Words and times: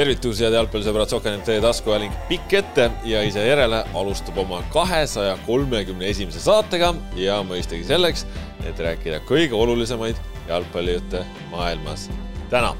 tervitus, 0.00 0.38
head 0.40 0.54
jalgpallisõbrad, 0.56 1.10
Sokanet 1.12 1.48
taskuhääling 1.60 2.14
pikk 2.28 2.54
ette 2.56 2.86
ja 3.04 3.20
ise 3.26 3.42
järele 3.44 3.82
alustab 3.98 4.38
oma 4.40 4.62
kahesaja 4.72 5.34
kolmekümne 5.44 6.08
esimese 6.08 6.40
saatega 6.40 6.94
ja 7.20 7.42
mõistagi 7.44 7.84
selleks, 7.84 8.24
et 8.64 8.80
rääkida 8.80 9.18
kõige 9.28 9.52
olulisemaid 9.58 10.16
jalgpallijutte 10.48 11.20
maailmas. 11.50 12.08
täna 12.50 12.72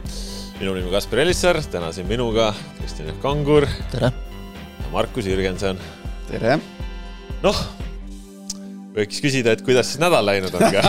minu 0.60 0.72
nimi 0.74 0.90
Kaspar 0.90 1.18
Elisser, 1.26 1.60
täna 1.70 1.92
siin 1.92 2.08
minuga 2.08 2.54
Kristjan 2.78 3.12
Kangur. 3.20 3.66
tere! 3.90 4.12
Markus 4.92 5.26
Jürgenson. 5.28 5.78
tere! 6.30 6.56
noh, 7.42 7.58
võiks 8.96 9.20
küsida, 9.20 9.52
et 9.52 9.62
kuidas 9.66 9.92
siis 9.92 10.00
nädal 10.00 10.24
läinud 10.24 10.54
on 10.56 10.60
ka 10.72 10.80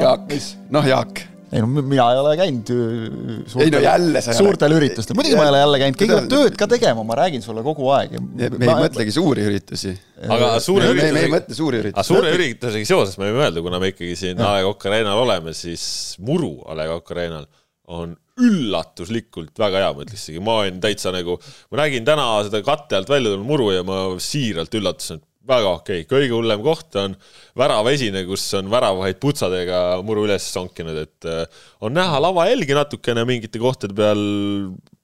Jaak, 0.00 0.32
noh 0.70 0.88
Jaak 0.88 1.30
ei 1.50 1.62
no 1.62 1.68
mina 1.70 2.06
ei 2.12 2.20
ole 2.20 2.32
käinud 2.38 2.70
suurtel, 2.70 3.64
ei 3.64 3.72
no 3.74 3.80
jälle 3.82 4.22
sa 4.22 4.34
suurtel 4.36 4.74
üritustel, 4.76 5.16
muidugi 5.18 5.38
ma 5.38 5.46
ei 5.48 5.52
ole 5.52 5.62
jälle 5.64 5.80
käinud, 5.82 5.98
keegi 5.98 6.16
peab 6.16 6.28
tööd 6.30 6.58
ka 6.60 6.68
tegema, 6.70 7.04
ma 7.06 7.18
räägin 7.18 7.42
sulle 7.44 7.64
kogu 7.66 7.90
aeg. 7.96 8.16
me 8.20 8.48
ei 8.48 8.70
ma... 8.70 8.76
mõtlegi 8.84 9.14
suuri 9.14 9.46
üritusi. 9.50 9.94
aga 10.28 10.52
suure 10.62 10.92
ürituse. 10.92 11.14
me 11.16 11.24
ei 11.26 11.32
mõtle 11.32 11.58
suuri 11.58 11.82
üritusi. 11.82 11.98
aga 11.98 12.06
suure 12.06 12.34
üritusega 12.36 12.90
seoses 12.92 13.18
me 13.18 13.30
võime 13.30 13.46
öelda, 13.46 13.64
kuna 13.66 13.82
me 13.82 13.90
ikkagi 13.94 14.18
siin 14.20 14.42
A 14.46 14.56
Le 14.58 14.66
Coq 14.68 14.90
Arena'l 14.90 15.24
oleme, 15.24 15.54
siis 15.58 15.84
muru 16.22 16.52
A 16.70 16.78
Le 16.78 16.86
Coq 16.92 17.14
Arena'l 17.16 17.48
on 17.90 18.14
üllatuslikult 18.40 19.58
väga 19.58 19.82
hea, 19.82 19.90
ma 19.94 20.04
ütleks 20.04 20.22
isegi, 20.22 20.42
ma 20.44 20.60
olin 20.62 20.78
täitsa 20.82 21.10
nagu, 21.14 21.34
ma 21.72 21.82
nägin 21.82 22.06
täna 22.06 22.28
seda 22.46 22.62
katte 22.64 23.00
alt 23.00 23.10
välja 23.10 23.32
tulnud 23.32 23.48
muru 23.48 23.72
ja 23.74 23.82
ma 23.86 24.04
siiralt 24.22 24.74
üllatusin, 24.78 25.18
et 25.20 25.26
väga 25.50 25.72
okei 25.80 26.04
okay., 26.04 26.08
kõige 26.10 26.36
hullem 26.36 26.62
koht 26.64 26.96
on 27.00 27.16
väravesine, 27.58 28.22
kus 28.28 28.44
on 28.58 28.70
väravaid 28.72 29.18
putsadega 29.22 29.80
muru 30.06 30.24
üles 30.28 30.46
sonkinud, 30.54 31.02
et 31.02 31.28
äh, 31.28 31.64
on 31.84 31.94
näha 31.96 32.20
lavajälgi 32.22 32.76
natukene 32.78 33.26
mingite 33.28 33.62
kohtade 33.62 33.96
peal. 33.96 34.24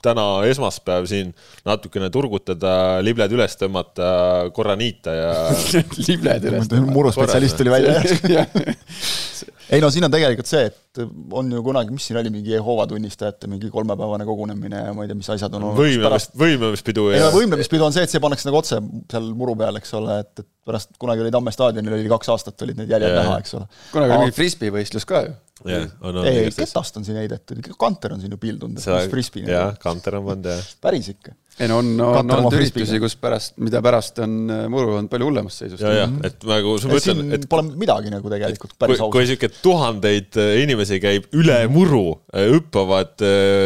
täna 0.06 0.44
esmaspäev 0.46 1.06
siin 1.08 1.32
natukene 1.66 2.10
turgutada, 2.14 3.00
libled 3.02 3.32
üles 3.32 3.56
tõmmata, 3.58 4.10
korra 4.54 4.76
niita 4.78 5.14
ja 5.16 5.30
libled 6.08 6.46
üles 6.52 6.68
tõmmata. 6.70 6.94
muruspetsialist 6.94 7.58
tuli 7.58 7.72
välja 7.72 8.46
ei 9.70 9.82
no 9.82 9.90
siin 9.90 10.06
on 10.06 10.12
tegelikult 10.12 10.48
see, 10.48 10.66
et 10.68 11.00
on 11.34 11.48
ju 11.52 11.62
kunagi, 11.66 11.92
mis 11.94 12.06
siin 12.08 12.18
oli, 12.20 12.30
mingi 12.32 12.52
Jehoova 12.54 12.86
tunnistajate 12.90 13.48
mingi 13.50 13.70
kolmepäevane 13.72 14.26
kogunemine 14.28 14.82
ja 14.88 14.92
ma 14.96 15.04
ei 15.04 15.10
tea, 15.10 15.18
mis 15.18 15.30
asjad 15.34 15.56
on 15.58 15.68
olnud. 15.68 15.80
võimlemist, 15.80 16.36
võimlemispidu. 16.38 17.08
ei 17.14 17.22
no 17.22 17.30
võimlemispidu 17.34 17.86
on 17.86 17.96
see, 17.96 18.04
et 18.06 18.12
see 18.12 18.22
pannakse 18.22 18.48
nagu 18.48 18.60
otse 18.60 18.78
seal 19.12 19.30
muru 19.38 19.56
peal, 19.58 19.80
eks 19.80 19.96
ole, 19.98 20.20
et, 20.24 20.44
et 20.44 20.48
pärast 20.66 20.94
kunagi 21.02 21.24
oli 21.24 21.32
Tamme 21.34 21.54
staadionil 21.54 21.98
oli 21.98 22.12
kaks 22.12 22.30
aastat 22.34 22.66
olid 22.66 22.82
need 22.82 22.94
jäljed 22.94 23.16
näha, 23.18 23.40
eks 23.42 23.56
ole. 23.58 23.66
kunagi 23.94 24.16
oli 24.16 24.26
mingi 24.26 24.38
frisbee 24.38 24.74
võistlus 24.74 25.08
ka 25.08 25.24
ju. 25.26 25.34
ei, 25.66 26.52
ketast 26.54 27.00
on 27.00 27.08
siin 27.08 27.18
heidetud, 27.22 27.72
Kanter 27.80 28.14
on 28.16 28.22
siin 28.22 28.36
ju 28.36 28.40
pildunud, 28.42 28.82
frisbee. 29.10 29.48
jah, 29.50 29.74
Kanter 29.82 30.20
on 30.20 30.30
pannud 30.30 30.52
jah. 30.52 30.70
päris 30.84 31.10
ikka 31.16 31.34
ei 31.56 31.68
no 31.70 31.78
on, 31.80 31.92
on 32.04 32.32
olnud 32.36 32.54
üritusi, 32.58 32.98
kus 33.00 33.14
pärast, 33.20 33.54
mida 33.64 33.80
pärast 33.84 34.18
on 34.24 34.34
äh, 34.52 34.64
muru 34.72 34.96
olnud 34.98 35.08
palju 35.12 35.28
hullemas 35.30 35.56
seisus. 35.62 35.80
ja, 35.80 35.92
ja, 36.02 36.08
et 36.28 36.44
nagu 36.44 36.74
ma 36.76 36.98
ütlen, 37.00 37.22
et 37.36 37.46
pole 37.48 37.76
midagi 37.80 38.12
nagu 38.12 38.32
tegelikult 38.32 38.74
päris 38.76 39.00
ausalt. 39.00 39.14
kui 39.14 39.28
sihuke 39.30 39.50
tuhandeid 39.54 40.36
äh, 40.42 40.52
inimesi 40.64 41.00
käib 41.00 41.30
üle 41.36 41.56
muru, 41.72 42.18
äh, 42.34 42.50
hüppavad, 42.52 43.14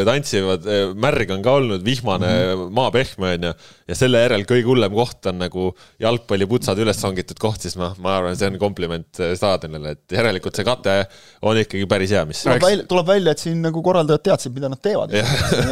tantsivad, 0.07 0.69
märg 1.01 1.35
on 1.35 1.43
ka 1.45 1.57
olnud, 1.59 1.83
vihmane 1.87 2.31
mm, 2.31 2.53
-hmm. 2.53 2.75
maa 2.79 2.95
pehme 2.95 3.35
on 3.35 3.49
ju, 3.51 3.55
ja 3.91 3.97
selle 3.99 4.21
järel 4.23 4.45
kõige 4.49 4.69
hullem 4.69 4.95
koht 4.95 5.27
on 5.31 5.41
nagu 5.43 5.67
jalgpalliputsad 6.03 6.78
üles 6.83 7.01
hangitud 7.06 7.41
koht, 7.43 7.65
siis 7.65 7.77
ma, 7.81 7.91
ma 8.03 8.15
arvan, 8.19 8.37
see 8.39 8.51
on 8.51 8.59
kompliment 8.61 9.21
staadionile, 9.39 9.95
et 9.97 10.17
järelikult 10.17 10.59
see 10.59 10.67
kate 10.67 10.97
on 11.47 11.59
ikkagi 11.61 11.89
päris 11.91 12.15
hea, 12.15 12.23
mis. 12.29 12.43
tuleb 12.47 12.67
välja, 12.67 12.87
tuleb 12.91 13.11
välja, 13.11 13.34
et 13.34 13.43
siin 13.43 13.61
nagu 13.65 13.83
korraldajad 13.84 14.25
teadsid, 14.31 14.55
mida 14.56 14.71
nad 14.73 14.83
teevad. 14.84 15.15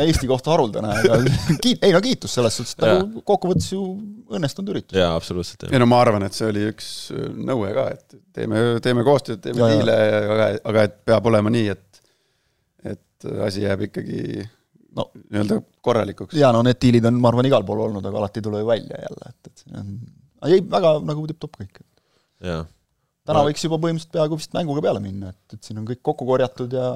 Eesti 0.03 0.31
kohta 0.31 0.55
haruldane, 0.55 0.97
aga 0.99 1.21
ei 1.87 1.95
no 1.95 2.03
kiitus 2.05 2.34
selles 2.39 2.59
suhtes, 2.59 2.75
et 2.77 2.84
nagu 2.87 3.25
kokkuvõttes 3.28 3.71
ju 3.73 3.84
õnnestunud 4.34 4.75
üritus. 4.75 4.99
jaa, 4.99 5.15
absoluutselt. 5.17 5.69
ja 5.71 5.83
no 5.83 5.89
ma 5.91 6.03
arvan, 6.03 6.27
et 6.27 6.37
see 6.37 6.51
oli 6.51 6.67
üks 6.73 6.91
äh, 7.15 7.31
nõue 7.49 7.73
ka, 7.77 7.89
et 7.95 8.21
teeme, 8.34 8.65
teeme 8.84 9.07
koostööd, 9.07 9.43
teeme 9.45 9.73
diile, 9.77 9.99
aga, 10.34 10.53
aga 10.73 10.87
et 10.89 11.01
peab 11.09 11.31
olema 11.31 11.53
nii, 11.55 11.75
et, 11.77 12.05
et 12.95 13.28
asi 13.47 13.67
jääb 13.67 13.89
ikkagi 13.89 14.47
no 14.98 15.09
nii-öelda 15.19 15.60
korralikuks. 15.84 16.36
jaa, 16.38 16.53
no 16.54 16.62
need 16.66 16.81
diilid 16.82 17.09
on, 17.10 17.20
ma 17.22 17.32
arvan, 17.32 17.48
igal 17.48 17.66
pool 17.66 17.84
olnud, 17.86 18.04
aga 18.09 18.22
alati 18.22 18.42
ei 18.42 18.48
tule 18.48 18.62
ju 18.62 18.69
välja 18.69 19.03
jälle, 19.04 19.32
et, 19.32 19.50
et 19.50 19.62
see 19.64 19.81
on, 19.81 19.92
ei, 20.48 20.62
väga 20.76 20.94
nagu 21.09 21.26
tipp-topp 21.31 21.60
kõik. 21.62 21.82
täna 22.42 23.41
no. 23.41 23.44
võiks 23.48 23.66
juba 23.66 23.81
põhimõtteliselt 23.82 24.14
peaaegu 24.14 24.41
vist 24.41 24.56
mänguga 24.56 24.84
peale 24.88 25.03
minna, 25.04 25.34
et, 25.34 25.59
et 25.59 25.70
siin 25.70 25.81
on 25.81 25.88
kõik 25.88 26.03
kokku 26.10 26.28
korjatud 26.28 26.75
ja 26.78 26.88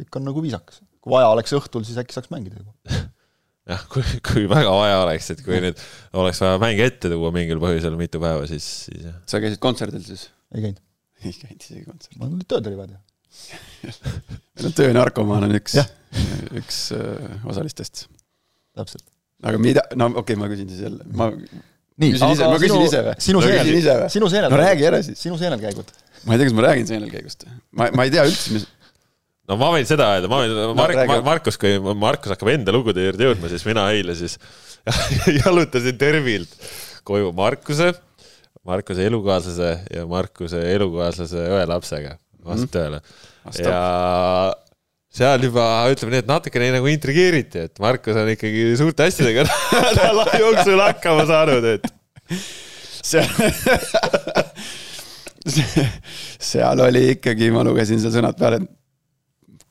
kõik 0.00 0.20
on 0.20 0.28
nagu 0.30 0.44
viisakas. 0.44 0.82
kui 1.04 1.14
vaja 1.14 1.32
oleks 1.34 1.54
õhtul, 1.56 1.86
siis 1.86 2.00
äkki 2.00 2.16
saaks 2.16 2.32
mängida 2.34 2.60
juba 2.60 2.74
jah, 3.70 3.86
kui, 3.92 4.04
kui 4.24 4.44
väga 4.50 4.72
vaja 4.76 5.00
oleks, 5.04 5.30
et 5.34 5.44
kui 5.44 5.60
nüüd 5.64 5.80
oleks 6.20 6.42
vaja 6.44 6.60
mänge 6.62 6.88
ette 6.90 7.12
tuua 7.12 7.32
mingil 7.34 7.62
põhjusel 7.62 7.96
mitu 8.00 8.20
päeva, 8.22 8.46
siis, 8.50 8.66
siis 8.88 9.08
jah. 9.08 9.18
sa 9.30 9.40
käisid 9.44 9.62
kontserdil 9.62 10.04
siis? 10.04 10.28
ei 10.54 10.66
käinud. 10.66 10.84
ei 11.24 11.32
käinud 11.32 11.66
isegi 11.66 11.84
kontserdil? 11.88 12.24
mul 12.24 12.48
tööd 12.48 12.70
oli 12.72 12.80
vaja 12.80 12.94
teha 12.94 13.02
meil 14.54 14.68
on 14.68 14.74
töönarkomaan 14.78 15.48
on 15.48 15.56
üks, 15.58 15.78
üks 16.60 16.86
äh, 16.96 17.46
osalistest. 17.48 18.06
täpselt. 18.76 19.06
aga 19.44 19.60
mida, 19.60 19.84
no 19.98 20.10
okei 20.12 20.22
okay,, 20.22 20.40
ma 20.40 20.50
küsin 20.52 20.70
siis 20.70 20.84
jälle, 20.86 21.06
ma 21.14 21.30
nii, 21.32 22.14
küsin 22.14 22.34
ise, 22.34 22.48
ma 22.48 22.60
küsin 22.60 22.76
sinu, 22.76 22.86
ise 22.88 23.02
või? 23.06 23.16
sinu 23.28 23.42
seenel, 23.44 24.06
sinu 24.12 24.30
seenel. 24.32 24.54
no 24.54 24.60
räägi 24.60 24.88
ära 24.90 25.02
siis. 25.06 25.20
sinu 25.20 25.38
seenelkäigud. 25.40 25.92
ma 26.24 26.36
ei 26.36 26.40
tea, 26.40 26.48
kas 26.48 26.56
ma 26.56 26.66
räägin 26.68 26.88
seenelkäigust. 26.90 27.46
ma, 27.74 27.90
ma 27.94 28.06
ei 28.06 28.14
tea 28.14 28.26
üldse, 28.28 28.56
mis 28.56 28.66
no 29.50 29.58
ma 29.60 29.70
võin 29.74 29.88
seda 29.88 30.08
öelda, 30.14 30.30
ma 30.30 30.40
võin 30.42 30.54
no, 30.56 30.72
Mark, 30.78 30.98
no, 31.00 31.20
Markus, 31.26 31.60
kui 31.60 31.76
Markus 31.78 32.34
hakkab 32.34 32.50
enda 32.54 32.74
lugude 32.74 33.04
juurde 33.04 33.28
jõudma, 33.28 33.50
siis 33.52 33.66
mina 33.68 33.86
eile 33.94 34.16
siis 34.18 34.38
jalutasin 35.40 36.00
Tervilt 36.00 36.56
koju 37.04 37.32
Markuse, 37.36 37.92
Markuse 38.64 39.06
elukaaslase 39.06 39.72
ja 39.92 40.06
Markuse 40.08 40.62
elukaaslase 40.72 41.48
õe 41.58 41.64
lapsega 41.68 42.16
vastu 42.44 42.66
mhm. 42.66 42.72
tööle 42.72 43.00
mm. 43.00 43.58
ja 43.64 43.80
seal 45.14 45.46
juba 45.46 45.64
ütleme 45.92 46.14
nii, 46.14 46.22
et 46.24 46.30
natukene 46.30 46.70
nagu 46.74 46.88
intrigeeriti, 46.90 47.66
et 47.68 47.82
Markus 47.82 48.18
on 48.18 48.30
ikkagi 48.32 48.72
suurte 48.78 49.06
asjadega 49.06 49.46
nädala 49.86 50.26
jooksul 50.40 50.82
hakkama 50.82 51.26
saanud, 51.30 51.68
et 51.76 51.84
seal 53.04 53.28
seal 56.44 56.80
oli 56.80 57.10
ikkagi, 57.14 57.50
ma 57.54 57.62
lugesin 57.66 58.00
seal 58.02 58.14
sõnad 58.14 58.38
peale, 58.38 58.62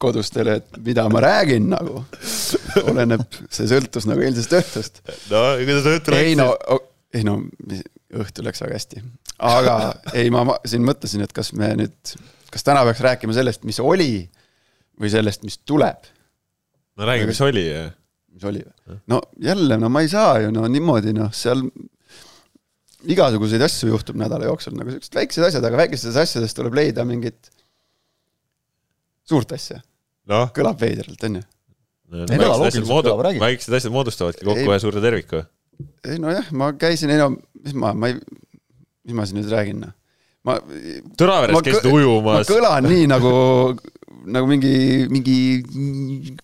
kodustele, 0.04 0.58
et 0.59 0.80
mida 0.84 1.06
ma 1.12 1.22
räägin 1.24 1.70
nagu. 1.72 2.04
oleneb, 2.84 3.24
see 3.54 3.68
sõltus 3.72 4.08
nagu 4.10 4.24
eilsest 4.25 4.56
õhtust. 4.60 5.02
no 5.31 5.44
kuidas 5.62 5.90
õhtul 5.90 6.18
läks? 6.18 6.28
ei 6.28 6.38
no, 6.40 6.50
ei 7.14 7.25
no 7.28 7.40
õhtul 8.24 8.48
läks 8.48 8.64
väga 8.64 8.80
hästi. 8.80 9.04
aga 9.50 9.75
ei, 10.14 10.31
ma, 10.34 10.46
ma 10.52 10.58
siin 10.68 10.86
mõtlesin, 10.88 11.24
et 11.25 11.36
kas 11.36 11.54
me 11.58 11.72
nüüd, 11.80 12.16
kas 12.54 12.68
täna 12.68 12.84
peaks 12.88 13.04
rääkima 13.06 13.36
sellest, 13.36 13.64
mis 13.68 13.80
oli 13.84 14.14
või 15.00 15.12
sellest, 15.14 15.44
mis 15.48 15.59
tuleb. 15.68 16.09
no 16.98 17.09
räägi, 17.09 17.28
mis 17.30 17.42
oli. 17.42 17.66
mis 18.34 18.46
oli 18.50 18.64
või? 18.66 19.00
no 19.14 19.22
jälle, 19.42 19.80
no 19.81 19.90
ma 19.94 20.04
ei 20.06 20.12
saa 20.12 20.40
ju 20.44 20.52
no 20.54 20.68
niimoodi 20.70 21.16
noh, 21.18 21.31
seal 21.34 21.66
igasuguseid 23.04 23.64
asju 23.66 23.90
juhtub 23.92 24.20
nädala 24.20 24.48
jooksul, 24.48 24.76
nagu 24.78 24.94
siuksed 24.94 25.18
väiksed 25.18 25.48
asjad, 25.48 25.66
aga 25.68 25.81
väikestest 25.84 26.20
asjadest 26.20 26.58
tuleb 26.58 26.78
leida 26.78 27.06
mingit 27.08 27.50
suurt 29.28 29.51
asja 29.56 29.80
no. 30.30 30.45
kõlab 30.56 30.80
veidralt, 30.81 31.25
on 31.28 31.39
ju. 31.39 31.44
väiksed 33.44 33.75
asjad 33.80 33.96
moodustavadki 33.96 34.48
kokku 34.48 34.69
ühe 34.69 34.80
suure 34.84 35.04
terviku. 35.04 35.44
ei 36.07 36.22
nojah, 36.22 36.51
ma 36.60 36.72
käisin, 36.80 37.12
ei 37.13 37.19
no, 37.22 37.34
mis 37.63 37.75
ma, 37.78 37.94
ma 37.98 38.12
ei, 38.12 38.19
mis 39.07 39.18
ma 39.18 39.28
siin 39.28 39.42
nüüd 39.42 39.51
räägin, 39.51 39.84
noh. 39.84 39.96
ma. 40.48 40.60
Tõraveres 41.19 41.66
käisid 41.66 41.89
ujumas. 41.92 42.44
ma 42.44 42.48
kõlan 42.48 42.88
nii 42.88 43.10
nagu, 43.12 43.34
nagu 44.33 44.50
mingi, 44.50 44.74
mingi 45.12 45.38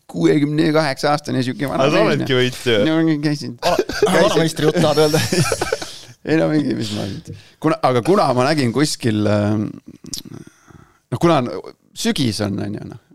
kuuekümne 0.10 0.72
kaheksa 0.76 1.14
aastane 1.14 1.44
sihuke 1.46 1.70
vana. 1.70 1.90
sa 1.92 2.06
oledki 2.06 2.38
võit 2.38 2.62
ju. 2.68 2.80
no 2.88 3.18
käisin. 3.24 3.58
vanameistri 4.06 4.70
jutt 4.70 4.82
tahad 4.82 5.04
öelda 5.06 5.22
ei 6.30 6.40
no 6.40 6.50
mingi, 6.54 6.78
mis 6.78 6.94
ma 6.96 7.06
nüüd, 7.10 7.34
kuna, 7.64 7.80
aga 7.90 8.04
kuna 8.06 8.32
ma 8.38 8.50
nägin 8.52 8.74
kuskil, 8.76 9.22
noh, 9.26 11.22
kuna 11.22 11.44
sügis 11.98 12.42
on, 12.46 12.60
on 12.66 12.82
ju, 12.82 12.90
noh 12.90 13.06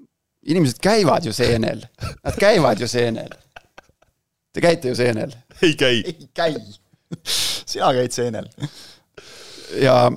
inimesed 0.44 0.80
käivad 0.82 1.24
ju 1.24 1.32
seenel, 1.32 1.84
nad 2.22 2.36
käivad 2.40 2.80
ju 2.80 2.88
seenel. 2.88 3.32
Te 4.54 4.62
käite 4.62 4.92
ju 4.92 4.96
seenel? 4.98 5.32
ei 5.62 5.74
käi. 5.76 6.02
ei 6.06 6.28
käi. 6.34 6.54
sina 7.66 7.92
käid 7.92 8.12
seenel. 8.12 8.48
ja 9.82 10.12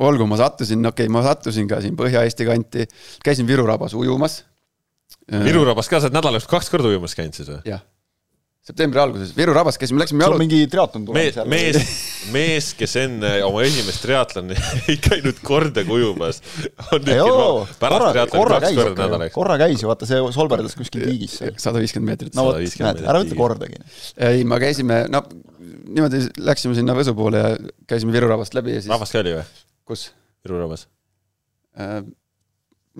olgu, 0.00 0.26
ma 0.28 0.40
sattusin, 0.40 0.82
okei 0.86 1.06
okay,, 1.06 1.12
ma 1.12 1.22
sattusin 1.26 1.68
ka 1.70 1.80
siin 1.84 1.96
Põhja-Eesti 1.98 2.48
kanti, 2.48 2.88
käisin 3.24 3.48
Viru 3.48 3.66
rabas 3.68 3.96
ujumas. 3.98 4.42
Viru 5.30 5.64
rabas 5.68 5.90
ka, 5.90 6.00
sa 6.00 6.08
oled 6.08 6.18
nädala 6.18 6.38
jooksul 6.40 6.56
kaks 6.56 6.70
korda 6.72 6.90
ujumas 6.90 7.16
käinud 7.18 7.36
siis 7.36 7.50
või? 7.50 7.60
jah. 7.68 7.82
septembri 8.66 9.00
alguses, 9.02 9.30
Viru 9.36 9.52
rabas 9.54 9.78
käisime, 9.80 10.00
läksime 10.02 10.24
jalu-, 10.24 10.38
mingi 10.40 10.64
triatlon 10.70 11.04
tulemas 11.06 11.22
mees, 11.22 11.36
seal? 11.36 11.50
mees, 11.52 11.92
mees, 12.34 12.70
kes 12.78 12.96
enne 13.04 13.30
oma 13.46 13.62
esimest 13.66 14.02
triatloni 14.04 14.58
ei 14.90 14.98
käinud 15.04 15.38
kordagi 15.46 15.94
ujumas, 15.94 16.42
korra, 16.90 18.26
korra 18.32 18.58
käis 18.64 18.80
korda 18.80 19.06
nädalas. 19.06 19.32
korra 19.36 19.60
käis 19.62 19.84
ju, 19.84 19.90
vaata 19.92 20.08
see 20.10 20.20
solberdas 20.34 20.76
kuskil 20.78 21.06
tiigis 21.06 21.38
seal. 21.42 21.54
sada 21.62 21.82
viiskümmend 21.82 22.14
meetrit 22.14 22.38
no 22.38 22.48
vot, 22.50 22.58
150 22.58 22.86
näed, 22.88 23.06
ära 23.14 23.22
ütle 23.24 23.38
kordagi. 23.38 23.80
ei, 24.30 24.44
me 24.48 24.60
käisime, 24.62 25.04
no 25.12 25.24
niimoodi 25.90 26.26
läksime 26.42 26.76
sinna 26.78 26.96
Võsu 26.98 27.14
poole 27.18 27.42
ja 27.42 27.56
käisime 27.90 28.14
Viru 28.14 28.30
rabast 28.30 28.56
läbi 28.58 28.76
ja 28.76 28.82
siis 28.82 28.92
rahvas 28.92 29.14
ka 29.14 29.22
oli 29.22 29.38
või? 29.38 29.48
Kus 29.90 30.08
Viru 30.44 30.60
rahvas? 30.60 30.86
äh,, 31.76 32.00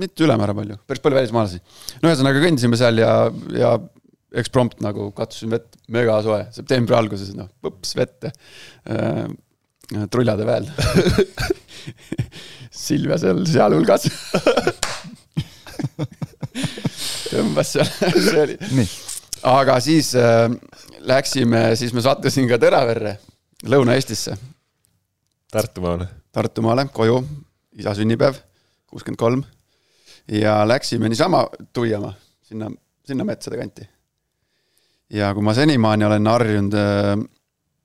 mitte 0.00 0.26
ülemäära 0.26 0.54
palju, 0.56 0.76
päris 0.88 1.02
palju 1.04 1.20
välismaalasi. 1.20 1.62
no 2.02 2.10
ühesõnaga 2.10 2.42
kõndisime 2.44 2.78
seal 2.80 3.00
ja, 3.02 3.12
ja 3.56 3.74
eksprompt 4.40 4.82
nagu 4.84 5.10
katsusin 5.16 5.50
vett, 5.54 5.78
megasoe, 5.90 6.44
septembri 6.54 6.96
alguses, 6.98 7.32
noh, 7.36 7.50
põps 7.62 7.96
vette 7.98 8.32
äh,. 8.90 9.26
trullade 10.10 10.46
väel. 10.46 10.68
Silvia 12.80 13.16
seal 13.18 13.42
sealhulgas. 13.50 14.06
tõmbas 17.30 17.72
seal, 17.74 17.88
see 18.26 18.42
oli 18.44 18.86
aga 19.42 19.80
siis 19.80 20.14
äh, 20.14 20.50
läksime, 21.00 21.70
siis 21.76 21.94
ma 21.96 22.04
sattusin 22.04 22.48
ka 22.50 22.60
Tõraverre, 22.60 23.16
Lõuna-Eestisse, 23.68 24.36
Tartumaale. 25.50 26.19
Tartumaale 26.32 26.86
koju, 26.94 27.16
isa 27.78 27.94
sünnipäev, 27.98 28.36
kuuskümmend 28.86 29.18
kolm. 29.18 29.42
ja 30.30 30.68
läksime 30.68 31.08
niisama 31.08 31.46
tuiama 31.72 32.12
sinna, 32.42 32.70
sinna 33.06 33.24
metsade 33.24 33.58
kanti. 33.58 33.88
ja 35.10 35.34
kui 35.34 35.42
ma 35.42 35.54
senimaani 35.54 36.04
olen 36.06 36.26
harjunud, 36.26 36.76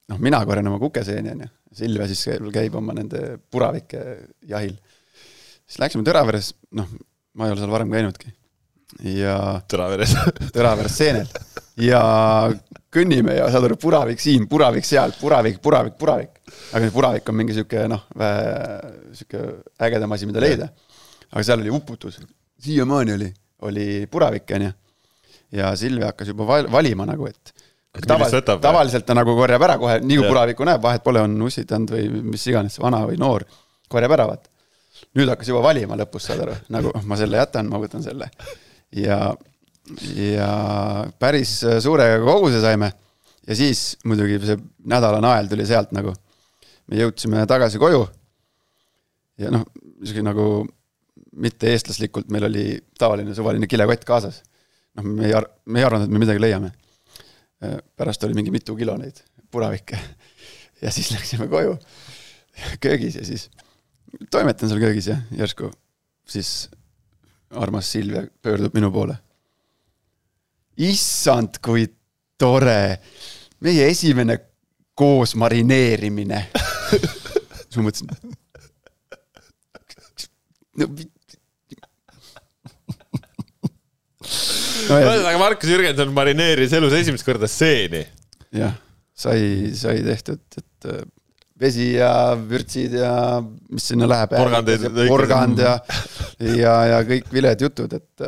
noh, 0.09 0.19
mina 0.19 0.45
korjan 0.45 0.67
oma 0.67 0.79
kukeseeni, 0.79 1.31
onju, 1.31 1.49
Silvia 1.75 2.05
siis 2.07 2.21
käib 2.53 2.75
oma 2.75 2.93
nende 2.93 3.39
puravike 3.51 4.03
jahil. 4.47 4.77
siis 5.65 5.79
läksime 5.79 6.05
Tõraveres, 6.05 6.53
noh, 6.71 6.89
ma 7.33 7.47
ei 7.47 7.55
ole 7.55 7.63
seal 7.63 7.73
varem 7.73 7.91
käinudki. 7.91 8.33
ja 9.17 9.61
Tõraveres. 9.71 10.13
Tõraveres 10.55 11.01
seenel 11.01 11.27
ja 11.81 12.01
kõnnime 12.95 13.35
ja 13.39 13.49
saad 13.51 13.67
aru, 13.67 13.77
puravik 13.81 14.21
siin, 14.23 14.47
puravik 14.51 14.87
seal, 14.87 15.13
puravik, 15.19 15.59
puravik, 15.63 15.97
puravik. 15.99 16.39
aga 16.71 16.85
see 16.85 16.93
puravik 16.95 17.29
on 17.29 17.37
mingi 17.39 17.57
sihuke 17.57 17.87
noh, 17.91 18.05
sihuke 19.11 19.43
ägedam 19.87 20.15
asi, 20.15 20.29
mida 20.29 20.43
leida. 20.43 20.69
aga 21.31 21.43
seal 21.43 21.63
oli 21.63 21.73
uputus, 21.73 22.21
siiamaani 22.63 23.17
oli, 23.17 23.29
oli 23.67 23.87
puravik, 24.11 24.47
onju. 24.55 24.71
ja 25.59 25.75
Silvia 25.75 26.13
hakkas 26.13 26.31
juba 26.31 26.47
val- 26.47 26.71
valima 26.71 27.07
nagu, 27.09 27.27
et 27.27 27.55
tavaliselt 28.07 28.49
tavaliselt 28.61 29.05
ta 29.05 29.15
nagu 29.17 29.35
korjab 29.37 29.63
ära 29.67 29.77
kohe, 29.79 29.99
nii 29.99 30.17
kui 30.17 30.25
Jah. 30.25 30.31
puraviku 30.31 30.67
näeb, 30.67 30.81
vahet 30.83 31.03
pole, 31.03 31.21
on 31.23 31.35
ussitanud 31.47 31.91
või 31.95 32.23
mis 32.33 32.43
iganes, 32.51 32.79
vana 32.81 33.03
või 33.07 33.19
noor, 33.19 33.45
korjab 33.91 34.15
ära, 34.15 34.27
vaata. 34.31 34.51
nüüd 35.15 35.29
hakkas 35.31 35.51
juba 35.51 35.63
valima 35.63 35.97
lõpus, 35.99 36.27
saad 36.29 36.45
aru, 36.45 36.55
nagu 36.71 36.91
ma 37.03 37.19
selle 37.19 37.39
jätan, 37.39 37.69
ma 37.71 37.79
võtan 37.83 38.03
selle. 38.03 38.29
ja, 38.95 39.19
ja 40.17 40.49
päris 41.19 41.59
suure 41.83 42.07
koguse 42.23 42.61
saime 42.61 42.91
ja 43.47 43.57
siis 43.57 43.97
muidugi 44.05 44.39
see 44.45 44.57
nädala 44.89 45.21
nael 45.21 45.49
tuli 45.49 45.65
sealt 45.65 45.91
nagu. 45.93 46.13
me 46.87 46.97
jõudsime 47.01 47.45
tagasi 47.49 47.81
koju 47.81 48.05
ja 49.41 49.51
noh, 49.53 49.65
sihuke 50.03 50.23
nagu 50.25 50.47
mitte 51.35 51.71
eestlaslikult, 51.73 52.29
meil 52.31 52.47
oli 52.47 52.65
tavaline 52.99 53.35
suvaline 53.35 53.67
kilekott 53.67 54.05
kaasas. 54.07 54.41
noh, 54.95 55.05
me 55.05 55.27
ei 55.27 55.33
ar-, 55.35 55.49
me 55.65 55.81
ei 55.81 55.85
arvanud, 55.85 56.07
et 56.07 56.13
me 56.13 56.21
midagi 56.23 56.41
leiame. 56.41 56.71
pärast 57.95 58.23
oli 58.23 58.35
mingi 58.37 58.51
mitu 58.51 58.75
kilo 58.75 58.97
neid 58.97 59.21
puravikke 59.51 59.97
ja 60.83 60.91
siis 60.91 61.11
läksime 61.13 61.47
koju 61.47 61.77
köögis 62.83 63.15
ja 63.15 63.25
siis 63.25 63.49
toimetan 64.31 64.69
seal 64.69 64.81
köögis 64.81 65.07
ja 65.07 65.19
järsku 65.37 65.71
siis 66.27 66.69
armas 67.55 67.91
Silvia 67.91 68.25
pöördub 68.41 68.73
minu 68.73 68.91
poole. 68.91 69.17
issand, 70.83 71.59
kui 71.63 71.85
tore, 72.39 72.99
meie 73.63 73.89
esimene 73.91 74.37
koos 74.95 75.35
marineerimine. 75.39 76.45
siis 77.65 77.77
ma 77.79 77.85
mõtlesin. 77.87 78.09
no 80.75 80.87
no 84.89 84.99
ühesõnaga, 84.99 85.37
Markus 85.39 85.71
Jürgenson 85.71 86.11
marineeris 86.15 86.73
elus 86.75 86.95
esimest 86.97 87.25
korda 87.27 87.47
seeni. 87.51 88.03
jah, 88.55 88.75
sai, 89.15 89.71
sai 89.75 90.01
tehtud, 90.05 90.43
et 90.59 90.89
vesi 91.59 91.93
ja 91.95 92.11
vürtsid 92.35 92.97
ja 92.99 93.13
mis 93.43 93.87
sinna 93.91 94.09
läheb. 94.11 94.35
Porgand 95.07 95.59
ja, 95.63 95.77
ja, 96.39 96.75
ja 96.91 97.01
kõik 97.07 97.31
viled 97.33 97.65
jutud, 97.67 97.95
et 97.95 98.25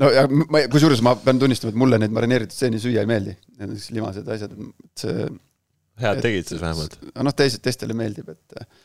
no 0.00 0.10
ja 0.14 0.24
ma, 0.30 0.64
kusjuures 0.72 1.02
ma 1.04 1.14
pean 1.20 1.40
tunnistama, 1.40 1.74
et 1.74 1.80
mulle 1.80 2.00
need 2.00 2.14
marineeritud 2.16 2.56
seeni 2.56 2.80
süüa 2.82 3.04
ei 3.04 3.10
meeldi. 3.10 3.36
Need 3.60 3.90
limased 3.96 4.30
asjad, 4.36 4.56
et 4.56 5.04
see, 5.04 5.28
head 6.00 6.22
tegid 6.24 6.48
siis 6.48 6.62
vähemalt. 6.62 6.96
noh, 7.20 7.36
teised, 7.36 7.62
teistele 7.64 7.96
meeldib, 7.96 8.30
et, 8.32 8.80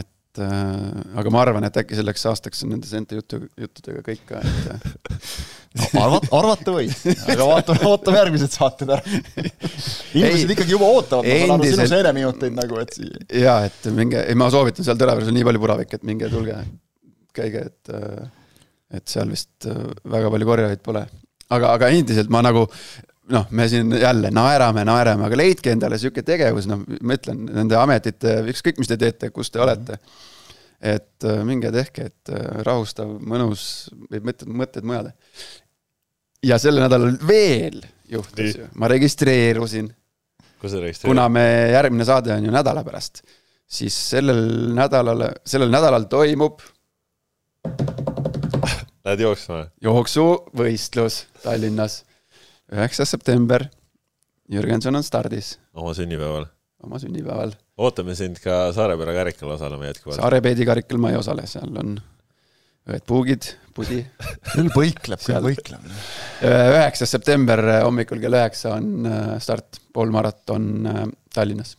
et 0.00 0.42
äh, 0.42 1.16
aga 1.20 1.32
ma 1.34 1.42
arvan, 1.44 1.66
et 1.68 1.80
äkki 1.82 1.98
selleks 1.98 2.26
aastaks 2.32 2.64
on 2.66 2.74
nende 2.74 2.90
seente 2.90 3.18
jutu, 3.18 3.42
juttudega 3.60 4.02
kõik 4.06 4.24
ka, 4.28 4.42
et 4.42 5.22
arvata, 6.02 6.28
arvata 6.36 6.74
võid, 6.74 6.92
aga 7.32 7.48
vaatame, 7.48 7.86
ootame 7.92 8.22
järgmised 8.22 8.58
saated 8.58 8.92
ära. 8.96 9.14
inimesed 9.14 10.44
Ei, 10.44 10.52
ikkagi 10.56 10.74
juba 10.74 10.90
ootavad, 10.98 11.28
ma 11.28 11.40
saan 11.46 11.56
aru 11.56 11.70
sinu 11.70 11.88
seeneminuteid 11.94 12.58
nagu, 12.58 12.82
et 12.82 12.98
siia. 12.98 13.24
ja 13.46 13.56
et 13.70 13.90
minge, 13.94 14.26
ei 14.26 14.38
ma 14.38 14.50
soovitan 14.52 14.86
seal 14.88 15.00
Tõraveres 15.00 15.30
on 15.30 15.38
nii 15.38 15.48
palju 15.48 15.64
puravikke, 15.64 16.00
et 16.00 16.08
minge 16.08 16.30
tulge, 16.32 16.58
käige, 17.36 17.68
et, 17.70 17.96
et 18.92 19.08
seal 19.08 19.30
vist 19.32 19.68
äh, 19.68 19.86
väga 20.12 20.30
palju 20.32 20.48
korjajaid 20.48 20.82
pole. 20.84 21.06
aga, 21.52 21.72
aga 21.76 21.88
endiselt 21.94 22.30
ma 22.32 22.42
nagu 22.44 22.66
noh, 23.32 23.46
me 23.50 23.68
siin 23.70 23.92
jälle 24.00 24.32
naerame, 24.34 24.84
naerame, 24.84 25.26
aga 25.28 25.38
leidke 25.38 25.72
endale 25.72 25.98
sihuke 26.00 26.24
tegevus, 26.26 26.66
noh, 26.70 26.82
ma 27.00 27.16
ütlen 27.16 27.46
nende 27.48 27.78
ametite, 27.78 28.40
ükskõik, 28.52 28.80
mis 28.82 28.90
te 28.90 28.98
teete, 29.00 29.30
kus 29.34 29.52
te 29.52 29.62
olete. 29.62 29.98
et 30.82 31.24
äh, 31.30 31.42
minge 31.46 31.70
tehke, 31.70 32.10
et 32.10 32.34
äh, 32.34 32.62
rahustav, 32.66 33.10
mõnus, 33.22 33.88
võib 34.10 34.30
mõtted, 34.30 34.48
mõtted 34.50 34.86
mujale. 34.86 35.14
ja 36.42 36.58
sel 36.58 36.80
nädalal 36.82 37.14
veel 37.26 37.82
juhtus 38.10 38.56
ju, 38.58 38.70
ma 38.74 38.88
registreerusin 38.90 39.92
kuna 41.02 41.28
me 41.28 41.44
järgmine 41.72 42.04
saade 42.06 42.34
on 42.34 42.44
ju 42.44 42.52
nädala 42.54 42.84
pärast, 42.86 43.22
siis 43.66 43.94
sellel 44.10 44.74
nädalal, 44.76 45.24
sellel 45.46 45.70
nädalal 45.72 46.06
toimub 46.10 46.62
Lähed 49.12 49.26
jooksma? 49.26 49.66
jooksuvõistlus 49.84 51.26
Tallinnas. 51.42 51.98
üheksas 52.72 53.10
september. 53.12 53.66
Jürgenson 54.48 54.96
on 54.96 55.04
stardis 55.04 55.58
oma 55.76 55.92
sünnipäeval. 55.92 56.46
oma 56.80 56.96
sünnipäeval. 56.98 57.52
ootame 57.76 58.14
sind 58.16 58.40
ka 58.40 58.72
Saarepere 58.72 59.12
karikal 59.12 59.50
osalema 59.52 59.90
jätkuvalt. 59.90 60.16
Saarepeedi 60.16 60.64
karikal 60.64 61.02
ma 61.02 61.10
ei 61.12 61.18
osale, 61.20 61.44
seal 61.46 61.76
on 61.76 61.98
õed 62.88 63.04
puugid, 63.04 63.50
pudi. 63.76 64.00
küll 64.54 64.72
põikleb, 64.72 65.20
küll 65.20 65.44
põikleb. 65.44 65.92
üheksas 66.48 67.12
september 67.12 67.60
hommikul 67.82 68.22
kell 68.24 68.40
üheksa 68.40 68.78
on 68.78 69.12
äh, 69.12 69.36
start, 69.44 69.76
poolmaraton 69.92 70.72
äh, 70.86 71.04
Tallinnas. 71.34 71.76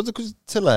oota, 0.00 0.12
kui 0.16 0.26
sa 0.26 0.34
selle 0.50 0.74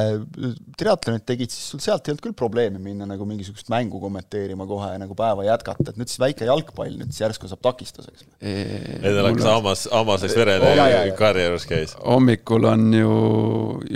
triatlonit 0.79 1.25
tegid, 1.27 1.51
siis 1.51 1.73
sul 1.73 1.81
sealt 1.83 2.07
ei 2.07 2.13
olnud 2.13 2.23
küll 2.23 2.35
probleemi 2.37 2.79
minna 2.81 3.07
nagu 3.09 3.25
mingisugust 3.27 3.69
mängu 3.71 3.99
kommenteerima 4.01 4.67
kohe 4.69 4.93
nagu 5.01 5.15
päeva 5.17 5.45
jätkata, 5.47 5.91
et 5.91 5.99
nüüd 5.99 6.11
siis 6.11 6.21
väike 6.21 6.47
jalgpall 6.47 6.95
nüüd 6.99 7.11
siis 7.11 7.23
järsku 7.25 7.49
saab 7.51 7.63
takistuseks. 7.67 8.27
Endal 8.39 9.29
hakkas 9.29 9.49
hammas, 9.49 9.85
hammaseks 9.91 10.37
jaa. 10.39 11.01
karjäärus 11.19 11.67
käis. 11.69 11.95
hommikul 11.99 12.69
on 12.71 12.87
ju 12.95 13.15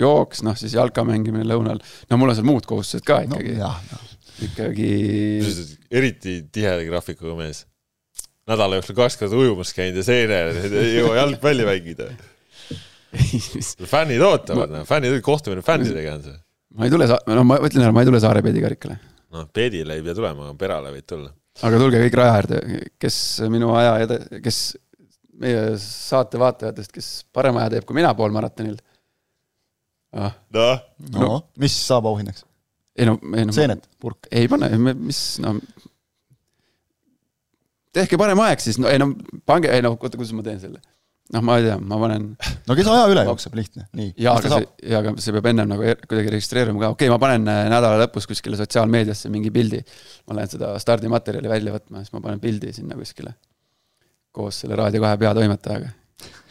jooks, 0.04 0.44
noh 0.46 0.58
siis 0.60 0.76
jalka 0.76 1.06
mängimine 1.08 1.46
lõunal. 1.48 1.80
no 2.10 2.20
mul 2.20 2.34
on 2.34 2.38
seal 2.38 2.48
muud 2.48 2.68
kohustused 2.68 3.06
ka 3.06 3.22
no 3.28 3.40
ikkagi 3.40 3.56
no,, 3.62 3.72
noh. 3.92 4.10
ikkagi 4.48 4.90
eriti 5.90 6.42
tiheda 6.52 6.84
graafikuga 6.84 7.38
mees. 7.38 7.64
nädala 8.50 8.76
jooksul 8.80 9.00
kaks 9.00 9.16
korda 9.22 9.40
ujumas 9.40 9.72
käinud 9.72 10.02
ja 10.02 10.06
seene 10.06 10.44
ei 10.68 10.96
jõua 10.98 11.16
jalgpalli 11.22 11.64
mängida. 11.68 12.12
fännid 13.94 14.22
ootavad, 14.24 14.72
noh, 14.72 14.86
fännid, 14.88 15.16
kohtumine 15.24 15.64
fännidega 15.64 16.18
on 16.18 16.22
see. 16.26 16.36
ma 16.78 16.88
ei 16.88 16.94
tule, 16.94 17.08
no 17.08 17.44
ma 17.48 17.58
ütlen 17.62 17.86
ära, 17.86 17.94
ma 17.94 18.04
ei 18.04 18.10
tule 18.10 18.20
Saarepeedi 18.22 18.62
karikale. 18.64 18.98
noh, 19.34 19.48
Peedile 19.54 19.98
ei 19.98 20.06
pea 20.06 20.16
tulema, 20.16 20.48
aga 20.48 20.58
Perale 20.60 20.94
võid 20.94 21.08
tulla. 21.10 21.30
aga 21.68 21.82
tulge 21.82 22.00
kõik 22.06 22.18
raja 22.20 22.38
äärde, 22.40 22.62
kes 23.02 23.18
minu 23.52 23.74
aja, 23.78 24.18
kes 24.44 24.64
meie 25.40 25.76
saate 25.82 26.38
vaatajatest, 26.40 26.92
kes 26.94 27.12
parema 27.34 27.64
aja 27.64 27.76
teeb 27.76 27.86
kui 27.88 27.98
mina 27.98 28.12
poolmaratonil 28.14 28.76
ah,. 30.14 30.34
noh, 30.54 30.82
no 31.14 31.30
mis 31.60 31.74
saab 31.86 32.06
auhinnaks? 32.10 32.44
ei 32.94 33.08
no, 33.08 33.18
ei 33.34 33.46
no. 33.46 33.54
seened, 33.54 33.86
purk. 34.00 34.28
ei 34.30 34.48
pane, 34.50 34.70
mis 34.94 35.20
no. 35.42 35.56
tehke 37.94 38.18
parem 38.20 38.42
aeg 38.46 38.62
siis, 38.62 38.78
no 38.82 38.90
ei 38.90 39.00
no 39.02 39.10
pange, 39.46 39.70
ei 39.74 39.82
no 39.84 39.94
oota, 39.96 40.16
kuidas 40.18 40.34
ma 40.36 40.46
teen 40.46 40.62
selle. 40.62 40.82
noh, 41.32 41.40
ma 41.44 41.56
ei 41.58 41.64
tea, 41.64 41.76
ma 41.80 41.96
panen 42.00 42.26
no 42.68 42.76
kes 42.76 42.88
aja 42.92 43.04
üle 43.12 43.24
jookseb, 43.24 43.56
lihtne, 43.56 43.86
nii. 43.96 44.10
jaa, 44.20 44.36
aga 44.40 44.50
see, 44.52 44.66
jaa, 44.90 45.00
aga 45.00 45.14
see 45.24 45.34
peab 45.36 45.48
ennem 45.50 45.70
nagu 45.70 45.86
er- 45.88 46.02
kuidagi 46.04 46.32
registreerima 46.34 46.82
ka, 46.82 46.90
okei 46.92 47.08
okay,, 47.08 47.12
ma 47.12 47.20
panen 47.22 47.48
äh, 47.50 47.60
nädala 47.72 48.00
lõpus 48.02 48.28
kuskile 48.28 48.58
sotsiaalmeediasse 48.60 49.32
mingi 49.32 49.52
pildi. 49.54 49.80
ma 50.28 50.38
lähen 50.38 50.52
seda 50.52 50.74
stardimaterjali 50.82 51.50
välja 51.50 51.74
võtma, 51.74 52.02
siis 52.04 52.12
ma 52.16 52.20
panen 52.24 52.42
pildi 52.42 52.74
sinna 52.76 52.98
kuskile. 52.98 53.32
koos 54.34 54.60
selle 54.64 54.76
Raadio 54.76 55.00
kahe 55.04 55.20
peatoimetajaga. 55.22 55.88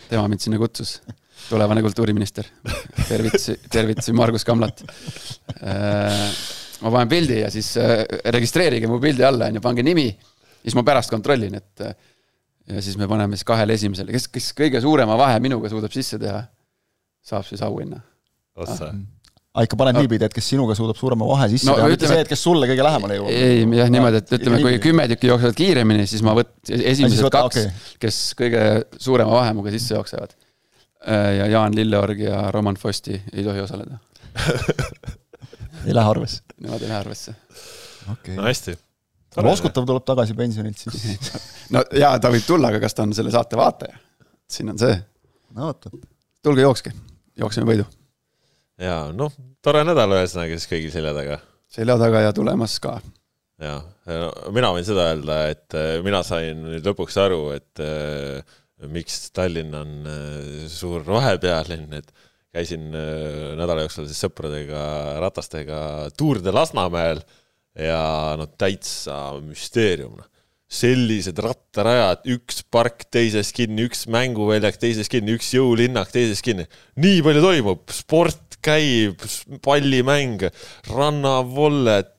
tema 0.09 0.25
mind 0.31 0.41
sinna 0.41 0.57
kutsus, 0.61 0.95
tulevane 1.49 1.85
kultuuriminister. 1.85 2.49
tervitusi, 3.11 3.59
tervitusi 3.69 4.13
Margus 4.17 4.45
Kamlat. 4.47 4.81
ma 6.81 6.89
panen 6.89 7.13
pildi 7.13 7.43
ja 7.43 7.53
siis 7.53 7.75
äh, 7.77 8.01
registreerige 8.33 8.89
mu 8.89 8.97
pildi 9.03 9.29
alla, 9.29 9.53
on 9.53 9.61
ju, 9.61 9.61
pange 9.61 9.85
nimi. 9.85 10.09
siis 10.63 10.73
ma 10.73 10.81
pärast 10.87 11.13
kontrollin, 11.13 11.61
et 11.61 11.85
äh, 11.85 11.93
ja 12.70 12.82
siis 12.82 12.98
me 13.00 13.08
paneme 13.12 13.38
siis 13.38 13.48
kahele 13.48 13.75
esimesele, 13.77 14.13
kes, 14.15 14.29
kes 14.32 14.51
kõige 14.58 14.82
suurema 14.84 15.17
vahe 15.20 15.39
minuga 15.43 15.72
suudab 15.72 15.93
sisse 15.96 16.20
teha, 16.22 16.43
saab 17.24 17.48
siis 17.48 17.63
auhinna. 17.65 18.00
ossa. 18.55 18.91
aa, 19.53 19.65
ikka 19.65 19.77
paned 19.79 19.98
niipidi, 20.00 20.27
et 20.27 20.36
kes 20.36 20.48
sinuga 20.53 20.75
suudab 20.77 21.00
suurema 21.00 21.27
vahe 21.27 21.50
sisse 21.51 21.70
No 21.70 21.75
teha, 21.79 21.89
mitte 21.91 22.10
see, 22.12 22.22
et 22.24 22.32
kes 22.32 22.46
sulle 22.48 22.70
kõige 22.70 22.86
lähemale 22.86 23.20
jõuab. 23.20 23.34
ei, 23.34 23.65
jah, 23.79 23.91
niimoodi, 23.93 24.22
et 24.24 24.38
ütleme, 24.39 24.62
kui 24.63 24.79
kümme 24.84 25.08
tükki 25.12 25.32
jooksevad 25.32 25.60
kiiremini, 25.60 26.08
siis 26.10 26.24
ma 26.25 26.38
võt-, 26.39 26.55
esimesed 26.70 27.27
võta- 27.27 27.43
kaks 27.50 27.60
okei., 27.60 27.98
kes 28.05 28.22
kõige 28.39 28.63
suurema 28.98 29.36
vahemuga 29.41 29.74
sisse 29.75 29.98
jooksevad. 29.98 30.38
ja 31.39 31.50
Jaan 31.51 31.75
Lilleorg 31.75 32.24
ja 32.24 32.46
Roman 32.55 32.79
Fosti 32.79 33.17
ei 33.34 33.43
tohi 33.43 33.60
osaleda, 33.60 34.00
ei 35.88 35.96
lähe 35.96 36.10
arvesse. 36.15 36.41
nemad 36.63 36.82
ei 36.82 36.88
lähe 36.88 37.00
arvesse. 37.01 37.36
okei 38.13 38.39
no. 38.39 38.48
hästi. 38.48 38.77
Loskutav 39.41 39.87
tuleb 39.89 40.05
tagasi 40.05 40.35
pensionilt 40.37 40.77
siis. 40.77 41.31
no 41.73 41.81
jaa, 41.97 42.17
ta 42.21 42.31
võib 42.33 42.45
tulla, 42.47 42.69
aga 42.69 42.83
kas 42.83 42.93
ta 42.93 43.07
on 43.07 43.15
selle 43.17 43.33
saate 43.33 43.57
vaataja? 43.59 43.97
siin 44.53 44.69
on 44.69 44.77
see, 44.77 44.93
no 45.57 45.71
vot, 45.71 45.87
tulge 46.45 46.61
jookske, 46.61 46.93
jookseme 47.39 47.71
võidu. 47.71 47.87
ja 48.81 49.07
noh, 49.15 49.33
tore 49.65 49.81
nädal 49.87 50.19
ühesõnaga 50.19 50.59
siis 50.59 50.69
kõigil 50.69 50.93
selja 50.93 51.15
taga 51.17 51.39
selja 51.73 51.97
taga 51.97 52.27
ja 52.27 52.33
tulemas 52.35 52.75
ka. 52.83 52.97
ja 53.61 53.77
mina 54.53 54.73
võin 54.75 54.85
seda 54.85 55.07
öelda, 55.13 55.39
et 55.53 55.77
äh, 55.77 55.95
mina 56.05 56.21
sain 56.25 56.65
nüüd 56.67 56.85
lõpuks 56.85 57.17
aru, 57.21 57.41
et 57.55 57.81
äh, 57.81 58.43
miks 58.91 59.31
Tallinn 59.35 59.73
on 59.77 59.93
äh, 60.09 60.67
suur 60.71 61.05
rohepealinn, 61.07 61.93
et 61.97 62.11
käisin 62.53 62.91
äh, 62.91 63.53
nädala 63.57 63.85
jooksul 63.85 64.09
siis 64.09 64.21
sõpradega 64.25 64.83
ratastega 65.23 65.79
Tour 66.17 66.41
de 66.43 66.53
Lasnamäel 66.53 67.23
ja 67.79 68.35
no 68.39 68.47
täitsa 68.59 69.17
müsteerium, 69.41 70.17
noh. 70.19 70.29
sellised 70.73 71.37
rattarajad, 71.43 72.23
üks 72.33 72.63
park 72.73 73.05
teisest 73.13 73.53
kinni, 73.57 73.85
üks 73.89 74.07
mänguväljak 74.11 74.79
teisest 74.81 75.11
kinni, 75.13 75.35
üks 75.37 75.51
jõulinnak 75.53 76.13
teisest 76.13 76.45
kinni. 76.45 76.65
nii 77.01 77.21
palju 77.25 77.43
toimub, 77.45 77.85
sport 77.93 78.57
käib, 78.63 79.21
pallimäng, 79.65 80.47
rannavolled, 80.89 82.13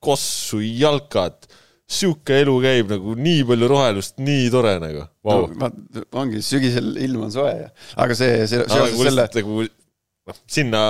kossu, 0.00 0.60
jalkad, 0.60 1.48
sihuke 1.90 2.40
elu 2.44 2.54
käib 2.62 2.92
nagu 2.92 3.16
nii 3.18 3.42
palju 3.48 3.68
rohelust, 3.70 4.16
nii 4.22 4.48
tore 4.52 4.76
nagu 4.82 5.04
wow.. 5.26 5.48
no,. 5.58 5.70
ongi, 6.20 6.42
sügisel 6.44 6.92
ilm 7.02 7.26
on 7.26 7.34
soe 7.34 7.52
ja, 7.64 7.70
aga 8.00 8.16
see, 8.18 8.44
see, 8.50 8.62
seoses 8.70 9.00
selle 9.00 9.26
nagu 9.40 9.64
noh, 10.30 10.38
sinna 10.50 10.80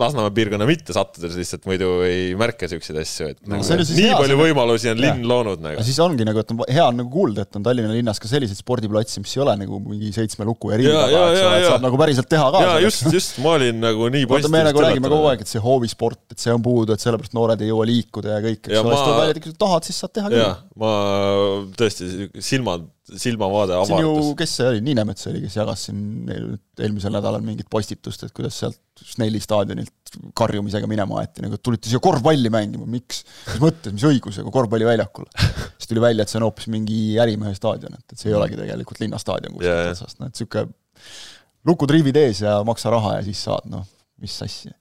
Lasnamäe 0.00 0.32
piirkonna 0.36 0.66
mitte 0.68 0.94
sattudes 0.96 1.36
lihtsalt 1.38 1.66
muidu 1.68 2.00
ei 2.06 2.34
märka 2.38 2.68
siukseid 2.70 2.98
asju, 3.00 3.30
et 3.34 3.40
nagu, 3.48 3.64
ju 3.64 3.86
siis 3.86 3.96
nii 3.96 4.10
hea 4.10 4.18
palju 4.18 4.38
võimalusi 4.40 4.90
on 4.92 5.00
linn 5.02 5.26
loonud 5.30 5.62
nagu 5.64 5.84
siis 5.86 6.00
ongi 6.02 6.26
nagu, 6.26 6.42
et 6.42 6.52
on 6.54 6.62
hea 6.66 6.86
on 6.86 7.00
nagu 7.00 7.12
kuulda, 7.12 7.46
et 7.46 7.58
on 7.58 7.66
Tallinna 7.66 7.94
linnas 7.94 8.20
ka 8.22 8.30
selliseid 8.30 8.60
spordiplatse, 8.60 9.22
mis 9.22 9.34
ei 9.36 9.44
ole 9.44 9.56
nagu 9.62 9.80
mingi 9.84 10.12
seitsme 10.14 10.46
luku 10.48 10.72
ja 10.72 10.80
ringi 10.80 10.92
Jaa, 10.92 11.06
taga, 11.06 11.16
jaa, 11.16 11.30
et 11.30 11.38
sa 11.38 11.42
jaa, 11.44 11.56
jaa. 11.56 11.72
saad 11.74 11.86
nagu 11.86 12.00
päriselt 12.00 12.30
teha 12.30 12.46
ka. 12.54 12.62
ja 12.66 12.76
just, 12.84 13.08
just, 13.14 13.40
ma 13.44 13.56
olin 13.58 13.80
nagu 13.82 14.10
nii 14.12 14.28
vaata, 14.30 14.52
me 14.52 14.62
nagu 14.68 14.84
räägime 14.84 15.12
kogu 15.12 15.30
aeg, 15.32 15.44
et 15.44 15.52
see 15.52 15.64
hoovisport, 15.64 16.22
et 16.34 16.42
see 16.42 16.54
on 16.54 16.64
puudu, 16.64 16.96
et 16.96 17.04
sellepärast 17.04 17.36
noored 17.36 17.64
ei 17.64 17.72
jõua 17.72 17.88
liikuda 17.90 18.36
ja 18.36 18.44
kõik, 18.44 18.62
eks 18.66 18.80
ole, 18.80 18.94
siis 18.94 19.06
tuleb 19.06 19.20
välja, 19.22 19.36
et 19.36 19.44
kui 19.44 19.54
sa 19.54 19.60
tahad, 19.66 19.88
siis 19.88 20.00
saad 20.04 20.16
teha 20.18 20.32
jaa 20.34 20.54
küll., 20.54 20.80
ma 20.80 20.94
tõesti, 21.78 22.10
silmad, 22.44 22.88
silmavaade 23.08 23.78
siin 23.86 24.02
ju 24.02 24.10
avardus., 24.10 24.34
kes 24.38 24.52
see 24.58 24.68
oli, 24.70 24.82
Niinemets 24.84 25.26
oli, 25.30 25.40
kes 25.44 25.56
jagas 25.56 25.86
siin 25.88 26.30
eel- 26.30 26.58
eelmisel 26.84 27.14
nädalal 27.14 27.42
mingit 27.44 27.70
postitust, 27.72 28.26
et 28.26 28.34
kuidas 28.36 28.58
sealt 28.60 28.78
Snelli 29.00 29.40
staadionilt 29.40 30.18
karjumisega 30.36 30.88
minema 30.90 31.22
aeti, 31.22 31.42
nagu 31.44 31.56
tulite 31.62 31.88
siia 31.88 32.02
korvpalli 32.04 32.52
mängima, 32.52 32.86
miks? 32.90 33.22
mis 33.48 33.62
mõttes, 33.62 33.94
mis 33.96 34.06
õigusega 34.10 34.52
korvpalliväljakule? 34.54 35.30
siis 35.78 35.90
tuli 35.90 36.04
välja, 36.04 36.26
et 36.26 36.32
see 36.32 36.40
on 36.42 36.46
hoopis 36.46 36.68
mingi 36.72 37.00
ärimehe 37.22 37.54
staadion, 37.56 37.96
et, 37.96 38.06
et 38.12 38.20
see 38.20 38.30
ei 38.32 38.38
olegi 38.38 38.60
tegelikult 38.60 39.00
linnastaadion 39.02 39.56
kuskilt 39.56 39.94
otsast, 39.94 40.20
noh 40.20 40.30
et 40.30 40.36
niisugune 40.36 40.68
lukud 41.68 41.92
riivid 41.92 42.16
ees 42.20 42.44
ja 42.44 42.60
maksa 42.66 42.92
raha 42.92 43.18
ja 43.18 43.24
siis 43.26 43.40
saad, 43.48 43.66
noh, 43.72 43.86
mis 44.20 44.36
asja. 44.44 44.74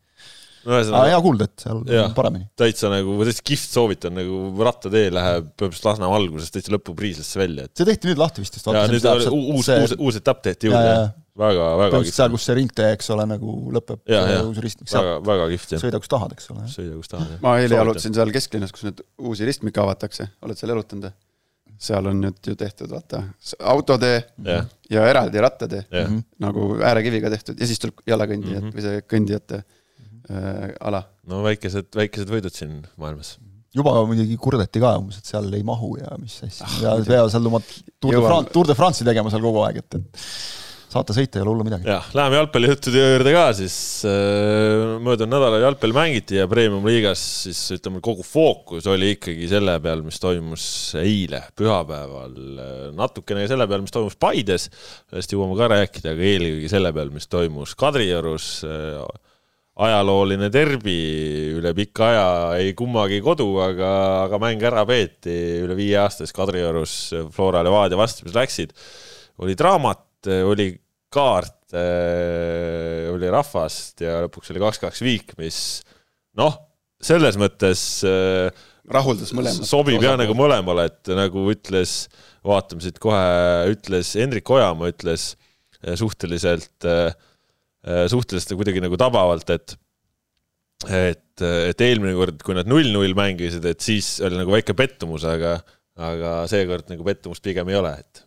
Ühesõnaga 0.65 1.11
hea 1.11 1.21
kuulda, 1.23 1.47
et 1.49 1.63
seal 1.63 1.79
on 1.83 2.13
paremini. 2.17 2.49
täitsa 2.59 2.91
nagu, 2.91 3.15
täitsa 3.27 3.45
kihvt 3.51 3.77
soovitan 3.77 4.17
nagu 4.17 4.41
rattatee 4.65 5.07
läheb 5.13 5.47
põhimõtteliselt 5.53 5.87
Lasnamäe 5.91 6.19
algusest 6.19 6.55
täitsa 6.57 6.73
lõpupriislesse 6.75 7.39
välja, 7.41 7.69
et 7.69 7.79
see 7.79 7.87
tehti 7.87 8.11
nüüd 8.11 8.21
lahti 8.21 8.43
vist, 8.43 8.59
vist 8.59 8.67
ja 8.67 8.83
nüüd 8.91 9.07
oli 9.13 9.31
uus, 9.39 9.69
uus, 9.69 9.95
uus 9.97 10.19
etapp 10.19 10.43
tehti 10.49 10.69
juurde 10.71 10.91
väga, 11.39 11.69
väga 11.79 11.93
põhimõtteliselt 11.93 12.19
seal, 12.19 12.33
kus 12.35 12.49
see 12.49 12.57
ringtee, 12.59 12.91
eks 12.97 13.09
ole, 13.15 13.29
nagu 13.29 13.55
lõpeb 13.77 14.03
väga 14.09 15.15
väga 15.29 15.47
kihvt 15.53 15.73
jah, 15.77 15.83
sõida 15.85 16.03
kus 16.03 16.11
tahad, 16.11 16.35
eks 16.35 16.51
ole. 16.53 16.67
sõida 16.73 16.99
kus 16.99 17.13
tahad 17.15 17.33
jah. 17.35 17.41
ma 17.45 17.55
eile 17.63 17.79
jalutasin 17.79 18.19
seal 18.19 18.35
kesklinnas, 18.35 18.75
kus 18.75 18.87
nüüd 18.89 19.01
uusi 19.23 19.47
ristmikke 19.47 19.81
avatakse, 19.83 20.27
oled 20.43 20.59
seal 20.59 20.75
jalutanud? 20.75 21.15
seal 21.79 22.09
on 22.11 22.17
nüüd 22.19 22.43
ju 22.43 22.57
tehtud, 22.59 22.91
vaata, 22.91 23.21
autotee 23.71 24.17
jah, 24.43 24.65
ja 24.91 25.05
eraldi 25.07 25.39
rattatee 25.39 25.85
jah, 25.87 26.09
nagu 26.43 26.73
äärekiviga 26.83 27.31
tehtud 27.31 27.55
ja 27.61 27.69
siis 27.69 27.79
tuleb 27.79 28.01
jalakõndijate 28.09 28.65
Mhm. 28.65 28.73
või 28.75 28.83
see 28.83 29.03
kõndijate 29.07 29.61
äh, 30.29 30.69
ala. 30.79 31.03
no 31.29 31.43
väikesed, 31.45 31.91
väikesed 31.95 32.31
võidud 32.31 32.55
siin 32.55 32.79
maailmas. 32.99 33.37
juba 33.75 33.93
muidugi 34.09 34.37
kurdeti 34.41 34.81
ka 34.83 34.95
umbes, 35.01 35.21
et 35.21 35.29
seal 35.33 35.51
ei 35.53 35.65
mahu 35.65 35.95
ja 36.01 36.15
mis 36.21 36.39
asja 36.47 36.67
Ah, 36.67 36.79
ja 36.85 36.95
peavad 37.05 37.33
seal 37.33 37.51
oma 37.51 37.61
Tour 37.63 38.15
de. 38.15 38.23
France, 38.25 38.55
Tour 38.55 38.71
de 38.71 38.77
France'i 38.77 39.07
tegema 39.07 39.33
seal 39.33 39.45
kogu 39.45 39.63
aeg, 39.65 39.83
et, 39.83 39.99
et 39.99 40.25
saate 40.89 41.13
sõita, 41.13 41.37
ei 41.37 41.43
ole 41.43 41.51
hullu 41.53 41.65
midagi. 41.67 41.85
jah, 41.89 42.07
läheme 42.17 42.39
jalgpallijuttude 42.39 43.03
juurde 43.03 43.33
ka 43.35 43.43
siis 43.59 43.75
äh, 44.09 44.95
möödunud 45.05 45.35
nädalal 45.35 45.65
jalgpalli 45.67 45.95
mängiti 45.95 46.39
ja 46.39 46.47
Premium-liigas 46.49 47.21
siis 47.45 47.61
ütleme, 47.77 48.01
kogu 48.05 48.25
fookus 48.25 48.87
oli 48.89 49.13
ikkagi 49.15 49.49
selle 49.51 49.77
peal, 49.83 50.01
mis 50.05 50.17
toimus 50.21 50.65
eile, 50.99 51.43
pühapäeval. 51.59 52.33
natukene 52.97 53.45
selle 53.51 53.69
peal, 53.69 53.85
mis 53.85 53.93
toimus 53.93 54.17
Paides, 54.19 54.69
sellest 55.11 55.35
jõuame 55.35 55.57
ka 55.59 55.69
rääkida, 55.75 56.15
aga 56.15 56.29
eelkõige 56.33 56.73
selle 56.73 56.93
peal, 56.95 57.13
mis 57.13 57.29
toimus 57.29 57.77
Kadriorus. 57.79 58.49
Ajalooline 59.79 60.49
derbi 60.51 60.97
üle 61.55 61.71
pika 61.77 62.09
aja 62.09 62.27
ei 62.59 62.73
kummagi 62.77 63.21
kodu, 63.23 63.47
aga, 63.63 63.91
aga 64.25 64.39
mäng 64.43 64.63
ära 64.67 64.83
peeti 64.87 65.35
üle 65.63 65.77
viie 65.77 65.95
aastas 66.01 66.35
Kadriorus 66.35 66.95
Flora 67.35 67.63
Levadia 67.63 67.99
vastu, 67.99 68.25
mis 68.27 68.35
läksid. 68.35 68.73
oli 69.39 69.55
draamat, 69.55 70.27
oli 70.49 70.73
kaart, 71.09 71.71
oli 73.13 73.31
rahvast 73.31 74.03
ja 74.03 74.19
lõpuks 74.25 74.51
oli 74.51 74.65
kaks-kaks 74.65 75.05
viik, 75.05 75.37
mis 75.39 75.79
noh, 76.37 76.59
selles 76.99 77.39
mõttes 77.39 77.83
äh, 78.03 78.51
rahuldas 78.93 79.31
mõlemat. 79.35 79.67
sobib 79.67 80.03
jah 80.03 80.17
nagu 80.19 80.35
mõlemale, 80.37 80.87
et 80.89 81.11
nagu 81.15 81.45
ütles, 81.53 82.07
vaatame 82.45 82.83
siit 82.83 82.99
kohe, 83.01 83.21
ütles 83.71 84.13
Hendrik 84.19 84.49
Ojamaa 84.49 84.91
ütles 84.93 85.31
eh, 85.83 85.95
suhteliselt, 85.99 86.87
suhteliselt 87.83 88.57
kuidagi 88.59 88.81
nagu 88.83 88.97
tabavalt, 88.99 89.53
et 89.55 89.77
et, 90.87 91.43
et 91.43 91.81
eelmine 91.83 92.15
kord, 92.15 92.39
kui 92.43 92.55
nad 92.55 92.67
null-null 92.69 93.15
mängisid, 93.17 93.65
et 93.67 93.83
siis 93.83 94.17
oli 94.23 94.39
nagu 94.39 94.53
väike 94.55 94.75
pettumus, 94.79 95.25
aga 95.27 95.57
aga 95.99 96.33
seekord 96.47 96.87
nagu 96.91 97.03
pettumust 97.03 97.43
pigem 97.43 97.67
ei 97.71 97.75
ole, 97.75 97.91
et 97.99 98.21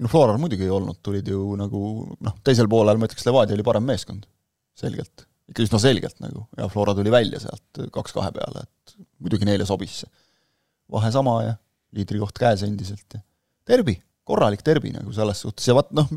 no 0.00 0.08
Floral 0.08 0.38
muidugi 0.40 0.64
ei 0.64 0.72
olnud, 0.72 1.00
tulid 1.04 1.28
ju 1.28 1.56
nagu 1.60 1.80
noh, 2.24 2.36
teisel 2.46 2.70
poolel 2.72 3.00
ma 3.00 3.08
ütleks, 3.08 3.26
Levadia 3.28 3.56
oli 3.56 3.66
parem 3.66 3.84
meeskond, 3.88 4.24
selgelt. 4.78 5.26
ikka 5.50 5.66
üsna 5.66 5.80
selgelt 5.82 6.20
nagu 6.24 6.46
ja 6.56 6.68
Flora 6.72 6.94
tuli 6.96 7.12
välja 7.12 7.42
sealt 7.42 7.82
kaks-kahe 7.92 8.32
peale, 8.36 8.64
et 8.64 8.94
muidugi 9.20 9.48
neile 9.48 9.66
sobis 9.68 10.02
see. 10.02 10.12
vahe 10.90 11.10
sama 11.14 11.36
ja 11.44 11.58
liidrikoht 11.96 12.38
käes 12.38 12.64
endiselt 12.66 13.18
ja 13.18 13.20
derbi, 13.68 13.98
korralik 14.30 14.62
derbi 14.66 14.94
nagu 14.94 15.12
selles 15.14 15.42
suhtes 15.44 15.66
ja 15.66 15.76
vaat 15.76 15.90
noh, 15.96 16.08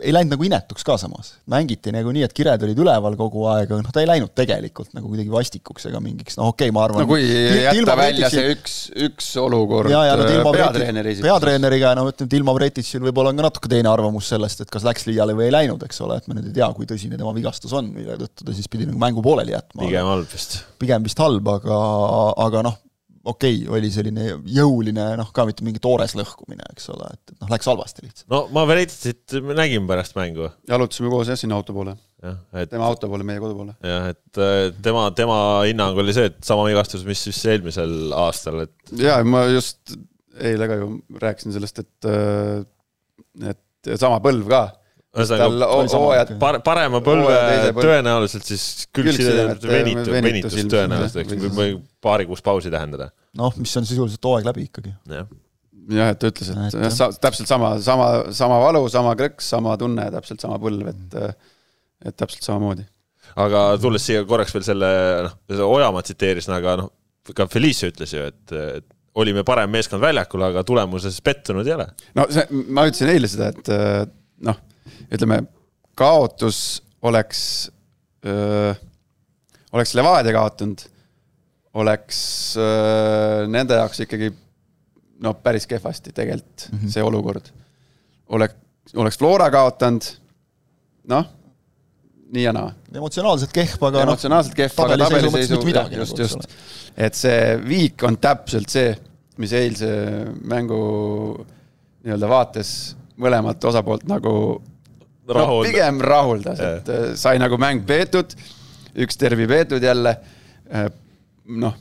ei 0.00 0.12
läinud 0.14 0.34
nagu 0.34 0.46
inetuks 0.46 0.84
ka 0.86 0.96
samas. 1.00 1.34
mängiti 1.50 1.92
nagu 1.94 2.12
nii, 2.14 2.24
et 2.26 2.34
kired 2.36 2.62
olid 2.66 2.78
üleval 2.80 3.16
kogu 3.18 3.46
aeg, 3.52 3.70
aga 3.70 3.82
noh, 3.82 3.92
ta 3.92 4.02
ei 4.02 4.08
läinud 4.08 4.32
tegelikult 4.36 4.94
nagu 4.96 5.10
kuidagi 5.10 5.32
vastikuks 5.32 5.88
ega 5.90 6.00
mingiks, 6.04 6.38
noh 6.40 6.52
okei 6.52 6.70
okay,, 6.70 6.76
ma 6.76 6.84
arvan 6.86 7.04
no 7.04 7.08
kui 7.10 7.24
jätta 7.26 7.96
välja 7.98 8.30
see 8.32 8.54
üks, 8.54 8.76
üks 9.08 9.32
olukord 9.42 9.92
ja, 9.92 10.04
ja 10.10 10.16
no 10.18 10.28
äh, 10.28 10.48
peatreeneri 10.56 11.16
Vretic- 11.16 11.26
peatreeneriga, 11.26 11.92
no 11.98 12.06
ütleme, 12.10 12.30
Tilma 12.32 12.56
Vretitšil 12.56 13.04
võib-olla 13.08 13.32
on 13.32 13.40
ka 13.40 13.48
natuke 13.48 13.72
teine 13.72 13.92
arvamus 13.92 14.30
sellest, 14.32 14.64
et 14.64 14.72
kas 14.72 14.86
läks 14.86 15.08
liiale 15.10 15.36
või 15.36 15.48
ei 15.48 15.54
läinud, 15.54 15.82
eks 15.86 16.02
ole, 16.06 16.20
et 16.20 16.30
me 16.30 16.38
nüüd 16.38 16.50
ei 16.50 16.56
tea, 16.60 16.70
kui 16.76 16.88
tõsine 16.88 17.18
tema 17.20 17.34
vigastus 17.36 17.74
on, 17.76 17.92
mille 17.94 18.18
tõttu 18.22 18.46
ta 18.46 18.56
siis 18.56 18.70
pidi 18.72 18.88
nagu 18.88 19.00
mängu 19.00 19.24
pooleli 19.24 19.56
jätma. 19.56 19.84
pigem 19.84 20.10
halb 20.12 20.32
vist. 20.32 20.58
pigem 20.82 21.06
vist 21.06 21.22
halb, 21.22 21.52
aga, 21.56 21.80
aga 22.46 22.66
noh, 22.70 22.80
okei 23.26 23.60
okay,, 23.62 23.70
oli 23.76 23.90
selline 23.92 24.26
jõuline 24.56 25.06
noh, 25.20 25.30
ka 25.34 25.46
mitte 25.48 25.64
mingi 25.66 25.82
toores 25.82 26.14
lõhkumine, 26.18 26.66
eks 26.74 26.90
ole, 26.94 27.08
et, 27.12 27.34
et 27.34 27.38
noh, 27.42 27.52
läks 27.52 27.68
halvasti 27.70 28.04
lihtsalt. 28.06 28.28
no 28.32 28.42
ma 28.54 28.66
Veritsit 28.68 29.36
nägin 29.56 29.88
pärast 29.88 30.16
mängu. 30.18 30.50
jalutasime 30.70 31.12
koos 31.12 31.32
jah, 31.32 31.40
sinna 31.40 31.58
auto 31.58 31.76
poole. 31.76 31.96
Et... 32.26 32.70
tema 32.70 32.88
auto 32.88 33.10
poole, 33.10 33.26
meie 33.28 33.42
kodu 33.42 33.58
poole. 33.58 33.76
jah, 33.86 34.10
et 34.14 34.42
tema, 34.82 35.08
tema 35.18 35.38
hinnang 35.66 35.98
oli 36.02 36.14
see, 36.16 36.30
et 36.32 36.40
sama 36.46 36.66
vigastus, 36.68 37.04
mis 37.08 37.26
siis 37.28 37.42
eelmisel 37.52 38.14
aastal, 38.16 38.64
et 38.66 38.96
jaa, 39.02 39.20
ma 39.26 39.46
just 39.50 39.96
eile 40.36 40.68
ka 40.68 40.80
ju 40.80 40.90
rääkisin 41.22 41.54
sellest, 41.56 41.84
et 41.84 42.10
et 43.52 43.94
sama 44.00 44.18
põlv 44.24 44.48
ka 44.50 44.64
ühesõnaga 45.16 45.68
hooajad 45.92 46.32
par-, 46.40 46.58
parema 46.64 47.00
põlve 47.04 47.36
tõenäoliselt 47.76 48.46
siis 48.48 48.86
külgsidemed 48.94 49.64
venitu-, 49.70 50.12
venitus 50.12 50.56
tõenäoliselt, 50.68 51.22
eks, 51.24 51.48
või 51.56 51.76
paari 52.04 52.28
kuus 52.28 52.44
pausi 52.44 52.72
tähendada. 52.72 53.10
noh, 53.38 53.54
mis 53.60 53.72
on 53.80 53.88
sisuliselt 53.88 54.28
hooaeg 54.28 54.48
läbi 54.48 54.66
ikkagi. 54.68 54.92
jah, 55.08 56.10
et 56.12 56.20
ta 56.20 56.32
ütles, 56.32 56.50
et 56.52 56.76
jah, 56.76 56.92
sa, 56.94 57.08
täpselt 57.22 57.50
sama, 57.50 57.76
sama, 57.84 58.10
sama 58.36 58.60
valu, 58.64 58.84
sama 58.92 59.14
krõks, 59.18 59.48
sama 59.54 59.76
tunne, 59.80 60.08
täpselt 60.14 60.44
sama 60.44 60.60
põlv, 60.62 60.92
et 60.92 61.16
et 62.06 62.16
täpselt 62.16 62.44
samamoodi. 62.44 62.84
aga 63.40 63.64
tulles 63.80 64.04
siia 64.04 64.26
korraks 64.28 64.52
veel 64.54 64.66
selle, 64.66 64.90
noh, 65.28 65.64
Ojamaa 65.70 66.04
tsiteeris, 66.04 66.50
aga 66.52 66.76
noh, 66.82 66.92
ka 67.34 67.48
Felice 67.50 67.90
ütles 67.90 68.12
ju, 68.12 68.28
et, 68.28 68.52
et 68.52 68.92
olime 69.16 69.42
parem 69.48 69.72
meeskond 69.72 70.02
väljakul, 70.04 70.44
aga 70.44 70.62
tulemuses 70.66 71.16
pettunud 71.24 71.66
ei 71.66 71.74
ole. 71.78 71.88
no 72.18 72.28
see, 72.28 72.44
ma 72.68 72.84
ütlesin 72.88 73.14
eile 73.16 73.30
seda, 73.32 73.48
et 73.54 74.16
noh 74.44 74.60
ütleme, 75.12 75.42
kaotus 75.96 76.82
oleks, 77.02 77.40
oleks 79.72 79.94
Levadia 79.94 80.34
kaotanud, 80.36 80.82
oleks 81.76 82.18
öö, 82.56 83.46
nende 83.52 83.76
jaoks 83.76 84.00
ikkagi 84.06 84.30
no 85.20 85.34
päris 85.34 85.66
kehvasti 85.68 86.12
tegelikult 86.12 86.68
mm 86.72 86.78
-hmm. 86.78 86.92
see 86.92 87.02
olukord. 87.02 87.50
oleks, 88.28 88.54
oleks 88.94 89.18
Flora 89.18 89.50
kaotanud, 89.50 90.02
noh, 91.08 91.26
nii 92.32 92.42
ja 92.42 92.52
naa. 92.52 92.72
emotsionaalselt 92.94 93.52
kehv, 93.52 93.82
aga 93.82 93.98
noh, 93.98 94.08
emotsionaalselt 94.08 94.54
kehv, 94.54 94.80
aga 94.84 94.96
tabeliseisu, 95.04 95.60
just, 95.96 96.18
just. 96.18 96.48
et 96.96 97.14
see 97.14 97.58
viik 97.68 98.02
on 98.02 98.18
täpselt 98.18 98.72
see, 98.72 98.96
mis 99.36 99.52
eilse 99.52 99.90
mängu 100.44 100.80
nii-öelda 102.04 102.28
vaates 102.28 102.96
mõlemat 103.20 103.64
osapoolt 103.64 104.06
nagu 104.08 104.62
no 105.34 105.46
pigem 105.64 106.02
rahuldas, 106.04 106.60
et 106.60 106.92
äh, 106.92 107.08
sai 107.18 107.40
nagu 107.42 107.58
mäng 107.60 107.82
peetud, 107.88 108.36
üks 109.06 109.18
tervi 109.20 109.48
peetud 109.50 109.82
jälle. 109.82 110.16
Äh, 110.70 110.88
noh 111.46 111.74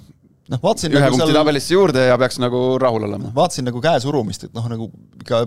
noh, 0.51 0.61
vaatasin 0.61 0.93
ühe 0.93 1.01
nagu 1.01 1.15
punkti 1.15 1.31
seal... 1.31 1.39
tabelisse 1.39 1.73
juurde 1.73 2.07
ja 2.07 2.17
peaks 2.21 2.39
nagu 2.41 2.63
rahul 2.81 3.07
olema. 3.07 3.31
vaatasin 3.35 3.65
nagu 3.69 3.81
käesurumist, 3.81 4.47
et 4.47 4.57
noh, 4.57 4.67
nagu 4.71 4.89
ikka 5.21 5.45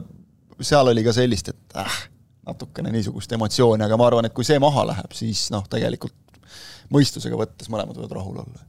seal 0.64 0.90
oli 0.92 1.04
ka 1.06 1.14
sellist, 1.14 1.52
et 1.52 1.78
äh, 1.78 1.98
natukene 2.48 2.92
niisugust 2.94 3.32
emotsiooni, 3.36 3.84
aga 3.86 3.98
ma 4.00 4.08
arvan, 4.08 4.28
et 4.28 4.34
kui 4.34 4.46
see 4.46 4.58
maha 4.62 4.88
läheb, 4.92 5.14
siis 5.16 5.48
noh, 5.54 5.66
tegelikult 5.70 6.16
mõistusega 6.94 7.38
võttes 7.38 7.68
mõlemad 7.70 7.98
võivad 7.98 8.16
rahul 8.16 8.40
olla. 8.42 8.64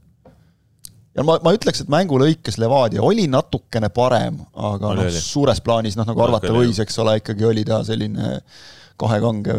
ja 1.16 1.24
ma, 1.26 1.38
ma 1.42 1.54
ütleks, 1.56 1.82
et 1.82 1.90
mängu 1.92 2.18
lõikes 2.20 2.60
Levadia 2.60 3.02
oli 3.02 3.26
natukene 3.30 3.90
parem, 3.94 4.38
aga 4.54 4.94
noh, 5.00 5.14
suures 5.16 5.62
plaanis 5.64 5.98
noh, 5.98 6.06
nagu 6.08 6.26
arvata 6.26 6.52
võis, 6.54 6.78
eks 6.82 7.00
ole, 7.02 7.16
ikkagi 7.22 7.48
oli 7.48 7.66
ta 7.66 7.82
selline 7.86 8.36
äh, 8.36 8.68
kahe 9.00 9.20
kange 9.22 9.56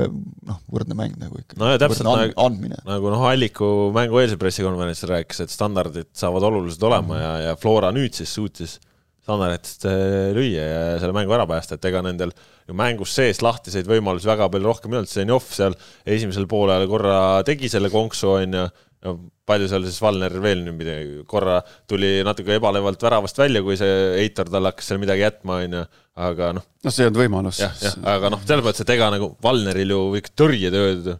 noh, 0.47 0.61
võrdne 0.71 0.97
mäng 0.97 1.17
nagu 1.21 1.39
ikka. 1.39 1.57
no 1.61 1.71
ja 1.71 1.81
täpselt 1.81 2.07
and, 2.11 2.35
nagu, 2.37 2.69
nagu 2.87 3.11
noh, 3.13 3.25
Alliku 3.29 3.71
mängueelsel 3.95 4.39
pressikonverentsil 4.41 5.11
rääkis, 5.15 5.43
et 5.45 5.53
standardid 5.53 6.11
saavad 6.17 6.45
olulised 6.51 6.83
olema 6.87 7.07
mm 7.07 7.17
-hmm. 7.17 7.25
ja, 7.25 7.51
ja 7.51 7.59
Flora 7.59 7.91
nüüd 7.95 8.17
siis 8.17 8.33
suutis 8.33 8.79
standarditest 9.21 9.85
äh, 9.85 10.31
lüüa 10.35 10.63
ja 10.65 10.81
selle 11.01 11.13
mängu 11.13 11.33
ära 11.35 11.45
päästa, 11.49 11.77
et 11.77 11.85
ega 11.85 12.01
nendel 12.05 12.33
ju 12.67 12.75
mängus 12.77 13.13
sees 13.17 13.41
lahtiseid 13.45 13.89
võimalusi 13.89 14.29
väga 14.29 14.47
palju 14.49 14.71
rohkem 14.71 14.93
ei 14.93 15.01
olnud, 15.01 15.11
Zenjov 15.11 15.45
seal 15.53 15.75
esimesel 16.05 16.47
poolel 16.49 16.87
korra 16.89 17.19
tegi 17.47 17.69
selle 17.69 17.91
konksu, 17.93 18.31
on 18.39 18.57
ju, 18.57 18.65
no 19.05 19.15
palju 19.49 19.67
seal 19.71 19.85
siis 19.87 19.97
Valner 20.03 20.35
veel 20.43 20.61
nüüd 20.65 20.77
midagi, 20.77 21.23
korra 21.29 21.59
tuli 21.89 22.19
natuke 22.25 22.55
ebalevalt 22.57 23.01
väravast 23.03 23.41
välja, 23.41 23.63
kui 23.65 23.77
see 23.79 23.97
Eitor 24.21 24.51
talle 24.51 24.71
hakkas 24.71 24.91
seal 24.91 25.01
midagi 25.01 25.25
jätma, 25.25 25.59
on 25.65 25.77
ju, 25.79 25.83
aga 26.27 26.53
noh. 26.57 26.67
noh, 26.85 26.93
see 26.93 27.05
ei 27.05 27.09
olnud 27.09 27.21
võimalus. 27.23 27.61
jah, 27.63 27.75
jah, 27.81 27.97
aga 28.13 28.31
noh, 28.35 28.45
selles 28.45 28.65
mõttes, 28.67 28.85
et 28.85 28.95
ega 28.95 29.11
nagu 29.13 29.33
Valneril 29.43 29.95
ju 29.95 30.01
kõik 30.15 30.31
tõrjetööd. 30.43 31.11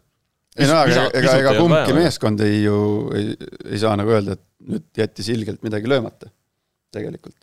ei 0.59 0.69
no 0.69 0.79
aga 0.79 1.07
ega, 1.09 1.37
ega 1.41 1.55
kumbki 1.57 1.97
meeskond 1.97 2.45
ei 2.45 2.63
ju, 2.67 2.79
ei, 3.17 3.35
ei 3.71 3.81
saa 3.81 3.97
nagu 3.99 4.13
öelda, 4.13 4.37
et 4.37 4.71
nüüd 4.71 5.03
jättis 5.03 5.31
ilgelt 5.33 5.65
midagi 5.65 5.89
löömata, 5.89 6.29
tegelikult 6.93 7.39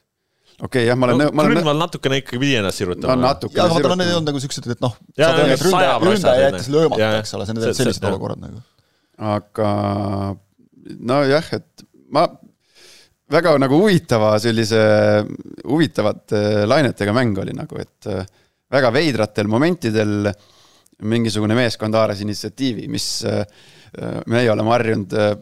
okei 0.58 0.84
okay,, 0.84 0.86
jah, 0.88 0.98
ma 0.98 1.10
olen 1.10 1.22
no,, 1.24 1.28
ma 1.34 1.44
olen 1.44 1.58
Grünwald 1.58 1.82
natukene 1.82 2.22
ikkagi 2.22 2.40
pidi 2.42 2.56
ennast 2.62 2.82
sirutama 2.82 3.18
no,. 3.18 3.34
jaa, 3.50 3.66
aga 3.66 3.68
vaata, 3.74 3.94
need 3.98 4.10
ei 4.10 4.16
olnud 4.16 4.32
nagu 4.32 4.42
siuksed, 4.42 4.72
et 4.74 4.82
noh, 4.82 4.96
ründaja 6.06 6.48
jättis 6.48 6.70
löömata, 6.74 7.14
eks 7.20 7.34
ole, 7.38 7.46
see 7.46 7.58
on 7.58 7.78
sellised 7.82 8.10
olukorrad 8.10 8.42
nagu. 8.42 8.62
Aga 9.18 9.70
nojah, 10.98 11.48
et 11.58 11.84
ma 12.14 12.26
väga 13.28 13.56
nagu 13.60 13.80
huvitava 13.82 14.34
sellise, 14.40 14.80
huvitavate 15.68 16.64
lainetega 16.68 17.14
mäng 17.16 17.38
oli 17.42 17.54
nagu, 17.56 17.80
et 17.80 18.08
äh, 18.08 18.24
väga 18.72 18.92
veidratel 18.94 19.50
momentidel 19.50 20.30
mingisugune 21.08 21.56
meeskond 21.58 21.94
haaras 21.94 22.22
initsiatiivi, 22.24 22.88
mis 22.90 23.08
äh, 23.28 23.44
meie 24.30 24.50
oleme 24.52 24.74
harjunud, 24.74 25.14
äh, 25.18 25.36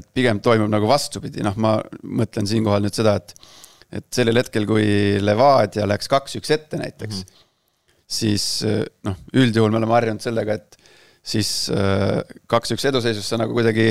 et 0.00 0.06
pigem 0.14 0.42
toimub 0.42 0.70
nagu 0.70 0.90
vastupidi, 0.90 1.42
noh, 1.42 1.56
ma 1.58 1.76
mõtlen 2.02 2.46
siinkohal 2.50 2.86
nüüd 2.86 2.96
seda, 2.98 3.18
et 3.20 3.34
et 3.90 4.04
sellel 4.14 4.38
hetkel, 4.38 4.68
kui 4.70 4.84
Levadia 5.18 5.82
läks 5.90 6.06
kaks-üks 6.06 6.52
ette 6.54 6.78
näiteks 6.78 7.16
mm, 7.16 7.24
-hmm. 7.24 7.96
siis 8.06 8.44
noh, 9.02 9.16
üldjuhul 9.34 9.72
me 9.74 9.80
oleme 9.80 9.96
harjunud 9.96 10.22
sellega, 10.22 10.54
et 10.54 10.78
siis 11.20 11.68
kaks-üks 12.48 12.86
eduseisus 12.88 13.26
sa 13.28 13.36
nagu 13.36 13.52
kuidagi 13.52 13.90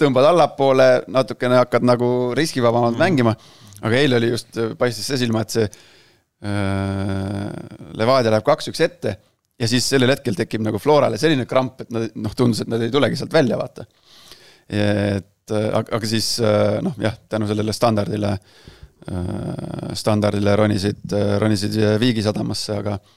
tõmbad 0.00 0.28
allapoole, 0.30 0.88
natukene 1.12 1.60
hakkad 1.62 1.86
nagu 1.86 2.08
riskivabamalt 2.36 2.96
mm. 2.96 3.02
mängima. 3.02 3.36
aga 3.86 3.98
eile 4.00 4.16
oli 4.16 4.32
just, 4.32 4.58
paistis 4.78 5.08
see 5.08 5.20
silma, 5.20 5.42
et 5.44 5.52
see 5.52 5.66
äh, 5.68 5.70
Levadia 7.96 8.32
läheb 8.32 8.46
kaks-üks 8.46 8.80
ette 8.84 9.16
ja 9.56 9.68
siis 9.68 9.88
sellel 9.88 10.12
hetkel 10.12 10.36
tekib 10.36 10.64
nagu 10.64 10.80
Florale 10.80 11.20
selline 11.20 11.46
kramp, 11.48 11.80
et 11.84 11.92
nad 11.92 12.08
noh, 12.16 12.36
tundus, 12.36 12.62
et 12.64 12.72
nad 12.72 12.82
ei 12.84 12.92
tulegi 12.92 13.16
sealt 13.20 13.36
välja, 13.36 13.56
vaata. 13.60 13.86
et 14.68 15.52
aga, 15.56 15.86
aga 15.96 16.08
siis 16.08 16.34
äh, 16.44 16.78
noh, 16.84 16.96
jah, 17.00 17.16
tänu 17.28 17.48
sellele 17.48 17.72
standardile 17.76 18.32
äh,, 18.36 19.92
standardile 19.96 20.56
ronisid, 20.60 21.16
ronisid 21.40 21.76
Viigi 22.02 22.24
sadamasse, 22.24 22.80
aga 22.82 22.98
äh, 22.98 23.14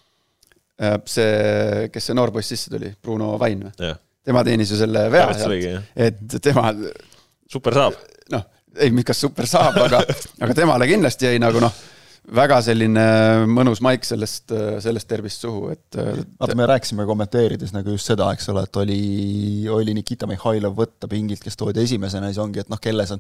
see, 1.10 1.89
kes 1.94 2.10
see 2.10 2.15
noor 2.15 2.32
poiss 2.32 2.54
sisse 2.56 2.72
tuli, 2.72 2.94
Bruno 3.04 3.34
Vain 3.42 3.65
või 3.68 3.98
tema 4.30 4.44
teenis 4.46 4.74
ju 4.74 4.80
selle 4.80 5.06
vea 5.12 5.30
sealt, 5.38 5.86
et 5.96 6.39
tema. 6.44 6.72
super 7.50 7.78
saab. 7.78 8.02
noh, 8.34 8.44
ei, 8.78 8.92
kas 9.06 9.24
super 9.26 9.48
saab, 9.50 9.80
aga, 9.88 10.04
aga 10.46 10.58
temale 10.58 10.89
kindlasti 10.89 11.30
jäi 11.30 11.39
nagu 11.42 11.62
noh, 11.63 11.74
väga 12.36 12.60
selline 12.65 13.06
mõnus 13.50 13.82
maik 13.82 14.06
sellest, 14.06 14.54
sellest 14.84 15.10
tervist 15.10 15.46
suhu, 15.46 15.72
et. 15.74 15.88
vaata, 15.98 16.58
me 16.58 16.68
rääkisime 16.70 17.08
kommenteerides 17.10 17.74
nagu 17.74 17.96
just 17.96 18.12
seda, 18.12 18.30
eks 18.36 18.52
ole, 18.54 18.65
et 18.68 18.82
oli, 18.84 19.00
oli 19.74 19.96
Nikita 19.98 20.30
Mihhailov 20.30 20.78
võtta 20.78 21.10
pingilt, 21.10 21.42
kes 21.46 21.58
toodi 21.58 21.88
esimesena, 21.88 22.30
siis 22.30 22.44
ongi, 22.44 22.62
et 22.62 22.70
noh, 22.70 22.82
kelle 22.84 23.08
sa 23.10 23.18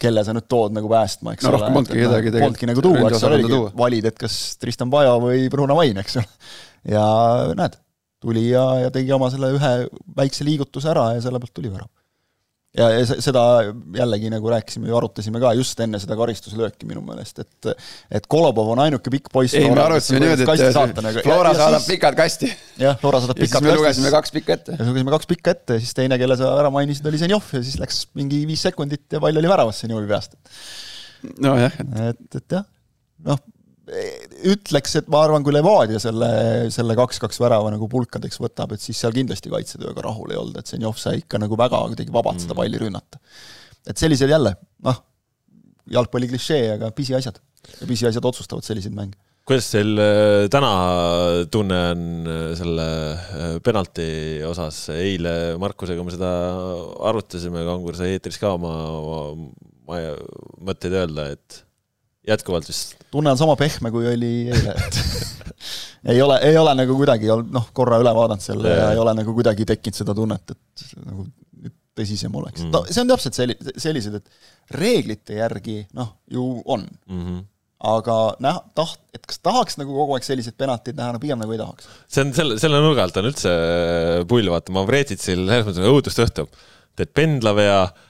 kelle 0.00 0.24
sa 0.26 0.34
nüüd 0.34 0.46
tood 0.50 0.74
nagu 0.74 0.90
päästma, 0.90 1.34
eks 1.36 1.46
no, 1.46 1.54
ole. 1.54 1.70
polnudki 1.70 1.98
kedagi 1.98 2.32
tegelikult. 2.34 2.44
Polnudki 2.44 2.70
nagu 2.70 2.84
tuua, 2.84 3.08
eks 3.08 3.26
ole, 3.28 3.40
oligi, 3.40 3.60
valid, 3.78 4.08
et 4.10 4.20
kas 4.20 4.38
Tristan 4.60 4.92
Pajo 4.92 5.16
või 5.22 5.46
Bruno 5.52 5.76
Vain, 5.78 6.00
eks 6.02 6.18
ole. 6.20 6.28
ja 6.96 7.04
näed, 7.58 7.78
tuli 8.24 8.48
ja, 8.48 8.64
ja 8.84 8.94
tegi 8.94 9.14
oma 9.14 9.30
selle 9.32 9.52
ühe 9.54 9.74
väikse 10.18 10.46
liigutuse 10.46 10.90
ära 10.92 11.12
ja 11.16 11.22
selle 11.24 11.40
pealt 11.42 11.54
tuli 11.56 11.72
värav. 11.72 11.90
Ja, 12.78 12.88
ja 12.90 13.18
seda 13.22 13.42
jällegi 13.94 14.30
nagu 14.32 14.50
rääkisime 14.50 14.88
ju, 14.90 14.96
arutasime 14.98 15.40
ka 15.42 15.52
just 15.58 15.80
enne 15.84 16.00
seda 16.02 16.16
karistuslööki 16.18 16.88
minu 16.90 17.02
meelest, 17.06 17.42
et 17.44 17.70
et 18.18 18.28
Kolobov 18.30 18.72
on 18.74 18.82
ainuke 18.84 19.12
pikk 19.14 19.30
poiss. 19.34 19.56
ei, 19.58 19.70
me 19.70 19.82
arutasime 19.84 20.22
niimoodi, 20.24 20.46
et 20.46 21.02
nagu. 21.06 21.24
Flora 21.26 21.54
ja, 21.54 21.60
saadab 21.62 21.84
siis, 21.84 21.90
pikad 21.94 22.18
kasti. 22.18 22.50
jah, 22.82 22.98
Flora 23.00 23.22
saadab 23.24 23.40
pikad 23.40 23.60
kasti. 23.60 23.70
me 23.70 23.78
lugesime 23.78 24.12
kaks 24.14 24.36
pikka 24.38 24.58
ette. 24.58 24.78
ja 24.78 24.88
lugesime 24.90 25.14
kaks 25.14 25.30
pikka 25.30 25.56
ette 25.56 25.78
ja 25.78 25.84
siis 25.84 25.96
teine, 25.96 26.18
kelle 26.20 26.38
sa 26.40 26.52
ära 26.58 26.72
mainisid, 26.74 27.06
oli 27.10 27.22
Zenjov 27.22 27.50
ja 27.54 27.62
siis 27.62 27.78
läks 27.82 28.04
mingi 28.18 28.42
viis 28.48 28.66
sekundit 28.66 29.06
ja 29.14 29.22
pall 29.22 29.42
oli 29.42 29.50
väravas 29.50 29.84
Zenjovi 29.84 30.10
peast. 30.10 30.38
nojah. 31.40 31.82
et, 32.10 32.40
et 32.42 32.58
jah, 32.58 32.66
noh 33.30 33.42
ütleks, 33.84 34.94
et 35.00 35.08
ma 35.12 35.24
arvan, 35.26 35.44
kui 35.44 35.52
Levadia 35.52 35.98
selle, 36.00 36.28
selle 36.72 36.96
kaks-kaks 36.96 37.40
värava 37.42 37.72
nagu 37.74 37.88
pulkadeks 37.92 38.40
võtab, 38.40 38.72
et 38.72 38.84
siis 38.84 39.00
seal 39.00 39.12
kindlasti 39.16 39.52
kaitsetööga 39.52 40.06
rahul 40.06 40.32
ei 40.32 40.40
olnud, 40.40 40.56
et 40.60 40.70
Zenjov 40.70 40.96
sai 41.00 41.20
ikka 41.20 41.40
nagu 41.42 41.58
väga 41.60 41.82
kuidagi 41.90 42.14
vabalt 42.14 42.40
seda 42.40 42.54
mm. 42.54 42.62
palli 42.62 42.80
rünnata. 42.80 43.20
et 43.84 44.00
sellisel 44.00 44.32
jälle, 44.32 44.54
noh, 44.88 45.02
jalgpalli 45.92 46.30
klišee, 46.32 46.64
aga 46.78 46.90
pisiasjad. 46.96 47.42
ja 47.80 47.86
pisiasjad 47.88 48.24
otsustavad 48.24 48.64
selliseid 48.64 48.96
mänge. 48.96 49.20
kuidas 49.44 49.68
teil 49.74 50.00
äh, 50.00 50.46
täna 50.48 50.72
tunne 51.52 51.82
on 51.90 52.06
äh, 52.24 52.46
selle 52.56 52.88
äh, 53.12 53.44
penalti 53.64 54.08
osas, 54.48 54.86
eile 54.96 55.58
Markusega 55.60 56.04
me 56.04 56.16
seda 56.16 56.32
arutasime, 57.10 57.66
Kangur 57.68 58.00
sai 58.00 58.16
eetris 58.16 58.40
ka 58.40 58.56
oma, 58.56 58.72
oma 59.02 59.52
ma 59.84 60.00
ei, 60.00 60.16
mõtteid 60.64 60.96
öelda, 60.96 61.28
et 61.36 61.60
jätkuvalt 62.28 62.68
vist 62.68 62.96
tunne 63.14 63.30
on 63.34 63.38
sama 63.38 63.56
pehme, 63.58 63.92
kui 63.94 64.08
oli 64.10 64.32
eile, 64.50 64.74
et 64.74 64.98
ei 66.14 66.20
ole, 66.22 66.40
ei 66.48 66.58
ole 66.58 66.74
nagu 66.80 66.98
kuidagi 66.98 67.30
olnud, 67.30 67.54
noh, 67.54 67.70
korra 67.76 68.00
üle 68.02 68.12
vaadanud 68.16 68.44
selle 68.44 68.72
ja 68.72 68.82
Jaa. 68.82 68.92
ei 68.96 69.02
ole 69.04 69.14
nagu 69.20 69.34
kuidagi 69.36 69.66
tekkinud 69.68 70.02
seda 70.02 70.16
tunnet, 70.16 70.54
et 70.54 70.86
nagu 71.04 71.26
tõsisem 71.94 72.34
oleks 72.34 72.64
Mm. 72.64 72.72
no 72.74 72.82
see 72.90 73.02
on 73.04 73.10
täpselt 73.12 73.36
selli-, 73.38 73.56
sellised, 73.78 74.18
et 74.18 74.78
reeglite 74.80 75.36
järgi 75.38 75.84
noh, 75.94 76.16
ju 76.30 76.46
on, 76.64 76.88
mm. 77.06 77.20
-hmm. 77.20 77.42
aga 77.94 78.16
näha, 78.42 78.64
taht-, 78.74 79.04
et 79.14 79.26
kas 79.30 79.38
tahaks 79.38 79.78
nagu 79.78 79.94
kogu 79.94 80.16
aeg 80.16 80.26
selliseid 80.26 80.56
penaltid 80.58 80.98
näha, 80.98 81.14
no 81.14 81.22
pigem 81.22 81.38
nagu 81.38 81.54
ei 81.54 81.60
tahaks. 81.60 81.86
see 82.08 82.24
on 82.26 82.34
selle, 82.34 82.58
selle 82.58 82.82
nurga 82.82 83.06
alt 83.06 83.20
on 83.22 83.30
üldse 83.30 83.52
pull, 84.30 84.50
vaata, 84.50 84.74
Mavretitsil 84.74 85.44
selles 85.44 85.68
mõttes 85.68 85.92
õudust 85.92 86.24
õhtub. 86.26 86.50
teed 86.98 87.14
pendlavea 87.14 87.78
äh,, 87.84 88.02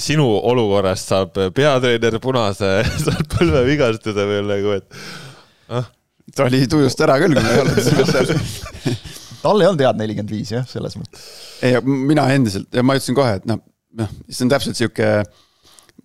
sinu 0.00 0.24
olukorrast 0.50 1.10
saab 1.12 1.38
peatreener 1.56 2.18
punase, 2.22 2.70
saab 3.06 3.26
põlvevigastuse 3.34 4.26
veel 4.30 4.48
nagu, 4.48 4.76
et 4.78 5.74
ah, 5.76 5.88
ta 6.34 6.46
oli 6.48 6.62
tujust 6.70 7.00
ära 7.04 7.18
küll, 7.20 7.36
kui 7.36 7.44
me 7.44 7.56
ei 7.56 7.62
olnud 7.64 7.82
selles 7.84 8.12
seal. 8.16 8.94
tal 9.42 9.60
ei 9.60 9.68
olnud 9.68 9.84
head 9.84 10.00
nelikümmend 10.00 10.32
viis 10.32 10.54
jah, 10.54 10.64
selles 10.70 10.96
mõttes. 11.00 11.26
ei, 11.66 11.76
mina 11.84 12.28
endiselt 12.34 12.72
ja 12.72 12.84
ma 12.86 12.96
ütlesin 12.96 13.18
kohe, 13.18 13.36
et 13.40 13.48
noh, 13.48 13.60
noh, 14.00 14.16
see 14.30 14.46
on 14.46 14.54
täpselt 14.54 14.80
sihuke, 14.80 15.12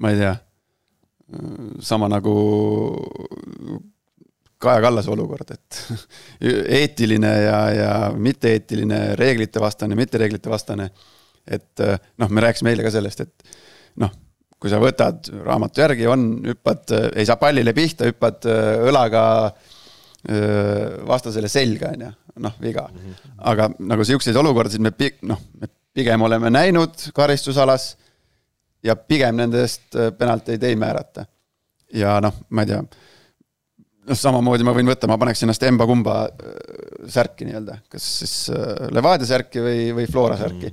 ma 0.04 0.12
ei 0.12 0.20
tea, 0.20 0.36
sama 1.82 2.12
nagu 2.12 2.36
Kaja 4.64 4.82
Kallase 4.82 5.12
olukord, 5.12 5.50
et 5.52 5.80
eetiline 6.80 7.32
ja, 7.44 7.58
ja 7.76 7.96
mitteeetiline, 8.16 9.02
reeglite 9.20 9.62
vastane, 9.64 9.98
mittereeglite 10.00 10.52
vastane. 10.52 10.90
Et 11.48 11.84
noh, 12.18 12.30
me 12.30 12.44
rääkisime 12.46 12.72
eile 12.74 12.86
ka 12.86 12.92
sellest, 12.94 13.24
et 13.26 13.56
noh, 14.02 14.12
kui 14.64 14.72
sa 14.72 14.80
võtad 14.80 15.28
raamatu 15.44 15.84
järgi, 15.84 16.08
on, 16.08 16.28
hüppad, 16.54 16.94
ei 17.20 17.28
saa 17.28 17.36
pallile 17.42 17.74
pihta, 17.76 18.08
hüppad 18.08 18.46
öö, 18.48 18.76
õlaga 18.88 19.24
vastasele 21.08 21.50
selga, 21.52 21.90
on 21.92 22.06
ju, 22.06 22.12
noh, 22.46 22.54
viga. 22.64 22.86
aga 23.44 23.68
nagu 23.84 24.06
siukseid 24.08 24.38
olukordasid 24.40 24.80
me 24.80 24.94
pi-, 24.96 25.18
noh, 25.28 25.42
me 25.60 25.68
pigem 25.94 26.22
oleme 26.24 26.50
näinud 26.50 27.10
karistusalas 27.14 27.94
ja 28.84 28.96
pigem 28.96 29.36
nendest 29.36 29.98
penalteid 30.18 30.64
ei 30.64 30.78
määrata. 30.80 31.26
ja 31.94 32.22
noh, 32.24 32.40
ma 32.50 32.64
ei 32.64 32.72
tea, 32.72 32.80
noh, 34.08 34.18
samamoodi 34.18 34.64
ma 34.64 34.74
võin 34.76 34.88
võtta, 34.88 35.12
ma 35.12 35.20
paneks 35.20 35.44
ennast 35.44 35.68
emba-kumba 35.68 36.16
särki 37.12 37.50
nii-öelda, 37.50 37.82
kas 37.92 38.08
siis 38.24 38.38
Levadia 38.96 39.28
särki 39.28 39.60
või, 39.60 39.86
või 40.00 40.08
Flora 40.08 40.40
särki. 40.40 40.72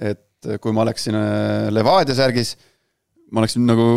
Et 0.00 0.50
kui 0.62 0.72
ma 0.72 0.84
oleksin 0.86 1.16
öö, 1.16 1.72
Levadia 1.74 2.16
särgis, 2.16 2.54
ma 3.30 3.42
oleksin 3.42 3.66
nagu 3.68 3.88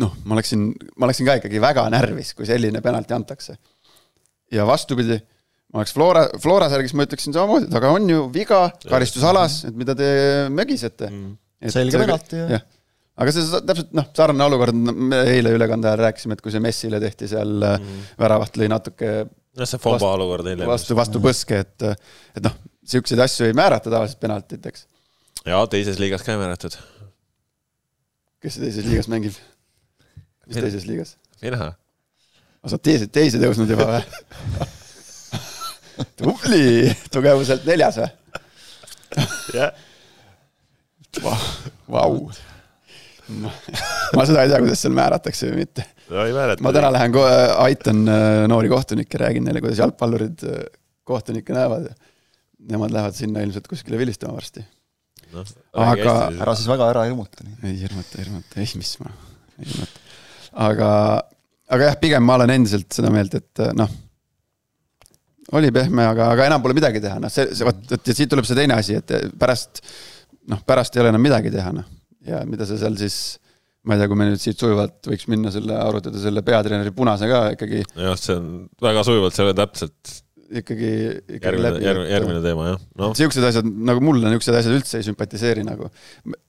noh, 0.00 0.16
ma 0.26 0.36
oleksin, 0.36 0.66
ma 0.98 1.08
oleksin 1.08 1.28
ka 1.28 1.38
ikkagi 1.38 1.62
väga 1.62 1.86
närvis, 1.94 2.34
kui 2.36 2.48
selline 2.48 2.82
penalti 2.84 3.14
antakse. 3.16 3.56
ja 4.52 4.66
vastupidi, 4.66 5.16
ma 5.72 5.82
oleks 5.82 5.94
Flora, 5.94 6.24
Flora 6.42 6.68
särgis, 6.72 6.94
ma 6.94 7.06
ütleksin 7.06 7.34
samamoodi, 7.34 7.68
et 7.70 7.76
aga 7.78 7.92
on 7.94 8.08
ju 8.10 8.24
viga 8.34 8.66
karistusalas, 8.84 9.62
et 9.70 9.76
mida 9.78 9.96
te 9.98 10.08
mögisete 10.54 11.10
mm.. 11.10 11.32
Selge 11.72 11.96
penalti, 12.02 12.36
jah. 12.36 12.50
jah. 12.58 12.64
aga 13.22 13.32
see 13.32 13.62
täpselt 13.70 13.94
noh, 13.96 14.10
sarnane 14.16 14.50
olukord, 14.50 14.76
me 14.76 15.22
eile 15.30 15.54
ülekande 15.56 15.88
ajal 15.88 16.02
rääkisime, 16.08 16.36
et 16.36 16.44
kui 16.44 16.52
see 16.52 16.62
Messile 16.62 17.00
tehti 17.02 17.30
seal 17.30 17.54
mm., 17.56 18.04
väravat 18.20 18.58
lõi 18.60 18.68
natuke 18.72 19.14
noh, 19.24 19.68
see 19.68 19.80
Fomba 19.80 20.14
olukord 20.18 20.50
eile. 20.50 20.66
vastu, 20.68 20.96
vastu 20.98 21.22
põske, 21.24 21.62
et, 21.64 21.86
et 22.34 22.44
noh, 22.44 22.58
siukseid 22.84 23.22
asju 23.24 23.48
ei 23.48 23.56
määrata 23.56 23.88
tavaliselt 23.88 24.20
penaltiteks. 24.20 24.86
Ja 25.48 25.64
teises 25.70 26.00
liigas 26.00 26.24
ka 26.24 26.34
ei 26.34 26.40
määratud. 26.40 26.76
kes 28.44 28.60
teises 28.60 28.86
liigas 28.86 29.08
mängib? 29.12 29.36
mis 30.46 30.56
Mina. 30.56 30.66
teises 30.66 30.86
liigas? 30.88 31.16
mina. 31.42 31.72
sa 32.64 32.76
oled 32.76 32.84
teise, 32.84 33.08
teise 33.12 33.40
tõusnud 33.42 33.70
juba 33.74 33.88
või? 33.90 34.02
tubli, 36.20 36.94
tugevuselt 37.12 37.66
neljas 37.68 38.00
või? 38.00 38.10
jah. 39.54 39.74
Vau. 41.88 42.30
ma 44.16 44.24
seda 44.26 44.42
ei 44.42 44.50
tea, 44.50 44.62
kuidas 44.64 44.80
seal 44.82 44.96
määratakse 44.96 45.50
või 45.50 45.64
mitte. 45.64 45.84
no 46.10 46.24
ei 46.24 46.32
määrata. 46.36 46.64
ma 46.64 46.72
täna 46.74 46.90
lähen, 46.94 47.20
aitan 47.66 48.02
äh, 48.08 48.40
noori 48.50 48.72
kohtunikke, 48.72 49.20
räägin 49.20 49.46
neile, 49.46 49.62
kuidas 49.64 49.84
jalgpallurid 49.84 50.48
äh, 50.48 50.64
kohtunikke 51.04 51.52
näevad 51.56 51.90
ja 51.90 51.94
nemad 52.64 52.92
lähevad 52.96 53.16
sinna 53.16 53.44
ilmselt 53.44 53.68
kuskile 53.68 53.98
vilistama 54.00 54.38
varsti. 54.38 54.64
no,. 55.34 55.44
Aga- 55.84 56.16
ära 56.44 56.54
siis 56.56 56.70
väga 56.70 56.88
ära 56.92 57.04
hirmuta 57.08 57.46
ei 57.66 57.76
hirmuta, 57.82 58.20
hirmuta, 58.22 58.60
ei 58.62 58.80
mis 58.80 58.94
ma, 59.02 59.12
ei 59.58 59.68
hirmuta. 59.68 60.02
aga, 60.68 60.88
aga 61.76 61.90
jah, 61.90 62.00
pigem 62.00 62.26
ma 62.26 62.38
olen 62.38 62.54
endiselt 62.56 62.90
seda 62.96 63.12
meelt, 63.14 63.36
et 63.38 63.64
äh, 63.64 63.72
noh, 63.76 63.92
oli 65.58 65.70
pehme, 65.74 66.06
aga, 66.08 66.30
aga 66.34 66.48
enam 66.48 66.64
pole 66.64 66.76
midagi 66.76 67.02
teha, 67.04 67.20
noh, 67.22 67.32
see, 67.32 67.50
see 67.56 67.66
vot, 67.66 67.80
vot 67.90 68.10
ja 68.10 68.16
siit 68.16 68.30
tuleb 68.32 68.48
see 68.48 68.58
teine 68.58 68.78
asi, 68.78 68.98
et 69.00 69.14
pärast, 69.40 69.82
noh, 70.50 70.62
pärast 70.66 70.96
ei 70.96 71.04
ole 71.04 71.14
enam 71.14 71.24
midagi 71.24 71.52
teha, 71.54 71.72
noh. 71.76 71.88
ja 72.24 72.42
mida 72.48 72.66
sa 72.68 72.78
seal 72.80 72.96
siis, 73.00 73.18
ma 73.84 73.96
ei 73.96 74.02
tea, 74.02 74.10
kui 74.10 74.18
me 74.18 74.28
nüüd 74.30 74.40
siit 74.40 74.60
sujuvalt 74.60 75.10
võiks 75.10 75.28
minna 75.32 75.52
selle, 75.54 75.76
arutada 75.76 76.20
selle 76.22 76.44
peatreeneri 76.46 76.94
punase 76.96 77.28
ka 77.30 77.46
ikkagi, 77.58 77.84
jah, 78.00 78.16
see 78.20 78.38
on 78.38 78.52
väga 78.82 79.04
sujuvalt, 79.06 79.36
see 79.36 79.50
on 79.50 79.58
täpselt 79.60 80.14
ikkagi, 80.50 80.90
ikkagi 81.36 81.46
järgmine, 81.46 81.68
läbi 81.68 81.84
järgmine, 81.84 82.10
järgmine 82.10 82.42
teema 82.44 82.66
jah, 82.68 82.82
noh. 83.00 83.12
siuksed 83.16 83.46
asjad 83.48 83.68
nagu 83.88 84.02
mulle 84.04 84.28
niisugused 84.28 84.58
asjad 84.58 84.76
üldse 84.76 85.00
ei 85.00 85.06
sümpatiseeri 85.06 85.64
nagu. 85.66 85.88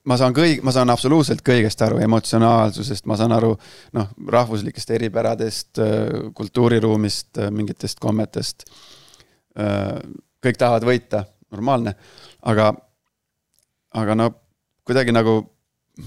ma 0.08 0.18
saan 0.20 0.36
kõik, 0.36 0.62
ma 0.66 0.74
saan 0.74 0.92
absoluutselt 0.92 1.42
kõigest 1.46 1.82
aru, 1.86 2.00
emotsionaalsusest, 2.04 3.06
ma 3.10 3.18
saan 3.20 3.34
aru 3.36 3.54
noh, 3.96 4.12
rahvuslikest 4.36 4.92
eripäradest, 4.98 5.82
kultuuriruumist, 6.36 7.42
mingitest 7.50 8.00
kommetest. 8.02 8.66
kõik 9.56 10.60
tahavad 10.60 10.86
võita, 10.86 11.24
normaalne, 11.54 11.96
aga, 12.46 12.72
aga 13.96 14.18
no 14.18 14.30
kuidagi 14.86 15.14
nagu 15.14 15.40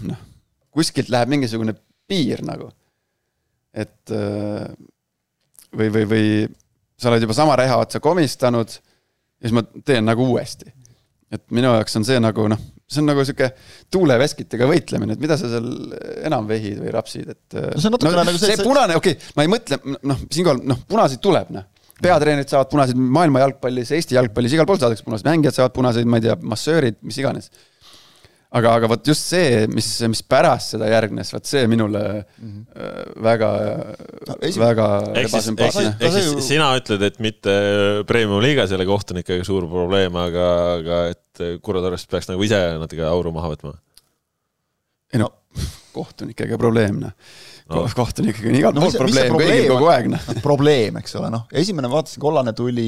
noh, 0.06 0.25
kuskilt 0.75 1.10
läheb 1.10 1.32
mingisugune 1.34 1.75
piir 2.10 2.45
nagu. 2.45 2.71
et 3.73 4.12
äh, 4.12 4.65
või, 5.78 5.89
või, 5.93 6.06
või 6.10 6.30
sa 7.00 7.12
oled 7.12 7.24
juba 7.24 7.36
sama 7.38 7.56
reha 7.60 7.80
otsa 7.82 8.02
komistanud 8.04 8.76
ja 8.76 9.48
siis 9.48 9.56
ma 9.56 9.64
teen 9.86 10.06
nagu 10.08 10.26
uuesti. 10.34 10.74
et 11.32 11.44
minu 11.54 11.70
jaoks 11.76 11.94
on 12.00 12.06
see 12.08 12.18
nagu 12.20 12.48
noh, 12.50 12.62
see 12.90 13.04
on 13.04 13.12
nagu 13.12 13.22
sihuke 13.26 13.52
tuuleveskitega 13.94 14.66
võitlemine, 14.70 15.14
et 15.14 15.22
mida 15.22 15.36
sa 15.38 15.50
seal 15.52 15.68
enam 16.26 16.48
vehid 16.50 16.80
või 16.82 16.94
rapsid, 16.96 17.28
et. 17.30 17.44
No 17.54 17.78
see 17.78 17.90
on 17.92 17.94
natukene 17.94 18.24
nagu 18.24 18.40
see- 18.40 18.50
see, 18.50 18.58
see 18.58 18.66
punane, 18.66 18.96
okei 18.98 19.14
okay,, 19.14 19.34
ma 19.38 19.46
ei 19.46 19.52
mõtle, 19.54 19.78
noh, 20.10 20.24
siinkohal 20.26 20.64
noh, 20.72 20.80
punaseid 20.90 21.22
tuleb 21.22 21.52
noh. 21.54 21.68
peatreenerid 22.02 22.50
saavad 22.50 22.72
punaseid 22.72 22.98
maailma 22.98 23.44
jalgpallis, 23.44 23.92
Eesti 23.94 24.16
jalgpallis, 24.18 24.56
igal 24.56 24.66
pool 24.66 24.80
saadakse 24.82 25.06
punaseid, 25.06 25.28
mängijad 25.30 25.60
saavad 25.60 25.76
punaseid, 25.76 26.10
ma 26.10 26.18
ei 26.18 26.26
tea, 26.26 26.38
massöörid, 26.42 26.98
mis 27.06 27.18
iganes. 27.22 27.52
aga, 28.50 28.72
aga 28.80 28.90
vot 28.90 29.10
just 29.12 29.28
see, 29.30 29.66
mis, 29.74 29.88
mis 30.10 30.22
pärast 30.26 30.76
seda 30.76 30.90
järgnes, 30.90 31.32
vot 31.36 31.46
see 31.50 31.68
minule 31.70 32.04
mm 32.20 32.50
-hmm. 32.50 33.12
väga 33.26 33.50
No 34.30 34.38
väga 34.64 34.88
ebasümpaatne 35.24 35.92
ehk 36.00 36.16
siis 36.16 36.48
sina 36.48 36.72
ütled, 36.80 37.04
et 37.06 37.20
mitte 37.20 37.54
premium 38.08 38.42
liigas 38.42 38.72
ei 38.72 38.80
ole 38.80 38.88
kohtunikega 38.90 39.46
suur 39.46 39.68
probleem, 39.70 40.16
aga, 40.16 40.48
aga 40.80 41.04
et 41.14 41.62
Kurro 41.62 41.82
Torrest 41.82 42.10
peaks 42.10 42.30
nagu 42.30 42.44
ise 42.44 42.60
natuke 42.80 43.06
auru 43.06 43.32
maha 43.32 43.54
võtma. 43.54 43.76
ei 45.14 45.20
no 45.20 45.32
kohtunikega 45.94 46.58
probleem 46.58 47.00
noh 47.06 47.14
No. 47.14 47.49
no., 47.70 47.84
kohtunikega 47.96 48.50
on 48.52 48.56
igal 48.60 48.74
No 48.76 48.82
pool 48.82 48.92
see- 48.92 49.00
see 49.14 49.28
probleem, 49.30 49.50
kõigil 49.54 49.70
kogu 49.74 49.90
aeg 49.94 50.08
noh. 50.14 50.28
probleem, 50.48 50.98
eks 51.02 51.16
ole, 51.20 51.30
noh, 51.34 51.44
esimene 51.64 51.92
vaatasin, 51.92 52.22
kollane 52.24 52.54
tuli, 52.58 52.88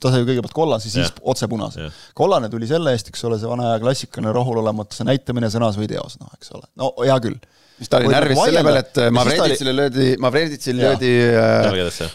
ta 0.00 0.12
sai 0.14 0.24
kõigepealt 0.28 0.54
kollase, 0.56 0.90
siis 0.92 1.08
Jah. 1.08 1.22
otse 1.34 1.48
punase 1.50 1.86
Jah.. 1.86 2.00
kollane 2.18 2.50
tuli 2.52 2.68
selle 2.70 2.92
eest, 2.96 3.08
eks 3.12 3.24
ole, 3.28 3.38
see 3.40 3.48
vana 3.50 3.70
aja 3.72 3.80
klassikaline 3.84 4.32
rahulolematuse 4.36 5.06
näitamine 5.08 5.50
sõnas 5.52 5.78
või 5.80 5.88
teos, 5.90 6.18
noh, 6.22 6.30
eks 6.38 6.52
ole, 6.56 6.66
no 6.80 6.92
hea 7.02 7.16
küll. 7.24 7.36
siis 7.80 7.88
ta 7.92 8.00
oli 8.02 8.12
närvis 8.12 8.40
selle 8.44 8.64
peale, 8.68 8.84
et 8.84 8.92
ta 8.96 9.10
Mavreditsile 9.16 9.76
löödi, 9.76 10.08
Mavreditsil 10.20 10.80
Jaa. 10.80 10.90
löödi 10.94 11.12
äh, 11.32 11.50
jalgadesse. 11.70 12.10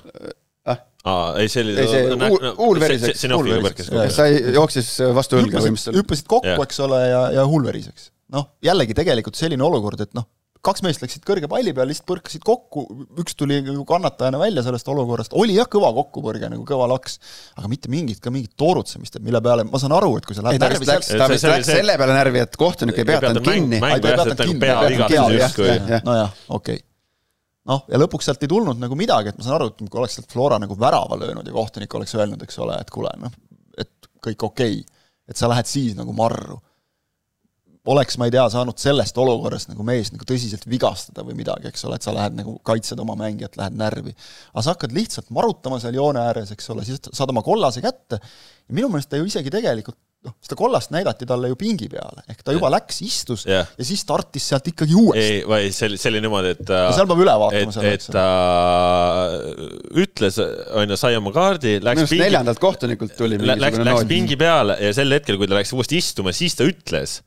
ah,, 0.69 0.80
aa, 1.06 1.28
ei 1.41 1.49
see 1.49 1.63
oli. 1.65 1.75
Ei, 1.82 1.88
see 1.89 2.04
huul- 2.30 2.49
huul 2.60 2.80
veriseks, 2.82 3.25
põrkes 3.34 3.89
veriseks. 3.93 4.15
sai, 4.21 4.38
jooksis 4.54 4.91
vastu 5.17 5.39
õlga 5.41 5.62
või 5.65 5.73
mis 5.75 5.82
hüppasid, 5.82 5.91
seal. 5.91 5.99
hüppasid 6.04 6.30
kokku 6.36 6.63
eks 6.67 6.80
ole, 6.86 7.01
ja, 7.10 7.23
ja 7.39 7.45
huul 7.49 7.65
veriseks. 7.67 8.12
noh, 8.36 8.47
jällegi 8.65 8.93
tegelikult 8.97 9.38
selline 9.38 9.63
olukord, 9.65 10.01
et 10.06 10.13
noh, 10.17 10.25
kaks 10.65 10.82
meest 10.86 11.04
läksid 11.04 11.23
kõrge 11.28 11.47
palli 11.51 11.73
peale, 11.78 11.91
lihtsalt 11.91 12.08
põrkasid 12.10 12.41
kokku, 12.45 12.84
üks 13.21 13.36
tuli 13.38 13.60
nagu 13.65 13.84
kannatajana 13.89 14.39
välja 14.41 14.63
sellest 14.65 14.88
olukorrast, 14.91 15.36
oli 15.38 15.56
jah, 15.60 15.67
kõva 15.71 15.91
kokkupõrge 15.99 16.49
nagu 16.51 16.65
kõva 16.67 16.88
laks, 16.95 17.19
aga 17.60 17.69
mitte 17.71 17.91
mingit, 17.93 18.19
ka 18.23 18.34
mingit 18.34 18.56
toorutsemist, 18.58 19.19
et 19.19 19.25
mille 19.28 19.41
peale 19.45 19.67
ma 19.69 19.82
saan 19.82 19.93
aru, 19.97 20.15
et 20.17 20.25
kui 20.25 20.38
sa 20.38 20.41
ei 20.45 20.47
lähed 20.58 20.63
ta 20.65 20.71
vist 20.73 20.89
läks, 20.91 21.12
ta 21.21 21.30
vist 21.32 21.47
läks 21.49 21.69
see- 21.69 21.80
selle 21.84 21.97
peale 22.01 22.17
närvi, 22.17 22.41
et 22.47 22.58
kohtunik 22.60 22.97
ei 22.97 23.08
peatanud 23.12 23.45
kinni. 23.45 23.80
mäng- 23.80 23.93
Ai, 23.93 24.01
ta 24.01 24.08
ei 24.10 24.17
jah, 24.17 24.25
peatanud 24.25 24.32
et 24.34 24.41
nagu 24.41 24.51
ei 24.91 24.97
nojah, 26.10 26.36
okei 26.60 26.80
noh, 27.69 27.86
ja 27.89 27.97
lõpuks 28.01 28.28
sealt 28.30 28.43
ei 28.45 28.51
tulnud 28.51 28.78
nagu 28.82 28.97
midagi, 28.97 29.32
et 29.34 29.38
ma 29.39 29.43
saan 29.45 29.56
aru, 29.60 29.71
et 29.73 29.89
kui 29.89 29.99
oleks 30.01 30.17
sealt 30.19 30.30
Flora 30.32 30.60
nagu 30.62 30.75
värava 30.78 31.17
löönud 31.21 31.47
ja 31.47 31.54
kohtunik 31.56 31.93
oleks 31.97 32.13
öelnud, 32.17 32.41
eks 32.45 32.60
ole, 32.62 32.78
et 32.82 32.91
kuule, 32.93 33.10
noh, 33.21 33.32
et 33.78 34.10
kõik 34.21 34.43
okei 34.49 34.80
okay., 34.82 34.86
et 35.30 35.38
sa 35.39 35.47
lähed 35.49 35.65
siis 35.65 35.95
nagu 35.97 36.13
marru. 36.13 36.60
Oleks, 37.91 38.17
ma 38.21 38.29
ei 38.29 38.33
tea, 38.33 38.45
saanud 38.53 38.79
sellest 38.81 39.17
olukorrast 39.21 39.69
nagu 39.71 39.85
meest 39.87 40.15
nagu 40.15 40.25
tõsiselt 40.27 40.65
vigastada 40.69 41.25
või 41.27 41.37
midagi, 41.37 41.69
eks 41.69 41.85
ole, 41.87 41.99
et 41.99 42.05
sa 42.05 42.13
lähed 42.15 42.37
nagu, 42.39 42.57
kaitsed 42.65 42.99
oma 43.01 43.17
mängijat, 43.19 43.59
lähed 43.59 43.77
närvi. 43.79 44.15
aga 44.53 44.65
sa 44.65 44.73
hakkad 44.75 44.95
lihtsalt 44.95 45.29
marutama 45.35 45.79
seal 45.83 45.97
joone 45.97 46.23
ääres, 46.23 46.53
eks 46.55 46.73
ole, 46.73 46.85
siis 46.87 47.01
saad 47.11 47.33
oma 47.33 47.45
kollase 47.45 47.83
kätte 47.85 48.19
ja 48.21 48.75
minu 48.75 48.89
meelest 48.93 49.11
ta 49.11 49.21
ju 49.21 49.29
isegi 49.29 49.53
tegelikult 49.53 49.99
noh, 50.25 50.33
seda 50.43 50.57
kollast 50.57 50.89
näidati 50.93 51.27
talle 51.29 51.51
ju 51.51 51.57
pingi 51.59 51.87
peale, 51.91 52.23
ehk 52.31 52.41
ta 52.45 52.55
juba 52.55 52.71
läks, 52.73 52.97
istus 53.05 53.45
yeah. 53.45 53.67
ja 53.77 53.85
siis 53.87 54.01
startis 54.01 54.47
sealt 54.49 54.67
ikkagi 54.71 54.97
uuesti. 54.97 55.21
ei, 55.21 55.43
või 55.49 55.69
see 55.75 55.89
oli, 55.89 55.99
see 56.01 56.11
oli 56.13 56.23
niimoodi, 56.25 56.53
et 56.55 56.63
ta 56.65 56.81
no 56.87 56.95
seal 56.97 57.09
peab 57.11 57.21
üle 57.25 57.35
vaatama 57.43 57.85
et, 57.85 57.93
et 57.93 58.07
ta 58.15 58.25
ütles, 60.05 60.41
on 60.81 60.95
ju, 60.95 60.99
sai 60.99 61.19
oma 61.19 61.33
kaardi, 61.35 61.77
läks 61.85 62.07
pingi 62.07 62.23
neljandalt 62.23 62.61
kohtunikult 62.63 63.15
tuli 63.19 63.39
läks, 63.41 63.81
läks 63.85 64.09
pingi 64.09 64.39
peale 64.39 64.79
ja 64.81 64.91
sel 64.97 65.13
hetkel, 65.15 65.37
kui 65.41 65.49
ta 65.51 65.59
läks 65.59 65.75
uuesti 65.77 66.01
istuma, 66.01 66.33
siis 66.35 66.57
ta 66.57 66.67
ütles 66.67 67.19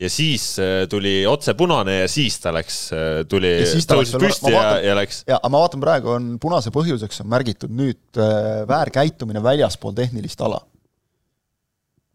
ja 0.00 0.10
siis 0.10 0.46
äh, 0.58 0.84
tuli 0.90 1.22
otse 1.26 1.54
punane 1.54 2.00
ja 2.00 2.08
siis 2.10 2.38
ta 2.42 2.52
läks, 2.54 2.78
äh, 2.94 3.20
tuli, 3.30 3.52
tõusis 3.62 4.18
püsti 4.18 4.54
ja, 4.54 4.66
ja 4.82 4.96
läks. 4.98 5.22
ja, 5.28 5.38
aga 5.38 5.52
ma 5.54 5.62
vaatan 5.62 5.84
praegu 5.84 6.14
on 6.16 6.32
punase 6.42 6.72
põhjuseks 6.74 7.22
on 7.22 7.30
märgitud 7.30 7.74
nüüd 7.74 8.18
äh, 8.18 8.64
väärkäitumine 8.70 9.42
väljaspool 9.44 9.94
tehnilist 9.96 10.42
ala. 10.42 10.60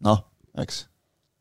noh, 0.04 0.24
eks 0.60 0.84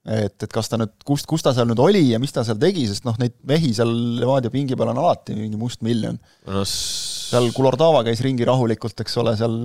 et, 0.08 0.36
et 0.44 0.52
kas 0.52 0.72
ta 0.72 0.80
nüüd, 0.80 0.94
kust, 1.06 1.28
kus 1.30 1.44
ta 1.44 1.54
seal 1.56 1.68
nüüd 1.70 1.82
oli 1.84 2.06
ja 2.14 2.20
mis 2.22 2.34
ta 2.34 2.46
seal 2.48 2.60
tegi, 2.62 2.86
sest 2.90 3.06
noh, 3.08 3.18
neid 3.20 3.36
mehi 3.48 3.74
seal 3.76 3.92
Levadia 4.22 4.52
pingi 4.54 4.78
peal 4.80 4.94
on 4.94 5.02
alati 5.02 5.36
mingi 5.38 5.60
must 5.60 5.84
miljon 5.86 6.18
no,. 6.48 6.64
Seal 7.30 7.50
Kulordava 7.56 8.02
käis 8.08 8.22
ringi 8.26 8.46
rahulikult, 8.48 8.98
eks 9.04 9.18
ole, 9.22 9.34
seal 9.40 9.56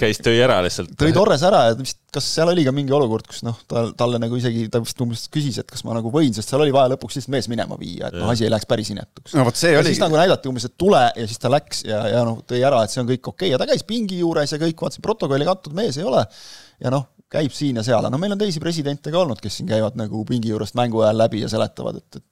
käis, 0.00 0.20
tõi 0.24 0.36
ära 0.42 0.58
lihtsalt. 0.64 0.92
tõi 0.98 1.14
Torres 1.14 1.44
ära 1.46 1.64
ja 1.68 1.76
vist, 1.78 2.00
kas 2.14 2.28
seal 2.36 2.52
oli 2.52 2.64
ka 2.66 2.72
mingi 2.74 2.94
olukord, 2.94 3.28
kus 3.30 3.44
noh, 3.46 3.58
ta, 3.70 3.86
talle 3.98 4.20
nagu 4.22 4.38
isegi, 4.38 4.66
ta 4.72 4.82
vist 4.82 5.00
umbes 5.04 5.26
küsis, 5.32 5.60
et 5.62 5.68
kas 5.70 5.84
ma 5.86 5.96
nagu 5.96 6.12
võin, 6.14 6.32
sest 6.36 6.52
seal 6.52 6.64
oli 6.64 6.74
vaja 6.74 6.92
lõpuks 6.94 7.18
lihtsalt 7.18 7.34
mees 7.36 7.50
minema 7.52 7.78
viia, 7.80 8.10
et 8.10 8.18
noh, 8.18 8.30
asi 8.32 8.46
ei 8.46 8.52
läheks 8.52 8.68
päris 8.70 8.92
inetuks. 8.94 9.36
no 9.38 9.46
vot 9.48 9.60
see 9.60 9.74
ja 9.74 9.82
oligi. 9.82 9.94
siis 9.94 10.02
nagu 10.04 10.18
näidati 10.18 10.50
umbes, 10.50 10.68
et 10.68 10.78
tule 10.80 11.04
ja 11.06 11.28
siis 11.28 11.42
ta 11.42 11.52
läks 11.52 11.84
ja, 11.88 12.02
ja 12.14 12.24
noh, 12.26 12.40
tõi 12.48 12.62
ära, 12.64 12.82
et 12.84 12.94
see 12.94 13.02
on 13.04 13.10
kõik 13.10 13.22
okei 13.22 13.48
okay. 13.48 13.54
ja 13.54 13.60
ta 13.60 13.68
käis 13.70 13.86
pingi 13.88 14.22
juures 14.22 14.54
ja 14.54 14.60
kõik, 14.62 14.80
vaatasin 14.82 15.04
protokolli 15.04 15.48
kantud 15.48 15.76
mees 15.78 16.00
ei 16.00 16.08
ole 16.08 16.24
ja 16.82 16.94
noh, 16.94 17.10
käib 17.32 17.52
siin 17.52 17.78
ja 17.78 17.84
seal, 17.84 18.08
no 18.08 18.20
meil 18.20 18.34
on 18.34 18.40
teisi 18.40 18.60
presidente 18.62 19.12
ka 19.12 19.20
olnud, 19.20 19.40
kes 19.42 19.60
siin 19.60 19.68
käivad 19.68 19.98
nagu 20.00 20.24
pingi 20.28 20.52
juurest 20.52 20.76
mängu 20.78 21.04
ajal 21.04 21.20
läbi 21.20 21.42
ja 21.44 21.50
seletavad, 21.52 22.00
et, 22.00 22.20
et 22.20 22.24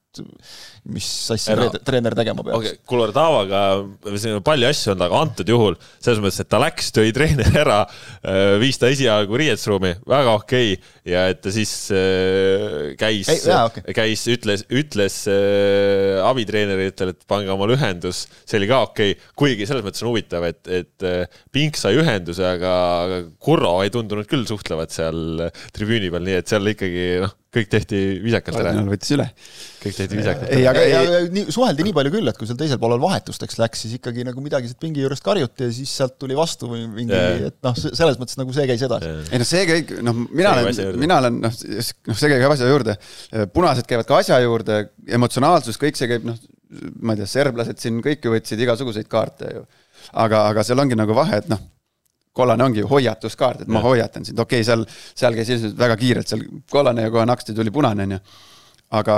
mis 0.92 1.07
asja 1.35 1.57
no, 1.59 1.66
treener 1.83 2.14
tegema 2.18 2.44
peaks. 2.44 2.57
okei 2.59 2.72
okay,, 2.74 2.83
Kullertavaga 2.87 4.40
palju 4.46 4.68
asju 4.68 4.92
olnud, 4.92 5.05
aga 5.07 5.20
antud 5.24 5.50
juhul 5.50 5.76
selles 5.94 6.20
mõttes, 6.22 6.40
et 6.42 6.50
ta 6.52 6.61
läks, 6.62 6.90
tõi 6.94 7.12
treeneri 7.16 7.61
ära, 7.62 7.81
äh, 8.22 8.57
viis 8.62 8.79
ta 8.81 8.90
esialgu 8.92 9.40
riietusruumi, 9.40 9.92
väga 10.09 10.35
okei 10.38 10.76
okay, 10.76 10.92
ja 11.11 11.26
et 11.33 11.40
ta 11.44 11.52
siis 11.55 11.72
äh, 11.94 12.92
käis, 13.00 13.31
okay. 13.50 13.96
käis, 13.96 14.26
ütles, 14.33 14.66
ütles 14.70 15.18
äh, 15.33 16.20
abitreeneritele, 16.26 17.16
et 17.16 17.26
pange 17.31 17.50
omale 17.55 17.79
ühendus, 17.79 18.26
see 18.44 18.61
oli 18.61 18.70
ka 18.70 18.83
okei 18.90 19.16
okay., 19.16 19.33
kuigi 19.38 19.68
selles 19.68 19.87
mõttes 19.87 20.05
on 20.05 20.12
huvitav, 20.12 20.46
et, 20.48 20.62
et 20.70 21.11
Pink 21.55 21.79
sai 21.81 21.98
ühenduse, 21.98 22.44
aga 22.46 23.24
Kurro 23.42 23.79
ei 23.85 23.92
tundunud 23.94 24.29
küll 24.31 24.46
suhtlevat 24.48 24.94
seal 24.94 25.48
tribüüni 25.74 26.12
peal, 26.12 26.26
nii 26.26 26.38
et 26.40 26.55
seal 26.55 26.74
ikkagi 26.74 27.09
noh 27.24 27.35
kõik 27.56 27.70
tehti 27.72 28.00
viisakalt 28.22 28.60
ära. 28.60 28.72
võttis 28.86 29.12
üle. 29.16 29.26
kõik 29.82 29.96
tehti 29.96 30.18
viisakalt 30.18 30.48
ära. 30.48 30.58
ei, 30.58 30.66
aga 30.70 30.82
ja, 30.84 31.02
ja, 31.04 31.20
nii, 31.32 31.44
suheldi 31.54 31.86
nii 31.86 31.94
palju 31.96 32.12
küll, 32.14 32.30
et 32.30 32.40
kui 32.40 32.48
seal 32.48 32.58
teisel 32.60 32.80
poolel 32.82 33.00
vahetusteks 33.02 33.58
läks, 33.60 33.84
siis 33.84 33.96
ikkagi 33.98 34.26
nagu 34.26 34.42
midagi 34.44 34.70
sealt 34.70 34.80
pingi 34.82 35.04
juurest 35.04 35.24
karjuti 35.26 35.68
ja 35.68 35.74
siis 35.74 35.92
sealt 36.00 36.16
tuli 36.22 36.38
vastu 36.38 36.70
või 36.72 36.84
mingi, 36.92 37.20
et 37.50 37.58
noh, 37.66 37.78
selles 37.86 38.18
mõttes 38.20 38.40
nagu 38.40 38.56
see 38.56 38.66
käis 38.70 38.84
edasi. 38.86 39.12
ei 39.30 39.42
noh, 39.42 39.48
see 39.48 39.62
kõik, 39.70 39.94
noh, 40.06 40.24
mina 40.26 40.56
olen, 40.56 40.82
mina 41.04 41.20
olen 41.22 41.40
noh, 41.46 41.62
noh, 41.76 42.18
see 42.18 42.32
käib 42.32 42.50
asja 42.50 42.72
juurde. 42.72 42.98
punased 43.54 43.88
käivad 43.88 44.10
ka 44.10 44.20
asja 44.24 44.40
juurde, 44.44 44.82
emotsionaalsus, 45.18 45.80
kõik 45.80 45.98
see 45.98 46.10
käib, 46.10 46.26
noh, 46.28 46.40
ma 47.00 47.14
ei 47.14 47.22
tea, 47.22 47.30
serblased 47.36 47.80
siin 47.80 48.02
kõik 48.04 48.26
ju 48.26 48.34
võtsid 48.34 48.66
igasuguseid 48.66 49.08
kaarte 49.10 49.54
ju. 49.54 49.64
aga, 50.12 50.46
aga 50.50 50.66
seal 50.66 50.82
ongi 50.82 50.98
nagu 50.98 51.14
vahe, 51.16 51.40
et 51.42 51.50
noh 51.52 51.62
kollane 52.37 52.66
ongi 52.66 52.83
ju 52.83 52.90
hoiatuskaart, 52.90 53.64
et 53.64 53.72
ma 53.72 53.83
hoiatan 53.85 54.27
sind, 54.29 54.38
okei 54.42 54.61
okay,, 54.61 54.68
seal, 54.68 54.85
seal 55.16 55.38
käis 55.38 55.53
ilmselt 55.55 55.79
väga 55.81 55.96
kiirelt, 56.01 56.31
seal 56.31 56.44
kollane 56.72 57.07
ja 57.07 57.14
kohe 57.14 57.25
naksti 57.29 57.57
tuli 57.57 57.72
punane, 57.75 58.07
on 58.07 58.16
ju. 58.16 58.20
aga, 59.01 59.16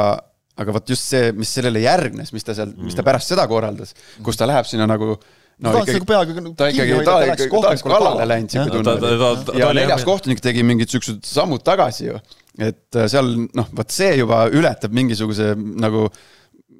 aga 0.63 0.77
vot 0.79 0.95
just 0.95 1.11
see, 1.11 1.33
mis 1.37 1.53
sellele 1.59 1.83
järgnes, 1.85 2.33
mis 2.37 2.47
ta 2.47 2.57
seal 2.57 2.71
mm., 2.73 2.89
mis 2.89 2.99
ta 2.99 3.07
pärast 3.07 3.35
seda 3.35 3.49
korraldas, 3.51 3.95
kus 4.25 4.39
ta 4.39 4.49
läheb 4.49 4.69
sinna 4.71 4.89
nagu 4.91 5.17
no 5.59 5.75
ta 5.75 5.83
ikkagi, 5.83 6.07
peaaegu 6.07 6.55
ta 6.59 6.71
ikkagi, 6.73 6.99
ta 7.03 7.19
ta 7.19 7.61
oleks 7.67 7.85
kallale 7.87 8.27
läinud, 8.31 8.55
sihuke 8.55 8.83
tunne. 8.87 9.59
ja 9.59 9.71
neljas 9.75 10.07
kohtunik 10.07 10.43
tegi 10.45 10.65
mingid 10.67 10.91
siuksed 10.93 11.25
sammud 11.27 11.65
tagasi 11.67 12.11
ju. 12.13 12.21
et 12.59 12.99
äh, 12.99 13.09
seal 13.11 13.35
noh, 13.47 13.71
vot 13.75 13.95
see 13.95 14.15
juba 14.21 14.45
ületab 14.55 14.95
mingisuguse 14.95 15.53
nagu 15.59 16.07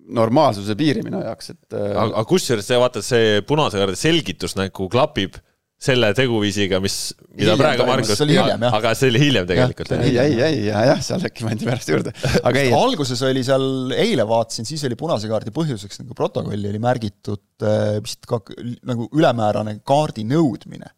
normaalsuse 0.09 0.72
piiri 0.79 1.03
minu 1.05 1.20
jaoks, 1.20 1.53
et. 1.53 1.64
Äh, 1.74 1.90
aga, 1.90 2.09
aga 2.14 2.24
kusjuures 2.31 2.70
see 2.70 2.81
vaata, 2.81 3.03
see 3.05 3.42
punase 3.48 3.81
kaardi 3.81 3.98
selgitus 3.98 4.57
nagu 4.59 4.88
klapib 4.92 5.37
selle 5.78 6.10
teguviisiga, 6.16 6.80
mis, 6.82 6.96
mida 7.30 7.52
hiljem 7.52 7.60
praegu 7.60 7.84
Margus, 7.86 8.18
aga 8.18 8.92
see 8.98 9.12
oli 9.12 9.20
hiljem 9.22 9.46
tegelikult. 9.46 9.92
ei, 9.94 10.16
ei, 10.18 10.34
ei, 10.42 10.58
ja 10.66 10.82
jah, 10.90 11.02
seal 11.06 11.22
äkki 11.28 11.46
pandi 11.46 11.68
pärast 11.68 11.92
juurde, 11.92 12.12
aga 12.42 12.64
ei. 12.64 12.72
alguses 12.74 13.22
oli 13.28 13.44
seal, 13.46 13.94
eile 13.94 14.26
vaatasin, 14.26 14.66
siis 14.66 14.82
oli 14.88 14.98
punase 14.98 15.30
kaardi 15.30 15.54
põhjuseks 15.54 16.02
nagu 16.02 16.18
protokolli 16.18 16.72
oli 16.72 16.82
märgitud 16.82 17.66
vist 18.02 18.26
ka 18.26 18.42
nagu 18.90 19.06
ülemäärane 19.14 19.78
kaardi 19.86 20.26
nõudmine. 20.26 20.90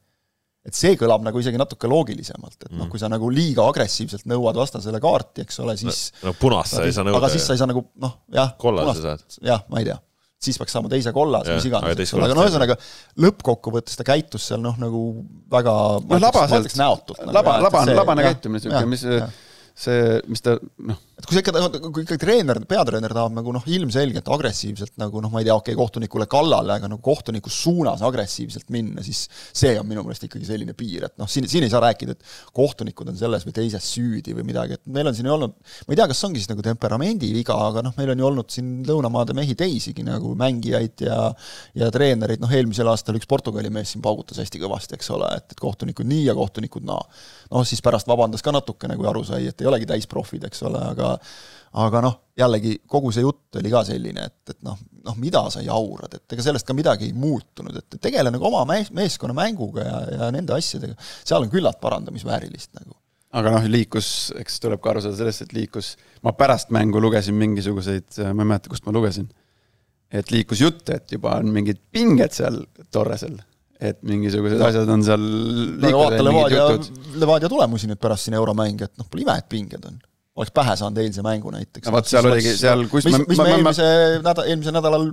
et 0.65 0.77
see 0.77 0.97
kõlab 1.01 1.29
nagu 1.29 1.41
isegi 1.41 1.61
natuke 1.61 1.89
loogilisemalt, 1.89 2.57
et 2.65 2.71
noh, 2.71 2.87
mm. 2.87 2.91
kui 2.93 3.01
sa 3.01 3.09
nagu 3.13 3.29
liiga 3.33 3.65
agressiivselt 3.69 4.25
nõuad 4.33 4.57
vastasele 4.61 5.01
kaarti, 5.01 5.45
eks 5.45 5.61
ole, 5.61 5.77
siis 5.81 6.07
no, 6.23 6.31
no 6.31 6.39
punast 6.41 6.77
sa 6.77 6.89
ei 6.89 6.97
saa 6.97 7.05
nõuda. 7.05 7.21
aga 7.21 7.33
siis 7.37 7.45
sa 7.49 7.57
ei 7.57 7.61
saa 7.61 7.69
nagu 7.69 7.85
noh, 8.01 8.23
jah. 8.33 8.57
kollase 8.61 9.05
saad. 9.05 9.29
jah, 9.45 9.69
ma 9.69 9.85
ei 9.85 9.93
tea 9.93 10.01
siis 10.41 10.57
peaks 10.61 10.73
saama 10.73 10.89
teise 10.93 11.13
kollase, 11.13 11.53
mis 11.59 11.69
iganes, 11.69 11.99
eks 12.01 12.15
ole, 12.17 12.25
aga 12.29 12.37
no 12.39 12.47
ühesõnaga 12.47 12.77
lõppkokkuvõttes 13.21 13.99
ta 14.01 14.07
käitus 14.09 14.49
seal 14.51 14.63
noh, 14.65 14.79
nagu 14.81 15.05
väga 15.53 15.75
no 16.01 16.21
labaselt, 16.23 16.73
näotult 16.81 17.21
nagu,. 17.21 17.37
laba, 17.37 17.59
labane, 17.67 17.97
labane 17.99 18.27
käitumine, 18.29 18.63
niisugune, 18.63 18.89
mis 18.89 19.05
ja 19.05 19.29
see, 19.81 20.21
mis 20.31 20.43
ta 20.45 20.57
noh. 20.87 20.99
Et 21.21 21.29
kui 21.29 21.37
sa 21.37 21.43
ikka, 21.43 21.81
kui 21.93 22.05
ikka 22.07 22.17
treener, 22.21 22.63
peatreener 22.69 23.13
tahab 23.13 23.35
nagu 23.37 23.53
noh, 23.55 23.65
ilmselgelt 23.69 24.29
agressiivselt 24.33 24.97
nagu 25.01 25.21
noh, 25.21 25.33
ma 25.33 25.43
ei 25.43 25.49
tea, 25.49 25.57
okei 25.57 25.75
okay,, 25.75 25.81
kohtunikule 25.81 26.27
kallale, 26.31 26.79
aga 26.79 26.89
nagu 26.91 27.03
kohtuniku 27.05 27.53
suunas 27.53 28.01
agressiivselt 28.07 28.71
minna, 28.73 29.05
siis 29.05 29.27
see 29.53 29.75
on 29.81 29.89
minu 29.89 30.05
meelest 30.07 30.25
ikkagi 30.27 30.49
selline 30.49 30.75
piir, 30.79 31.05
et 31.11 31.17
noh, 31.21 31.29
siin, 31.31 31.49
siin 31.51 31.67
ei 31.67 31.73
saa 31.73 31.83
rääkida, 31.85 32.17
et 32.17 32.55
kohtunikud 32.57 33.13
on 33.13 33.19
selles 33.21 33.45
või 33.47 33.57
teises 33.57 33.91
süüdi 33.95 34.35
või 34.37 34.47
midagi, 34.49 34.79
et 34.79 34.93
meil 34.93 35.11
on 35.11 35.17
siin 35.17 35.29
olnud, 35.31 35.57
ma 35.61 35.95
ei 35.95 36.01
tea, 36.01 36.09
kas 36.11 36.23
see 36.23 36.31
ongi 36.31 36.43
siis 36.43 36.51
nagu 36.53 36.65
temperamendi 36.65 37.33
viga, 37.37 37.59
aga 37.69 37.85
noh, 37.85 37.95
meil 38.01 38.15
on 38.15 38.25
ju 38.25 38.31
olnud 38.31 38.57
siin 38.57 38.73
lõunamaade 38.89 39.37
mehi 39.37 39.57
teisigi 39.59 40.07
nagu 40.07 40.33
mängijaid 40.41 41.05
ja 41.05 41.21
ja 41.77 41.91
treenereid, 41.93 42.41
noh 42.43 42.51
eelmisel 42.55 42.89
aastal 42.91 43.19
üks 43.19 43.29
Portugali 43.31 43.71
mees 43.73 43.93
siin 43.95 44.03
paugutas 44.05 44.41
hästi 44.41 44.61
kõvasti, 44.63 44.97
eks 44.97 45.11
ole, 45.15 45.29
et, 45.37 45.53
et 45.53 45.61
kohtunikud 45.61 46.09
nii 46.09 46.25
ja 46.27 46.35
kohtunikud 46.39 46.87
naa. 46.87 47.03
No 47.51 47.61
noh, 47.61 47.69
siis 47.69 47.83
pärast 47.85 48.09
vabandas 48.11 48.45
ka 48.47 48.55
natukene, 48.55 48.97
kui 48.99 49.09
aru 49.11 49.23
sai, 49.27 49.45
et 49.51 49.63
ei 49.63 49.69
olegi 49.71 49.89
täisprofid, 49.91 50.45
eks 50.49 50.65
ole, 50.69 50.83
aga 50.95 51.10
aga 51.81 52.03
noh, 52.03 52.17
jällegi 52.39 52.77
kogu 52.91 53.13
see 53.15 53.25
jutt 53.25 53.61
oli 53.61 53.71
ka 53.73 53.83
selline, 53.87 54.25
et, 54.27 54.55
et 54.55 54.63
noh, 54.67 54.79
noh, 55.07 55.19
mida 55.21 55.43
sa 55.53 55.63
jaurad, 55.65 56.17
et 56.17 56.35
ega 56.35 56.45
sellest 56.45 56.67
ka 56.67 56.75
midagi 56.77 57.11
ei 57.11 57.17
muutunud, 57.17 57.77
et 57.79 57.99
tegele 58.03 58.33
nagu 58.35 58.49
oma 58.49 58.65
mees, 58.69 58.91
meeskonna 58.97 59.37
mänguga 59.37 59.87
ja, 59.87 60.01
ja 60.17 60.31
nende 60.35 60.57
asjadega, 60.57 60.97
seal 61.23 61.47
on 61.47 61.53
küllalt 61.53 61.81
parandamisväärilist 61.83 62.73
nagu. 62.81 62.97
aga 63.39 63.53
noh, 63.55 63.69
liikus, 63.71 64.33
eks 64.41 64.59
tuleb 64.65 64.83
ka 64.83 64.95
aru 64.95 65.05
saada 65.05 65.21
sellest, 65.21 65.47
et 65.47 65.55
liikus, 65.55 65.93
ma 66.27 66.35
pärast 66.39 66.75
mängu 66.75 67.03
lugesin 67.03 67.39
mingisuguseid, 67.39 68.11
ma 68.33 68.43
ei 68.43 68.51
mäleta, 68.55 68.73
kust 68.73 68.89
ma 68.89 68.97
lugesin, 68.97 69.31
et 70.11 70.35
liikus 70.35 70.65
jutt, 70.65 70.91
et 70.91 71.15
juba 71.15 71.37
on 71.39 71.55
mingid 71.55 71.79
pinged 71.95 72.35
seal 72.35 72.65
Torresel 72.91 73.39
et 73.81 74.03
mingisugused 74.05 74.61
no. 74.61 74.67
asjad 74.69 74.91
on 74.93 75.03
seal 75.05 75.23
no 75.25 75.89
aga 75.89 76.01
vaata 76.03 76.25
Levadia, 76.27 76.65
Levadia 77.23 77.49
tulemusi 77.49 77.89
nüüd 77.89 78.01
pärast 78.03 78.27
siin 78.27 78.37
euromäng, 78.37 78.83
et 78.85 78.93
noh, 79.01 79.09
pole 79.09 79.25
ime, 79.25 79.39
et 79.41 79.49
pinged 79.49 79.87
on. 79.89 79.97
Oleks 80.39 80.55
pähe 80.55 80.77
saanud 80.79 81.03
eilse 81.03 81.25
mängu 81.27 81.51
näiteks. 81.55 81.89
no 81.89 81.97
vot, 81.97 82.09
seal 82.09 82.29
oligi, 82.31 82.55
seal 82.59 82.87
kus 82.93 83.09
mis, 83.09 83.19
mis 83.29 83.43
me 83.43 83.51
eelmise 83.57 83.91
nädal, 84.23 84.47
eelmisel 84.47 84.77
nädalal 84.77 85.11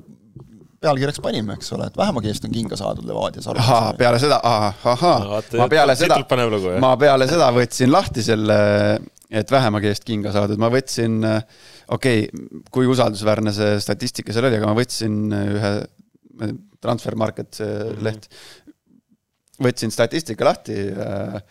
pealkirjaks 0.83 1.21
panime, 1.23 1.55
eks 1.57 1.71
ole, 1.73 1.87
et 1.89 1.97
vähemagi 1.97 2.29
eest 2.31 2.45
on 2.45 2.53
kinga 2.53 2.77
saadud 2.77 3.07
Levadias. 3.07 3.47
ahaa, 3.49 3.93
peale 3.97 4.19
seda, 4.21 4.39
ahaa, 4.45 5.41
ma 5.57 5.67
peale 5.71 5.95
seda, 5.97 6.19
ma 6.83 6.91
peale 7.01 7.27
seda 7.29 7.49
võtsin 7.55 7.91
lahti 7.91 8.25
selle, 8.25 8.59
et 9.41 9.51
vähemagi 9.51 9.89
eest 9.91 10.05
kinga 10.07 10.33
saadud, 10.35 10.61
ma 10.61 10.69
võtsin, 10.73 11.17
okei 11.25 12.27
okay,, 12.27 12.61
kui 12.71 12.89
usaldusväärne 12.89 13.53
see 13.55 13.81
statistika 13.83 14.35
seal 14.35 14.49
oli, 14.51 14.61
aga 14.61 14.69
ma 14.69 14.77
võtsin 14.77 15.21
ühe 15.33 15.75
Transfermarket, 16.77 17.55
see 17.57 17.65
mm 17.65 17.87
-hmm. 17.89 18.03
leht. 18.05 18.27
võtsin 19.57 19.89
statistika 19.89 20.45
lahti 20.45 20.75
äh, 20.93 21.41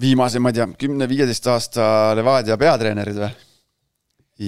viimase, 0.00 0.40
ma 0.42 0.50
ei 0.50 0.58
tea, 0.58 0.66
kümne-viieteist 0.80 1.46
aasta 1.52 1.86
Levadia 2.18 2.56
peatreenerid 2.60 3.20
või. 3.20 3.30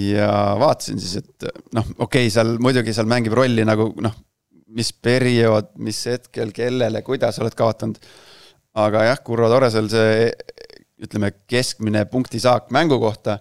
ja 0.08 0.28
vaatasin 0.60 1.00
siis, 1.00 1.20
et 1.20 1.48
noh, 1.76 1.88
okei 1.98 2.26
okay,, 2.26 2.32
seal 2.32 2.56
muidugi 2.62 2.94
seal 2.96 3.08
mängib 3.10 3.36
rolli 3.36 3.64
nagu 3.68 3.90
noh, 4.00 4.14
mis 4.72 4.92
periood, 4.92 5.74
mis 5.84 5.98
hetkel, 6.08 6.52
kellele, 6.56 7.02
kuidas 7.04 7.38
oled 7.42 7.56
kaotanud. 7.56 7.98
aga 8.80 9.04
jah, 9.10 9.20
Kurvo 9.20 9.50
Toresel 9.52 9.90
see 9.92 10.30
ütleme, 11.02 11.32
keskmine 11.50 12.04
punktisaak 12.08 12.70
mängu 12.72 12.98
kohta 13.02 13.38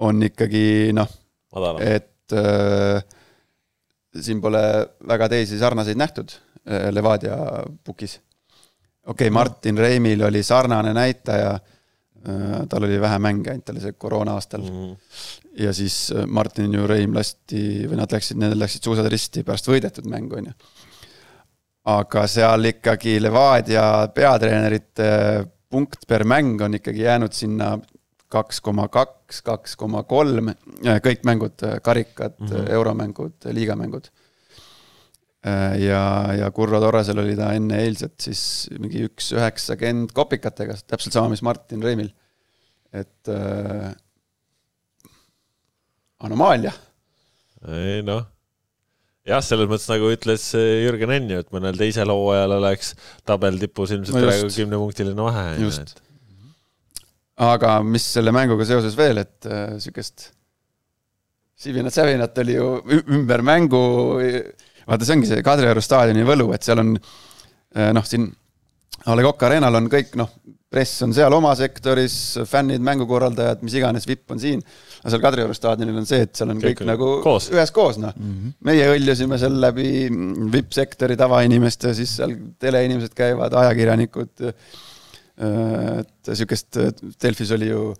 on 0.00 0.22
ikkagi 0.24 0.90
noh, 0.96 1.08
et 1.84 2.34
äh, 2.34 3.02
siin 4.18 4.40
pole 4.40 4.62
väga 5.06 5.28
teisi 5.30 5.58
sarnaseid 5.60 5.98
nähtud 6.00 6.32
äh, 6.32 6.88
Levadia 6.94 7.36
pukis. 7.84 8.18
Okei 9.10 9.28
okay,, 9.28 9.34
Martin 9.34 9.78
Reimil 9.78 10.24
oli 10.28 10.42
sarnane 10.46 10.94
näitaja 10.96 11.52
äh,, 11.54 12.56
tal 12.68 12.86
oli 12.88 13.00
vähe 13.00 13.18
mänge 13.22 13.52
ainult, 13.52 13.72
oli 13.74 13.84
see 13.84 13.96
koroona 13.98 14.36
aastal 14.38 14.64
Mhm. 14.66 14.96
ja 15.66 15.72
siis 15.76 16.12
äh, 16.12 16.26
Martin 16.26 16.74
ju 16.74 16.86
Reim 16.86 17.14
lasti 17.16 17.86
või 17.90 18.00
nad 18.00 18.12
läksid, 18.12 18.40
need 18.40 18.56
läksid 18.58 18.86
suusad 18.86 19.08
risti 19.12 19.44
pärast 19.46 19.68
võidetud 19.68 20.08
mängu, 20.10 20.40
on 20.40 20.52
ju. 20.52 20.58
aga 21.90 22.26
seal 22.28 22.72
ikkagi 22.74 23.18
Levadia 23.22 24.08
peatreenerite 24.14 25.08
punkt 25.70 26.06
per 26.08 26.24
mäng 26.24 26.60
on 26.62 26.74
ikkagi 26.74 27.06
jäänud 27.06 27.32
sinna 27.32 27.78
kaks 28.30 28.60
koma 28.62 28.86
kaks, 28.88 29.42
kaks 29.42 29.76
koma 29.78 30.02
kolm, 30.06 30.52
kõik 31.02 31.24
mängud, 31.26 31.62
karikad 31.82 32.36
mm. 32.38 32.46
-hmm. 32.46 32.72
euromängud, 32.76 33.48
liigamängud. 33.56 34.10
ja, 35.40 36.02
ja 36.36 36.50
Kurro 36.52 36.80
Torresel 36.82 37.22
oli 37.22 37.36
ta 37.38 37.52
enne 37.56 37.78
eilset 37.84 38.16
siis 38.20 38.42
mingi 38.76 39.06
üks 39.08 39.30
üheksakümmend 39.36 40.12
kopikatega, 40.16 40.76
täpselt 40.84 41.16
sama, 41.16 41.32
mis 41.32 41.44
Martin 41.46 41.82
Reimil. 41.84 42.10
et 42.92 43.30
äh, 43.32 43.88
anomaalia 46.20 46.72
ei 47.68 48.00
noh, 48.04 48.24
jah, 49.28 49.42
selles 49.44 49.68
mõttes 49.70 49.88
nagu 49.90 50.10
ütles 50.12 50.44
Jürgen 50.56 51.12
Enn 51.14 51.32
ju, 51.32 51.40
et 51.44 51.50
mõnel 51.54 51.78
teisel 51.78 52.12
hooajal 52.12 52.56
oleks 52.58 52.94
tabel 53.28 53.58
tipus 53.60 53.92
ilmselt 53.96 54.16
No 54.16 54.26
praegu 54.26 54.52
kümnepunktiline 54.54 55.26
vahe. 55.28 55.46
Just. 55.60 55.96
aga 57.40 57.78
mis 57.84 58.04
selle 58.16 58.32
mänguga 58.36 58.66
seoses 58.68 58.96
veel, 58.98 59.22
et 59.24 59.48
äh, 59.48 59.76
sihukest 59.80 60.30
sivinat-sävinat 61.60 62.38
oli 62.40 62.56
ju 62.56 62.68
ümber 63.12 63.44
mängu. 63.44 63.82
vaata, 64.90 65.06
see 65.06 65.18
ongi 65.18 65.30
see 65.30 65.46
Kadrioru 65.46 65.82
staadioni 65.84 66.26
võlu, 66.28 66.50
et 66.56 66.66
seal 66.66 66.82
on 66.82 66.94
äh, 66.98 67.90
noh, 67.96 68.06
siin 68.06 68.28
A 69.08 69.14
Le 69.16 69.24
Coq 69.24 69.46
Arena'l 69.46 69.78
on 69.78 69.86
kõik 69.88 70.12
noh, 70.20 70.28
press 70.70 71.02
on 71.02 71.12
seal 71.16 71.32
oma 71.34 71.50
sektoris, 71.58 72.14
fännid, 72.46 72.82
mängukorraldajad, 72.86 73.62
mis 73.66 73.74
iganes, 73.78 74.04
vipp 74.06 74.30
on 74.30 74.42
siin. 74.42 74.60
aga 75.00 75.12
seal 75.14 75.22
Kadrioru 75.24 75.56
staadionil 75.56 76.02
on 76.02 76.06
see, 76.06 76.26
et 76.26 76.34
seal 76.36 76.52
on 76.52 76.60
kõik, 76.62 76.76
Kõik 76.82 76.90
nagu 76.90 77.08
koos. 77.24 77.48
üheskoos 77.54 77.98
noh 78.02 78.12
mm. 78.14 78.34
-hmm. 78.34 78.52
meie 78.68 78.90
hõljusime 78.92 79.38
seal 79.40 79.56
läbi 79.62 79.88
vipp-sektori 80.52 81.16
tavainimeste, 81.18 81.94
siis 81.96 82.12
seal 82.20 82.36
teleinimesed 82.58 83.16
käivad, 83.16 83.56
ajakirjanikud. 83.64 84.52
et 85.40 86.30
sihukest, 86.36 86.76
Delfis 87.22 87.50
oli 87.56 87.70
ju 87.70 87.94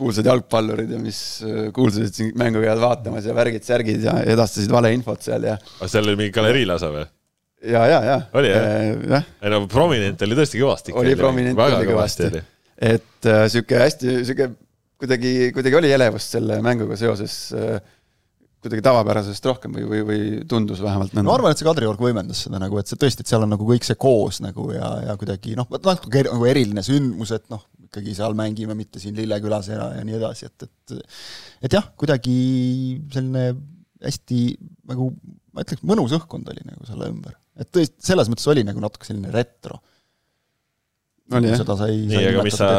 kuulsad 0.00 0.28
jalgpallurid 0.30 0.90
ja 0.96 1.00
mis 1.00 1.20
äh, 1.46 1.68
kuulsused 1.76 2.16
siin 2.16 2.32
mängu 2.40 2.62
käivad 2.64 2.82
vaatamas 2.82 3.28
ja 3.28 3.36
värgid-särgid 3.36 4.04
ja 4.08 4.16
edastasid 4.34 4.72
valeinfot 4.72 5.28
seal 5.28 5.46
ja, 5.50 5.58
aga 5.78 5.90
seal 5.92 6.08
oli 6.08 6.18
mingi 6.22 6.34
galeriilase 6.36 6.90
või? 6.94 7.04
ja, 7.68 7.84
ja, 7.90 8.00
ja. 8.06 8.16
Oli, 8.40 8.50
jah? 8.54 8.66
jah, 9.16 9.30
ei 9.44 9.54
no 9.54 9.62
prominent 9.70 10.26
oli 10.26 10.38
tõesti 10.38 10.60
kõvasti. 10.62 10.96
Oli 10.96 11.14
prominent 11.18 11.60
oli 11.60 11.92
kõvasti. 11.92 12.32
et 12.90 13.30
äh, 13.30 13.46
sihuke 13.52 13.80
hästi, 13.84 14.18
sihuke 14.24 14.50
kuidagi, 15.00 15.32
kuidagi 15.56 15.80
oli 15.80 15.92
elevust 15.96 16.36
selle 16.36 16.60
mänguga 16.64 16.96
seoses 17.00 17.36
äh, 17.56 17.80
kuidagi 18.60 18.84
tavapärasest 18.84 19.46
rohkem 19.48 19.72
või, 19.72 19.86
või, 19.88 20.00
või 20.04 20.22
tundus 20.48 20.82
vähemalt 20.84 21.14
nõnda. 21.14 21.28
ma 21.30 21.36
arvan, 21.38 21.54
et 21.54 21.60
see 21.60 21.68
Kadriorg 21.68 22.00
võimendas 22.02 22.42
seda 22.44 22.60
nagu, 22.60 22.76
et 22.80 22.90
see 22.90 22.98
tõesti, 23.00 23.24
et 23.24 23.32
seal 23.32 23.46
on 23.46 23.54
nagu 23.54 23.66
kõik 23.66 23.86
see 23.88 23.96
koos 24.00 24.42
nagu 24.44 24.68
ja, 24.74 24.90
ja 25.06 25.16
kuidagi 25.20 25.56
noh, 25.56 25.68
natuke 25.80 26.26
nagu 26.28 26.48
eriline 26.48 26.84
sündmus, 26.84 27.32
et 27.36 27.46
noh, 27.52 27.64
ikkagi 27.90 28.14
seal 28.14 28.36
mängime, 28.38 28.76
mitte 28.78 29.02
siin 29.02 29.16
Lillekülas 29.18 29.68
ja, 29.72 29.90
ja 29.98 30.06
nii 30.06 30.16
edasi, 30.20 30.46
et, 30.46 30.68
et 30.68 30.96
et 31.66 31.74
jah, 31.74 31.90
kuidagi 31.98 32.38
selline 33.10 33.50
hästi 34.00 34.40
nagu 34.88 35.10
ma 35.54 35.64
ütleks, 35.64 35.84
mõnus 35.86 36.14
õhkkond 36.16 36.50
oli 36.52 36.64
nagu 36.66 36.86
selle 36.88 37.08
ümber. 37.10 37.36
et 37.58 37.70
tõesti, 37.74 37.98
selles 38.10 38.30
mõttes 38.30 38.46
oli 38.50 38.64
nagu 38.66 38.82
natuke 38.82 39.08
selline 39.08 39.32
retro. 39.34 39.80
oli 41.34 41.50
jah? 41.50 41.60
seda 41.62 41.76
sai 41.80 41.96
nii, 42.10 42.22
aga 42.30 42.44
mis 42.46 42.58
sa 42.60 42.70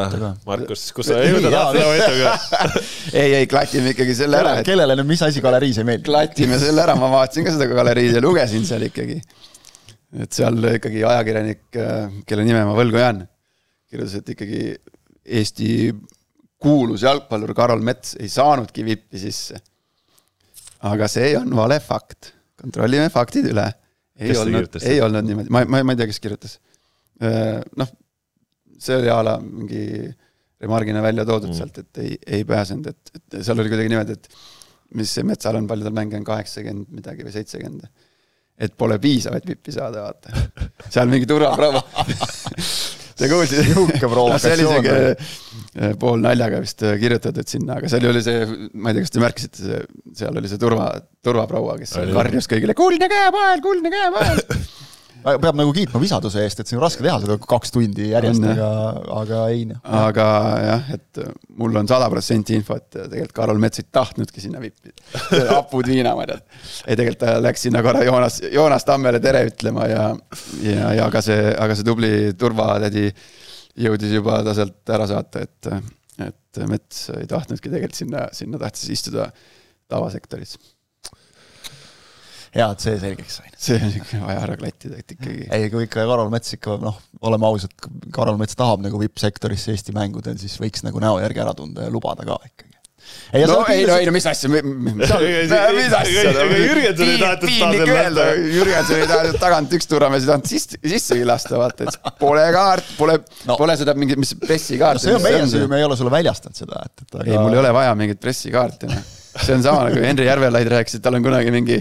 Markus, 0.47 0.85
kus 0.95 1.11
sa 1.11 1.19
jõuda 1.23 1.51
tahtsid 1.53 1.83
oma 1.83 1.97
jutuga? 1.99 2.33
ei, 3.11 3.35
ei 3.41 3.49
klatime 3.51 3.93
ikkagi 3.95 4.15
selle 4.17 4.39
ära, 4.41 4.55
kellele, 4.67 4.97
nüüd 4.99 5.11
mis 5.11 5.25
asi 5.27 5.43
galeriis 5.43 5.81
ei 5.81 5.89
meeldi? 5.91 6.07
klatime 6.07 6.59
selle 6.61 6.85
ära, 6.85 6.95
ma 6.99 7.11
vaatasin 7.17 7.47
ka 7.47 7.57
seda 7.57 7.69
galeriid 7.71 8.17
ja 8.17 8.23
lugesin 8.23 8.65
seal 8.67 8.87
ikkagi. 8.87 9.19
et 10.23 10.39
seal 10.39 10.71
ikkagi 10.77 11.03
ajakirjanik, 11.11 11.67
kelle 12.27 12.47
nime 12.47 12.63
ma 12.69 12.79
võlgu 12.79 13.03
jään, 13.03 13.25
kirjutas, 13.91 14.17
et 14.23 14.33
ikkagi 14.37 14.63
Eesti 15.25 15.91
kuulus 16.61 17.03
jalgpallur 17.05 17.53
Karol 17.57 17.81
Mets 17.85 18.15
ei 18.19 18.29
saanudki 18.29 18.85
vippi 18.85 19.19
sisse. 19.21 19.59
aga 20.89 21.07
see 21.11 21.35
on 21.37 21.51
vale 21.55 21.77
fakt, 21.79 22.33
kontrollime 22.57 23.09
faktid 23.13 23.51
üle. 23.51 23.67
ei 24.19 24.31
Kes 24.31 24.39
olnud 24.41 24.79
ei 24.81 25.01
olnud 25.01 25.25
niimoodi, 25.27 25.49
ma, 25.53 25.63
ma, 25.65 25.83
ma 25.85 25.93
ei 25.93 25.99
tea, 26.01 26.09
kes 26.09 26.19
kirjutas. 26.21 26.57
noh, 27.77 27.91
see 28.81 28.97
oli 28.97 29.09
a 29.13 29.21
la 29.25 29.37
mingi 29.41 30.09
remargina 30.61 31.01
välja 31.01 31.25
toodud 31.25 31.49
Mm. 31.49 31.57
sealt, 31.57 31.77
et 31.77 31.97
ei, 31.97 32.17
ei 32.37 32.43
pääsenud, 32.45 32.87
et, 32.87 33.11
et 33.15 33.43
seal 33.43 33.59
oli 33.59 33.69
kuidagi 33.69 33.89
niimoodi, 33.89 34.13
et 34.13 34.29
mis 34.97 35.09
see 35.13 35.23
Metsal 35.25 35.57
on, 35.57 35.67
palju 35.69 35.87
tal 35.87 35.95
mänge 35.97 36.17
on, 36.19 36.25
kaheksakümmend 36.27 36.89
midagi 36.93 37.25
või 37.25 37.33
seitsekümmend. 37.33 37.89
et 38.61 38.75
pole 38.77 38.99
piisav, 39.01 39.33
et 39.33 39.47
vippi 39.47 39.71
saada, 39.73 40.03
vaata. 40.05 40.29
seal 40.93 41.09
mingi 41.09 41.25
turvaproov. 41.25 41.79
Te 43.21 43.29
kuulsite? 43.29 43.63
Sihuke 43.69 43.99
provokatsioon 44.09 44.57
see 44.57 44.65
oli 44.65 44.69
siuke 44.71 44.93
eh, 45.11 45.95
pool 46.01 46.21
naljaga 46.23 46.61
vist 46.63 46.81
eh, 46.87 46.95
kirjutatud 47.01 47.51
sinna, 47.51 47.77
aga 47.77 47.91
seal 47.91 48.07
oli 48.09 48.23
see, 48.25 48.45
ma 48.73 48.91
ei 48.91 48.97
tea, 48.97 49.05
kas 49.05 49.13
te 49.13 49.21
märkasite, 49.21 49.81
seal 50.17 50.41
oli 50.41 50.49
see 50.49 50.61
turva, 50.61 50.87
turvaproua, 51.23 51.77
kes 51.81 51.93
Oli. 52.01 52.15
karjus 52.17 52.49
kõigile 52.49 52.75
kuldne 52.77 53.11
käepael, 53.11 53.61
kuldne 53.63 53.93
käepael. 53.93 54.41
peab 55.23 55.57
nagu 55.57 55.73
kiitma 55.75 56.01
visaduse 56.01 56.41
eest, 56.45 56.61
et 56.61 56.69
see 56.69 56.77
on 56.77 56.83
raske 56.83 57.03
teha 57.05 57.17
seda 57.21 57.37
kaks 57.41 57.73
tundi 57.75 58.09
järjest, 58.11 58.45
aga, 58.53 58.69
aga 59.19 59.41
ei 59.53 59.67
noh. 59.69 59.81
aga 60.01 60.25
jah, 60.65 60.89
et 60.97 61.21
mul 61.61 61.77
on 61.81 61.89
sada 61.89 62.09
protsenti 62.13 62.57
info, 62.57 62.77
et 62.79 62.89
tegelikult 62.95 63.35
Karol 63.37 63.61
Mets 63.61 63.83
ei 63.83 63.87
tahtnudki 63.93 64.43
sinna 64.43 64.61
vippi. 64.63 64.93
hapud 65.53 65.91
viinamarjad. 65.91 66.43
ei, 66.87 66.95
tegelikult 66.95 67.21
ta 67.23 67.37
läks 67.43 67.67
sinna 67.67 67.83
korra 67.85 68.03
Joonas, 68.07 68.41
Joonas 68.51 68.87
Tammele 68.87 69.21
tere 69.23 69.45
ütlema 69.49 69.87
ja, 69.91 70.09
ja, 70.65 70.91
ja 70.97 71.07
aga 71.07 71.23
see, 71.25 71.47
aga 71.53 71.77
see 71.77 71.87
tubli 71.87 72.11
turvatädi 72.39 73.09
jõudis 73.81 74.17
juba 74.17 74.41
ta 74.45 74.55
sealt 74.57 74.95
ära 74.95 75.07
saata, 75.09 75.45
et, 75.45 75.71
et 76.27 76.63
Mets 76.67 77.07
ei 77.15 77.29
tahtnudki 77.29 77.69
tegelikult 77.69 78.03
sinna, 78.03 78.27
sinna 78.35 78.59
tahtis 78.61 78.89
istuda 78.97 79.29
tavasektoris. 79.91 80.57
hea, 82.55 82.67
et 82.67 82.83
see 82.83 82.97
selgeks 82.99 83.37
sai. 83.39 83.51
see 83.55 83.77
on 83.79 83.93
ikka 84.01 84.19
vaja 84.25 84.41
ära 84.47 84.57
klattida, 84.59 84.97
et 84.99 85.13
ikkagi. 85.15 85.45
ei, 85.55 85.69
kui 85.71 85.85
ikka 85.87 86.03
Karol 86.09 86.31
Mets 86.33 86.57
ikka 86.57 86.75
noh, 86.81 86.97
oleme 87.27 87.47
ausad, 87.47 87.71
Karol 88.15 88.39
Mets 88.41 88.57
tahab 88.59 88.83
nagu 88.83 88.99
vippsektorisse 89.01 89.71
Eesti 89.75 89.95
mängudel, 89.95 90.35
siis 90.41 90.57
võiks 90.61 90.83
nagu 90.87 90.99
näo 91.03 91.21
järgi 91.23 91.43
ära 91.45 91.55
tunda 91.57 91.87
ja 91.87 91.93
lubada 91.93 92.27
ka 92.27 92.35
ikkagi. 92.49 92.67
ei, 93.33 93.45
no 93.47 93.61
ei, 93.71 93.85
no 93.87 93.95
ei, 93.97 94.05
no 94.09 94.13
mis 94.15 94.27
asja, 94.29 94.49
mis 94.51 94.99
asja, 95.07 96.25
Jürgenson 96.51 97.07
ei 97.07 97.21
tahetud 97.23 97.47
piinlik 97.47 97.93
öelda, 97.95 98.27
Jürgenson 98.57 98.99
ei 98.99 99.07
tahtnud 99.09 99.39
tagant 99.41 99.77
üks 99.79 99.89
turvamees 99.89 100.27
ei 100.27 100.31
tahtnud 100.33 100.51
sisse, 100.51 100.81
sissegi 100.83 101.25
lasta, 101.27 101.55
vaata, 101.59 101.87
et 101.87 102.11
pole 102.21 102.45
kaart, 102.55 102.91
pole 102.99 103.17
No. 103.21 103.53
no., 103.53 103.57
pole 103.57 103.73
seda 103.79 103.95
mingit, 103.97 104.19
mis 104.21 104.35
pressikaarti. 104.37 105.07
see 105.07 105.15
on 105.15 105.23
meie 105.23 105.47
süü, 105.49 105.65
me 105.71 105.79
ei 105.79 105.87
ole 105.87 105.95
sulle 105.97 106.11
väljastanud 106.13 106.59
seda, 106.61 106.83
et, 106.85 107.07
et 107.07 107.17
ei, 107.25 107.39
mul 107.39 107.55
ei 107.55 107.63
ole 107.63 107.71
vaja 107.79 107.95
mingit 107.97 108.19
pressikaarti, 108.21 108.91
noh. 108.91 109.09
See 109.39 109.55
on 109.55 109.65
sama 109.65 109.87
nagu 109.89 110.03
Henri 110.03 110.27
Järvelaid 110.27 110.69
rääkis, 110.75 110.97
et 110.97 111.05
tal 111.05 111.17
on 111.17 111.25
kunagi 111.25 111.53
mingi, 111.53 111.79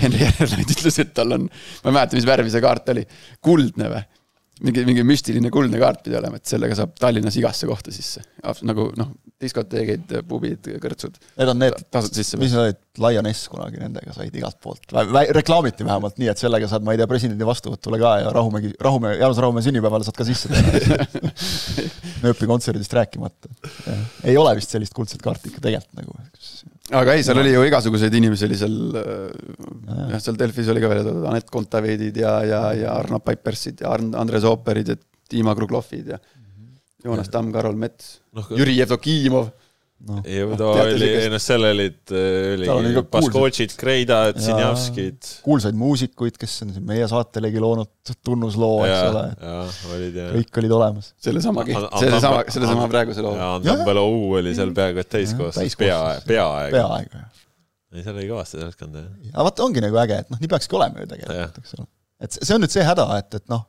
Henri 0.00 0.24
Järvelaid 0.24 0.76
ütles, 0.76 1.00
et 1.02 1.14
tal 1.16 1.36
on, 1.36 1.48
ma 1.48 1.90
ei 1.90 1.98
mäleta, 1.98 2.18
mis 2.18 2.28
värvi 2.28 2.52
see 2.52 2.64
kaart 2.64 2.94
oli, 2.94 3.06
kuldne 3.44 3.90
või? 3.92 4.04
mingi, 4.64 4.84
mingi 4.88 5.04
müstiline 5.04 5.50
kuldne 5.52 5.78
kaart 5.80 6.02
pidi 6.06 6.16
olema, 6.16 6.38
et 6.40 6.48
sellega 6.48 6.76
saab 6.78 6.94
Tallinnas 7.00 7.36
igasse 7.36 7.68
kohta 7.68 7.92
sisse. 7.92 8.22
nagu 8.64 8.88
noh, 8.96 9.10
diskoteegid, 9.42 10.14
pubid, 10.28 10.70
kõrtsud, 10.80 11.18
Need 11.36 11.50
on 11.52 11.60
need, 11.60 11.76
mis 11.92 12.32
need 12.32 12.56
olid, 12.62 12.78
Lioness 13.04 13.50
kunagi 13.52 13.82
nendega 13.82 14.14
said 14.16 14.36
igalt 14.38 14.56
poolt, 14.64 14.94
reklaamiti 15.36 15.84
vähemalt 15.84 16.16
nii, 16.16 16.30
et 16.32 16.40
sellega 16.40 16.70
saad, 16.70 16.86
ma 16.86 16.94
ei 16.96 17.00
tea, 17.02 17.08
presidendi 17.10 17.48
vastuvõtule 17.48 18.00
ka 18.00 18.14
ja 18.22 18.32
Rahumägi, 18.32 18.72
Rahumäe, 18.80 19.18
Jaanus 19.20 19.42
Rahumäe 19.44 19.66
sünnipäevale 19.66 20.08
saad 20.08 20.16
ka 20.16 20.28
sisse 20.28 20.48
teha. 20.48 21.04
nööpi 22.24 22.48
kontserdist 22.48 22.96
rääkimata. 22.96 23.52
ei 24.24 24.36
ole 24.40 24.56
vist 24.56 24.72
sellist 24.72 24.96
kuldset 24.96 25.20
kaarti 25.24 25.52
ikka 25.52 25.66
tegelikult 25.68 26.00
nagu. 26.00 26.16
Aga 26.94 27.16
ei, 27.16 27.24
seal 27.26 27.40
oli 27.42 27.52
ju 27.54 27.64
igasuguseid 27.66 28.14
inimesi 28.14 28.46
oli 28.46 28.58
seal, 28.60 28.78
jah, 28.94 30.20
seal 30.22 30.38
Delfis 30.38 30.70
oli 30.70 30.82
ka 30.82 30.90
välja 30.92 31.06
toodud 31.08 31.26
Anett 31.32 31.50
Kontaveidid 31.50 32.16
ja, 32.22 32.38
ja, 32.46 32.62
ja 32.78 32.94
Arno 32.94 33.18
Paipersid 33.24 33.82
ja 33.82 33.94
Andres 33.96 34.46
Ooperid 34.46 34.92
ja 34.94 34.98
Dima 35.30 35.56
Kruglovid 35.58 36.14
ja 36.14 36.20
Joonas 37.06 37.30
Tamm, 37.30 37.52
Karol 37.54 37.76
Mets, 37.78 38.20
noh, 38.34 38.48
Jüri 38.56 38.76
Jevdokimov. 38.80 39.52
noh, 40.04 40.20
ju 40.28 40.48
ta 40.52 40.68
teate 40.76 40.94
oli, 40.94 41.08
noh 41.32 41.42
seal 41.42 41.66
olid, 41.68 41.98
on 42.12 42.70
oli 42.74 42.90
ikka 42.92 43.02
Baskotšid, 43.16 43.74
Kreidad. 43.80 44.38
Sinjavskid. 44.42 45.30
kuulsaid 45.46 45.78
muusikuid, 45.78 46.36
kes 46.40 46.56
on 46.66 46.74
siin 46.74 46.86
meie 46.88 47.06
saatelegi 47.10 47.62
loonud 47.62 48.12
tunnusloo, 48.26 48.84
eks 48.86 48.92
ja 48.92 49.08
ole,, 49.12 49.24
olid 49.96 50.18
kõik 50.36 50.60
olid 50.62 50.76
olemas. 50.78 51.12
sellesama 51.22 51.64
sellesama, 51.66 52.42
sellesama 52.52 52.88
praeguse 52.92 53.24
loo. 53.24 53.34
ja 53.34 53.46
Jah. 53.46 53.56
Andambelou 53.60 54.36
oli 54.40 54.54
seal 54.58 54.74
peaaegu 54.76 55.02
et 55.02 55.12
täiskoosseis, 55.16 55.78
pea, 55.80 56.00
peaaegu. 56.28 56.76
peaaegu 56.76 57.22
jah. 57.22 57.46
ei, 57.94 58.02
seal 58.02 58.16
oli 58.18 58.28
kõvasti 58.30 58.60
seltskond 58.60 59.00
jah. 59.00 59.08
aga 59.32 59.48
vaata, 59.48 59.64
ongi 59.66 59.84
nagu 59.84 60.02
äge, 60.04 60.20
et 60.26 60.34
noh, 60.34 60.42
nii 60.42 60.52
peakski 60.52 60.78
olema 60.78 61.02
ju 61.02 61.10
tegelikult, 61.14 61.62
eks 61.64 61.78
ole. 61.80 61.88
et 62.20 62.36
see 62.36 62.50
see 62.50 62.58
on 62.58 62.64
nüüd 62.66 62.76
see 62.76 62.86
häda, 62.86 63.08
et, 63.18 63.40
et 63.40 63.48
noh, 63.52 63.64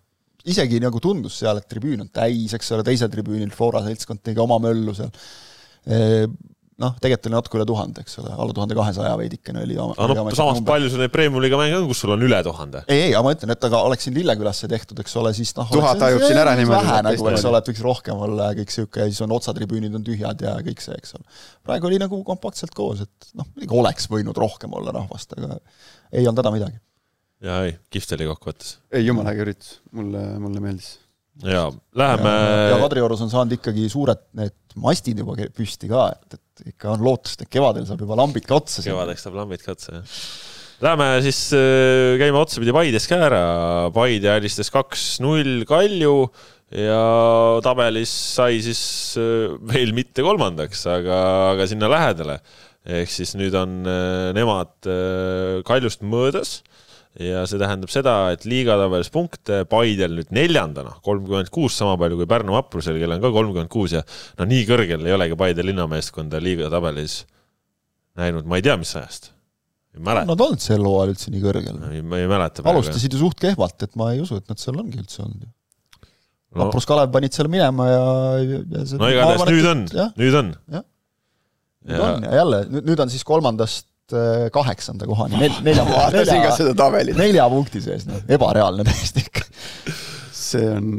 isegi 0.47 0.79
nagu 0.83 1.01
tundus 1.03 1.39
seal, 1.41 1.59
et 1.59 1.67
tribüün 1.69 2.05
on 2.05 2.09
täis, 2.13 2.53
eks 2.55 2.71
ole, 2.75 2.85
teisel 2.87 3.11
tribüünil 3.11 3.51
Flora 3.55 3.83
seltskond 3.85 4.23
tegi 4.23 4.41
oma 4.43 4.59
möllu 4.63 4.95
seal. 4.97 5.11
Noh, 6.77 6.93
tegelikult 7.01 7.25
oli 7.25 7.33
natuke 7.33 7.57
üle 7.57 7.65
tuhande, 7.65 8.01
eks 8.05 8.19
ole, 8.21 8.29
alla 8.37 8.53
tuhande 8.53 8.75
kahesaja 8.77 9.15
veidikene 9.17 9.63
oli. 9.65 9.77
aga 9.81 10.05
noh, 10.11 10.27
samas 10.37 10.59
palju 10.65 10.91
sul 10.93 11.01
neid 11.01 11.13
Premium-liiga 11.15 11.57
mänge 11.57 11.79
on, 11.79 11.87
kus 11.89 12.03
sul 12.03 12.11
on 12.13 12.25
üle 12.27 12.37
tuhande? 12.45 12.83
ei, 12.85 13.07
ei, 13.07 13.15
aga 13.15 13.23
ma 13.25 13.31
ütlen, 13.33 13.53
et 13.55 13.65
aga 13.65 13.79
oleks 13.87 14.05
siin 14.05 14.13
Lillekülasse 14.13 14.69
tehtud, 14.69 15.01
eks 15.01 15.17
ole, 15.17 15.31
siis 15.33 15.55
noh. 15.57 15.71
Tuhat 15.73 15.97
tajub 16.03 16.21
siin 16.21 16.37
ära 16.37 16.53
niimoodi, 16.59 16.85
vähe 16.85 16.99
et 16.99 17.07
nagu, 17.07 17.31
eks 17.31 17.47
ole, 17.49 17.63
et 17.63 17.71
võiks 17.71 17.81
rohkem 17.87 18.21
olla 18.27 18.51
ja 18.51 18.57
kõik 18.59 18.75
sihuke 18.75 19.07
siis 19.09 19.23
on 19.25 19.33
otsatribüünid 19.39 19.97
on 19.97 20.05
tühjad 20.05 20.45
ja 20.45 20.53
kõik 20.69 20.85
see, 20.85 20.99
eks 21.01 21.17
ole. 21.17 21.25
praegu 21.65 21.89
oli 21.89 21.97
nagu 22.03 22.21
kompaktselt 22.29 22.77
koos, 22.77 23.01
et 23.07 23.31
noh, 23.33 23.49
muidugi 23.55 23.81
oleks 23.81 24.05
võinud 24.13 24.37
rohkem 24.37 24.77
olla 24.77 24.93
rahvast, 24.99 25.33
aga 25.33 25.57
ei 26.13 26.29
olnud 26.29 26.43
häda 26.43 26.53
midagi. 26.59 26.77
jaa, 27.49 27.63
ei, 27.71 27.73
kihvt 27.89 28.13
oli 28.19 28.29
kokkuvõttes. 28.35 28.77
ei, 28.93 29.07
jumala 29.09 29.33
äge 29.33 29.47
üritus, 29.49 29.79
mulle, 29.97 30.27
mulle 30.45 30.61
meeldis. 30.61 30.93
jaa, 31.45 31.69
läheme 31.97 32.33
ja 32.71 32.81
Kadriorus 32.81 33.23
on 33.25 33.31
saanud 33.33 33.57
ikkagi 33.59 33.87
suured 33.91 34.27
need 34.39 34.55
mastid 34.81 35.21
juba 35.21 35.37
püsti 35.53 35.89
ka, 35.91 36.09
et, 36.15 36.37
et 36.37 36.73
ikka 36.73 36.93
on 36.95 37.05
lootust, 37.05 37.41
et 37.43 37.51
kevadel 37.53 37.87
saab 37.89 38.03
juba 38.05 38.17
lambid 38.19 38.45
ka 38.47 38.59
otsa. 38.59 38.85
kevadeks 38.85 39.27
saab 39.27 39.39
lambid 39.41 39.65
ka 39.65 39.73
otsa, 39.77 39.99
jah. 39.99 40.21
Läheme 40.77 41.05
siis, 41.25 41.39
käime 42.21 42.37
otsapidi 42.37 42.73
Paides 42.75 43.07
ka 43.09 43.17
ära, 43.25 43.45
Paide 43.95 44.29
alistas 44.29 44.69
kaks-null 44.69 45.63
Kalju 45.65 46.27
ja 46.75 47.59
tabelis 47.63 48.11
sai 48.35 48.59
siis 48.63 48.81
äh, 49.19 49.55
veel 49.71 49.93
mitte 49.95 50.25
kolmandaks, 50.25 50.83
aga, 50.91 51.19
aga 51.53 51.67
sinna 51.69 51.89
lähedale. 51.91 52.39
ehk 52.87 53.11
siis 53.11 53.33
nüüd 53.35 53.55
on 53.55 53.81
äh, 53.83 54.33
nemad 54.35 54.87
äh, 54.87 55.63
Kaljust 55.67 56.01
möödas 56.01 56.61
ja 57.21 57.45
see 57.49 57.61
tähendab 57.61 57.91
seda, 57.93 58.15
et 58.35 58.45
liigatabelis 58.49 59.09
punkte 59.13 59.63
Paidel 59.69 60.17
nüüd 60.19 60.33
neljandana, 60.35 60.97
kolmkümmend 61.05 61.49
kuus, 61.53 61.77
sama 61.79 61.95
palju 61.99 62.19
kui 62.19 62.29
Pärnu 62.29 62.57
vaprusel, 62.57 62.99
kellel 63.01 63.17
on 63.17 63.23
ka 63.23 63.33
kolmkümmend 63.33 63.71
kuus 63.73 63.95
ja 63.95 64.03
no 64.37 64.47
nii 64.49 64.67
kõrgel 64.69 65.07
ei 65.07 65.15
olegi 65.15 65.39
Paide 65.39 65.65
linnameeskonda 65.65 66.41
liigatabelis 66.43 67.23
näinud, 68.17 68.47
ma 68.49 68.59
ei 68.59 68.65
tea, 68.65 68.77
mis 68.79 68.93
ajast. 68.97 69.31
Nad 69.97 70.29
olnud 70.29 70.61
sel 70.61 70.83
hooajal 70.85 71.15
üldse 71.15 71.31
nii 71.33 71.41
kõrgel. 71.41 71.77
ma 72.05 72.19
ei 72.19 72.29
mäleta. 72.29 72.65
alustasid 72.69 73.15
ju 73.15 73.21
suht 73.23 73.39
kehvalt, 73.41 73.81
et 73.81 73.95
ma 73.97 74.11
ei 74.13 74.21
usu, 74.21 74.37
et 74.37 74.51
nad 74.51 74.61
seal 74.61 74.77
ongi 74.77 74.99
üldse 75.01 75.23
olnud. 75.23 75.47
no, 75.47 76.59
Vaprus 76.61 76.85
Kalev 76.89 77.09
panid 77.13 77.33
seal 77.33 77.49
minema 77.49 77.89
ja, 77.89 78.03
ja 78.45 78.85
see, 78.85 78.99
no 79.01 79.09
igatahes 79.09 79.49
nüüd 79.49 79.69
on 79.71 79.83
jah, 79.89 80.13
nüüd 80.21 80.37
on. 80.37 80.53
Jah. 80.75 80.85
nüüd 81.89 82.05
on 82.05 82.27
ja 82.27 82.35
jälle, 82.43 82.61
nüüd, 82.75 82.89
nüüd 82.91 83.01
on 83.05 83.13
siis 83.13 83.25
kolmandast 83.25 83.89
kaheksanda 84.53 85.07
kohani, 85.09 85.39
nel-, 85.41 85.61
nelja, 85.65 85.85
nelja, 86.15 86.73
tabelit, 86.77 87.17
nelja 87.19 87.47
punkti 87.51 87.83
sees, 87.83 88.07
noh, 88.09 88.23
ebareaalne 88.37 88.85
täiesti 88.87 89.25
ikka. 89.25 89.45
see 90.37 90.67
on, 90.71 90.91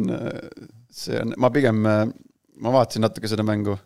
see 0.93 1.21
on, 1.23 1.37
ma 1.41 1.53
pigem, 1.55 1.81
ma 1.85 2.75
vaatasin 2.75 3.07
natuke 3.07 3.31
seda 3.31 3.47
mängu 3.47 3.79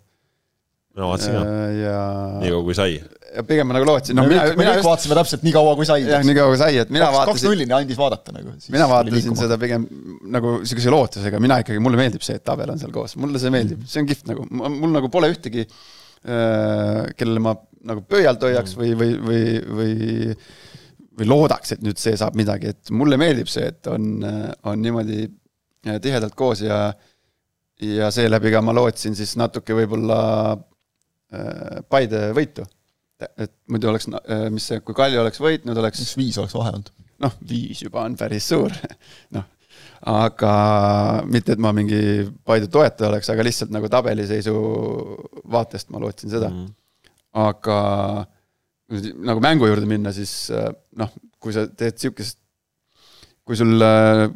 ma 0.99 1.09
vaatasin 1.09 1.37
ka, 1.37 1.43
ja, 1.79 1.99
nii 2.43 2.53
kaua 2.53 2.65
kui 2.67 2.77
sai. 2.77 2.97
ja 3.33 3.45
pigem 3.49 3.69
ma 3.71 3.77
nagu 3.79 3.87
lootsin, 3.89 4.17
no 4.19 4.27
no 4.27 4.29
me 4.29 4.37
mina, 4.37 4.75
kõik, 4.75 4.81
just, 4.81 4.89
vaatasime 4.91 5.17
täpselt 5.17 5.47
nii 5.47 5.55
kaua, 5.55 5.73
kui 5.79 5.89
sai. 5.89 6.05
jah, 6.05 6.25
nii 6.27 6.37
kaua 6.37 6.53
kui 6.53 6.61
sai, 6.61 6.81
et 6.83 6.93
mina 6.93 7.07
kaks, 7.07 7.17
kaks 7.17 7.31
vaatasin, 7.31 7.49
nullini 7.49 7.77
andis 7.79 8.01
vaadata 8.01 8.35
nagu. 8.37 8.53
mina 8.75 8.89
vaatasin 8.91 9.39
seda 9.41 9.59
pigem 9.63 9.87
nagu 10.35 10.59
niisuguse 10.61 10.93
lootusega, 10.93 11.41
mina 11.41 11.63
ikkagi, 11.65 11.81
mulle 11.85 12.01
meeldib 12.01 12.27
see, 12.27 12.37
et 12.41 12.45
tabel 12.45 12.75
on 12.75 12.83
seal 12.83 12.93
koos, 12.93 13.17
mulle 13.23 13.41
see 13.41 13.55
meeldib, 13.55 13.87
see 13.89 14.05
on 14.05 14.11
kihvt 14.11 14.29
nagu, 14.35 14.45
mul 14.53 14.93
nagu 14.93 15.09
pole 15.13 15.33
ühtegi, 15.33 15.65
kellele 16.23 17.43
ma 17.43 17.57
nagu 17.89 18.05
pöialt 18.09 18.43
hoiaks 18.47 18.77
või, 18.79 18.93
või, 18.99 19.17
või, 19.23 19.47
või 19.79 20.37
või 21.13 21.29
loodaks, 21.29 21.75
et 21.75 21.83
nüüd 21.85 21.99
see 22.01 22.17
saab 22.17 22.37
midagi, 22.39 22.71
et 22.73 22.91
mulle 22.97 23.19
meeldib 23.21 23.51
see, 23.51 23.67
et 23.69 23.89
on, 23.93 24.25
on 24.65 24.81
niimoodi 24.81 25.27
tihedalt 26.01 26.33
koos 26.39 26.63
ja 26.65 26.87
ja 27.83 28.11
seeläbi 28.15 28.53
ka 28.53 28.63
ma 28.63 28.75
lootsin 28.75 29.17
siis 29.19 29.35
natuke 29.41 29.75
võib-olla 29.77 30.19
äh, 30.53 31.81
Paide 31.89 32.29
võitu. 32.37 32.67
et 33.39 33.53
muidu 33.71 33.89
oleks, 33.91 34.09
mis 34.51 34.65
see, 34.67 34.81
kui 34.83 34.97
Kalju 34.99 35.21
oleks 35.23 35.41
võitnud, 35.41 35.79
oleks 35.79 36.01
siis 36.03 36.17
viis 36.19 36.39
oleks 36.43 36.55
vahe 36.59 36.73
olnud. 36.73 36.93
noh, 37.23 37.35
viis 37.49 37.83
juba 37.85 38.03
on 38.03 38.17
päris 38.19 38.49
suur, 38.51 38.73
noh, 39.37 39.45
aga 40.11 40.53
mitte, 41.31 41.55
et 41.55 41.63
ma 41.63 41.75
mingi 41.77 42.29
Paide 42.45 42.71
toetaja 42.71 43.11
oleks, 43.11 43.31
aga 43.31 43.47
lihtsalt 43.47 43.75
nagu 43.75 43.91
tabeliseisu 43.91 44.55
vaatest 45.51 45.91
ma 45.91 46.03
lootsin 46.03 46.33
seda 46.35 46.51
mm.. 46.51 46.71
Aga 47.33 47.81
nagu 49.25 49.41
mängu 49.41 49.69
juurde 49.71 49.89
minna, 49.89 50.13
siis 50.13 50.51
noh, 51.01 51.13
kui 51.43 51.55
sa 51.55 51.65
teed 51.67 51.97
sihukest, 51.99 52.37
kui 53.47 53.57
sul 53.59 53.81
äh, 53.83 54.27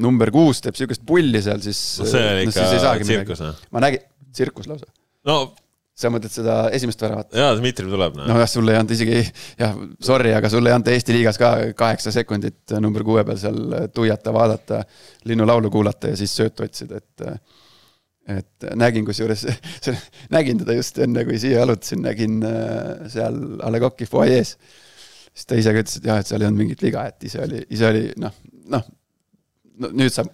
number 0.00 0.30
kuus 0.34 0.62
teeb 0.64 0.78
sihukest 0.78 1.02
pulli 1.06 1.42
seal, 1.44 1.60
siis 1.64 1.80
no 2.00 2.06
see 2.08 2.22
oli 2.22 2.46
no, 2.46 2.52
ikka 2.52 2.68
saagi 2.70 3.08
midagi. 3.08 3.26
tsirkus, 3.26 3.42
noh. 3.44 3.66
ma 3.74 3.82
nägin, 3.84 4.06
tsirkus 4.32 4.70
lausa. 4.70 4.88
no 5.28 5.36
sa 6.02 6.08
mõtled 6.08 6.32
seda 6.32 6.56
esimest 6.74 7.02
väravat? 7.04 7.34
jaa, 7.36 7.52
Dmitri 7.58 7.90
tuleb, 7.90 8.16
noh. 8.18 8.28
nojah, 8.30 8.48
sulle 8.50 8.74
ei 8.74 8.80
anta 8.80 8.96
isegi, 8.96 9.18
jah, 9.60 9.74
sorry, 10.02 10.32
aga 10.36 10.50
sulle 10.52 10.72
ei 10.72 10.76
anta 10.76 10.94
Eesti 10.94 11.16
liigas 11.16 11.40
ka 11.40 11.52
kaheksa 11.78 12.14
sekundit 12.14 12.76
number 12.80 13.04
kuue 13.06 13.24
peal 13.28 13.40
seal 13.40 13.90
tuiata, 13.94 14.32
vaadata, 14.34 14.80
linnulaulu 15.28 15.70
kuulata 15.72 16.14
ja 16.14 16.20
siis 16.20 16.34
söötu 16.38 16.64
otsida, 16.64 17.02
et 17.02 17.26
et 18.30 18.68
nägin 18.78 19.06
kusjuures, 19.06 19.46
nägin 20.36 20.60
teda 20.62 20.76
just 20.78 20.98
enne, 21.02 21.24
kui 21.26 21.40
siia 21.42 21.62
jalutasin, 21.62 22.04
nägin 22.06 22.40
äh, 22.46 23.06
seal 23.12 23.38
A 23.64 23.72
Le 23.72 23.82
Coq'i 23.82 24.06
fuajees. 24.08 24.56
siis 25.32 25.48
ta 25.48 25.58
ise 25.58 25.74
ka 25.74 25.82
ütles, 25.82 25.98
et 25.98 26.10
jah, 26.10 26.20
et 26.22 26.30
seal 26.30 26.44
ei 26.44 26.50
olnud 26.50 26.64
mingit 26.64 26.84
viga, 26.84 27.06
et 27.10 27.28
ise 27.28 27.40
oli, 27.42 27.64
ise 27.72 27.88
oli 27.88 28.04
noh, 28.22 28.36
noh 28.70 28.84
no,, 29.82 29.90
nüüd 29.90 30.12
saab, 30.14 30.30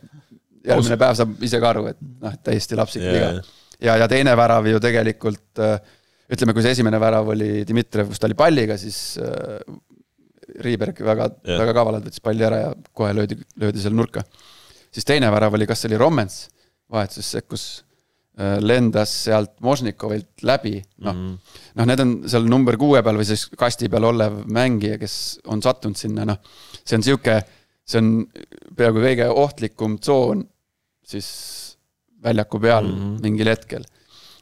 järgmine 0.66 0.99
päev 1.01 1.16
saab 1.20 1.47
ise 1.49 1.62
ka 1.62 1.70
aru, 1.70 1.86
et 1.93 2.03
noh, 2.03 2.34
et 2.34 2.45
täiesti 2.51 2.76
lapsik 2.76 3.05
yeah. 3.05 3.14
viga 3.14 3.30
ja, 3.89 3.97
ja 4.03 4.11
teine 4.11 4.34
värav 4.36 4.66
ju 4.68 4.80
tegelikult 4.82 5.62
ütleme, 6.28 6.55
kui 6.55 6.64
see 6.64 6.74
esimene 6.76 7.01
värav 7.01 7.30
oli 7.32 7.62
Dmitrijev, 7.68 8.11
kus 8.12 8.20
ta 8.20 8.28
oli 8.28 8.36
palliga, 8.39 8.76
siis 8.80 9.16
äh, 9.22 9.62
Riiberg 10.64 11.01
väga 11.05 11.30
yeah., 11.30 11.61
väga 11.62 11.74
kavalalt 11.76 12.09
võttis 12.09 12.24
palli 12.24 12.45
ära 12.45 12.61
ja 12.66 12.70
kohe 12.97 13.14
löödi, 13.16 13.39
löödi 13.61 13.82
seal 13.82 13.97
nurka. 13.97 14.24
siis 14.93 15.09
teine 15.09 15.30
värav 15.32 15.57
oli, 15.57 15.66
kas 15.68 15.82
see 15.82 15.93
oli 15.93 16.01
Rommens, 16.01 16.47
vahetuses 16.93 17.30
sekkus, 17.36 17.66
lendas 18.62 19.11
sealt 19.24 19.57
Možnikovilt 19.66 20.45
läbi, 20.47 20.76
noh 21.03 21.14
mm 21.14 21.22
-hmm., 21.26 21.62
noh, 21.74 21.86
need 21.91 22.01
on 22.01 22.12
seal 22.30 22.45
number 22.47 22.76
kuue 22.78 23.03
peal 23.03 23.18
või 23.18 23.26
siis 23.26 23.49
kasti 23.59 23.89
peal 23.91 24.07
olev 24.07 24.45
mängija, 24.47 24.99
kes 24.99 25.41
on 25.51 25.62
sattunud 25.62 25.99
sinna, 25.99 26.24
noh, 26.28 26.39
see 26.84 26.97
on 26.97 27.03
sihuke, 27.03 27.41
see 27.82 27.99
on 27.99 28.12
peaaegu 28.78 29.03
kõige 29.03 29.26
ohtlikum 29.43 29.99
tsoon 29.99 30.45
siis 31.09 31.28
väljaku 32.22 32.61
peal 32.61 32.86
mm 32.86 32.99
-hmm. 32.99 33.22
mingil 33.22 33.49
hetkel. 33.49 33.84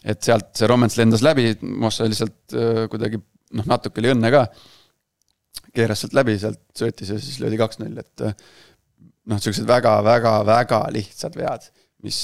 et 0.04 0.22
sealt 0.22 0.52
see 0.54 0.68
Rommens 0.70 0.96
lendas 0.96 1.22
läbi, 1.22 1.56
Mossa 1.62 2.04
lihtsalt 2.04 2.54
äh, 2.54 2.84
kuidagi 2.90 3.18
noh, 3.58 3.66
natuke 3.66 4.00
oli 4.00 4.12
õnne 4.14 4.30
ka. 4.30 4.46
keeras 5.74 6.00
sealt 6.00 6.14
läbi, 6.14 6.38
sealt 6.38 6.60
söötis 6.78 7.10
ja 7.10 7.18
siis 7.20 7.40
löödi 7.40 7.58
kaks-null, 7.60 7.98
et 7.98 8.20
äh, 8.24 8.34
noh, 9.26 9.40
siuksed 9.42 9.66
väga-väga-väga 9.68 10.86
lihtsad 10.94 11.36
vead, 11.36 11.66
mis 12.06 12.18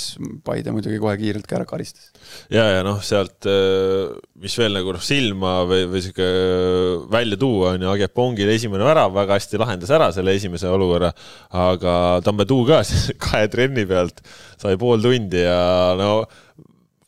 Paide 0.46 0.72
muidugi 0.74 1.00
kohe 1.02 1.14
kiirelt 1.20 1.46
ka 1.48 1.58
ära 1.58 1.66
karistas. 1.68 2.10
ja, 2.52 2.64
ja 2.76 2.82
noh, 2.86 3.00
sealt, 3.04 3.48
mis 4.42 4.56
veel 4.58 4.78
nagu 4.78 4.94
noh, 4.94 5.02
silma 5.04 5.54
või, 5.68 5.86
või 5.90 6.04
sihuke 6.04 6.28
välja 7.12 7.38
tuua 7.40 7.74
on 7.74 7.86
ju, 7.86 7.92
Agepongil 7.92 8.52
esimene 8.54 8.86
värav 8.86 9.14
väga 9.16 9.38
hästi 9.38 9.60
lahendas 9.62 9.92
ära 9.94 10.10
selle 10.14 10.36
esimese 10.38 10.70
olukorra, 10.70 11.12
aga 11.64 11.96
Tambetuu 12.24 12.66
ka 12.70 12.82
siis 12.88 13.10
kahe 13.22 13.50
trenni 13.52 13.86
pealt 13.88 14.22
sai 14.62 14.78
pool 14.80 15.02
tundi 15.02 15.42
ja 15.42 15.96
no 15.98 16.22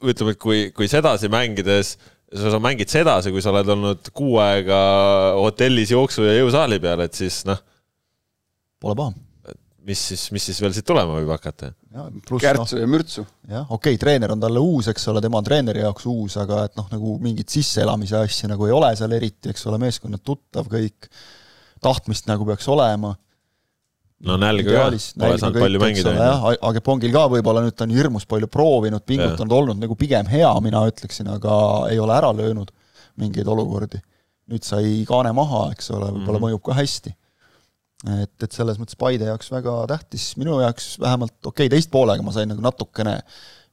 ütleme, 0.04 0.34
et 0.34 0.40
kui, 0.40 0.66
kui 0.76 0.90
sedasi 0.90 1.30
mängides 1.32 1.94
sa, 2.34 2.50
sa 2.54 2.60
mängid 2.62 2.90
sedasi, 2.90 3.32
kui 3.32 3.42
sa 3.44 3.52
oled 3.54 3.70
olnud 3.76 4.10
kuu 4.16 4.38
aega 4.42 4.80
hotellis 5.38 5.94
jooksu 5.94 6.26
ja 6.26 6.34
jõusaali 6.40 6.80
peal, 6.82 7.04
et 7.06 7.16
siis 7.16 7.44
noh, 7.48 7.60
Pole 8.84 8.96
paha. 8.98 9.14
Mis 9.84 10.00
siis, 10.10 10.26
mis 10.34 10.44
siis 10.48 10.60
veel 10.62 10.72
siit 10.76 10.86
tulema 10.88 11.18
võib 11.18 11.32
hakata 11.34 11.72
Kärtsu 12.40 12.78
ja 12.80 12.86
Mürtsu. 12.90 13.24
jah, 13.48 13.66
okei 13.68 13.94
okay,, 13.94 14.00
treener 14.00 14.32
on 14.34 14.40
talle 14.42 14.62
uus, 14.62 14.88
eks 14.92 15.08
ole, 15.12 15.22
tema 15.24 15.40
on 15.40 15.46
treeneri 15.46 15.84
jaoks 15.84 16.06
uus, 16.10 16.38
aga 16.40 16.64
et 16.68 16.78
noh, 16.80 16.88
nagu 16.92 17.18
mingit 17.22 17.52
sisseelamise 17.52 18.16
asja 18.22 18.50
nagu 18.50 18.68
ei 18.68 18.74
ole 18.74 18.94
seal 18.98 19.12
eriti, 19.16 19.52
eks 19.52 19.66
ole, 19.70 19.80
meeskond 19.82 20.16
on 20.18 20.24
tuttav 20.24 20.70
kõik, 20.72 21.10
tahtmist 21.84 22.30
nagu 22.30 22.46
peaks 22.48 22.68
olema 22.72 23.14
no 24.24 24.36
nälga 24.40 24.72
ka, 24.72 24.84
pole 25.20 25.38
saanud 25.40 25.60
palju 25.60 25.82
mängida. 25.82 26.14
jah, 26.16 26.46
Agepongil 26.70 27.12
ka 27.14 27.26
võib-olla 27.32 27.64
nüüd 27.64 27.76
ta 27.76 27.86
on 27.86 27.94
hirmus 27.94 28.26
palju 28.30 28.48
proovinud, 28.52 29.04
pingutanud, 29.06 29.52
olnud 29.58 29.82
nagu 29.82 29.96
pigem 30.00 30.28
hea, 30.30 30.50
mina 30.64 30.84
ütleksin, 30.88 31.28
aga 31.34 31.56
ei 31.90 32.00
ole 32.02 32.16
ära 32.16 32.32
löönud 32.36 32.72
mingeid 33.20 33.48
olukordi. 33.50 34.00
nüüd 34.52 34.64
sai 34.66 35.04
kaane 35.08 35.32
maha, 35.32 35.70
eks 35.72 35.90
ole, 35.90 36.10
võib-olla 36.10 36.24
mm 36.24 36.34
-hmm. 36.36 36.46
mõjub 36.48 36.64
ka 36.64 36.74
hästi. 36.76 37.14
Et, 38.22 38.34
et 38.44 38.52
selles 38.52 38.80
mõttes 38.80 38.98
Paide 39.00 39.30
jaoks 39.30 39.50
väga 39.52 39.78
tähtis, 39.94 40.32
minu 40.40 40.58
jaoks 40.60 40.94
vähemalt, 41.02 41.38
okei 41.40 41.66
okay,, 41.66 41.72
teist 41.72 41.92
poolega 41.94 42.24
ma 42.24 42.34
sain 42.34 42.50
nagu 42.52 42.64
natukene 42.64 43.18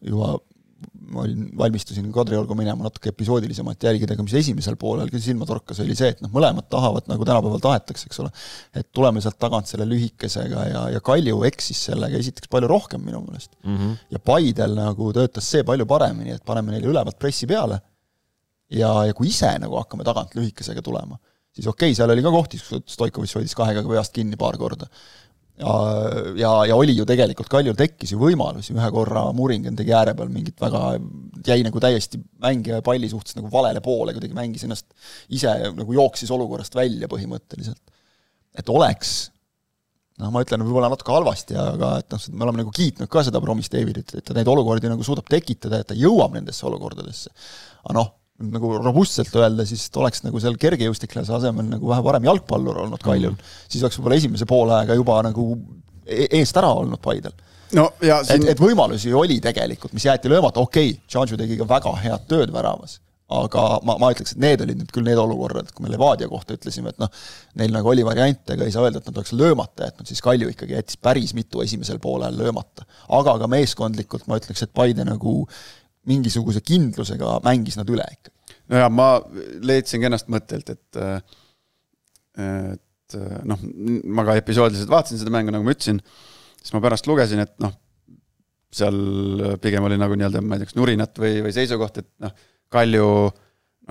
juba 0.08 0.38
ma 1.12 1.22
olin, 1.26 1.50
valmistusin 1.58 2.08
Kadriorgu 2.14 2.56
minema 2.58 2.86
natuke 2.86 3.12
episoodilisemalt 3.12 3.84
jälgida, 3.84 4.16
aga 4.16 4.24
mis 4.26 4.34
esimesel 4.40 4.78
poolel 4.80 5.10
küll 5.12 5.24
silma 5.24 5.46
torkas, 5.50 5.82
oli 5.84 5.96
see, 5.98 6.12
et 6.14 6.22
noh, 6.24 6.32
mõlemad 6.34 6.68
tahavad, 6.72 7.08
nagu 7.12 7.28
tänapäeval 7.28 7.62
tahetakse, 7.64 8.08
eks 8.10 8.22
ole, 8.24 8.32
et 8.78 8.88
tuleme 8.96 9.22
sealt 9.24 9.38
tagant 9.42 9.70
selle 9.70 9.88
lühikesega 9.90 10.66
ja, 10.70 10.84
ja 10.96 11.04
Kalju 11.06 11.44
eksis 11.50 11.86
sellega 11.90 12.20
esiteks 12.22 12.52
palju 12.52 12.70
rohkem 12.72 13.04
minu 13.06 13.24
meelest 13.26 13.54
mm. 13.64 13.78
-hmm. 13.78 13.98
ja 14.16 14.24
Paidel 14.32 14.76
nagu 14.78 15.12
töötas 15.14 15.50
see 15.52 15.66
palju 15.68 15.86
paremini, 15.90 16.38
et 16.38 16.46
paneme 16.46 16.76
neile 16.76 16.90
ülevalt 16.94 17.20
pressi 17.20 17.50
peale 17.50 17.82
ja, 18.70 18.94
ja 19.06 19.14
kui 19.18 19.30
ise 19.30 19.52
nagu 19.60 19.78
hakkame 19.82 20.08
tagant 20.08 20.36
lühikesega 20.38 20.82
tulema, 20.82 21.20
siis 21.56 21.68
okei 21.68 21.92
okay,, 21.92 21.98
seal 21.98 22.14
oli 22.14 22.24
ka 22.26 22.34
kohti, 22.34 22.62
kus 22.62 22.96
Stoikovitš 22.96 23.40
hoidis 23.40 23.58
kahega 23.58 23.84
peast 23.88 24.16
kinni 24.16 24.40
paar 24.40 24.60
korda 24.62 24.90
ja, 25.62 25.74
ja, 26.38 26.52
ja 26.72 26.78
oli 26.78 26.96
ju 26.96 27.06
tegelikult, 27.08 27.50
Kaljul 27.52 27.76
tekkis 27.78 28.14
ju 28.14 28.20
võimalusi, 28.22 28.74
ühe 28.76 28.92
korra 28.94 29.26
Muringen 29.36 29.78
tegi 29.78 29.94
ääre 29.96 30.14
peal 30.18 30.32
mingit 30.34 30.62
väga, 30.62 30.96
jäi 31.48 31.62
nagu 31.66 31.82
täiesti 31.84 32.22
mängija 32.44 32.82
palli 32.86 33.10
suhtes 33.12 33.38
nagu 33.38 33.52
valele 33.54 33.84
poole, 33.84 34.16
kuidagi 34.16 34.38
mängis 34.38 34.66
ennast 34.68 34.90
ise 35.34 35.54
nagu 35.78 35.98
jooksis 35.98 36.32
olukorrast 36.34 36.76
välja 36.78 37.10
põhimõtteliselt. 37.12 37.82
et 38.58 38.70
oleks, 38.70 39.32
noh, 40.20 40.32
ma 40.34 40.42
ütlen 40.44 40.66
võib-olla 40.66 40.90
natuke 40.92 41.14
halvasti, 41.14 41.56
aga 41.56 41.94
et 42.02 42.10
noh, 42.12 42.26
me 42.34 42.48
oleme 42.48 42.64
nagu 42.66 42.74
kiitnud 42.76 43.12
ka 43.12 43.24
seda 43.28 43.42
Promis 43.44 43.72
Davidit, 43.72 44.16
et 44.18 44.26
ta 44.28 44.36
neid 44.38 44.50
olukordi 44.52 44.92
nagu 44.92 45.06
suudab 45.08 45.30
tekitada, 45.32 45.80
et 45.82 45.92
ta 45.92 45.98
jõuab 45.98 46.36
nendesse 46.36 46.66
olukordadesse. 46.68 47.32
aga 47.86 47.96
noh, 48.00 48.12
nagu 48.52 48.74
robustselt 48.80 49.36
öelda, 49.38 49.66
siis 49.68 49.88
oleks 50.00 50.26
nagu 50.26 50.42
seal 50.42 50.58
kergejõustiklase 50.62 51.36
asemel 51.38 51.70
nagu 51.70 51.92
vähe 51.92 52.06
parem 52.06 52.28
jalgpallur 52.30 52.84
olnud 52.86 53.04
Kaljul 53.04 53.36
mm., 53.36 53.54
siis 53.72 53.86
oleks 53.86 54.00
võib-olla 54.00 54.20
esimese 54.22 54.50
poolaega 54.50 54.98
juba 54.98 55.22
nagu 55.28 55.48
e-, 56.06 56.28
eest 56.40 56.58
ära 56.62 56.72
olnud 56.82 57.02
Paidel. 57.04 57.36
no 57.78 57.90
ja 58.04 58.22
siin... 58.26 58.46
et, 58.46 58.56
et 58.56 58.64
võimalusi 58.64 59.14
oli 59.18 59.40
tegelikult, 59.44 59.94
mis 59.98 60.08
jäeti 60.10 60.32
löömata, 60.32 60.64
okei 60.64 60.94
okay,, 60.96 61.08
Tšantšu 61.08 61.40
tegi 61.40 61.60
ka 61.60 61.70
väga 61.70 61.96
head 62.04 62.28
tööd 62.32 62.54
väravas, 62.54 63.00
aga 63.32 63.66
ma, 63.88 63.96
ma 64.02 64.12
ütleks, 64.14 64.36
et 64.36 64.42
need 64.44 64.64
olid 64.66 64.82
nüüd 64.82 64.92
küll 64.94 65.08
need 65.08 65.20
olukorrad, 65.22 65.72
kui 65.76 65.86
me 65.86 65.92
Levadia 65.94 66.30
kohta 66.32 66.56
ütlesime, 66.58 66.92
et 66.92 67.00
noh, 67.02 67.12
neil 67.60 67.72
nagu 67.74 67.92
oli 67.92 68.04
variante, 68.06 68.56
aga 68.56 68.68
ei 68.68 68.74
saa 68.76 68.88
öelda, 68.88 69.02
et 69.02 69.12
nad 69.12 69.22
oleks 69.22 69.36
löömata 69.38 69.88
jätnud, 69.88 70.10
siis 70.10 70.24
Kalju 70.26 70.52
ikkagi 70.52 70.76
jättis 70.76 71.00
päris 71.00 71.36
mitu 71.38 71.64
esimesel 71.64 72.02
poolel 72.04 72.36
löömata. 72.38 72.88
aga 73.20 73.38
ka 73.40 73.52
meeskondlikult 73.52 74.28
ma 74.28 74.40
ütleks, 74.42 74.66
et 74.66 74.74
Paide 74.76 75.08
nagu 75.08 75.46
mingisuguse 76.10 76.62
kindlusega 76.66 77.40
mängis 77.46 77.78
nad 77.80 77.90
üle 77.92 78.06
ikkagi. 78.18 78.31
Ja 78.72 78.90
ma 78.94 79.14
leidsin 79.68 80.04
ennast 80.08 80.32
mõttelt, 80.32 80.72
et 80.74 81.00
et 82.42 83.16
noh, 83.44 83.64
ma 84.16 84.24
ka 84.24 84.38
episoodiliselt 84.40 84.92
vaatasin 84.92 85.20
seda 85.20 85.34
mängu, 85.34 85.52
nagu 85.52 85.66
ma 85.68 85.74
ütlesin, 85.76 85.98
siis 86.62 86.72
ma 86.72 86.80
pärast 86.84 87.10
lugesin, 87.12 87.42
et 87.44 87.52
noh, 87.60 87.74
seal 88.72 89.58
pigem 89.64 89.84
oli 89.84 89.98
nagu 90.00 90.16
nii-öelda, 90.16 90.40
ma 90.46 90.56
ei 90.56 90.62
tea, 90.62 90.70
kas 90.70 90.78
nurinat 90.80 91.20
või, 91.20 91.42
või 91.44 91.52
seisukoht, 91.56 92.00
et 92.00 92.10
noh, 92.24 92.32
Kalju 92.72 93.08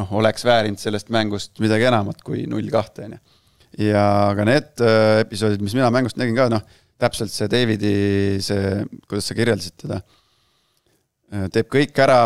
noh, 0.01 0.15
oleks 0.17 0.47
väärinud 0.49 0.81
sellest 0.81 1.11
mängust 1.13 1.61
midagi 1.61 1.85
enamat 1.91 2.23
kui 2.25 2.47
null 2.49 2.71
kahte, 2.73 3.11
on 3.11 3.19
ju. 3.19 3.21
ja 3.91 4.05
aga 4.31 4.47
need 4.49 4.81
äh, 4.87 5.19
episoodid, 5.27 5.61
mis 5.61 5.77
mina 5.77 5.93
mängust 5.93 6.17
nägin 6.17 6.39
ka, 6.39 6.49
noh, 6.49 6.65
täpselt 7.01 7.33
see 7.35 7.51
Davidi 7.53 7.93
see, 8.45 8.81
kuidas 9.05 9.29
sa 9.29 9.37
kirjeldasid 9.37 9.77
teda 9.85 10.01
Äh, 11.31 11.47
teeb 11.55 11.69
kõik 11.71 11.99
ära, 12.03 12.25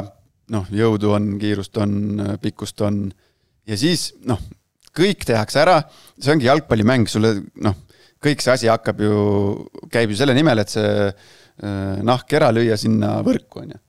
noh, 0.53 0.67
jõudu 0.73 1.15
on, 1.15 1.31
kiirust 1.41 1.79
on, 1.81 1.95
äh, 2.21 2.35
pikkust 2.43 2.81
on, 2.85 3.07
ja 3.69 3.79
siis 3.81 4.11
noh, 4.29 4.41
kõik 4.95 5.25
tehakse 5.27 5.63
ära, 5.63 5.79
see 6.19 6.35
ongi 6.35 6.49
jalgpallimäng, 6.49 7.09
sulle 7.11 7.35
noh, 7.65 7.79
kõik 8.25 8.45
see 8.45 8.55
asi 8.55 8.71
hakkab 8.71 9.01
ju, 9.05 9.17
käib 9.93 10.13
ju 10.13 10.19
selle 10.21 10.37
nimel, 10.37 10.63
et 10.63 10.73
see 10.73 10.93
äh, 11.09 12.05
nahk 12.05 12.37
ära 12.37 12.53
lüüa 12.55 12.79
sinna 12.81 13.17
võrku, 13.27 13.65
on 13.65 13.75
ju. 13.75 13.83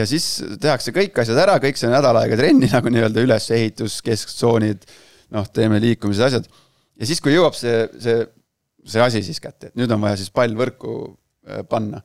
ja 0.00 0.06
siis 0.08 0.30
tehakse 0.60 0.94
kõik 0.96 1.18
asjad 1.22 1.42
ära, 1.44 1.58
kõik 1.62 1.80
see 1.80 1.92
nädal 1.92 2.20
aega 2.22 2.38
trenni 2.40 2.70
nagu 2.76 2.92
nii-öelda 2.94 3.24
ülesehitus, 3.26 4.00
kesktsoonid, 4.06 4.88
noh, 5.34 5.48
teeme 5.52 5.80
liikumised, 5.82 6.26
asjad. 6.30 6.50
ja 6.98 7.08
siis, 7.10 7.22
kui 7.24 7.34
jõuab 7.34 7.58
see, 7.58 7.86
see, 8.02 8.20
see 8.88 9.02
asi 9.04 9.24
siis 9.26 9.42
kätte, 9.42 9.72
et 9.72 9.80
nüüd 9.80 9.90
on 9.94 10.06
vaja 10.06 10.20
siis 10.20 10.30
pall 10.34 10.54
võrku 10.58 11.00
panna. 11.68 12.02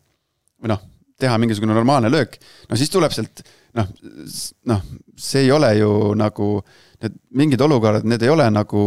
või 0.63 0.71
noh 0.71 0.89
teha 1.23 1.37
mingisugune 1.39 1.75
normaalne 1.75 2.11
löök, 2.11 2.37
no 2.69 2.79
siis 2.79 2.91
tuleb 2.93 3.13
sealt 3.15 3.43
noh, 3.78 3.93
noh, 4.69 4.82
see 5.17 5.45
ei 5.45 5.53
ole 5.53 5.71
ju 5.80 5.91
nagu, 6.19 6.49
need 7.03 7.15
mingid 7.39 7.63
olukorrad, 7.65 8.05
need 8.07 8.26
ei 8.26 8.32
ole 8.34 8.49
nagu 8.53 8.84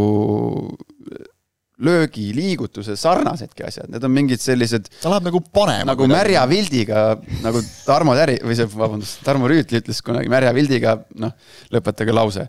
löögiliigutuse 1.86 2.94
sarnasedki 2.96 3.66
asjad, 3.66 3.90
need 3.92 4.04
on 4.06 4.12
mingid 4.14 4.40
sellised 4.40 4.86
ta 5.02 5.10
läheb 5.12 5.26
nagu 5.28 5.42
panema. 5.52 5.90
nagu 5.90 6.06
märja 6.08 6.46
vildiga, 6.48 7.02
nagu 7.44 7.60
Tarmo 7.84 8.14
Täri, 8.16 8.38
või 8.44 8.56
see, 8.56 8.68
vabandust, 8.72 9.20
Tarmo 9.26 9.50
Rüütli 9.50 9.82
ütles 9.82 10.00
kunagi 10.04 10.32
märja 10.32 10.54
vildiga, 10.56 10.96
noh, 11.20 11.34
lõpetage 11.74 12.16
lause. 12.16 12.46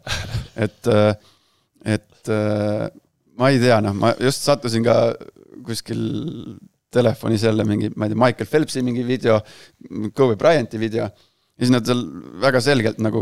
et, 0.67 0.91
et 1.97 2.33
ma 3.37 3.51
ei 3.51 3.59
tea, 3.61 3.81
noh, 3.83 3.97
ma 3.99 4.13
just 4.23 4.47
sattusin 4.47 4.87
ka 4.87 4.97
kuskil 5.67 6.01
telefonis 6.93 7.43
jälle 7.43 7.67
mingi, 7.67 7.91
ma 7.99 8.07
ei 8.07 8.13
tea, 8.13 8.21
Michael 8.23 8.51
Phelpsi 8.53 8.85
mingi 8.85 9.03
video, 9.03 9.41
Kobe 10.15 10.39
Bryanti 10.39 10.79
video, 10.79 11.09
ja 11.57 11.65
siis 11.65 11.73
nad 11.73 11.89
seal 11.89 12.03
väga 12.43 12.61
selgelt 12.63 13.01
nagu 13.03 13.21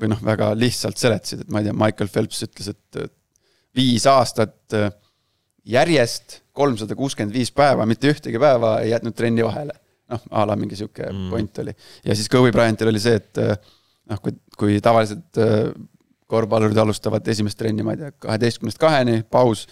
või 0.00 0.10
noh, 0.14 0.20
väga 0.24 0.54
lihtsalt 0.56 0.96
seletasid, 0.96 1.44
et 1.44 1.50
ma 1.52 1.60
ei 1.60 1.68
tea, 1.68 1.76
Michael 1.76 2.08
Phelps 2.08 2.40
ütles, 2.46 2.70
et 2.72 3.00
viis 3.76 4.06
aastat 4.10 4.76
äh, 4.76 4.88
järjest, 5.68 6.40
kolmsada 6.56 6.96
kuuskümmend 6.98 7.36
viis 7.36 7.52
päeva, 7.54 7.86
mitte 7.88 8.10
ühtegi 8.10 8.40
päeva 8.40 8.78
ei 8.84 8.94
jätnud 8.94 9.16
trenni 9.16 9.44
vahele. 9.46 9.76
noh, 10.10 10.22
a 10.34 10.42
la 10.42 10.56
mingi 10.58 10.74
sihuke 10.74 11.04
mm. 11.06 11.28
point 11.30 11.58
oli. 11.62 11.72
ja 12.04 12.16
siis 12.18 12.28
Kobe 12.28 12.50
Bryantil 12.50 12.88
oli 12.90 12.98
see, 13.02 13.20
et 13.20 13.38
äh, 13.38 13.54
noh, 14.10 14.18
kui, 14.24 14.34
kui 14.58 14.80
tavaliselt 14.82 15.38
äh, 15.38 15.70
korvpallurid 16.30 16.78
alustavad 16.78 17.26
esimest 17.30 17.58
trenni, 17.58 17.84
ma 17.86 17.94
ei 17.94 18.00
tea, 18.02 18.12
kaheteistkümnest 18.26 18.78
kaheni, 18.80 19.20
paus 19.30 19.66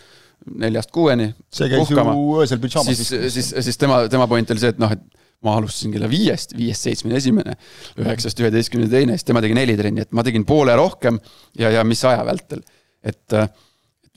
neljast 0.47 0.93
kuueni. 0.95 1.33
see 1.51 1.71
käis 1.73 1.89
puhkama. 1.89 2.15
ju 2.15 2.39
öösel 2.43 2.63
pidžaamas. 2.63 3.01
siis, 3.01 3.35
siis, 3.35 3.51
siis 3.67 3.79
tema, 3.79 4.05
tema 4.11 4.29
point 4.31 4.51
oli 4.55 4.63
see, 4.63 4.71
et 4.77 4.79
noh, 4.83 4.95
et 4.95 5.27
ma 5.47 5.55
alustasin 5.59 5.95
kella 5.95 6.09
viiest, 6.11 6.57
viiest 6.59 6.89
seitsmeni 6.89 7.19
esimene, 7.19 7.55
üheksast 8.03 8.41
üheteistkümneni 8.43 8.91
teine, 8.91 9.19
siis 9.19 9.29
tema 9.29 9.43
tegi 9.45 9.55
neli 9.59 9.77
trenni, 9.79 10.03
et 10.03 10.15
ma 10.17 10.25
tegin 10.27 10.47
poole 10.49 10.75
rohkem 10.79 11.21
ja, 11.59 11.71
ja 11.77 11.85
mis 11.87 12.03
aja 12.09 12.25
vältel. 12.27 12.65
et 13.07 13.37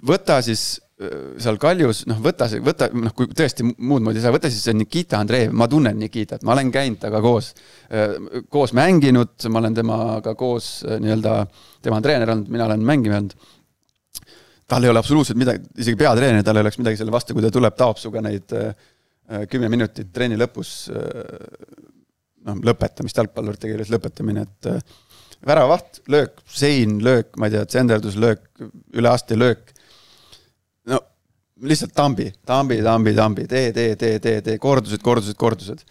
võta 0.07 0.39
siis 0.45 0.79
seal 1.41 1.57
Kaljus, 1.61 2.03
noh, 2.09 2.19
võta 2.21 2.47
see, 2.49 2.61
võta, 2.63 2.87
noh, 2.93 3.13
kui 3.17 3.29
tõesti 3.37 3.65
muud 3.65 4.03
moodi 4.05 4.19
ei 4.19 4.25
saa, 4.25 4.33
võta 4.33 4.51
siis 4.53 4.65
see 4.67 4.75
Nikita 4.77 5.17
Andreev, 5.21 5.53
ma 5.57 5.67
tunnen 5.69 5.97
Nikitat, 5.97 6.43
ma 6.45 6.53
olen 6.53 6.69
käinud 6.73 7.01
temaga 7.01 7.21
koos, 7.25 7.51
koos 8.53 8.75
mänginud, 8.77 9.33
ma 9.49 9.63
olen 9.63 9.77
temaga 9.77 10.35
koos 10.37 10.69
nii-öelda, 10.85 11.39
tema 11.81 11.97
on 11.97 12.05
treener 12.05 12.33
olnud, 12.35 12.53
mina 12.53 12.69
olen 12.69 12.85
mänginud 12.85 13.33
tal 14.71 14.85
ei 14.85 14.91
ole 14.91 15.01
absoluutselt 15.01 15.39
midagi, 15.39 15.65
isegi 15.83 15.99
peatreener, 15.99 16.45
tal 16.47 16.55
ei 16.55 16.63
oleks 16.63 16.77
midagi 16.79 16.99
selle 17.01 17.11
vastu, 17.11 17.35
kui 17.35 17.43
ta 17.43 17.51
tuleb, 17.51 17.75
taob 17.75 17.97
sinuga 17.99 18.21
neid 18.23 18.53
äh, 18.55 18.69
kümme 19.51 19.69
minutit 19.71 20.11
trenni 20.13 20.37
lõpus 20.39 20.73
äh, 20.91 21.37
noh, 22.47 22.59
lõpetamist, 22.67 23.19
jalgpallurite 23.21 23.69
keeles 23.71 23.91
lõpetamine, 23.93 24.45
et 24.47 24.69
äh, 24.71 24.81
väravavaht, 25.47 26.01
löök, 26.11 26.41
sein, 26.45 26.99
löök, 27.05 27.33
ma 27.39 27.49
ei 27.49 27.55
tea, 27.55 27.63
tsenderdus, 27.69 28.17
löök, 28.21 28.43
üle 28.97 29.11
aste 29.11 29.37
löök. 29.39 29.73
no 30.89 31.01
lihtsalt 31.61 31.93
tambi, 31.97 32.31
tambi, 32.45 32.81
tambi, 32.85 33.13
tambi, 33.17 33.47
tee, 33.47 33.71
tee, 33.73 33.95
tee, 33.95 34.19
tee, 34.19 34.41
tee, 34.41 34.57
kordused, 34.61 35.01
kordused, 35.05 35.37
kordused. 35.37 35.83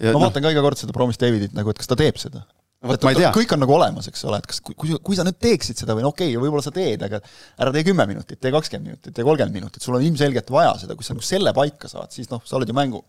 ma 0.00 0.12
no, 0.12 0.26
vaatan 0.26 0.44
ka 0.44 0.54
iga 0.54 0.64
kord 0.64 0.78
seda 0.80 0.94
Promise 0.96 1.22
Davidit 1.22 1.56
nagu, 1.56 1.70
et 1.70 1.80
kas 1.80 1.90
ta 1.90 1.98
teeb 1.98 2.18
seda 2.22 2.46
vot 2.88 3.06
ma 3.06 3.12
ei 3.14 3.20
tea. 3.20 3.32
kõik 3.34 3.54
on 3.56 3.62
nagu 3.64 3.76
olemas, 3.76 4.08
eks 4.10 4.26
ole, 4.28 4.40
et 4.42 4.50
kas, 4.50 4.60
kui, 4.64 4.92
kui 5.08 5.18
sa 5.18 5.26
nüüd 5.26 5.38
teeksid 5.42 5.82
seda 5.82 5.96
või 5.96 6.06
no 6.06 6.12
okei 6.14 6.32
okay,, 6.32 6.42
võib-olla 6.42 6.64
sa 6.64 6.74
teed, 6.74 7.02
aga 7.06 7.20
ära 7.62 7.74
tee 7.74 7.86
kümme 7.86 8.06
minutit, 8.10 8.40
tee 8.42 8.54
kakskümmend 8.54 8.92
minutit, 8.92 9.14
tee 9.16 9.26
kolmkümmend 9.26 9.58
minutit, 9.60 9.82
sul 9.84 9.98
on 9.98 10.06
ilmselgelt 10.06 10.52
vaja 10.54 10.76
seda, 10.82 10.98
kui 10.98 11.06
sa 11.06 11.16
nagu 11.16 11.26
selle 11.26 11.54
paika 11.56 11.90
saad, 11.92 12.12
siis 12.14 12.30
noh, 12.32 12.42
sa 12.46 12.58
oled 12.58 12.70
ju 12.70 12.76
mängu, 12.76 13.02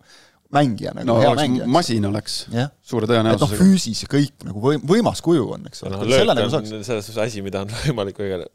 mängija 0.54 0.94
nagu 0.96 1.08
no, 1.10 1.18
hea 1.22 1.34
mängija. 1.38 1.68
masin 1.72 2.06
oleks 2.08 2.38
yeah. 2.54 2.70
suure 2.86 3.10
tõenäosusega. 3.10 3.36
et 3.36 3.44
noh, 3.44 3.66
füüsis 3.66 4.04
ja 4.06 4.12
kõik 4.12 4.48
nagu 4.48 4.64
võim-, 4.64 4.86
võimas 4.88 5.24
kuju 5.26 5.50
on, 5.58 5.68
eks 5.72 5.84
ole 5.84 5.98
no,. 5.98 6.08
löök 6.08 6.32
on 6.32 6.40
nagu 6.40 6.62
selles 6.88 7.10
suhtes 7.10 7.20
asi, 7.26 7.44
mida 7.46 7.66
on 7.66 7.74
võimalik 7.84 8.22
väga 8.24 8.46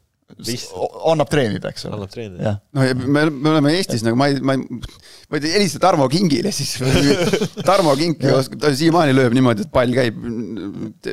annab 1.11 1.29
treenida, 1.31 1.71
eks 1.73 1.87
ole. 1.87 1.97
annab 1.99 2.11
treenida. 2.13 2.55
no 2.75 2.87
ja 2.87 2.97
me, 2.97 3.27
me 3.29 3.53
oleme 3.53 3.75
Eestis 3.77 4.03
nagu 4.05 4.19
ma 4.19 4.29
ei, 4.31 4.39
ma 4.41 4.57
ei, 4.57 4.81
ma 5.29 5.39
ei 5.39 5.45
tea, 5.45 5.53
helista 5.57 5.81
Tarmo 5.83 6.09
Kingile 6.11 6.51
siis 6.55 6.75
Tarmo 7.69 7.93
oskab, 7.93 8.59
ta 8.61 8.73
siiamaani 8.75 9.15
lööb 9.15 9.37
niimoodi, 9.37 9.67
et 9.67 9.73
pall 9.73 9.95
käib, 9.95 10.19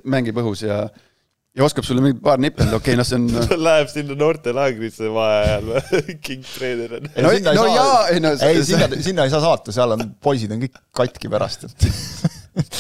mängib 0.09 0.41
õhus 0.43 0.65
ja 0.67 0.85
ja 1.57 1.65
oskab 1.67 1.85
sulle 1.87 2.03
mingi 2.05 2.21
paar 2.23 2.39
nippi 2.43 2.63
anda, 2.63 2.79
okei 2.79 2.95
okay,, 2.95 2.99
noh, 3.01 3.07
see 3.07 3.19
on 3.19 3.49
ta 3.51 3.59
läheb 3.59 3.91
sinna 3.91 4.17
noortelaagrisse 4.19 5.11
vaheajal 5.15 5.71
või 5.71 6.17
King 6.27 6.47
Trainer 6.47 6.99
on. 6.99 7.09
no, 7.11 7.33
no 7.35 7.55
saa- 7.59 7.75
jaa, 7.75 8.01
ei 8.15 8.23
no 8.23 8.35
ei, 8.47 8.65
sinna, 8.67 8.91
sinna 9.03 9.27
ei 9.27 9.35
saa 9.35 9.43
saata, 9.45 9.75
seal 9.75 9.97
on, 9.97 10.13
poisid 10.23 10.55
on 10.55 10.63
kõik 10.63 10.79
katki 11.03 11.33
pärast, 11.33 11.67
et 11.67 12.71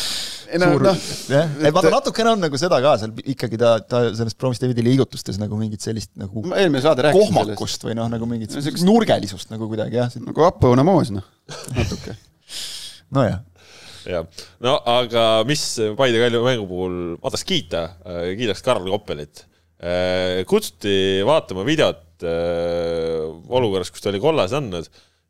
ei 0.50 0.58
no 0.62 0.68
noh, 0.82 0.96
jah, 1.30 1.50
et 1.62 1.74
vaata 1.76 1.90
natukene 1.94 2.32
on 2.34 2.40
nagu 2.42 2.58
seda 2.60 2.78
ka 2.84 2.96
seal 3.00 3.12
ikkagi 3.34 3.58
ta, 3.60 3.76
ta 3.86 4.00
selles 4.16 4.34
Promise 4.38 4.64
Davidi 4.64 4.82
liigutustes 4.86 5.38
nagu 5.40 5.58
mingit 5.60 5.84
sellist 5.84 6.10
nagu 6.20 6.42
ma 6.46 6.58
eelmine 6.62 6.82
saade 6.84 7.04
sellest. 7.06 7.18
kohmakust 7.18 7.86
või 7.86 7.94
noh, 7.98 8.08
nagu 8.12 8.26
mingit 8.30 8.54
No 8.56 8.62
siukest- 8.64 8.86
nurgelisust 8.88 9.52
nagu 9.54 9.68
kuidagi 9.70 10.00
jah, 10.00 10.10
nagu 10.24 10.46
Apu 10.48 10.72
Namoos, 10.78 11.12
noh, 11.14 11.26
natuke. 11.76 12.16
nojah. 13.16 13.40
jah, 14.10 14.26
no 14.64 14.74
aga 14.94 15.28
mis 15.48 15.62
Paide 15.98 16.22
Kalju 16.24 16.42
mängu 16.46 16.66
puhul, 16.70 16.96
ma 17.20 17.28
tahaks 17.30 17.46
kiita, 17.46 17.84
kiidaks 18.38 18.62
Karl 18.66 18.86
Koppelit. 18.90 19.44
kutsuti 20.50 21.22
vaatama 21.24 21.62
videot 21.64 22.24
äh, 22.26 23.22
olukorras, 23.48 23.88
kus 23.92 24.02
ta 24.04 24.10
oli 24.12 24.20
kollase 24.20 24.58
andnud 24.58 24.88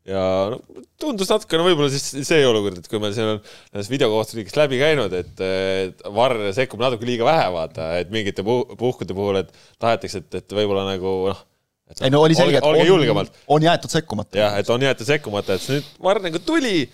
ja 0.09 0.23
no, 0.53 0.57
tundus 1.01 1.29
natukene 1.29 1.65
võib-olla 1.65 1.91
siis 1.93 2.25
see 2.27 2.41
olukord, 2.47 2.79
et 2.81 2.89
kui 2.89 3.01
me 3.01 3.11
on 3.11 3.37
nendest 3.41 3.91
videokohtunikest 3.93 4.57
läbi 4.57 4.79
käinud, 4.81 5.13
et 5.13 5.43
et 5.45 6.03
Varr 6.15 6.49
sekkub 6.57 6.81
natuke 6.81 7.07
liiga 7.07 7.27
vähe, 7.27 7.47
vaata, 7.53 7.91
et 8.01 8.13
mingite 8.13 8.45
puh 8.45 8.73
puhkude 8.79 9.15
puhul, 9.17 9.43
et 9.43 9.51
tahetakse, 9.81 10.23
et, 10.23 10.39
et 10.41 10.57
võib-olla 10.57 10.87
nagu 10.89 11.15
noh, 11.29 11.43
et 11.91 12.05
ei 12.07 12.13
no 12.13 12.23
oli 12.25 12.37
selge, 12.37 12.57
et 12.57 12.65
on, 12.65 13.29
on 13.57 13.67
jäetud 13.69 13.93
sekkumata. 13.93 14.41
jah, 14.41 14.57
et 14.61 14.73
on 14.73 14.87
jäetud 14.87 15.11
sekkumata, 15.11 15.59
et 15.59 15.69
nüüd 15.75 15.93
Varr 16.07 16.23
nagu 16.25 16.41
tuli, 16.45 16.87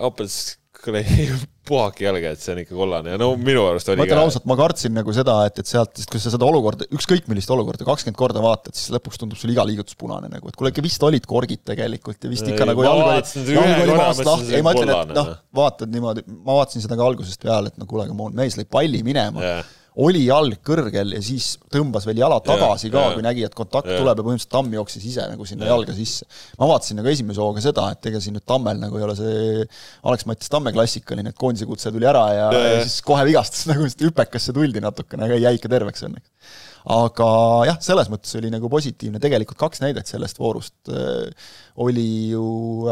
hoopis 0.00 0.40
puhake 1.70 2.04
jalga, 2.04 2.34
et 2.34 2.42
see 2.42 2.52
on 2.56 2.62
ikka 2.64 2.76
kollane 2.76 3.14
ja 3.14 3.20
no 3.20 3.30
minu 3.40 3.64
arust 3.70 3.88
ma 3.88 3.96
oli 3.96 4.08
ütlen 4.10 4.22
ausalt, 4.24 4.46
ma 4.50 4.58
kartsin 4.60 4.96
nagu 4.96 5.14
seda, 5.16 5.38
et, 5.48 5.62
et 5.62 5.70
sealt, 5.70 5.94
sest 5.96 6.12
kui 6.12 6.20
sa 6.22 6.34
seda 6.34 6.48
olukorda, 6.48 6.88
ükskõik 6.96 7.30
millist 7.30 7.50
olukorda 7.54 7.86
kakskümmend 7.88 8.18
korda 8.20 8.44
vaatad, 8.44 8.76
siis 8.76 8.92
lõpuks 8.94 9.22
tundub 9.22 9.40
sul 9.40 9.54
iga 9.54 9.64
liigutus 9.68 9.96
punane 10.00 10.28
nagu, 10.32 10.50
et 10.50 10.58
kuule, 10.58 10.74
ikka 10.74 10.84
vist 10.84 11.06
olid 11.06 11.28
korgid 11.30 11.64
tegelikult 11.72 12.26
ja 12.26 12.32
vist 12.32 12.50
ikka 12.50 12.66
Ei, 12.66 12.72
nagu 12.72 12.84
ma 12.84 12.90
jalg 12.90 13.06
oli 13.06 13.56
jalg 13.56 13.84
oli 13.86 13.98
maast 14.02 14.26
lahti, 14.26 14.54
ei 14.58 14.66
ma 14.66 14.74
ütlen, 14.76 14.94
et 14.96 15.14
noh 15.16 15.30
noh., 15.30 15.36
vaatad 15.60 15.92
niimoodi, 15.92 16.24
ma 16.44 16.56
vaatasin 16.60 16.84
seda 16.84 16.98
ka 16.98 17.06
algusest 17.06 17.42
peale, 17.44 17.72
et 17.72 17.80
no 17.80 17.88
kuule, 17.90 18.06
aga 18.08 18.16
mu 18.16 18.30
mees 18.34 18.58
lõi 18.58 18.66
palli 18.70 19.02
minema 19.06 19.44
Jah. 19.44 19.76
Oli 19.98 20.22
jalg 20.26 20.60
kõrgel 20.66 21.16
ja 21.16 21.20
siis 21.24 21.56
tõmbas 21.72 22.04
veel 22.06 22.20
jala 22.22 22.38
tagasi 22.44 22.90
ka, 22.92 23.02
jah. 23.08 23.14
kui 23.16 23.24
nägi, 23.26 23.42
et 23.46 23.54
kontakt 23.58 23.88
Jah. 23.90 23.98
tuleb 23.98 24.20
ja 24.20 24.24
põhimõtteliselt 24.26 24.52
Tamm 24.54 24.74
jooksis 24.76 25.06
ise 25.10 25.26
nagu 25.32 25.46
sinna 25.48 25.66
jalga 25.66 25.94
sisse. 25.96 26.28
ma 26.60 26.68
vaatasin 26.70 27.00
nagu 27.00 27.10
esimese 27.10 27.42
hooga 27.42 27.62
seda, 27.64 27.88
et 27.96 28.10
ega 28.10 28.20
siin 28.22 28.36
nüüd 28.38 28.46
Tammel 28.46 28.78
nagu 28.78 29.00
ei 29.00 29.06
ole 29.06 29.16
see 29.18 29.66
Alex-Mattias 30.06 30.52
Tamme 30.52 30.72
klassikaline, 30.76 31.32
et 31.34 31.38
koondise 31.40 31.66
kutse 31.66 31.90
tuli 31.90 32.06
ära 32.06 32.26
ja, 32.30 32.46
Ja, 32.50 32.52
ja, 32.54 32.68
ja. 32.68 32.76
ja 32.78 32.84
siis 32.86 33.02
kohe 33.06 33.24
vigastas 33.26 33.66
nagu 33.70 33.88
hüpekasse 33.90 34.54
tuldi 34.56 34.82
natukene, 34.84 35.26
aga 35.26 35.40
jäi 35.42 35.56
ikka 35.58 35.72
terveks 35.72 36.06
õnneks. 36.06 36.30
aga 36.94 37.26
jah, 37.68 37.80
selles 37.84 38.08
mõttes 38.12 38.38
oli 38.38 38.52
nagu 38.54 38.70
positiivne, 38.72 39.20
tegelikult 39.20 39.58
kaks 39.60 39.82
näidet 39.82 40.08
sellest 40.08 40.38
voorust 40.40 40.88
äh, 40.94 41.50
oli 41.82 42.30
ju 42.30 42.46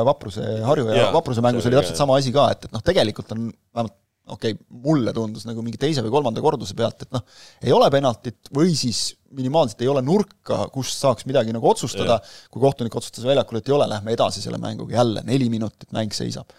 Vapruse 0.04 0.44
Harju 0.66 0.90
ja 0.90 1.04
Jaa, 1.04 1.14
Vapruse 1.14 1.44
mängus 1.44 1.66
oli 1.70 1.78
täpselt 1.78 1.96
ka, 1.96 2.02
sama 2.02 2.18
asi 2.18 2.34
ka, 2.34 2.50
et, 2.52 2.68
et 2.68 2.74
noh, 2.74 2.84
tegelikult 2.84 3.32
on 3.36 3.48
vähemalt 3.48 3.96
okei 4.34 4.54
okay,, 4.54 4.66
mulle 4.84 5.12
tundus 5.16 5.46
nagu 5.48 5.62
mingi 5.64 5.80
teise 5.80 6.02
või 6.04 6.12
kolmanda 6.12 6.42
korduse 6.44 6.76
pealt, 6.78 7.04
et 7.06 7.14
noh, 7.14 7.24
ei 7.64 7.74
ole 7.74 7.88
penaltit 7.92 8.50
või 8.54 8.74
siis 8.78 9.02
minimaalselt 9.38 9.82
ei 9.84 9.90
ole 9.92 10.02
nurka, 10.04 10.64
kus 10.72 10.92
saaks 11.00 11.26
midagi 11.28 11.52
nagu 11.54 11.68
otsustada, 11.68 12.18
kui 12.52 12.62
kohtunik 12.62 12.94
otsustas 12.96 13.26
väljakul, 13.28 13.60
et 13.60 13.68
ei 13.68 13.76
ole, 13.76 13.88
lähme 13.90 14.14
edasi 14.14 14.42
selle 14.44 14.60
mänguga, 14.62 14.96
jälle 14.98 15.24
neli 15.28 15.50
minutit 15.52 15.92
mäng 15.96 16.14
seisab. 16.16 16.52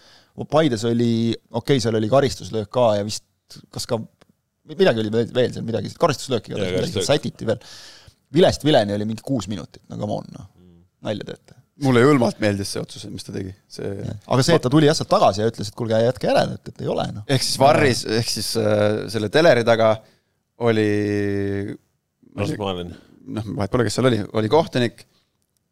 Paides 0.50 0.86
oli, 0.88 1.34
okei 1.50 1.76
okay,, 1.76 1.82
seal 1.82 1.98
oli 1.98 2.08
karistuslöök 2.08 2.70
ka 2.72 2.92
ja 2.96 3.04
vist 3.04 3.26
kas 3.74 3.88
ka 3.90 3.98
midagi 4.70 5.02
oli 5.02 5.10
veel, 5.12 5.50
seal 5.52 5.66
midagi, 5.66 5.90
karistuslööki 6.00 6.54
Jaa, 6.54 6.60
igatahes 6.60 6.76
midagi 6.76 6.94
karistuslöök. 6.94 7.10
sätiti 7.10 7.48
veel. 7.50 7.64
Vilest 8.32 8.64
Vileni 8.64 8.94
oli 8.94 9.08
mingi 9.10 9.26
kuus 9.26 9.50
minutit, 9.50 9.82
no 9.90 9.98
come 9.98 10.20
on, 10.20 10.30
noh, 10.36 10.46
nalja 11.04 11.26
teete 11.32 11.59
mulle 11.84 12.02
julmalt 12.04 12.40
meeldis 12.42 12.74
see 12.74 12.82
otsus, 12.82 13.06
mis 13.10 13.26
ta 13.26 13.34
tegi, 13.34 13.52
see 13.70 13.90
aga 14.04 14.44
see, 14.46 14.56
et 14.58 14.64
ta 14.64 14.72
tuli 14.72 14.88
jah 14.88 14.96
sealt 14.98 15.10
tagasi 15.12 15.42
ja 15.42 15.50
ütles, 15.50 15.70
et 15.70 15.76
kuulge, 15.78 15.98
jätke 16.04 16.28
järele, 16.30 16.58
et, 16.58 16.72
et 16.72 16.82
ei 16.84 16.90
ole 16.92 17.06
noh. 17.14 17.26
ehk 17.28 17.46
siis 17.46 17.60
Varris, 17.60 18.02
ehk 18.20 18.32
siis 18.32 18.50
äh, 18.60 18.86
selle 19.12 19.30
teleri 19.32 19.64
taga 19.66 19.94
oli 20.66 20.88
noh, 23.30 23.46
vahet 23.56 23.72
pole, 23.72 23.86
kes 23.86 23.98
seal 23.98 24.08
oli, 24.10 24.20
oli 24.38 24.50
kohtunik, 24.52 25.04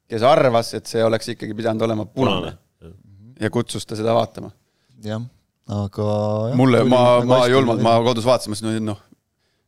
kes 0.08 0.24
arvas, 0.26 0.72
et 0.78 0.88
see 0.90 1.02
oleks 1.04 1.34
ikkagi 1.34 1.56
pidanud 1.56 1.84
olema 1.88 2.06
punane. 2.08 2.54
Ja 3.38 3.50
kutsus 3.54 3.86
ta 3.86 3.94
seda 3.98 4.16
vaatama. 4.16 4.50
jah, 5.04 5.22
aga 5.70 6.06
mulle, 6.58 6.82
ma, 6.90 7.02
nagu 7.20 7.30
ma 7.30 7.42
julmalt, 7.46 7.82
ma 7.84 7.92
kodus 8.02 8.26
vaatasin, 8.26 8.50
ma 8.50 8.58
ütlesin, 8.58 8.88
noh, 8.88 9.02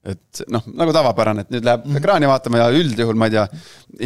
et 0.01 0.43
noh, 0.49 0.65
nagu 0.81 0.95
tavapärane, 0.97 1.45
et 1.45 1.51
nüüd 1.53 1.67
läheb 1.67 1.85
ekraani 2.01 2.29
vaatama 2.31 2.63
ja 2.63 2.69
üldjuhul 2.73 3.19
ma 3.21 3.29
ei 3.29 3.35
tea, 3.35 3.45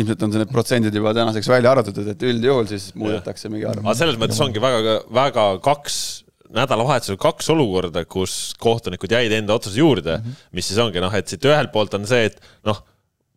ilmselt 0.01 0.25
on 0.27 0.33
need 0.35 0.51
protsendid 0.51 0.97
juba 0.99 1.13
tänaseks 1.15 1.51
välja 1.53 1.71
arvutatud, 1.71 2.09
et 2.11 2.25
üldjuhul 2.27 2.67
siis 2.71 2.89
muudetakse 2.99 3.51
mingi 3.53 3.69
arv. 3.71 3.85
aga 3.85 3.95
selles 4.01 4.19
mõttes 4.19 4.41
ongi 4.43 4.63
väga, 4.63 4.97
väga 5.15 5.47
kaks 5.65 6.01
nädalavahetusel 6.55 7.19
kaks 7.21 7.51
olukorda, 7.55 8.05
kus 8.11 8.55
kohtunikud 8.63 9.15
jäid 9.15 9.33
enda 9.35 9.55
otsuse 9.55 9.81
juurde 9.81 10.19
mm, 10.19 10.25
-hmm. 10.25 10.51
mis 10.59 10.69
siis 10.71 10.81
ongi 10.83 11.03
noh, 11.03 11.15
et 11.15 11.31
siit 11.31 11.47
ühelt 11.47 11.73
poolt 11.75 11.95
on 11.99 12.07
see, 12.11 12.27
et 12.31 12.43
noh, 12.67 12.83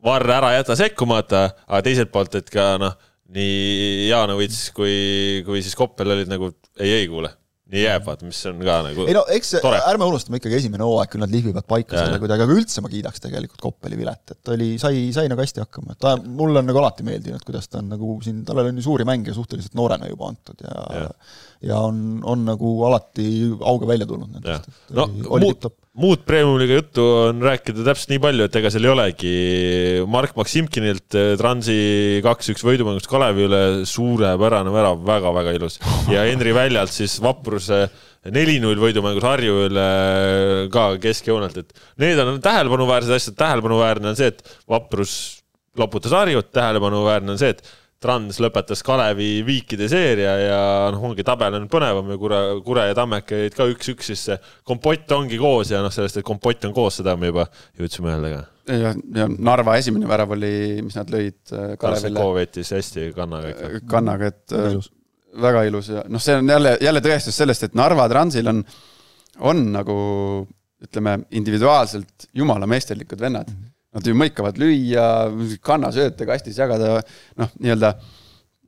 Varr 0.05 0.29
ära 0.29 0.51
jäta 0.53 0.75
sekkumata, 0.77 1.39
aga 1.65 1.79
teiselt 1.81 2.11
poolt, 2.13 2.35
et 2.37 2.49
ka 2.53 2.75
noh, 2.77 2.93
nii 3.33 4.07
Jaanovits 4.11 4.69
kui, 4.77 5.41
kui 5.45 5.63
siis 5.65 5.75
Koppel 5.75 6.13
olid 6.13 6.29
nagu 6.29 6.51
ei, 6.77 6.91
ei 7.01 7.07
kuule, 7.09 7.31
nii 7.73 7.81
jääb, 7.83 8.03
vaata, 8.05 8.27
mis 8.27 8.39
on 8.47 8.61
ka 8.63 8.77
nagu 8.85 9.05
ei 9.09 9.15
no 9.17 9.23
eks 9.33 9.57
tore. 9.63 9.79
ärme 9.89 10.07
unustame 10.07 10.39
ikkagi 10.39 10.59
esimene 10.61 10.85
hooaeg, 10.87 11.09
küll 11.11 11.23
nad 11.23 11.33
lihvivad 11.33 11.67
paika 11.67 11.97
Jaa. 11.97 12.05
selle 12.05 12.21
kuidagi, 12.23 12.45
aga 12.45 12.55
üldse 12.55 12.83
ma 12.83 12.91
kiidaks 12.91 13.23
tegelikult 13.23 13.63
Koppeli 13.63 13.99
vilet, 13.99 14.23
et 14.31 14.39
ta 14.39 14.53
oli, 14.55 14.69
sai, 14.81 15.07
sai 15.15 15.27
nagu 15.31 15.43
hästi 15.43 15.63
hakkama, 15.65 15.95
et 15.97 16.01
ta, 16.03 16.15
mulle 16.17 16.61
on 16.63 16.69
nagu 16.69 16.79
alati 16.81 17.07
meeldinud, 17.07 17.43
kuidas 17.47 17.67
ta 17.71 17.81
on 17.81 17.91
nagu 17.91 18.13
siin, 18.23 18.43
talle 18.47 18.67
on 18.69 18.79
ju 18.79 18.85
suuri 18.87 19.07
mänge 19.07 19.35
suhteliselt 19.35 19.75
noorena 19.79 20.07
juba 20.07 20.31
antud 20.31 20.63
ja 20.63 20.77
Jah. 21.01 21.35
ja 21.71 21.81
on, 21.89 22.21
on 22.23 22.47
nagu 22.47 22.71
alati 22.87 23.27
auga 23.59 23.91
välja 23.91 24.07
tulnud 24.07 24.37
nendest, 24.37 24.71
et 24.71 24.95
no 24.95 25.09
oli, 25.09 25.27
oli 25.27 25.51
tipp-topp., 25.51 25.81
muud 25.97 26.21
Premium-liiga 26.27 26.77
juttu 26.77 27.03
on 27.23 27.39
rääkida 27.41 27.81
täpselt 27.85 28.11
nii 28.11 28.21
palju, 28.21 28.45
et 28.45 28.57
ega 28.59 28.69
seal 28.73 28.85
ei 28.85 28.91
olegi 28.91 29.31
Mark 30.13 30.35
Maksimkinilt 30.37 31.17
eh, 31.17 31.31
Transi 31.39 31.77
kaks-üks 32.25 32.65
võidumängust 32.65 33.09
Kalevi 33.09 33.47
üle 33.47 33.61
suurepärane 33.89 34.73
värav 34.73 35.01
väga,, 35.01 35.31
väga-väga 35.33 35.55
ilus. 35.57 35.79
ja 36.11 36.27
Henri 36.27 36.53
Väljalt 36.55 36.93
siis 36.93 37.17
vapruse 37.23 37.87
neli-null 38.33 38.77
võidumängus 38.81 39.25
Harju 39.25 39.63
üle 39.69 39.87
ka 40.73 40.89
keskjoonelt, 41.01 41.57
et 41.63 41.83
need 42.03 42.21
on 42.21 42.37
tähelepanuväärsed 42.45 43.17
asjad, 43.17 43.37
tähelepanuväärne 43.39 44.13
on 44.13 44.19
see, 44.19 44.29
et 44.35 44.57
vaprus 44.69 45.17
loputas 45.77 46.13
Harjut, 46.13 46.51
tähelepanuväärne 46.53 47.33
on 47.33 47.41
see, 47.41 47.55
et 47.55 47.65
Trans 48.03 48.37
lõpetas 48.43 48.83
Kalevi 48.85 49.39
viikide 49.45 49.87
seeria 49.89 50.33
ja 50.37 50.59
noh, 50.93 51.01
ongi 51.09 51.25
tabel 51.25 51.55
on 51.57 51.65
põnevam 51.71 52.11
ja 52.13 52.17
Kure, 52.21 52.41
Kure 52.65 52.83
ja 52.91 52.97
Tammeka 52.97 53.39
jäid 53.39 53.55
ka 53.57 53.65
üks-üks, 53.71 54.11
siis 54.11 54.25
see 54.29 54.37
kompott 54.67 55.09
ongi 55.17 55.39
koos 55.41 55.71
ja 55.73 55.81
noh, 55.81 55.93
sellest, 55.93 56.19
et 56.19 56.27
kompott 56.27 56.67
on 56.69 56.75
koos, 56.75 56.99
seda 56.99 57.15
me 57.17 57.31
juba 57.31 57.47
jõudsime 57.79 58.13
öelda 58.13 58.33
ka. 58.35 58.43
ja, 58.69 58.91
ja 59.17 59.29
Narva 59.33 59.79
esimene 59.81 60.09
värav 60.09 60.35
oli, 60.37 60.51
mis 60.85 60.99
nad 60.99 61.09
lõid 61.13 61.55
äh, 61.55 61.73
Kalevile 61.81 62.27
veetis 62.37 62.69
hästi 62.77 63.07
kannaga 63.17 63.55
ikka. 63.55 63.81
kannaga, 63.95 64.29
et 64.29 64.53
Väga 64.53 64.67
äh, 64.67 64.75
ilus. 64.75 64.91
väga 65.47 65.65
ilus 65.71 65.89
ja 65.95 66.05
noh, 66.05 66.21
see 66.21 66.37
on 66.37 66.53
jälle, 66.53 66.75
jälle 66.85 67.01
tõestus 67.07 67.41
sellest, 67.41 67.65
et 67.65 67.79
Narva 67.81 68.05
Transil 68.13 68.53
on, 68.53 68.61
on 69.49 69.65
nagu 69.73 69.97
ütleme, 70.85 71.17
individuaalselt 71.33 72.27
jumala 72.37 72.69
meisterlikud 72.69 73.21
vennad. 73.21 73.49
Nad 73.97 74.05
ju 74.05 74.13
mõikavad 74.13 74.59
lüüa, 74.61 75.07
kannasööte 75.65 76.27
kastis 76.29 76.59
jagada, 76.61 76.99
noh, 77.39 77.53
nii-öelda 77.57 77.95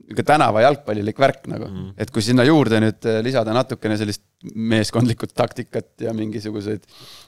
niisugune 0.10 0.26
tänava 0.26 0.62
jalgpallilik 0.64 1.20
värk 1.20 1.48
nagu 1.48 1.68
mm, 1.68 1.76
-hmm. 1.76 1.94
et 1.98 2.12
kui 2.12 2.22
sinna 2.22 2.44
juurde 2.44 2.80
nüüd 2.82 3.06
äh, 3.06 3.22
lisada 3.24 3.54
natukene 3.54 3.98
sellist 3.98 4.24
meeskondlikku 4.56 5.28
taktikat 5.28 6.02
ja 6.02 6.14
mingisuguseid 6.14 6.82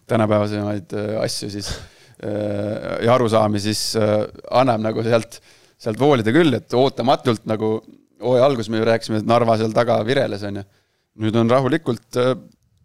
tänapäevasemaid 0.07 0.93
äh, 0.93 1.21
asju, 1.21 1.49
siis 1.49 1.69
äh, 2.23 3.05
ja 3.05 3.13
arusaami, 3.13 3.59
siis 3.59 3.95
annab 4.49 4.81
nagu 4.81 5.03
sealt, 5.03 5.41
sealt 5.77 5.99
voolida 5.99 6.31
küll, 6.31 6.53
et 6.53 6.73
ootamatult 6.73 7.45
nagu 7.45 7.81
hooaja 8.21 8.45
alguses 8.45 8.69
me 8.69 8.77
ju 8.77 8.85
rääkisime, 8.85 9.21
et 9.21 9.25
Narva 9.25 9.57
seal 9.57 9.73
taga 9.73 10.03
vireles, 10.05 10.43
on 10.43 10.61
ju. 10.61 10.63
nüüd 11.21 11.35
on 11.35 11.49
rahulikult 11.49 12.17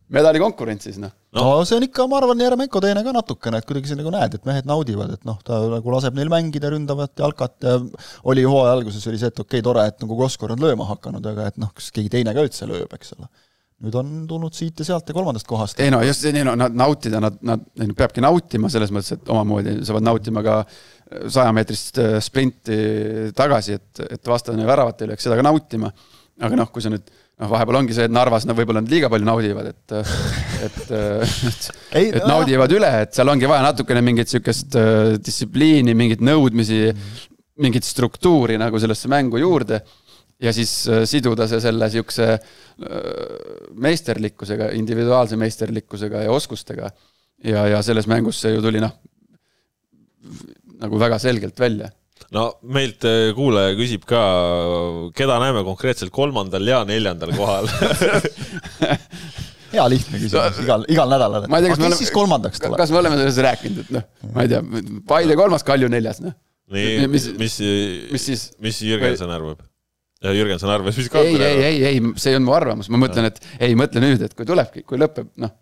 medalikonkurentsis, 0.09 0.99
noh. 0.99 1.13
No 1.37 1.47
see 1.69 1.77
on 1.79 1.87
ikka, 1.87 2.07
ma 2.11 2.21
arvan, 2.21 2.43
Jeremenko 2.43 2.83
teene 2.83 3.03
ka 3.07 3.15
natukene, 3.15 3.61
et 3.61 3.69
kuidagi 3.69 3.91
sa 3.91 3.99
nagu 3.99 4.13
näed, 4.15 4.37
et 4.39 4.47
mehed 4.49 4.69
naudivad, 4.69 5.15
et 5.17 5.27
noh, 5.29 5.39
ta 5.47 5.61
nagu 5.71 5.95
laseb 5.95 6.17
neil 6.19 6.31
mängida, 6.33 6.71
ründavat 6.73 7.23
jalkat 7.23 7.67
ja 7.67 7.77
oli 8.31 8.47
hooaja 8.47 8.77
alguses 8.79 9.05
oli 9.11 9.21
see, 9.21 9.33
et 9.33 9.43
okei 9.43 9.61
okay,, 9.61 9.67
tore, 9.67 9.85
et 9.91 10.01
nagu 10.03 10.19
Koskor 10.21 10.55
on 10.57 10.63
lööma 10.63 10.89
hakanud, 10.89 11.27
aga 11.33 11.51
et 11.53 11.61
noh, 11.63 11.73
kas 11.77 11.91
keegi 11.95 12.13
teine 12.17 12.35
ka 12.37 12.47
üldse 12.47 12.69
lööb, 12.71 12.97
eks 12.97 13.15
ole. 13.19 13.29
nüüd 13.85 13.97
on 14.01 14.13
tulnud 14.25 14.57
siit 14.57 14.79
ja 14.81 14.87
sealt 14.89 15.11
ja 15.11 15.15
kolmandast 15.15 15.47
kohast. 15.47 15.81
ei 15.85 15.93
no 15.93 16.01
just 16.01 16.25
see, 16.25 16.33
no 16.47 16.55
nad 16.57 16.73
nautida, 16.73 17.21
nad, 17.21 17.37
nad, 17.45 17.65
neid 17.77 17.93
peabki 17.99 18.25
nautima 18.25 18.71
selles 18.73 18.93
mõttes, 18.95 19.19
et 19.19 19.29
omamoodi 19.29 19.83
saavad 19.85 20.07
nautima 20.07 20.41
ka 20.47 20.63
sajameetrist 21.07 22.01
äh, 22.01 22.17
sprinti 22.25 22.79
tagasi, 23.37 23.77
et, 23.77 24.07
et 24.17 24.33
vastane 24.33 24.65
väravat 24.67 25.05
ei 25.05 25.13
lööks, 25.13 25.29
seda 25.29 25.37
ka 25.37 25.45
nautima. 25.45 25.93
aga 26.37 26.57
noh, 26.59 26.73
kui 26.73 26.85
sa 26.85 26.91
nüüd, 26.93 27.13
noh, 27.43 27.51
vahepeal 27.53 27.81
ongi 27.83 27.97
see, 27.97 28.07
et 28.09 28.15
Narvas 28.15 28.47
nad 28.49 28.57
võib-olla 28.57 28.83
nad 28.85 28.93
liiga 28.93 29.11
palju 29.13 29.29
naudivad, 29.29 29.69
et, 29.73 29.95
et, 30.67 30.81
et, 30.97 31.69
ei 32.01 32.11
et, 32.11 32.25
naudivad 32.29 32.73
üle, 32.77 32.91
et 33.05 33.17
seal 33.17 33.33
ongi 33.33 33.51
vaja 33.51 33.67
natukene 33.67 34.03
mingit 34.05 34.33
sihukest 34.33 34.79
äh, 34.81 35.13
distsipliini, 35.21 35.97
mingeid 35.99 36.25
nõudmisi, 36.25 36.89
mingit 37.63 37.89
struktuuri 37.89 38.59
nagu 38.61 38.81
sellesse 38.81 39.09
mängu 39.13 39.41
juurde 39.41 39.81
ja 40.43 40.53
siis 40.53 40.73
äh, 40.89 41.05
siduda 41.09 41.47
see 41.49 41.61
selle 41.65 41.89
sihukese 41.93 42.31
äh, 42.37 42.41
meisterlikkusega, 43.85 44.71
individuaalse 44.77 45.39
meisterlikkusega 45.41 46.27
ja 46.27 46.33
oskustega. 46.33 46.91
ja, 47.45 47.67
ja 47.69 47.83
selles 47.85 48.09
mängus 48.09 48.41
see 48.41 48.55
ju 48.55 48.65
tuli 48.65 48.81
noh, 48.81 48.97
nagu 50.81 51.01
väga 51.01 51.19
selgelt 51.23 51.61
välja. 51.61 51.91
No 52.35 52.47
meilt 52.77 53.05
äh, 53.07 53.31
kuulaja 53.37 53.75
küsib 53.79 54.07
ka, 54.09 54.23
keda 55.17 55.39
näeme 55.43 55.63
konkreetselt 55.67 56.13
kolmandal 56.15 56.67
ja 56.67 56.83
neljandal 56.89 57.35
kohal 57.37 57.69
hea 59.77 59.87
lihtne 59.93 60.21
küsimus 60.23 60.61
igal, 60.65 60.85
igal 60.93 61.13
nädalal. 61.13 61.47
ma 61.51 61.61
ei 61.61 61.67
tea, 61.67 61.75
kas 61.75 61.81
me 61.81 61.85
kes 61.85 61.91
oleme 61.91 62.01
siis 62.01 62.13
kolmandaks 62.15 62.63
tuleb? 62.63 62.79
kas 62.81 62.93
me 62.95 63.01
oleme 63.03 63.21
sellest 63.21 63.43
rääkinud, 63.47 63.81
et 63.85 63.95
noh, 63.99 64.07
ma 64.35 64.45
ei 64.47 64.53
tea, 64.53 64.61
Paide 65.09 65.39
kolmas, 65.39 65.65
Kalju 65.67 65.91
neljas, 65.93 66.21
noh. 66.25 66.37
nii, 66.73 67.09
mis 67.13 67.31
Mis-, 67.33 67.59
mis, 67.63 68.13
mis 68.13 68.29
siis? 68.31 68.47
mis 68.63 68.81
Jürgenson 68.87 69.33
arvab? 69.33 69.63
Jürgenson 70.27 70.73
arvas, 70.73 70.97
mis 70.97 71.07
ei, 71.07 71.13
Kakur 71.13 71.45
ei, 71.45 71.51
arvab? 71.51 71.67
ei, 71.69 71.83
ei, 71.91 72.15
see 72.19 72.33
ei 72.33 72.39
olnud 72.39 72.49
mu 72.49 72.57
arvamus, 72.57 72.91
ma 72.93 73.01
mõtlen, 73.03 73.29
et 73.31 73.43
ei 73.63 73.77
mõtle 73.79 74.03
nüüd, 74.03 74.25
et 74.27 74.35
kui 74.37 74.49
tulebki, 74.49 74.83
kui 74.89 74.99
lõpeb, 75.01 75.31
noh, 75.43 75.53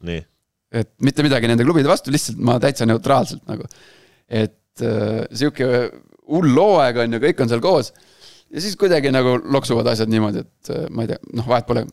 et 0.74 0.90
mitte 1.04 1.24
midagi 1.26 1.50
nende 1.50 1.66
klubide 1.66 1.90
vastu, 1.90 2.12
lihtsalt 2.14 2.40
ma 2.44 2.56
täitsa 2.62 2.86
neutraalselt 2.88 3.44
nagu. 3.50 3.66
et 4.28 4.82
äh, 4.82 5.24
sihuke 5.34 5.68
hull 6.30 6.56
hooaeg 6.56 7.04
on 7.04 7.16
ju, 7.16 7.22
kõik 7.26 7.44
on 7.44 7.52
seal 7.52 7.62
koos. 7.64 7.92
ja 8.54 8.62
siis 8.64 8.76
kuidagi 8.80 9.12
nagu 9.14 9.36
loksuvad 9.44 9.92
asjad 9.92 10.10
niimoodi, 10.12 10.44
et 10.44 10.74
äh, 10.74 10.88
ma 10.90 11.04
ei 11.04 11.14
tea, 11.14 11.20
noh, 11.34 11.46
vahet 11.48 11.68
pole. 11.68 11.86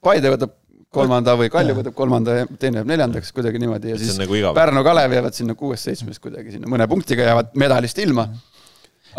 Paide 0.00 0.32
võtab 0.32 0.56
kolmanda 0.94 1.36
või 1.38 1.50
Kalju 1.52 1.76
võtab 1.78 1.96
kolmanda 1.96 2.36
ja 2.40 2.46
teine 2.60 2.80
jääb 2.80 2.90
neljandaks 2.90 3.32
kuidagi 3.34 3.60
niimoodi 3.62 3.92
ja 3.92 3.98
siis 4.00 4.18
nagu 4.18 4.34
igav. 4.36 4.56
Pärnu, 4.58 4.82
Kalev 4.86 5.14
jäävad 5.14 5.36
sinna 5.36 5.54
kuues-seitsmes 5.58 6.18
kuidagi 6.22 6.56
sinna 6.56 6.70
mõne 6.70 6.86
punktiga 6.90 7.28
jäävad 7.28 7.52
medalist 7.62 8.00
ilma. 8.02 8.26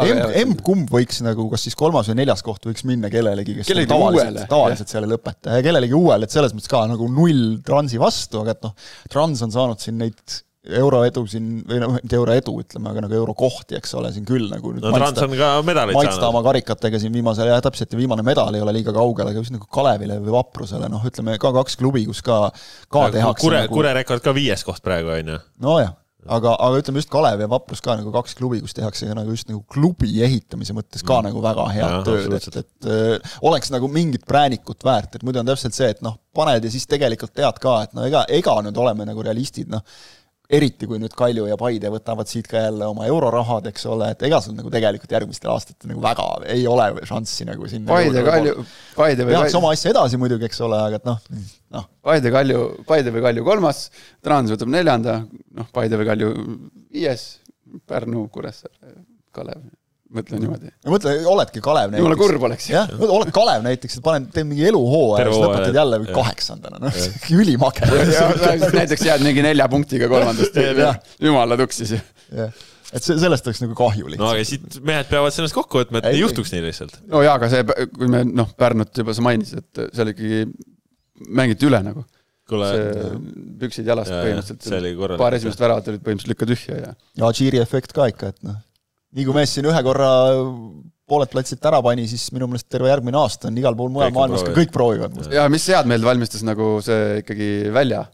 emb-kumb 0.01 0.91
võiks 0.91 1.19
nagu, 1.23 1.47
kas 1.51 1.65
siis 1.67 1.75
kolmas 1.79 2.07
või 2.11 2.21
neljas 2.21 2.43
koht 2.47 2.67
võiks 2.67 2.85
minna 2.87 3.09
kellelegi, 3.11 3.57
kes 3.57 3.71
Kellelegi 3.71 3.91
nagu 3.91 4.07
tavaliselt, 4.07 4.45
tavaliselt 4.51 4.93
seal 4.93 5.07
ei 5.07 5.11
lõpeta 5.11 5.57
ja 5.57 5.65
kellelegi 5.65 5.97
uuele, 5.97 6.27
et 6.27 6.35
selles 6.35 6.55
mõttes 6.55 6.71
ka 6.71 6.85
nagu 6.91 7.07
null 7.11 7.59
Transi 7.67 7.99
vastu, 7.99 8.43
aga 8.43 8.55
et 8.55 8.63
noh, 8.67 8.75
Trans 9.11 9.43
on 9.47 9.51
saanud 9.55 9.83
siin 9.83 9.99
neid 9.99 10.39
euroedu 10.61 11.23
siin 11.29 11.61
või 11.65 11.79
noh, 11.81 11.95
mitte 11.95 12.17
euroedu, 12.19 12.53
ütleme, 12.61 12.91
aga 12.91 13.01
nagu 13.07 13.15
eurokohti, 13.17 13.79
eks 13.79 13.95
ole, 13.97 14.11
siin 14.13 14.27
küll 14.29 14.45
nagu 14.51 14.73
nüüd 14.75 14.83
no 14.85 14.91
Trans 14.93 15.23
on 15.25 15.33
ka 15.39 15.53
medaleid 15.65 15.97
maitsta 15.97 16.19
saanud. 16.19 16.27
oma 16.29 16.43
karikatega 16.45 16.99
siin 17.01 17.15
viimasel, 17.15 17.49
jah, 17.49 17.63
täpselt 17.65 17.95
ja 17.95 17.97
viimane 17.97 18.25
medal 18.25 18.53
ei 18.53 18.61
ole 18.61 18.75
liiga 18.77 18.93
kaugel, 18.93 19.31
aga 19.31 19.41
just 19.41 19.55
nagu 19.55 19.65
Kalevile 19.73 20.19
või 20.21 20.35
Vaprusele, 20.35 20.89
noh, 20.91 21.01
ütleme 21.09 21.39
ka 21.41 21.53
kaks 21.55 21.79
klubi, 21.81 22.05
kus 22.09 22.21
ka, 22.25 22.43
ka 22.93 23.07
tehakse 23.15 23.41
Kure, 23.41 23.63
nagu 23.65 23.73
Kure 23.73 23.95
rekord 23.97 24.21
ka 24.21 24.35
viies 24.37 24.61
koht 24.67 24.85
praegu 24.85 25.15
on 25.15 25.33
ju. 25.33 25.39
nojah, 25.65 25.97
aga, 26.37 26.53
aga 26.53 26.83
ütleme 26.83 27.01
just 27.01 27.09
Kalev 27.17 27.41
ja 27.41 27.49
Vaprus 27.49 27.81
ka 27.81 27.97
nagu 27.97 28.13
kaks 28.13 28.37
klubi, 28.37 28.61
kus 28.61 28.77
tehakse 28.77 29.09
nagu 29.17 29.33
just 29.33 29.49
nagu 29.49 29.63
klubi 29.65 30.13
ehitamise 30.21 30.77
mõttes 30.77 31.01
ka 31.01 31.23
nagu 31.25 31.41
väga 31.41 31.67
head 31.73 31.87
Jah, 31.87 32.05
tööd, 32.05 32.37
et, 32.37 32.61
et 32.61 32.93
äh, 32.93 33.35
oleks 33.49 33.73
nagu 33.73 33.89
mingit 33.89 34.29
präänikut 34.29 34.85
väärt, 34.85 35.17
et 35.17 35.25
muidu 35.25 35.41
on 35.41 35.49
täpselt 35.49 35.73
see, 35.73 35.89
et 35.97 36.05
noh, 36.05 36.21
paned 36.37 36.69
ja 36.69 36.69
siis 36.69 36.85
tegelikult 36.85 37.33
tead 37.33 37.57
ka, 37.65 37.79
et 37.87 37.97
no 37.97 38.05
ega, 38.05 38.27
ega 38.29 38.59
nüüd 38.61 38.77
oleme 38.77 39.09
nagu 39.09 39.25
realistid, 39.25 39.73
noh 39.73 39.81
eriti 40.51 40.87
kui 40.89 40.99
nüüd 40.99 41.13
Kalju 41.17 41.45
ja 41.47 41.55
Paide 41.59 41.89
võtavad 41.93 42.29
siit 42.29 42.47
ka 42.51 42.59
jälle 42.65 42.87
oma 42.91 43.07
eurorahad, 43.07 43.69
eks 43.71 43.85
ole, 43.91 44.11
et 44.15 44.25
ega 44.27 44.41
sul 44.43 44.57
nagu 44.57 44.71
tegelikult 44.73 45.13
järgmistel 45.15 45.51
aastatel 45.53 45.93
nagu 45.93 46.03
väga 46.03 46.27
ei 46.51 46.65
ole 46.67 46.87
šanssi 47.07 47.47
nagu 47.47 47.69
sinna 47.71 47.91
Paide, 47.93 48.23
Kalju, 48.27 48.65
Paide 48.97 49.27
või 49.27 49.37
tehakse 49.37 49.59
oma 49.61 49.73
asja 49.75 49.93
edasi 49.93 50.19
muidugi, 50.21 50.49
eks 50.49 50.61
ole, 50.67 50.79
aga 50.89 50.99
et 50.99 51.07
noh, 51.07 51.19
noh, 51.77 51.87
Paide, 52.03 52.33
Kalju, 52.35 52.63
Paide 52.87 53.15
või 53.15 53.23
Kalju 53.27 53.45
kolmas, 53.47 53.85
Trans 54.25 54.51
võtab 54.53 54.73
neljanda, 54.75 55.21
noh, 55.57 55.69
Paide 55.75 55.99
või 56.01 56.09
Kalju 56.11 56.33
viies, 56.91 57.27
Pärnu, 57.87 58.27
Kuressaare, 58.33 58.97
Kalev, 59.31 59.63
mõtlen 60.15 60.43
niimoodi. 60.43 60.71
no 60.85 60.95
mõtle, 60.95 61.13
oledki 61.31 61.63
Kalev 61.63 61.95
jumala 61.97 62.17
kurb 62.19 62.47
oleks. 62.49 62.69
jah, 62.71 62.89
oled 63.01 63.31
Kalev 63.35 63.63
näiteks, 63.67 63.99
et 63.99 64.05
paned, 64.05 64.31
teed 64.35 64.49
mingi 64.49 64.67
eluhooaja 64.71 65.27
ja 65.27 65.31
siis 65.31 65.45
lõpetad 65.45 65.79
jälle 65.81 66.01
jah. 66.01 66.11
kaheksandana, 66.17 66.81
noh, 66.83 66.99
ülimage. 67.37 67.87
näiteks 68.79 69.07
jääd 69.07 69.25
mingi 69.25 69.45
nelja 69.45 69.69
punktiga 69.71 70.11
kolmandast 70.11 70.59
jumala 71.21 71.59
tuksis 71.59 71.95
et 72.91 73.05
see, 73.05 73.17
sellest 73.19 73.47
oleks 73.47 73.61
nagu 73.63 73.75
kahju 73.77 74.07
no 74.07 74.11
lihtsalt 74.11 74.33
aga 74.35 74.47
siit 74.47 74.79
mehed 74.87 75.11
peavad 75.11 75.35
sellest 75.35 75.55
kokku 75.55 75.81
võtma, 75.81 76.01
et 76.01 76.09
Ei, 76.09 76.17
ei 76.17 76.23
juhtuks 76.25 76.51
nii 76.53 76.63
lihtsalt. 76.65 76.97
no 77.11 77.21
jaa, 77.25 77.37
aga 77.39 77.49
see, 77.51 77.87
kui 77.95 78.09
me 78.11 78.23
noh, 78.27 78.49
Pärnut 78.59 79.03
juba 79.03 79.15
sa 79.15 79.23
mainisid, 79.25 79.63
et 79.63 79.95
seal 79.95 80.11
ikkagi 80.11 80.41
mängiti 81.39 81.69
üle 81.69 81.79
nagu. 81.85 82.03
kuule, 82.51 82.67
see 82.67 83.13
püksid 83.61 83.87
jalast 83.87 84.11
oli 84.11 84.25
põhimõtteliselt, 84.25 84.97
korralik. 84.99 85.21
paar 85.21 85.37
esimest 85.37 85.63
väravat 85.63 85.87
olid 85.87 86.03
põhimõtteliselt 86.03 86.33
lükka 86.33 86.49
tühja 86.49 86.79
ja 86.81 86.91
ja 87.21 87.31
Džiri 87.37 87.61
efekt 87.63 87.95
ka 87.95 88.09
ikka, 88.11 88.33
et 88.35 88.43
noh, 88.47 88.59
nii 89.15 89.27
kui 89.27 89.35
mees 89.35 89.53
siin 89.55 89.67
ühe 89.69 89.81
korra 89.85 90.09
pooled 91.11 91.31
platsilt 91.33 91.65
ära 91.67 91.81
pani, 91.83 92.05
siis 92.07 92.29
minu 92.35 92.47
meelest 92.47 92.69
terve 92.71 92.87
järgmine 92.91 93.19
aasta 93.19 93.49
on 93.49 93.57
igal 93.59 93.75
pool 93.75 93.91
mujal 93.91 94.13
maailmas 94.15 94.45
ka 94.47 94.53
kõik 94.55 94.71
proovivad. 94.71 95.17
ja 95.33 95.47
mis 95.51 95.67
head 95.71 95.89
meelt 95.91 96.07
valmistas 96.07 96.45
nagu 96.47 96.77
see 96.85 97.19
ikkagi 97.23 97.49
välja, 97.75 98.05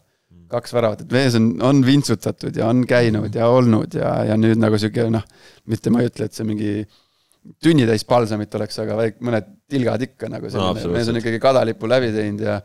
kaks 0.50 0.72
väravat, 0.74 1.04
et 1.04 1.12
mees 1.14 1.36
on, 1.38 1.50
on 1.62 1.82
vintsutatud 1.86 2.56
ja 2.56 2.70
on 2.72 2.82
käinud 2.88 3.34
ja 3.36 3.50
olnud 3.52 3.94
ja, 3.94 4.14
ja 4.32 4.38
nüüd 4.40 4.58
nagu 4.58 4.80
sihuke 4.80 5.06
noh, 5.14 5.22
mitte 5.70 5.92
ma 5.94 6.02
ei 6.02 6.10
ütle, 6.10 6.26
et 6.26 6.34
see 6.34 6.48
mingi 6.48 6.72
tünnitäis 7.62 8.04
palsamit 8.08 8.54
oleks, 8.58 8.80
aga 8.82 8.96
väik-, 8.98 9.22
mõned 9.24 9.46
tilgad 9.70 10.02
ikka 10.08 10.28
nagu 10.32 10.50
selline 10.50 10.82
no,, 10.82 10.92
mees 10.96 11.08
on 11.12 11.20
ikkagi 11.20 11.38
kadalipu 11.42 11.88
läbi 11.90 12.10
teinud 12.16 12.42
ja 12.44 12.58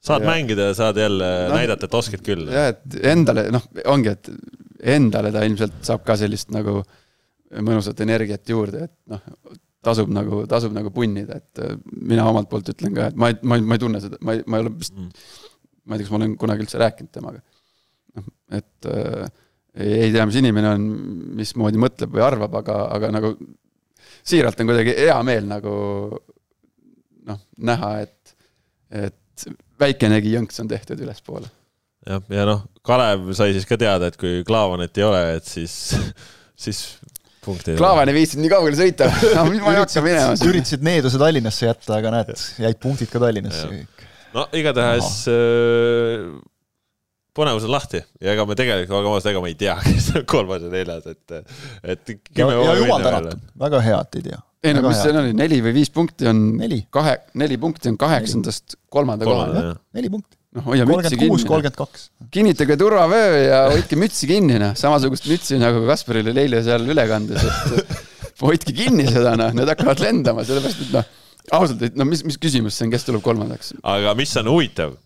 saad 0.00 0.22
Ja- 0.22 0.30
mängida 0.30 0.70
ja 0.70 0.76
saad 0.78 0.96
jälle 1.00 1.28
Noh. 1.48 1.56
näidata, 1.56 1.88
et 1.90 1.98
oskad 1.98 2.22
küll. 2.24 2.46
jah, 2.52 2.70
et 2.76 3.00
endale 3.10 3.48
noh, 3.52 3.66
ongi, 3.90 4.14
et 4.14 4.30
endale 4.96 5.32
ta 5.34 5.42
ilmselt 5.48 5.82
saab 5.84 6.06
ka 6.06 6.16
sellist 6.20 6.52
nagu 6.54 6.80
mõnusat 7.58 8.00
energiat 8.04 8.48
juurde, 8.48 8.86
et 8.86 8.94
noh, 9.10 9.22
tasub 9.84 10.10
nagu, 10.12 10.42
tasub 10.50 10.74
nagu 10.76 10.92
punnida, 10.94 11.40
et 11.40 11.62
äh, 11.64 11.76
mina 11.90 12.26
omalt 12.30 12.50
poolt 12.50 12.68
ütlen 12.72 12.96
ka, 12.96 13.10
et 13.10 13.16
ma 13.20 13.30
ei, 13.32 13.38
ma 13.42 13.58
ei, 13.58 13.64
ma 13.66 13.78
ei 13.78 13.82
tunne 13.82 14.02
seda, 14.02 14.18
ma 14.24 14.36
ei, 14.36 14.42
ma 14.46 14.58
ei 14.58 14.66
ole 14.66 14.74
vist 14.76 14.96
Mm. 14.96 15.12
ma 15.88 15.96
ei 15.96 16.00
tea, 16.00 16.06
kas 16.06 16.12
ma 16.12 16.18
olen 16.20 16.34
kunagi 16.38 16.64
üldse 16.66 16.78
rääkinud 16.78 17.10
temaga. 17.14 17.40
noh, 18.18 18.26
et 18.58 18.90
äh, 18.90 19.30
ei, 19.74 19.92
ei 20.04 20.12
tea, 20.12 20.26
mis 20.26 20.36
inimene 20.40 20.74
on, 20.74 20.84
mismoodi 21.38 21.80
mõtleb 21.80 22.12
või 22.14 22.24
arvab, 22.26 22.58
aga, 22.60 22.76
aga 22.96 23.10
nagu 23.14 23.32
siiralt 24.26 24.60
on 24.60 24.70
kuidagi 24.70 24.94
hea 24.98 25.16
meel 25.26 25.46
nagu 25.48 25.72
noh, 27.30 27.40
näha, 27.70 27.92
et, 28.04 28.34
et 28.90 29.46
väikenegi 29.80 30.34
jõnks 30.34 30.60
on 30.62 30.68
tehtud 30.70 31.00
ülespoole. 31.00 31.48
jah, 32.06 32.22
ja 32.34 32.44
noh, 32.48 32.66
Kalev 32.86 33.30
sai 33.38 33.54
siis 33.56 33.68
ka 33.68 33.78
teada, 33.80 34.10
et 34.10 34.18
kui 34.20 34.42
Klaavanit 34.46 34.98
ei 34.98 35.06
ole, 35.06 35.22
et 35.38 35.48
siis, 35.48 35.74
siis 36.66 36.82
punkti 37.44 37.72
ei 37.72 37.74
tule. 37.74 37.80
Klaavan 37.82 38.12
ei 38.12 38.16
viitsinud 38.18 38.44
nii 38.44 38.52
kaugele 38.52 38.78
sõita, 38.78 39.08
no 39.36 39.46
ma 39.50 39.74
ei 39.74 39.80
hakka 39.80 40.04
minema. 40.04 40.36
üritasid 40.50 40.86
needuse 40.86 41.20
Tallinnasse 41.20 41.66
jätta, 41.68 41.96
aga 41.98 42.14
näed, 42.18 42.32
jäid 42.66 42.80
punktid 42.82 43.12
ka 43.12 43.22
Tallinnasse. 43.22 43.82
No 44.34 44.46
igatahes 44.54 45.10
äh, 45.32 46.28
põnevus 47.36 47.66
on 47.66 47.74
lahti. 47.74 48.02
Ja 48.22 48.34
ega 48.34 48.46
me 48.48 48.56
tegelikult, 48.58 48.96
olgem 48.98 49.16
ausad, 49.16 49.32
ega 49.32 49.42
me 49.44 49.52
ei 49.52 49.58
tea, 49.58 49.76
kes 49.86 50.10
on 50.18 50.26
kolmas 50.30 50.64
ja 50.66 50.72
neljas, 50.72 51.08
et, 51.10 51.56
et 51.82 52.14
ja, 52.14 52.20
kümme 52.34 52.54
ja 52.54 52.60
hooaega 52.62 52.78
jumal 52.84 53.06
tänatud, 53.06 53.44
väga 53.64 53.82
hea, 53.86 54.00
et 54.00 54.20
ei 54.20 54.26
tea. 54.30 54.42
ei 54.66 54.76
no 54.76 54.84
mis 54.88 55.00
see 55.00 55.14
oli, 55.16 55.32
neli 55.36 55.60
või 55.64 55.74
viis 55.78 55.92
punkti 55.94 56.28
on 56.30 56.42
Neli. 56.58 56.82
kahe, 56.92 57.16
neli 57.40 57.56
punkti 57.60 57.92
on 57.92 57.96
kaheksandast 58.00 58.76
kolmanda 58.92 59.28
jah. 59.28 59.72
neli 59.96 60.12
punkti, 60.12 60.36
noh, 60.56 60.66
hoia 60.66 60.86
mütsi 60.88 61.14
kolmkümmend 61.14 61.30
kuus, 61.30 61.42
kinni. 61.42 61.50
kolmkümmend 61.50 61.78
kaks. 61.78 62.06
kinnitage 62.34 62.76
turvavöö 62.80 63.42
ja 63.44 63.60
hoidke 63.70 63.98
mütsi 64.00 64.28
kinni, 64.30 64.58
noh, 64.62 64.74
samasugust 64.78 65.28
mütsi 65.30 65.60
nagu 65.60 65.82
Kasparile 65.88 66.34
eile 66.42 66.62
seal 66.66 66.86
ülekandes, 66.90 67.44
et 67.46 67.94
hoidke 68.44 68.74
kinni 68.76 69.06
seda, 69.10 69.36
noh, 69.38 69.54
need 69.56 69.70
hakkavad 69.70 70.02
lendama, 70.02 70.46
sellepärast 70.48 70.86
et 70.86 70.96
noh, 70.96 71.12
ausalt, 71.60 71.86
et 71.90 71.98
no 71.98 72.06
mis, 72.08 72.24
mis 72.26 72.38
küsimus 72.40 72.78
see 72.78 72.88
on, 72.88 72.94
kes 72.94 73.06
tuleb 73.08 73.24
kolmandaks? 73.26 73.74
aga 73.94 74.16
mis 74.18 74.34
on 74.40 74.50
huvitav, 74.50 74.96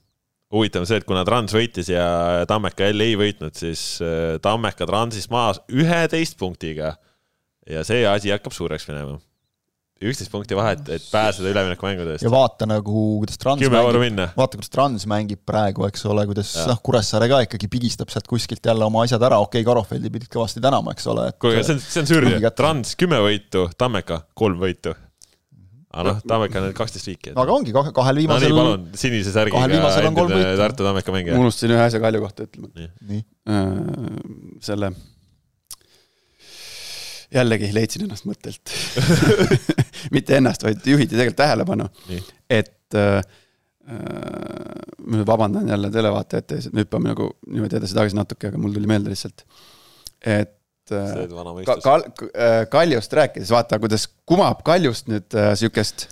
huvitav 0.55 0.84
on 0.84 0.90
see, 0.90 1.03
et 1.03 1.09
kuna 1.09 1.26
Trans 1.28 1.57
võitis 1.57 1.92
ja 1.92 2.07
Tammeka 2.49 2.88
jälle 2.88 3.11
ei 3.11 3.18
võitnud, 3.20 3.57
siis 3.59 3.84
äh, 4.05 4.36
Tammeka 4.45 4.88
Transist 4.88 5.32
maas 5.34 5.61
üheteist 5.72 6.38
punktiga. 6.40 6.97
ja 7.68 7.84
see 7.84 8.05
asi 8.09 8.32
hakkab 8.32 8.53
suureks 8.53 8.88
minema. 8.90 9.18
Üksteist 10.11 10.32
punkti 10.32 10.57
vahet, 10.59 10.82
et 10.92 11.05
pääseda 11.12 11.50
üleminekumängudest 11.52 12.26
ja. 12.26 12.32
vaata 12.32 12.66
nagu, 12.68 13.05
kuidas 13.22 13.38
Trans 13.40 13.62
kümme 13.62 13.80
mängib, 13.80 14.00
minna. 14.02 14.26
vaata, 14.36 14.59
kuidas 14.59 14.72
Trans 14.72 15.07
mängib 15.11 15.40
praegu, 15.46 15.86
eks 15.88 16.05
ole, 16.11 16.26
kuidas 16.30 16.52
noh, 16.68 16.80
Kuressaare 16.84 17.28
ka 17.30 17.40
ikkagi 17.46 17.70
pigistab 17.72 18.12
sealt 18.12 18.28
kuskilt 18.30 18.64
jälle 18.64 18.86
oma 18.86 19.05
asjad 19.07 19.22
ära, 19.24 19.40
okei 19.44 19.62
okay,, 19.62 19.68
Karofeldi 19.70 20.12
pidid 20.12 20.30
kõvasti 20.32 20.62
tänama, 20.64 20.94
eks 20.96 21.09
ole. 21.12 21.30
kuulge, 21.40 21.64
see 21.66 21.76
on, 21.76 21.82
see 21.84 22.20
on 22.20 22.30
kätte. 22.36 22.55
Trans 22.61 22.94
kümme 23.00 23.22
võitu, 23.24 23.66
Tammeka 23.78 24.24
kolm 24.36 24.61
võitu. 24.62 24.92
aga 25.94 26.07
noh, 26.11 26.20
Tammeka 26.34 26.61
on 26.61 26.68
nüüd 26.68 26.78
kaksteist 26.78 27.11
viiki. 27.12 27.32
no 27.36 27.46
aga 27.46 27.57
ongi, 27.57 27.74
kahel 27.74 27.94
no 27.94 28.05
nii, 28.05 28.20
viimasel 28.26 28.59
palun, 28.59 28.86
sinise 28.98 29.34
särgiga 29.34 29.61
kahel 29.61 29.76
viimasel 29.78 30.11
on 30.11 30.20
kolm 30.20 30.36
endine. 30.36 30.55
Tartu 30.61 30.86
Tammeka 30.86 31.16
mängija. 31.16 31.40
unustasin 31.40 31.74
ühe 31.76 31.88
asja 31.88 32.02
Kalju 32.02 32.22
kohta 32.26 32.48
ütlema. 32.48 32.90
nii, 33.09 33.24
selle, 34.64 34.94
jällegi 37.32 37.70
leidsin 37.74 38.04
ennast 38.06 38.26
mõttelt. 38.28 38.74
mitte 40.14 40.36
ennast, 40.36 40.66
vaid 40.66 40.84
juhiti 40.86 41.14
tegelikult 41.14 41.40
tähelepanu 41.40 41.88
et 42.50 42.94
äh, 42.94 43.18
äh, 43.88 44.82
ma 45.06 45.26
vabandan 45.26 45.68
jälle 45.68 45.90
televaatajate 45.90 46.58
ees, 46.58 46.68
et 46.68 46.76
me 46.76 46.84
hüppame 46.84 47.12
nagu 47.12 47.30
niimoodi 47.46 47.80
edasi-tagasi 47.80 48.18
natuke, 48.18 48.50
aga 48.50 48.60
mul 48.60 48.74
tuli 48.76 48.90
meelde 48.90 49.12
lihtsalt. 49.12 49.46
et 50.20 50.92
äh, 50.92 51.64
ka, 51.66 51.78
kal, 51.84 52.08
äh, 52.32 52.58
Kaljust 52.70 53.12
rääkides, 53.12 53.52
vaata, 53.54 53.80
kuidas 53.82 54.06
kumab 54.26 54.62
Kaljust 54.66 55.10
nüüd 55.12 55.38
äh, 55.38 55.52
sihukest 55.58 56.08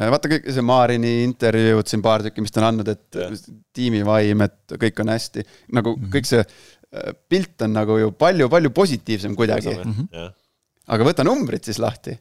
vaata 0.00 0.30
kõik 0.30 0.46
see 0.54 0.62
Maarini 0.64 1.14
intervjuud 1.26 1.88
siin 1.90 2.02
paar 2.04 2.22
tükki, 2.24 2.40
mis 2.44 2.52
ta 2.54 2.60
on 2.62 2.68
andnud, 2.68 2.88
et 2.88 3.16
Jah. 3.18 3.32
tiimivaim, 3.76 4.44
et 4.46 4.76
kõik 4.80 5.00
on 5.02 5.10
hästi. 5.12 5.42
nagu 5.76 5.96
Mhm. 5.96 6.12
kõik 6.14 6.28
see 6.30 6.44
pilt 7.30 7.62
on 7.62 7.74
nagu 7.76 7.98
ju 8.00 8.10
palju-palju 8.18 8.72
positiivsem 8.74 9.36
kuidagi. 9.38 9.76
jah, 10.10 10.30
aga 10.90 11.06
võta 11.06 11.26
numbrid 11.26 11.64
siis 11.66 11.78
lahti. 11.82 12.16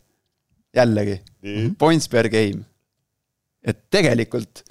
jällegi, 0.75 1.15
nii, 1.41 1.69
points 1.81 2.07
per 2.07 2.29
game. 2.29 2.61
et 3.65 3.79
tegelikult 3.89 4.63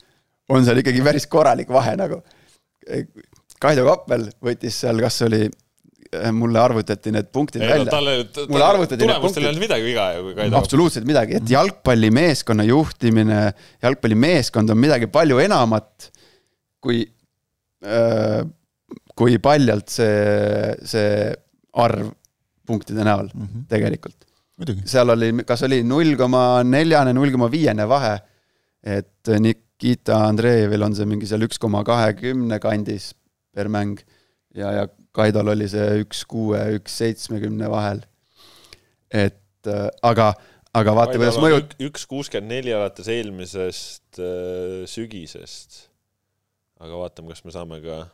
on 0.49 0.65
seal 0.65 0.79
ikkagi 0.81 1.03
päris 1.05 1.27
korralik 1.27 1.69
vahe 1.69 1.97
nagu. 1.99 2.23
Kaido 3.59 3.85
Kappel 3.89 4.29
võttis 4.45 4.77
seal, 4.81 5.01
kas 5.03 5.19
oli, 5.27 5.43
mulle 6.33 6.61
arvutati 6.63 7.11
need 7.13 7.27
punktid 7.35 7.61
ei 7.65 7.69
no 7.69 7.75
välja. 7.75 7.91
talle, 7.91 8.15
Mulle 8.49 8.65
arvutati 8.65 9.03
need 9.03 9.11
tulemustel 9.11 9.27
punktid. 9.27 9.43
ei 9.43 9.49
olnud 9.51 9.65
midagi 9.67 9.85
viga 9.85 10.07
ju, 10.15 10.23
kui 10.29 10.37
Kaido. 10.39 10.57
absoluutselt 10.63 11.09
midagi, 11.11 11.37
et 11.41 11.51
jalgpallimeeskonna 11.53 12.65
juhtimine, 12.71 13.41
jalgpallimeeskond 13.83 14.73
on 14.73 14.81
midagi 14.81 15.11
palju 15.13 15.43
enamat 15.43 16.09
kui, 16.81 17.03
kui 19.19 19.39
paljalt 19.43 19.91
see, 19.91 20.75
see 20.87 21.35
arv 21.83 22.13
punktide 22.69 23.05
näol 23.07 23.31
Mhm. 23.35 23.67
tegelikult. 23.71 24.25
muidugi, 24.59 24.83
seal 24.91 25.11
oli, 25.15 25.31
kas 25.47 25.63
oli 25.67 25.83
null 25.87 26.17
koma 26.19 26.63
neljane, 26.67 27.13
null 27.17 27.31
koma 27.35 27.49
viiene 27.51 27.87
vahe. 27.89 28.17
et 28.83 29.27
Nikita 29.43 30.17
Andreevil 30.29 30.83
on 30.87 30.95
see 30.95 31.05
mingi 31.07 31.27
seal 31.27 31.43
üks 31.47 31.59
koma 31.59 31.83
kahekümne 31.85 32.61
kandis 32.63 33.13
per 33.55 33.67
mäng 33.69 33.99
ja, 34.55 34.71
ja 34.73 34.85
Kaidol 35.19 35.51
oli 35.51 35.67
see 35.69 36.03
üks 36.05 36.21
kuue, 36.31 36.61
üks 36.79 36.95
seitsmekümne 37.01 37.67
vahel. 37.71 38.05
et 39.11 39.67
äh, 39.67 39.89
aga, 40.03 40.33
aga 40.79 40.95
vaata, 40.95 41.17
kuidas 41.19 41.39
mõjub, 41.43 41.75
üks 41.89 42.07
kuuskümmend 42.07 42.53
neli 42.53 42.75
alates 42.77 43.09
eelmisest 43.11 44.21
äh, 44.23 44.85
sügisest. 44.87 45.89
aga 46.79 47.01
vaatame, 47.03 47.35
kas 47.35 47.45
me 47.45 47.55
saame 47.55 47.81
ka 47.83 48.05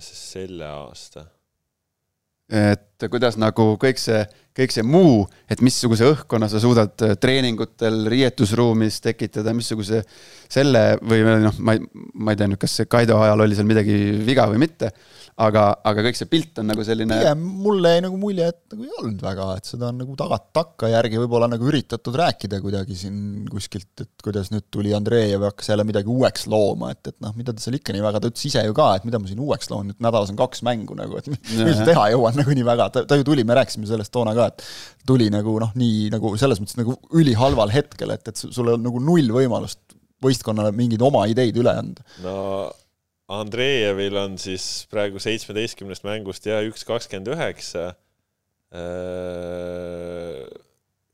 selle 0.00 0.66
aasta. 0.66 1.26
et 2.50 3.04
kuidas 3.10 3.36
nagu 3.38 3.76
kõik 3.78 4.00
see, 4.00 4.24
kõik 4.56 4.74
see 4.74 4.84
muu, 4.86 5.22
et 5.50 5.62
missuguse 5.64 6.08
õhkkonna 6.10 6.48
sa 6.50 6.60
suudad 6.62 7.06
äh, 7.06 7.14
treeningutel, 7.20 8.02
riietusruumis 8.10 9.00
tekitada, 9.04 9.54
missuguse 9.56 10.02
selle 10.50 10.84
või 11.06 11.22
noh, 11.46 11.56
ma 11.62 11.76
ei, 11.76 11.84
ma 12.18 12.34
ei 12.34 12.40
tea 12.40 12.50
nüüd, 12.50 12.60
kas 12.60 12.74
see 12.80 12.90
Kaido 12.90 13.20
ajal 13.22 13.46
oli 13.46 13.58
seal 13.58 13.68
midagi 13.68 13.96
viga 14.26 14.48
või 14.50 14.60
mitte, 14.64 14.90
aga, 15.40 15.64
aga 15.86 16.04
kõik 16.04 16.18
see 16.18 16.28
pilt 16.30 16.58
on 16.60 16.68
nagu 16.70 16.84
selline 16.86 17.20
pigem 17.20 17.44
mulle 17.64 17.94
jäi 17.94 18.02
nagu 18.04 18.18
mulje, 18.20 18.48
et 18.50 18.74
nagu 18.74 18.86
ei 18.86 18.94
olnud 19.00 19.22
väga, 19.24 19.46
et 19.60 19.70
seda 19.70 19.88
on 19.90 20.00
nagu 20.02 20.16
tagat 20.18 20.48
takkajärgi 20.56 21.20
võib-olla 21.22 21.48
nagu 21.50 21.68
üritatud 21.70 22.18
rääkida 22.20 22.60
kuidagi 22.64 22.98
siin 22.98 23.20
kuskilt, 23.50 23.92
et 24.02 24.24
kuidas 24.24 24.50
nüüd 24.52 24.66
tuli 24.72 24.94
Andreev 24.96 25.36
ja 25.36 25.40
hakkas 25.46 25.70
jälle 25.72 25.86
midagi 25.88 26.10
uueks 26.10 26.48
looma, 26.50 26.92
et, 26.94 27.12
et 27.12 27.16
noh, 27.24 27.34
mida 27.38 27.54
ta 27.54 27.62
seal 27.62 27.78
ikka 27.78 27.94
nii 27.94 28.04
väga, 28.04 28.22
ta 28.22 28.32
ütles 28.32 28.48
ise 28.50 28.64
ju 28.66 28.76
ka, 28.76 28.90
et 28.98 29.06
mida 29.08 29.20
ma 29.22 29.30
siin 29.30 29.42
uueks 29.44 29.70
loon, 29.72 29.92
nüüd 29.92 30.02
nädalas 30.02 30.32
on 30.34 30.40
kaks 30.40 30.64
mängu 30.66 30.98
nagu, 30.98 31.20
et 31.20 31.30
mis 31.32 31.62
ma 31.62 31.88
teha 31.88 32.08
jõuan 32.16 32.40
nagu 32.42 32.56
nii 32.58 32.66
väga, 32.66 32.90
ta, 32.96 33.04
ta 33.08 33.20
ju 33.20 33.26
tuli, 33.30 33.46
me 33.46 33.56
rääkisime 33.60 33.88
sellest 33.88 34.12
toona 34.14 34.34
ka, 34.36 34.39
et 34.48 34.64
tuli 35.06 35.28
nagu 35.32 35.56
noh, 35.62 35.72
nii 35.78 36.08
nagu 36.14 36.32
selles 36.40 36.60
mõttes 36.62 36.78
nagu 36.80 36.96
ülihalval 37.16 37.72
hetkel, 37.74 38.14
et, 38.14 38.30
et 38.30 38.40
sul 38.40 38.74
on 38.74 38.84
nagu 38.86 39.02
null 39.02 39.32
võimalust 39.34 39.82
võistkonnale 40.24 40.72
mingeid 40.76 41.02
oma 41.04 41.24
ideid 41.30 41.56
üle 41.60 41.72
anda. 41.82 42.04
no 42.24 42.36
Andreevil 43.30 44.16
on 44.18 44.38
siis 44.42 44.64
praegu 44.90 45.20
seitsmeteistkümnest 45.22 46.02
mängust 46.06 46.48
ja 46.48 46.58
üks 46.66 46.82
kakskümmend 46.86 47.30
üheksa. 47.30 47.92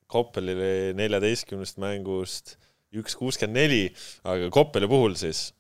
Koppelile 0.09 0.95
neljateistkümnest 0.97 1.77
mängust 1.83 2.57
üks 2.97 3.17
kuuskümmend 3.19 3.59
neli, 3.59 3.83
aga 4.25 4.49
Koppeli 4.55 4.89
puhul 4.89 5.17
siis 5.19 5.51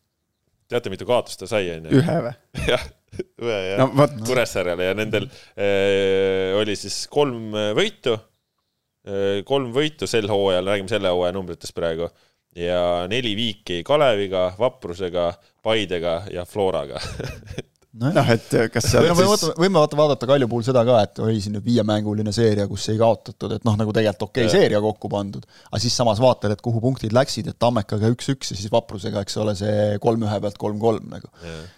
teate, 0.71 0.91
mitu 0.93 1.07
kaotust 1.09 1.43
ta 1.43 1.49
sai, 1.51 1.69
onju? 1.77 1.93
ühe 2.01 2.17
või? 2.25 2.33
jah, 2.73 2.87
no 3.81 3.91
Kuressaarele 4.27 4.91
ja 4.91 4.97
nendel 4.97 5.29
äh, 5.29 6.55
oli 6.59 6.77
siis 6.79 7.05
kolm 7.12 7.55
äh, 7.55 7.73
võitu. 7.77 8.17
Äh,, 9.07 9.43
kolm 9.49 9.73
võitu 9.75 10.09
sel 10.11 10.29
hooajal, 10.31 10.73
räägime 10.73 10.91
selle 10.91 11.12
hooaja 11.14 11.37
numbritest 11.37 11.77
praegu, 11.77 12.09
ja 12.57 12.81
neli 13.11 13.37
viiki 13.39 13.83
Kaleviga, 13.87 14.49
Vaprusega, 14.59 15.31
Paidega 15.62 16.23
ja 16.33 16.47
Floraga. 16.49 17.01
noh, 18.01 18.28
et 18.34 18.55
kas 18.72 18.88
seal 18.90 19.09
no 19.09 19.16
võime 19.16 19.38
siis 19.38 19.55
võime 19.59 19.80
vaata, 19.80 19.99
vaadata 19.99 20.28
Kalju 20.28 20.49
puhul 20.51 20.66
seda 20.66 20.82
ka, 20.88 20.99
et 21.07 21.20
oli 21.24 21.40
siin 21.42 21.57
nüüd 21.57 21.64
viiemänguline 21.66 22.34
seeria, 22.34 22.66
kus 22.70 22.86
ei 22.92 23.01
kaotatud, 23.01 23.57
et 23.57 23.66
noh, 23.66 23.78
nagu 23.80 23.94
tegelikult 23.97 24.28
okei 24.28 24.47
okay, 24.47 24.53
seeria 24.53 24.82
kokku 24.84 25.11
pandud, 25.12 25.47
aga 25.70 25.82
siis 25.82 25.97
samas 25.97 26.20
vaatad, 26.22 26.55
et 26.55 26.62
kuhu 26.64 26.82
punktid 26.84 27.16
läksid, 27.16 27.51
et 27.53 27.59
Tammekaga 27.62 28.12
üks-üks 28.14 28.53
ja 28.53 28.59
siis 28.59 28.72
Vaprusega, 28.72 29.24
eks 29.24 29.40
ole, 29.42 29.57
see 29.59 29.99
kolm-ühe 30.03 30.38
pealt 30.44 30.61
kolm-kolm 30.61 31.11
nagu. 31.16 31.32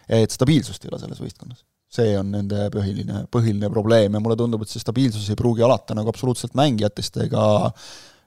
et 0.08 0.34
stabiilsust 0.34 0.84
ei 0.84 0.92
ole 0.92 1.02
selles 1.02 1.22
võistkonnas. 1.22 1.64
see 1.88 2.12
on 2.18 2.30
nende 2.34 2.68
põhiline, 2.74 3.24
põhiline 3.32 3.72
probleem 3.72 4.14
ja 4.14 4.20
mulle 4.20 4.36
tundub, 4.36 4.62
et 4.62 4.72
see 4.72 4.82
stabiilsus 4.82 5.30
ei 5.32 5.38
pruugi 5.38 5.64
alata 5.64 5.96
nagu 5.96 6.12
absoluutselt 6.12 6.56
mängijatest 6.58 7.22
ega 7.24 7.48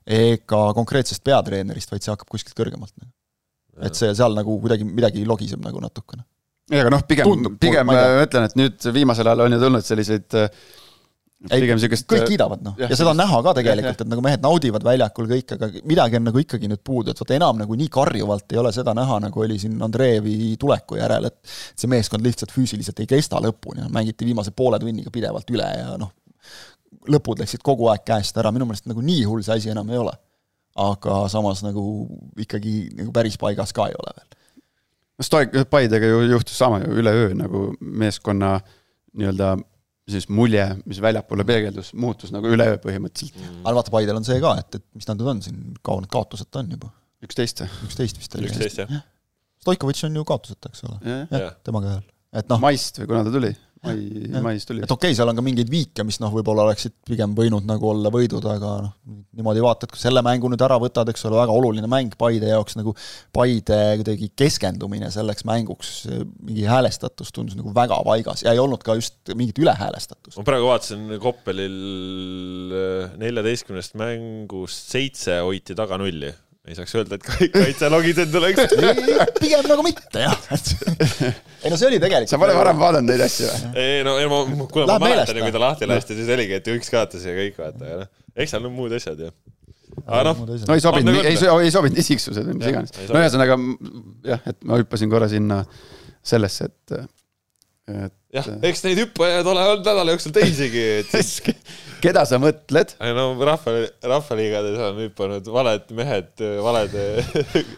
ega 0.08 0.62
konkreetsest 0.78 1.24
peatreenerist, 1.24 1.92
vaid 1.92 2.04
see 2.04 2.14
hakkab 2.14 2.30
kuskilt 2.32 2.58
kõrgemalt. 2.58 2.94
et 3.82 3.98
see 3.98 4.12
seal 4.18 4.36
nagu 4.36 4.58
kuidagi 4.62 4.86
midagi 4.86 5.24
logiseb 5.26 5.62
nagu 5.64 5.82
natukene. 5.82 6.26
ei, 6.70 6.84
aga 6.84 6.94
noh, 6.94 7.02
pigem 7.08 7.50
pigem 7.62 7.90
ma 7.90 7.98
ei 7.98 8.22
ütlen, 8.28 8.46
et 8.50 8.60
nüüd 8.60 8.92
viimasel 8.94 9.32
ajal 9.32 9.48
on 9.48 9.58
ju 9.58 9.60
tulnud 9.64 9.88
selliseid 9.88 10.38
äh, 10.40 10.62
pigem 11.50 11.80
siukest 11.82 12.06
kõik 12.10 12.28
kiidavad 12.30 12.62
noh, 12.66 12.76
ja 12.80 12.92
seda 12.94 13.14
on 13.16 13.20
näha 13.20 13.42
ka 13.46 13.56
tegelikult, 13.58 14.04
et 14.04 14.10
nagu 14.12 14.24
mehed 14.26 14.44
naudivad 14.46 14.86
väljakul 14.86 15.30
kõik, 15.32 15.56
aga 15.58 15.70
midagi 15.90 16.20
on 16.20 16.28
nagu 16.30 16.42
ikkagi 16.44 16.70
nüüd 16.70 16.84
puudu, 16.86 17.14
et 17.14 17.22
vaata 17.22 17.38
enam 17.38 17.62
nagu 17.64 17.78
nii 17.80 17.90
karjuvalt 17.94 18.54
ei 18.54 18.62
ole 18.62 18.74
seda 18.76 18.94
näha, 18.98 19.18
nagu 19.26 19.46
oli 19.46 19.58
siin 19.62 19.82
Andreevi 19.82 20.56
tuleku 20.62 21.00
järel, 21.02 21.32
et 21.32 21.56
see 21.74 21.90
meeskond 21.92 22.26
lihtsalt 22.26 22.54
füüsiliselt 22.54 23.02
ei 23.02 23.10
kesta 23.10 23.42
lõpuni, 23.42 23.88
mängiti 23.94 24.28
viimase 24.28 24.54
poole 24.54 24.80
tunniga 24.82 25.14
pidevalt 25.14 25.50
üle 25.56 25.70
ja 25.80 25.96
noh, 26.02 26.14
lõpud 27.10 27.42
läksid 27.42 27.64
kogu 27.66 27.90
aeg 27.90 28.06
käest 28.06 28.38
ära, 28.38 28.52
minu 28.54 28.68
meelest 28.70 28.90
nagu 28.90 29.02
nii 29.06 29.24
hull 29.26 29.42
see 29.46 29.58
asi 29.58 29.74
enam 29.74 29.90
ei 29.90 30.02
ole. 30.02 30.14
aga 30.82 31.26
samas 31.28 31.60
nagu 31.66 31.82
ikkagi 32.40 32.94
nagu 32.96 33.12
päris 33.12 33.36
paigas 33.38 33.74
ka 33.76 33.90
ei 33.90 33.96
ole 34.00 34.14
veel. 34.16 34.38
Stoik, 35.22 35.56
Paidega 35.70 36.08
ju 36.08 36.22
juhtus 36.32 36.58
sama 36.58 36.80
ju 36.82 36.96
üleöö 37.02 37.34
nagu 37.38 37.68
meeskonna 37.82 38.56
nii-öelda 39.14 39.56
siis 40.12 40.28
mulje, 40.32 40.64
mis 40.90 41.00
väljapoole 41.04 41.46
peegeldus, 41.48 41.92
muutus 41.98 42.34
nagu 42.34 42.50
üleöö 42.52 42.78
põhimõtteliselt. 42.84 43.40
aga 43.62 43.76
vaata, 43.78 43.94
Paidel 43.94 44.20
on 44.20 44.28
see 44.28 44.40
ka, 44.44 44.56
et, 44.62 44.80
et 44.80 44.86
mis 44.98 45.08
nad 45.08 45.20
nüüd 45.20 45.32
on 45.34 45.42
siin, 45.46 45.60
kaua 45.86 46.04
need 46.04 46.12
kaotused 46.14 46.60
on 46.60 46.72
juba, 46.76 46.92
üksteist 47.26 47.64
või? 47.64 47.72
üksteist 47.88 48.22
vist 48.22 48.38
oli. 48.38 48.50
üksteist 48.50 48.82
jah, 48.84 49.02
Stoikovitš 49.62 50.08
on 50.08 50.18
ju 50.18 50.26
kaotuseta, 50.28 50.72
eks 50.72 50.86
ole, 50.88 50.98
jah, 51.06 51.26
jah. 51.30 51.54
temaga 51.68 51.94
ühel, 51.94 52.08
et 52.42 52.50
noh, 52.52 52.62
maist 52.64 52.98
või 53.02 53.12
kuna 53.12 53.24
ta 53.28 53.36
tuli, 53.36 53.54
mai, 53.86 53.98
Jah. 54.30 54.44
mais 54.46 54.66
tuli 54.68 54.84
et. 54.84 54.92
okei 54.92 55.12
okay,, 55.12 55.18
seal 55.18 55.32
on 55.32 55.38
ka 55.38 55.44
mingeid 55.46 55.72
viike, 55.72 56.06
mis 56.08 56.20
noh, 56.22 56.32
võib-olla 56.34 56.68
oleksid 56.68 56.94
pigem 57.08 57.34
võinud 57.38 57.66
nagu 57.68 57.90
olla 57.90 58.12
võidud, 58.14 58.46
aga 58.54 58.74
noh, 58.86 58.94
niimoodi 59.38 59.64
vaatad, 59.64 59.92
kui 59.92 60.02
selle 60.02 60.24
mängu 60.26 60.52
nüüd 60.52 60.62
ära 60.66 60.78
võtad, 60.82 61.10
eks 61.12 61.26
ole, 61.30 61.40
väga 61.40 61.56
oluline 61.56 61.90
mäng 61.92 62.14
Paide 62.20 62.52
jaoks 62.52 62.78
nagu 62.78 62.94
Paide 63.34 63.80
kuidagi 64.02 64.32
keskendumine 64.38 65.10
selleks 65.14 65.46
mänguks, 65.50 65.92
mingi 66.46 66.68
häälestatus 66.70 67.34
tundus 67.34 67.58
nagu 67.58 67.74
väga 67.76 67.98
paigas 68.06 68.46
ja 68.46 68.54
ei 68.54 68.62
olnud 68.62 68.86
ka 68.86 68.98
just 69.00 69.34
mingit 69.34 69.60
ülehäälestatust. 69.62 70.38
ma 70.38 70.46
praegu 70.48 70.70
vaatasin 70.70 71.18
Koppelil 71.22 72.78
äh, 72.78 73.18
neljateistkümnest 73.22 73.98
mängust 74.00 74.94
seitse 74.94 75.42
hoiti 75.42 75.78
taga 75.78 75.98
nulli. 76.02 76.34
Ei 76.70 76.76
saaks 76.78 76.94
öelda, 76.94 77.18
et 77.18 77.24
ka- 77.26 77.48
kaitse 77.56 77.90
logisenud 77.90 78.36
oleks. 78.38 78.76
pigem 79.42 79.64
nagu 79.66 79.86
mitte 79.86 80.22
jah, 80.22 80.36
ei 81.64 81.72
no 81.72 81.80
see 81.80 81.88
oli 81.90 82.02
tegelikult 82.02 82.30
sa 82.30 82.40
pole 82.42 82.58
varem 82.58 82.82
vaadanud 82.82 83.10
neid 83.10 83.24
asju 83.26 83.48
või? 83.50 83.72
ei 83.82 84.04
no, 84.06 84.18
ei 84.22 84.30
ma, 84.30 84.42
kuna 84.70 84.86
ma 84.92 85.00
mäletan 85.08 85.40
ju, 85.40 85.48
kui 85.48 85.56
ta 85.56 85.64
lahti 85.64 85.90
lasti, 85.90 86.18
siis 86.20 86.30
oligi, 86.36 86.60
et 86.60 86.70
üks 86.76 86.94
kaotas 86.94 87.26
ja 87.26 87.34
kõik 87.38 87.58
vaata, 87.62 87.82
aga 87.88 88.04
noh, 88.04 88.12
eks 88.36 88.54
seal 88.54 88.70
on 88.70 88.76
muud 88.78 88.94
asjad 88.98 89.24
ju. 89.26 89.32
aga 90.04 90.22
noh, 90.30 90.44
no 90.46 90.78
ei 90.78 90.86
sobinud 90.86 91.10
nagu 91.10 91.26
ei 91.32 91.66
ei 91.66 91.74
sobinud 91.74 92.04
isiksused 92.04 92.52
või 92.52 92.60
mis 92.60 92.70
iganes 92.70 92.94
no 93.10 93.24
ühesõnaga 93.24 93.58
jah, 94.30 94.46
et 94.54 94.62
ma 94.70 94.78
hüppasin 94.84 95.10
korra 95.14 95.32
sinna 95.34 95.64
sellesse, 96.22 96.70
et 96.70 97.02
et 98.08 98.14
jah, 98.36 98.48
eks 98.68 98.84
neid 98.86 99.00
hüppajaid 99.04 99.48
ole 99.52 99.64
olnud 99.68 99.88
nädala 99.88 100.14
jooksul 100.16 100.34
teisigi, 100.36 100.84
et 101.02 101.58
keda 102.04 102.24
sa 102.28 102.40
mõtled? 102.42 102.94
ei 103.04 103.16
no 103.18 103.26
rahva, 103.48 103.74
rahvaliigades 104.14 104.80
on 104.88 105.02
hüpanud 105.04 105.50
valed 105.54 105.92
mehed 105.98 106.46
valede 106.66 107.06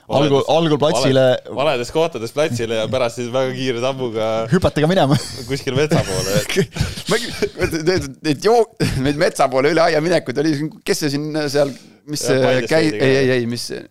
algul, 0.07 0.43
algul 0.53 0.79
platsile 0.81 1.25
valedes 1.49 1.91
kohtades 1.95 2.35
platsile 2.35 2.81
ja 2.81 2.85
pärast 2.91 3.19
siis 3.19 3.31
väga 3.33 3.55
kiire 3.57 3.83
sammuga 3.83 4.29
hüpata 4.53 4.83
ka 4.83 4.89
minema. 4.91 5.17
kuskil 5.49 5.77
metsa 5.77 6.03
poole. 6.07 6.41
Neid 8.23 8.45
joo-, 8.45 8.69
neid 9.03 9.19
metsa 9.19 9.49
poole 9.51 9.73
üle 9.73 9.83
aia 9.83 10.01
minekuid 10.03 10.39
oli, 10.43 10.53
kes 10.85 11.03
see 11.03 11.13
siin 11.15 11.27
seal, 11.51 11.73
mis 12.09 12.23
Ja, 12.23 12.39
see 12.39 12.63
käi-, 12.69 12.93
ei, 12.93 13.17
ei, 13.23 13.29
ei, 13.37 13.45
mis 13.49 13.67
see, 13.71 13.83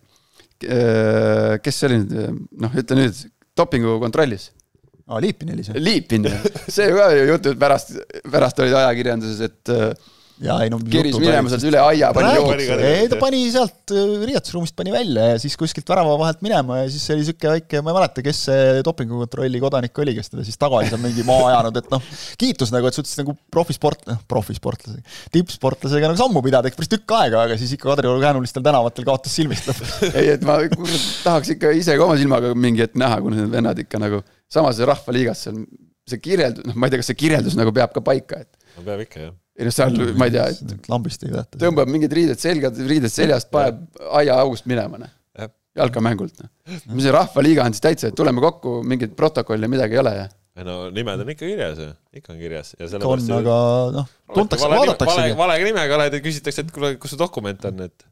kes 1.63 1.79
see 1.79 1.89
oli 1.89 2.01
nüüd, 2.01 2.43
noh, 2.63 2.75
ütle 2.79 2.99
nüüd, 2.99 3.23
dopingu 3.57 3.99
kontrollis. 4.01 4.49
aa, 5.07 5.19
Liipini 5.21 5.53
oli 5.55 5.63
see. 5.67 5.79
Liipin, 5.83 6.27
see 6.71 6.89
ka 6.95 7.09
ju 7.17 7.25
jutt, 7.31 7.49
et 7.53 7.59
pärast, 7.59 7.95
pärast 8.31 8.59
olid 8.63 8.75
ajakirjanduses, 8.81 9.41
et 9.49 9.73
jaa, 10.43 10.57
ei 10.65 10.71
no 10.71 10.79
keris 10.81 11.15
minema 11.21 11.51
sealt 11.51 11.65
üle 11.69 11.79
aia, 11.79 12.09
pani 12.15 12.33
jooksu. 12.37 12.77
ei, 12.83 13.07
ta 13.11 13.19
pani 13.21 13.39
sealt 13.53 13.93
äh, 13.95 14.13
riietusruumist 14.27 14.75
pani 14.77 14.93
välja 14.93 15.27
ja 15.31 15.37
siis 15.41 15.55
kuskilt 15.59 15.87
värava 15.89 16.15
vahelt 16.19 16.43
minema 16.45 16.81
ja 16.81 16.89
siis 16.91 17.05
oli 17.15 17.25
sihuke 17.27 17.51
väike, 17.53 17.81
ma 17.83 17.93
ei 17.93 17.97
mäleta, 17.99 18.23
kes 18.25 18.41
see 18.49 18.81
dopingukontrolli 18.85 19.61
kodanik 19.63 20.03
oli, 20.03 20.15
kes 20.17 20.33
teda 20.33 20.45
siis 20.47 20.59
taga 20.59 20.79
oli 20.79 20.91
seal 20.91 21.01
mingi 21.03 21.25
maa 21.27 21.47
ajanud, 21.51 21.79
et 21.79 21.89
noh, 21.93 22.09
kiitus 22.41 22.73
nagu, 22.75 22.89
et 22.89 22.97
suutis 22.97 23.15
nagu 23.21 23.35
profisport, 23.53 24.03
noh, 24.09 24.19
profisportlase, 24.29 24.99
tippsportlasega 25.35 26.11
nagu 26.11 26.19
sammu 26.19 26.43
pidada, 26.45 26.71
eks 26.71 26.79
päris 26.79 26.91
tükk 26.91 27.15
aega, 27.19 27.45
aga 27.47 27.59
siis 27.59 27.75
ikka 27.77 27.91
Kadrioru 27.93 28.21
käänulistel 28.23 28.65
tänavatel 28.65 29.07
kaotas 29.07 29.35
silmist 29.37 29.69
lõpuks. 29.69 29.95
ei, 30.19 30.33
et 30.35 30.45
ma 30.47 30.59
kurat 30.73 31.07
tahaks 31.23 31.55
ikka 31.55 31.73
ise 31.79 31.95
ka 31.99 32.07
oma 32.07 32.19
silmaga 32.19 32.53
mingi 32.57 32.83
hetk 32.83 32.99
näha, 32.99 33.21
kuna 33.23 33.39
need 33.41 33.53
vennad 33.53 33.79
ikka 33.85 34.01
nagu, 34.01 34.23
samas 34.51 34.79
see 34.79 34.89
rahvaliigas 34.89 35.47
seal 35.47 35.63
see 36.09 36.19
kirjeldus, 36.19 36.67
noh, 36.67 36.75
ma 36.75 36.87
ei 36.87 36.93
tea, 36.93 36.99
kas 37.01 37.11
see 37.11 37.19
kirjeldus 37.19 37.55
nagu 37.59 37.71
peab 37.75 37.93
ka 37.95 38.03
paika, 38.03 38.43
et 38.43 38.75
no 38.77 38.85
peab 38.87 39.05
ikka 39.05 39.21
jah. 39.27 39.33
Ei 39.53 39.67
noh, 39.67 39.73
seal 39.75 40.15
ma 40.17 40.29
ei 40.29 40.37
tea, 40.37 40.47
et 40.53 40.87
lambist 40.89 41.25
ei 41.25 41.33
vedata. 41.33 41.59
tõmbab 41.61 41.91
mingid 41.91 42.13
riided 42.15 42.41
selga, 42.41 42.71
riided 42.73 43.13
seljast, 43.13 43.51
paneb 43.53 43.83
aiaaugust 44.21 44.69
minema, 44.69 45.01
noh 45.01 45.19
jalkamängult, 45.77 46.37
noh. 46.43 46.51
mis 46.93 47.05
see 47.05 47.13
rahvaliiga 47.13 47.65
on 47.65 47.75
siis 47.75 47.83
täitsa, 47.83 48.11
et 48.11 48.17
tuleme 48.17 48.41
kokku, 48.43 48.79
mingit 48.87 49.15
protokolli, 49.17 49.69
midagi 49.71 49.97
ei 49.97 50.01
ole 50.03 50.15
ja. 50.19 50.25
ei 50.59 50.67
no 50.67 50.77
nimed 50.93 51.23
on 51.23 51.31
ikka 51.33 51.47
kirjas 51.47 51.81
ju, 51.81 51.89
ikka 52.19 52.33
on 52.35 52.41
kirjas 52.41 52.73
ja 52.77 52.89
on, 52.99 53.23
aga 53.39 53.59
noh, 53.97 54.11
tuntakse, 54.35 54.69
vaadataksegi. 54.69 55.37
valega 55.39 55.69
nimega 55.69 55.97
oled 55.97 56.17
ja 56.17 56.23
küsitakse, 56.27 56.65
et 56.65 56.73
kuule, 56.75 56.93
kus 57.01 57.15
su 57.15 57.19
dokument 57.19 57.69
on, 57.69 57.87
et 57.87 58.07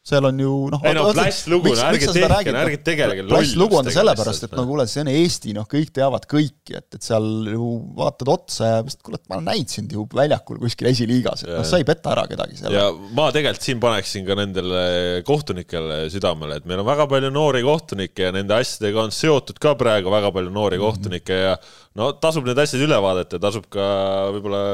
seal 0.00 0.24
on 0.24 0.38
ju 0.40 0.52
noh. 0.72 0.84
ei 0.88 0.94
no 0.96 1.02
plastlugu, 1.12 1.74
no 1.76 1.82
ärge 1.90 2.08
tehke, 2.08 2.52
ärge 2.56 2.78
tegelege 2.84 3.24
plastlugu 3.28 3.76
on 3.76 3.84
ta 3.84 3.92
sellepärast, 3.92 4.46
et 4.46 4.54
no 4.56 4.64
kuule, 4.68 4.86
see 4.88 5.02
on 5.04 5.10
Eesti, 5.12 5.52
noh, 5.56 5.66
kõik 5.68 5.90
teavad 5.96 6.24
kõiki, 6.30 6.78
et, 6.78 6.86
et 6.96 7.04
seal 7.04 7.26
ju 7.52 7.68
vaatad 7.98 8.30
otsa 8.32 8.70
ja 8.70 8.78
kuule, 9.04 9.20
et 9.20 9.28
ma 9.28 9.36
olen 9.36 9.50
näinud 9.50 9.74
sind 9.74 9.92
ju 9.92 10.06
väljakul 10.16 10.60
kuskil 10.62 10.88
esiliigas, 10.88 11.44
et 11.44 11.52
noh, 11.52 11.66
sa 11.68 11.82
ei 11.82 11.84
peta 11.88 12.14
ära 12.14 12.24
kedagi 12.30 12.56
seal. 12.62 12.78
ja 12.78 12.86
ma 13.16 13.28
tegelikult 13.34 13.68
siin 13.68 13.82
paneksin 13.82 14.24
ka 14.24 14.38
nendele 14.40 14.84
kohtunikele 15.28 16.00
südamele, 16.14 16.62
et 16.62 16.70
meil 16.70 16.80
on 16.80 16.88
väga 16.88 17.08
palju 17.10 17.32
noori 17.34 17.60
kohtunikke 17.66 18.30
ja 18.30 18.32
nende 18.36 18.56
asjadega 18.56 19.04
on 19.04 19.12
seotud 19.14 19.60
ka 19.60 19.76
praegu 19.80 20.12
väga 20.16 20.32
palju 20.32 20.54
noori 20.54 20.80
kohtunikke 20.80 21.42
ja 21.44 21.58
no 22.00 22.14
tasub 22.16 22.48
need 22.48 22.58
asjad 22.64 22.88
üle 22.88 23.04
vaadata, 23.04 23.40
tasub 23.42 23.68
ka 23.68 23.84
võib-olla 24.32 24.64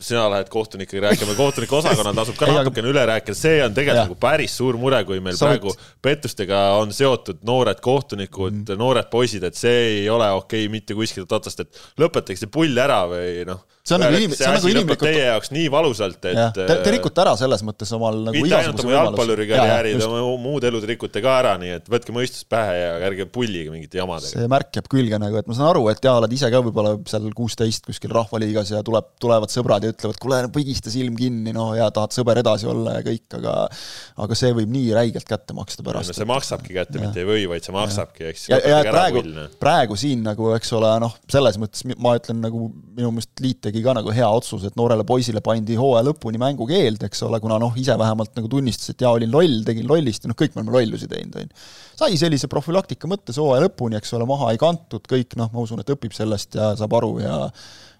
sina 0.00 0.24
lähed 0.30 0.48
kohtunikega 0.52 1.08
rääkima, 1.08 1.34
kohtunike 1.38 1.74
osakonnal 1.76 2.14
tasub 2.14 2.36
ka 2.38 2.46
natukene 2.58 2.90
üle 2.92 3.04
rääkida, 3.10 3.34
see 3.36 3.62
on 3.64 3.74
tegelikult 3.76 4.04
nagu 4.08 4.18
päris 4.22 4.54
suur 4.58 4.78
mure, 4.80 5.00
kui 5.08 5.20
meil 5.24 5.36
Sa 5.38 5.50
võid- 5.50 5.64
praegu 5.64 5.74
pettustega 6.04 6.60
on 6.78 6.92
seotud 6.94 7.42
noored 7.48 7.80
kohtunikud 7.84 8.60
mm., 8.62 8.78
noored 8.78 9.10
poisid, 9.10 9.44
et 9.48 9.58
see 9.58 9.80
ei 10.02 10.06
ole 10.12 10.30
okei 10.38 10.66
okay, 10.66 10.72
mitte 10.72 10.96
kuskilt 10.98 11.32
otsast, 11.32 11.64
et 11.64 11.82
lõpetage 12.00 12.38
see 12.44 12.52
pull 12.52 12.78
ära 12.78 13.02
või 13.10 13.42
noh. 13.48 13.64
See 13.88 13.96
on 13.96 14.02
nagu 14.04 14.18
inim- 14.18 14.34
see 14.36 14.48
on 14.48 14.56
nagu 14.58 14.68
inimlikult- 14.68 15.08
Teie 15.08 15.24
jaoks 15.30 15.50
nii 15.54 15.68
valusalt, 15.72 16.18
et 16.28 16.40
te, 16.58 16.66
te 16.84 16.92
rikute 16.92 17.22
ära 17.24 17.32
selles 17.40 17.62
mõttes 17.64 17.92
omal 17.96 18.18
nagu 18.26 18.36
mitte 18.36 18.58
ainult 18.58 18.82
oma 18.84 18.92
jalgpalluri 18.92 19.46
karjääri, 19.48 19.92
just. 19.94 20.06
oma 20.08 20.34
muud 20.42 20.66
elud 20.68 20.84
rikute 20.90 21.22
ka 21.24 21.36
ära, 21.40 21.54
nii 21.62 21.72
et 21.78 21.88
võtke 21.88 22.12
mõistus 22.12 22.44
pähe 22.48 22.74
ja 22.76 22.90
ärge 23.08 23.24
pullige 23.32 23.72
mingite 23.72 24.00
jamadega. 24.02 24.32
see 24.34 24.50
märk 24.50 24.76
jääb 24.76 24.90
külge 24.92 25.20
nagu, 25.22 25.40
et 25.40 25.48
ma 25.48 25.56
saan 25.56 25.70
aru, 25.72 25.86
et 25.92 26.04
jaa, 26.04 26.18
oled 26.20 26.34
ise 26.36 26.50
ka 26.52 26.60
võib-olla 26.66 26.94
seal 27.08 27.30
kuusteist 27.38 27.88
kuskil 27.88 28.12
rahvaliigas 28.12 28.74
ja 28.74 28.82
tuleb, 28.84 29.08
tulevad 29.22 29.52
sõbrad 29.54 29.86
ja 29.86 29.94
ütlevad, 29.94 30.20
kuule, 30.20 30.42
pigista 30.52 30.92
silm 30.92 31.16
kinni, 31.16 31.54
no 31.56 31.70
ja 31.78 31.88
tahad 31.94 32.12
sõber 32.16 32.42
edasi 32.42 32.68
olla 32.68 32.98
ja 32.98 33.06
kõik, 33.06 33.38
aga 33.40 33.56
aga 34.18 34.38
see 34.38 34.52
võib 34.56 34.70
nii 34.74 34.92
räigelt 34.96 35.28
kätte 35.28 35.56
maksta 35.56 35.84
pärast. 35.86 36.12
see 36.16 36.28
maksabki 36.28 36.76
kätte, 36.76 37.00
mitte 37.00 37.22
ei 37.22 37.28
või, 37.28 37.46
vaid 37.50 37.64
see 37.64 37.74
maksabki, 37.76 38.28
eks. 38.32 38.48
ja, 38.52 38.60
ja 38.60 38.82
praegu, 38.90 39.24
praegu 39.60 39.96
siin 39.98 40.22
nagu, 40.26 40.52
eks 40.58 40.72
ole, 40.76 40.92
noh, 41.02 41.16
selles 41.30 41.56
mõttes 41.60 41.86
ma 41.96 42.16
ütlen 42.18 42.42
nagu 42.44 42.68
minu 42.98 43.12
meelest 43.14 43.42
liit 43.44 43.68
tegi 43.78 43.86
ka 43.86 43.94
nagu 43.96 44.12
hea 44.14 44.28
otsus, 44.28 44.66
et 44.66 44.76
noorele 44.78 45.06
poisile 45.06 45.42
pandi 45.44 45.78
hooaja 45.78 46.04
lõpuni 46.08 46.40
mängukeeld, 46.42 47.02
eks 47.06 47.24
ole, 47.26 47.40
kuna 47.42 47.58
noh, 47.62 47.74
ise 47.78 47.96
vähemalt 47.98 48.34
nagu 48.38 48.50
tunnistas, 48.50 48.92
et 48.92 49.04
jaa, 49.06 49.14
olin 49.16 49.32
loll, 49.32 49.60
tegin 49.66 49.88
lollist 49.88 50.26
ja 50.26 50.32
noh, 50.32 50.38
kõik 50.38 50.54
me 50.54 50.64
oleme 50.64 50.76
lollusi 50.78 51.10
teinud, 51.10 51.36
on 51.38 51.46
ju. 51.46 51.66
sai 51.98 52.18
sellise 52.20 52.50
profülaktika 52.50 53.10
mõttes 53.10 53.38
hooaja 53.40 53.66
lõpuni, 53.66 53.98
eks 53.98 54.16
ole, 54.18 54.28
maha 54.28 54.52
ei 54.54 54.60
kantud, 54.60 55.04
kõik 55.08 55.38
noh, 55.40 55.52
ma 55.54 55.64
usun, 55.64 55.82
et 55.84 55.94
õpib 55.94 56.16
sellest 56.16 56.58
ja 56.58 56.72
saab 56.78 56.98
aru 56.98 57.18
ja 57.22 57.44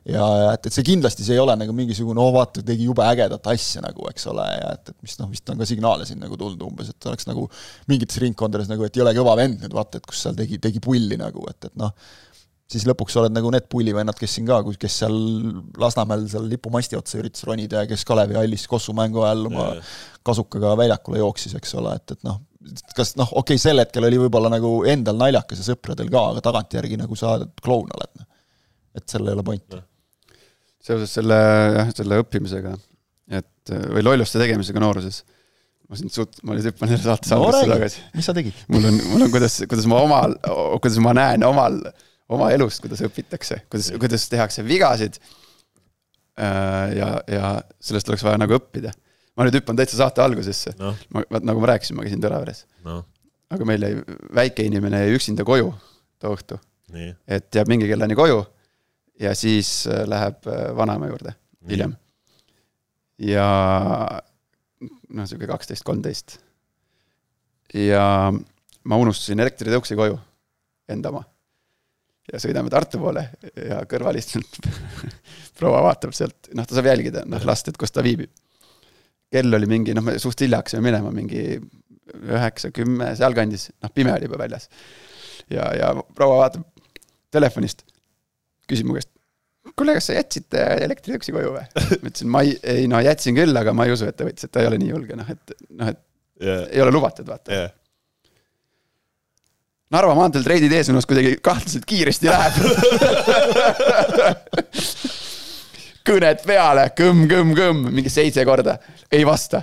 ja 0.09 0.25
et, 0.55 0.65
et 0.65 0.73
see 0.73 0.87
kindlasti, 0.87 1.25
see 1.27 1.35
ei 1.37 1.43
ole 1.43 1.53
nagu 1.59 1.73
mingisugune 1.77 2.23
oo 2.23 2.31
vaata, 2.33 2.63
tegi 2.65 2.87
jube 2.87 3.05
ägedat 3.05 3.45
asja 3.53 3.83
nagu, 3.85 4.07
eks 4.09 4.25
ole, 4.31 4.47
ja 4.55 4.71
et, 4.79 4.93
et 4.95 5.05
mis 5.05 5.19
noh, 5.21 5.29
vist 5.29 5.53
on 5.53 5.59
ka 5.61 5.67
signaale 5.69 6.07
siin 6.09 6.23
nagu 6.23 6.39
tulnud 6.41 6.63
umbes, 6.65 6.89
et 6.95 7.09
oleks 7.11 7.29
nagu 7.29 7.45
mingites 7.91 8.17
ringkondades 8.23 8.71
nagu, 8.71 8.87
et 8.87 8.97
jõle 8.97 9.13
kõva 9.19 9.37
vend 9.37 9.61
nüüd 9.65 9.77
vaata, 9.77 10.01
et 10.01 10.09
kus 10.09 10.23
seal 10.25 10.39
tegi, 10.39 10.61
tegi 10.65 10.81
pulli 10.85 11.19
nagu, 11.21 11.45
et, 11.51 11.69
et 11.69 11.77
noh, 11.81 11.93
siis 12.69 12.85
lõpuks 12.89 13.17
oled 13.21 13.33
nagu 13.33 13.51
need 13.53 13.69
pullivennad, 13.73 14.17
kes 14.19 14.35
siin 14.37 14.49
ka, 14.49 14.61
kes 14.81 14.99
seal 15.03 15.17
Lasnamäel 15.81 16.27
seal 16.29 16.49
lipumasti 16.51 16.99
otsa 16.99 17.21
üritas 17.21 17.47
ronida 17.49 17.85
ja 17.85 17.89
kes 17.91 18.05
Kalevi 18.09 18.37
hallis 18.37 18.67
Kossu 18.69 18.93
mängu 18.97 19.25
ajal 19.25 19.47
oma 19.49 19.71
kasukaga 20.27 20.75
väljakule 20.77 21.23
jooksis, 21.23 21.55
eks 21.57 21.75
ole, 21.81 21.95
et, 21.97 22.17
et 22.17 22.27
noh, 22.29 22.43
kas 22.97 23.15
noh, 23.19 23.31
okei 23.31 23.57
okay,, 23.57 23.63
sel 23.63 23.81
hetkel 23.81 24.05
oli 24.09 24.19
võib-olla 24.21 24.51
nagu 24.53 24.73
endal 24.91 25.17
naljakas 25.21 25.63
ja 25.63 25.71
sõpradel 25.71 26.11
ka, 26.13 26.25
aga 26.35 26.43
tagantjärgi 26.45 26.99
nagu 27.01 27.17
sa 27.19 27.39
kloun 27.65 27.89
oled, 27.97 28.13
noh. 28.21 28.29
et 28.99 29.07
seal 29.09 29.25
ei 29.25 29.37
ole 29.37 29.47
pointi. 29.47 29.81
seoses 30.85 31.17
selle 31.19 31.39
jah, 31.79 31.93
selle 31.97 32.21
õppimisega, 32.25 32.75
et 33.41 33.75
või 33.95 34.05
lolluste 34.05 34.41
tegemisega 34.43 34.83
nooruses. 34.85 35.23
ma 35.89 35.97
siin 35.97 36.13
suht, 36.13 36.43
ma 36.45 36.57
nüüd 36.57 36.69
hüppan 36.69 36.93
jälle 36.93 37.07
saate 37.07 37.41
räägi 37.41 37.73
tagasi., 37.73 38.05
mis 38.19 38.29
sa 38.29 38.37
tegid? 38.37 38.61
mul 38.69 38.91
on, 38.91 39.01
mul 39.15 39.25
on, 39.25 39.33
kuidas, 39.33 39.63
kuidas 39.65 39.89
ma 39.89 40.03
omal, 40.05 40.37
kuidas 40.83 41.01
ma 41.05 41.17
näen 41.17 41.49
omal, 41.49 41.81
oma 42.29 42.51
elust, 42.55 42.83
kuidas 42.85 43.03
õpitakse, 43.07 43.63
kuidas, 43.71 43.93
kuidas 44.01 44.27
tehakse 44.33 44.65
vigasid. 44.67 45.21
ja, 46.39 47.09
ja 47.27 47.55
sellest 47.83 48.09
oleks 48.09 48.23
vaja 48.23 48.39
nagu 48.39 48.55
õppida. 48.55 48.93
ma 49.37 49.47
nüüd 49.47 49.59
hüppan 49.59 49.79
täitsa 49.79 49.99
saate 49.99 50.23
algusesse. 50.23 50.75
noh, 50.79 50.97
ma, 51.15 51.25
vaat 51.31 51.47
nagu 51.49 51.63
ma 51.63 51.73
rääkisin, 51.73 51.97
ma 51.99 52.07
käisin 52.07 52.23
Tõraveres, 52.23 52.65
noh, 52.87 53.03
aga 53.51 53.67
meil 53.67 53.83
jäi 53.83 54.19
väike 54.43 54.67
inimene 54.69 55.03
jäi 55.07 55.17
üksinda 55.19 55.47
koju 55.49 55.73
too 56.19 56.37
õhtu, 56.37 56.61
et 57.27 57.55
jääb 57.55 57.71
mingi 57.71 57.89
kellani 57.91 58.17
koju 58.19 58.43
ja 59.21 59.35
siis 59.35 59.87
äh, 59.87 60.05
läheb 60.09 60.47
äh, 60.47 60.77
vanaema 60.77 61.11
juurde 61.11 61.35
hiljem. 61.71 61.95
ja 63.19 63.49
noh, 64.81 65.27
sihuke 65.27 65.49
kaksteist, 65.51 65.85
kolmteist. 65.87 66.39
ja 67.75 68.33
ma 68.85 69.01
unustasin 69.03 69.41
elektritõuksi 69.43 69.99
koju, 69.99 70.19
enda 70.89 71.13
oma. 71.13 71.25
Ja 72.33 72.41
sõidame 72.43 72.71
Tartu 72.73 73.01
poole 73.03 73.25
ja 73.57 73.81
kõrval 73.89 74.19
istunud 74.21 74.71
proua 75.59 75.83
vaatab 75.89 76.15
sealt, 76.17 76.51
noh, 76.57 76.67
ta 76.69 76.77
saab 76.77 76.91
jälgida, 76.91 77.25
noh, 77.29 77.43
last, 77.49 77.71
et 77.71 77.79
kus 77.81 77.95
ta 77.95 78.05
viibib. 78.05 78.33
kell 79.33 79.55
oli 79.55 79.69
mingi, 79.69 79.95
noh, 79.97 80.05
me 80.05 80.17
suht 80.21 80.41
hilja 80.45 80.63
hakkasime 80.63 80.85
minema, 80.85 81.13
mingi 81.15 81.45
üheksa, 82.19 82.73
kümme 82.75 83.13
sealkandis, 83.19 83.69
noh, 83.83 83.93
pime 83.95 84.15
oli 84.15 84.29
juba 84.29 84.41
väljas. 84.45 84.69
ja, 85.51 85.71
ja 85.77 85.93
proua 86.17 86.45
vaatab 86.45 86.67
telefonist, 87.35 87.85
küsib 88.69 88.89
mu 88.89 88.97
käest, 88.97 89.11
kuule, 89.77 89.97
kas 89.99 90.09
sa 90.11 90.19
jätsid 90.19 90.59
elektritõuksi 90.85 91.35
koju 91.37 91.55
või? 91.57 91.65
ma 92.03 92.13
ütlesin, 92.13 92.33
ma 92.33 92.45
ei, 92.45 92.55
ei 92.77 92.87
no 92.91 93.01
jätsin 93.05 93.37
küll, 93.37 93.57
aga 93.57 93.75
ma 93.77 93.89
ei 93.89 93.97
usu, 93.97 94.09
et 94.09 94.17
ta 94.17 94.29
võttis, 94.29 94.49
et 94.49 94.55
ta 94.55 94.65
ei 94.65 94.71
ole 94.71 94.81
nii 94.81 94.93
julge, 94.95 95.19
noh, 95.19 95.35
et 95.35 95.59
noh, 95.69 95.93
et 95.93 96.05
jah, 96.45 96.65
ei 96.71 96.85
ole 96.85 96.95
lubatud, 96.95 97.29
vaata. 97.29 97.63
jah. 97.63 97.75
Narva 99.95 100.13
maanteel 100.19 100.45
treidid 100.45 100.73
eesõnus 100.77 101.07
kuidagi 101.09 101.39
kahtlaselt 101.41 101.87
kiiresti 101.89 102.29
läheb. 102.29 102.55
kõned 106.09 106.45
peale, 106.45 106.85
kõmm-kõmm-kõmm, 106.97 107.89
mingi 107.93 108.13
seitse 108.13 108.45
korda, 108.49 108.77
ei 109.13 109.25
vasta. 109.29 109.63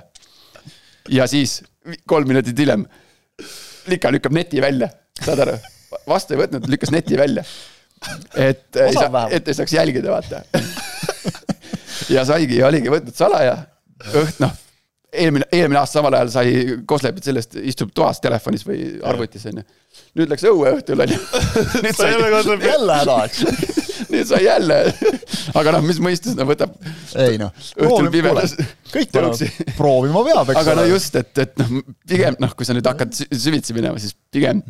ja 1.09 1.27
siis 1.29 1.59
kolm 2.09 2.27
minutit 2.27 2.57
hiljem, 2.57 2.87
Lika 3.85 4.09
lükkab 4.09 4.33
neti 4.33 4.61
välja, 4.61 4.89
saad 5.21 5.43
aru, 5.45 5.55
vastu 6.09 6.33
ei 6.33 6.41
võtnud, 6.41 6.65
lükkas 6.73 6.89
neti 6.93 7.17
välja. 7.17 7.43
et, 8.33 8.65
Osav 8.73 9.11
vähemalt. 9.13 9.33
et 9.33 9.47
ei 9.47 9.57
saaks 9.57 9.73
jälgida, 9.77 10.09
vaata. 10.11 10.41
ja 12.15 12.25
saigi, 12.25 12.63
oligi 12.65 12.89
võtnud 12.89 13.13
salaja, 13.17 13.59
õht-, 14.09 14.41
noh, 14.41 14.57
eelmine, 15.23 15.47
eelmine 15.53 15.79
aasta 15.79 15.99
samal 15.99 16.15
ajal 16.17 16.31
sai 16.33 16.77
Koslepit 16.87 17.27
sellest, 17.29 17.57
istub 17.61 17.93
toas 17.95 18.21
telefonis 18.23 18.65
või 18.67 18.79
arvutis 19.05 19.45
onju. 19.51 19.63
nüüd 20.19 20.31
läks 20.31 20.45
õue 20.49 20.73
õhtul 20.77 21.05
onju. 21.05 21.19
nüüd 21.85 21.97
sai, 21.97 22.11
jälle 22.65 22.99
häda, 22.99 23.17
eks. 23.27 23.43
nüüd 24.13 24.27
sai 24.29 24.41
jälle. 24.45 24.81
aga 25.55 25.75
noh, 25.77 25.85
mis 25.85 26.01
mõistes, 26.03 26.35
no 26.37 26.47
võtab, 26.49 26.75
ei 27.25 27.39
noh, 27.41 27.53
Õhtul 27.79 28.11
pimedas 28.13 28.57
kõik 28.91 29.13
peavad 29.15 29.41
proovima 29.77 30.25
peab, 30.27 30.51
eks 30.53 30.61
aga 30.61 30.77
no 30.79 30.85
ole. 30.85 30.93
just, 30.95 31.17
et, 31.21 31.33
et 31.45 31.57
noh, 31.61 31.73
pigem 32.07 32.37
noh, 32.43 32.53
kui 32.57 32.67
sa 32.67 32.75
nüüd 32.75 32.87
hakkad 32.91 33.15
sü- 33.15 33.29
süvitsi 33.47 33.75
minema, 33.77 34.01
siis 34.01 34.15
pigem 34.33 34.61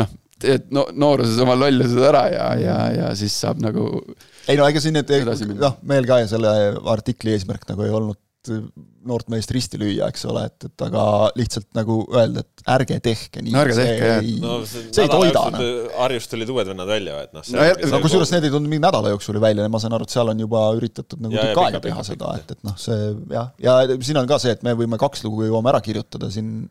noh, 0.00 0.12
teed 0.42 0.68
no, 0.74 0.84
nooruses 0.92 1.38
oma 1.42 1.56
lollused 1.56 2.02
ära 2.10 2.26
ja, 2.32 2.48
ja, 2.60 2.76
ja 2.92 3.10
siis 3.16 3.36
saab 3.40 3.62
nagu 3.64 3.88
ei 4.46 4.58
no 4.58 4.66
ega 4.68 4.82
siin 4.82 4.94
need, 4.96 5.10
noh, 5.56 5.78
meil 5.88 6.06
ka 6.08 6.20
selle 6.28 6.52
artikli 6.92 7.32
eesmärk 7.34 7.64
nagu 7.70 7.86
ei 7.86 7.94
olnud 7.96 8.20
noort 9.06 9.28
meest 9.32 9.50
risti 9.54 9.78
lüüa, 9.80 10.08
eks 10.10 10.24
ole, 10.30 10.42
et, 10.48 10.66
et 10.68 10.84
aga 10.86 11.02
lihtsalt 11.38 11.68
nagu 11.76 11.98
öelda, 12.10 12.42
et 12.42 12.64
ärge 12.76 12.98
tehke 13.04 13.42
nii. 13.42 13.54
No 13.54 13.62
ärge 13.62 13.76
tehke, 13.78 14.10
jah. 14.10 14.28
no 14.42 14.56
see 14.66 15.04
ei 15.04 15.10
toida, 15.12 15.44
noh. 15.54 15.64
Harjust 16.00 16.32
tulid 16.32 16.50
uued 16.52 16.70
vennad 16.72 16.90
välja, 16.90 17.20
et 17.26 17.36
noh. 17.36 17.46
No 17.54 17.68
no 17.92 18.02
kusjuures 18.04 18.32
need 18.34 18.48
ei 18.48 18.54
tulnud 18.54 18.70
mingi 18.72 18.84
nädala 18.86 19.12
jooksul 19.14 19.38
ju 19.38 19.44
välja, 19.44 19.68
ma 19.72 19.82
saan 19.82 19.96
aru, 19.98 20.08
et 20.08 20.16
seal 20.16 20.32
on 20.32 20.44
juba 20.46 20.64
üritatud 20.78 21.22
nagu 21.22 21.38
tükk 21.38 21.62
aega 21.64 21.82
teha 21.82 21.98
pikalt, 22.00 22.10
seda, 22.10 22.32
et, 22.40 22.54
et 22.56 22.66
noh, 22.66 22.78
see 22.80 23.10
jah, 23.34 23.52
ja 23.62 23.78
siin 23.96 24.22
on 24.22 24.30
ka 24.30 24.40
see, 24.42 24.56
et 24.56 24.66
me 24.66 24.74
võime 24.78 24.98
kaks 25.00 25.26
lugu 25.26 25.46
jõuame 25.46 25.72
ära 25.74 25.82
kirjutada 25.84 26.30
siin, 26.34 26.66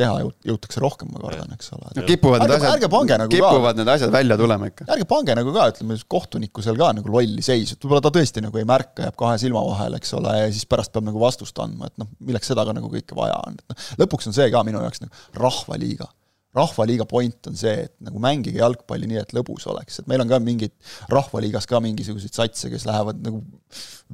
teha 0.00 0.14
jõut- 0.24 0.48
jõutakse 0.50 0.80
rohkem, 0.82 1.10
ma 1.14 1.20
kardan, 1.26 1.52
eks 1.56 1.70
ole. 1.76 1.90
no, 1.96 2.04
kipuvad 2.08 2.42
need 2.44 2.50
Ärge- 2.50 2.58
asjad 2.60 2.76
ärge 2.78 2.90
pange 2.96 3.18
nagu 3.22 3.30
ka- 3.30 3.36
kipuvad 3.36 3.80
need 3.80 3.92
asjad 3.94 4.14
välja 4.16 4.38
tulema 4.40 4.70
ikka. 4.72 4.86
ärge 4.96 5.06
pange 5.14 5.36
nagu 5.40 5.52
ka, 5.56 5.66
ütleme 5.74 5.98
kohtunikku 6.16 6.64
seal 6.66 6.78
ka 6.80 6.90
nagu 6.98 7.12
lolli 7.16 7.44
seisu, 7.44 7.76
et 7.76 7.84
võib-olla 7.86 8.04
ta 8.08 8.12
tõesti 8.18 8.42
nagu 8.44 8.58
ei 8.62 8.68
märka, 8.68 9.04
jääb 9.08 9.16
kahe 9.20 9.36
silma 9.42 9.62
vahele, 9.68 10.00
eks 10.00 10.14
ole, 10.18 10.36
ja 10.44 10.48
siis 10.52 10.64
pärast 10.70 10.92
peab 10.96 11.04
nagu 11.10 11.20
vastust 11.22 11.58
andma, 11.62 11.86
et 11.92 11.98
noh, 12.00 12.08
milleks 12.20 12.48
seda 12.52 12.64
ka 12.68 12.72
nagu 12.76 12.88
kõike 12.92 13.14
vaja 13.18 13.36
on, 13.46 13.60
noh, 13.68 13.84
lõpuks 14.00 14.26
on 14.32 14.36
see 14.40 14.50
ka 14.50 14.64
minu 14.66 14.80
jaoks 14.82 15.04
nagu 15.04 15.12
rahvaliiga 15.44 16.08
rahvaliiga 16.56 17.06
point 17.06 17.46
on 17.46 17.58
see, 17.58 17.86
et 17.86 17.92
nagu 18.02 18.18
mängige 18.22 18.58
jalgpalli 18.58 19.06
nii, 19.10 19.20
et 19.22 19.34
lõbus 19.36 19.68
oleks, 19.70 20.00
et 20.00 20.08
meil 20.10 20.22
on 20.24 20.30
ka 20.30 20.40
mingid 20.42 20.74
rahvaliigas 21.12 21.68
ka 21.70 21.78
mingisuguseid 21.84 22.34
satse, 22.34 22.70
kes 22.72 22.86
lähevad 22.88 23.20
nagu 23.22 23.42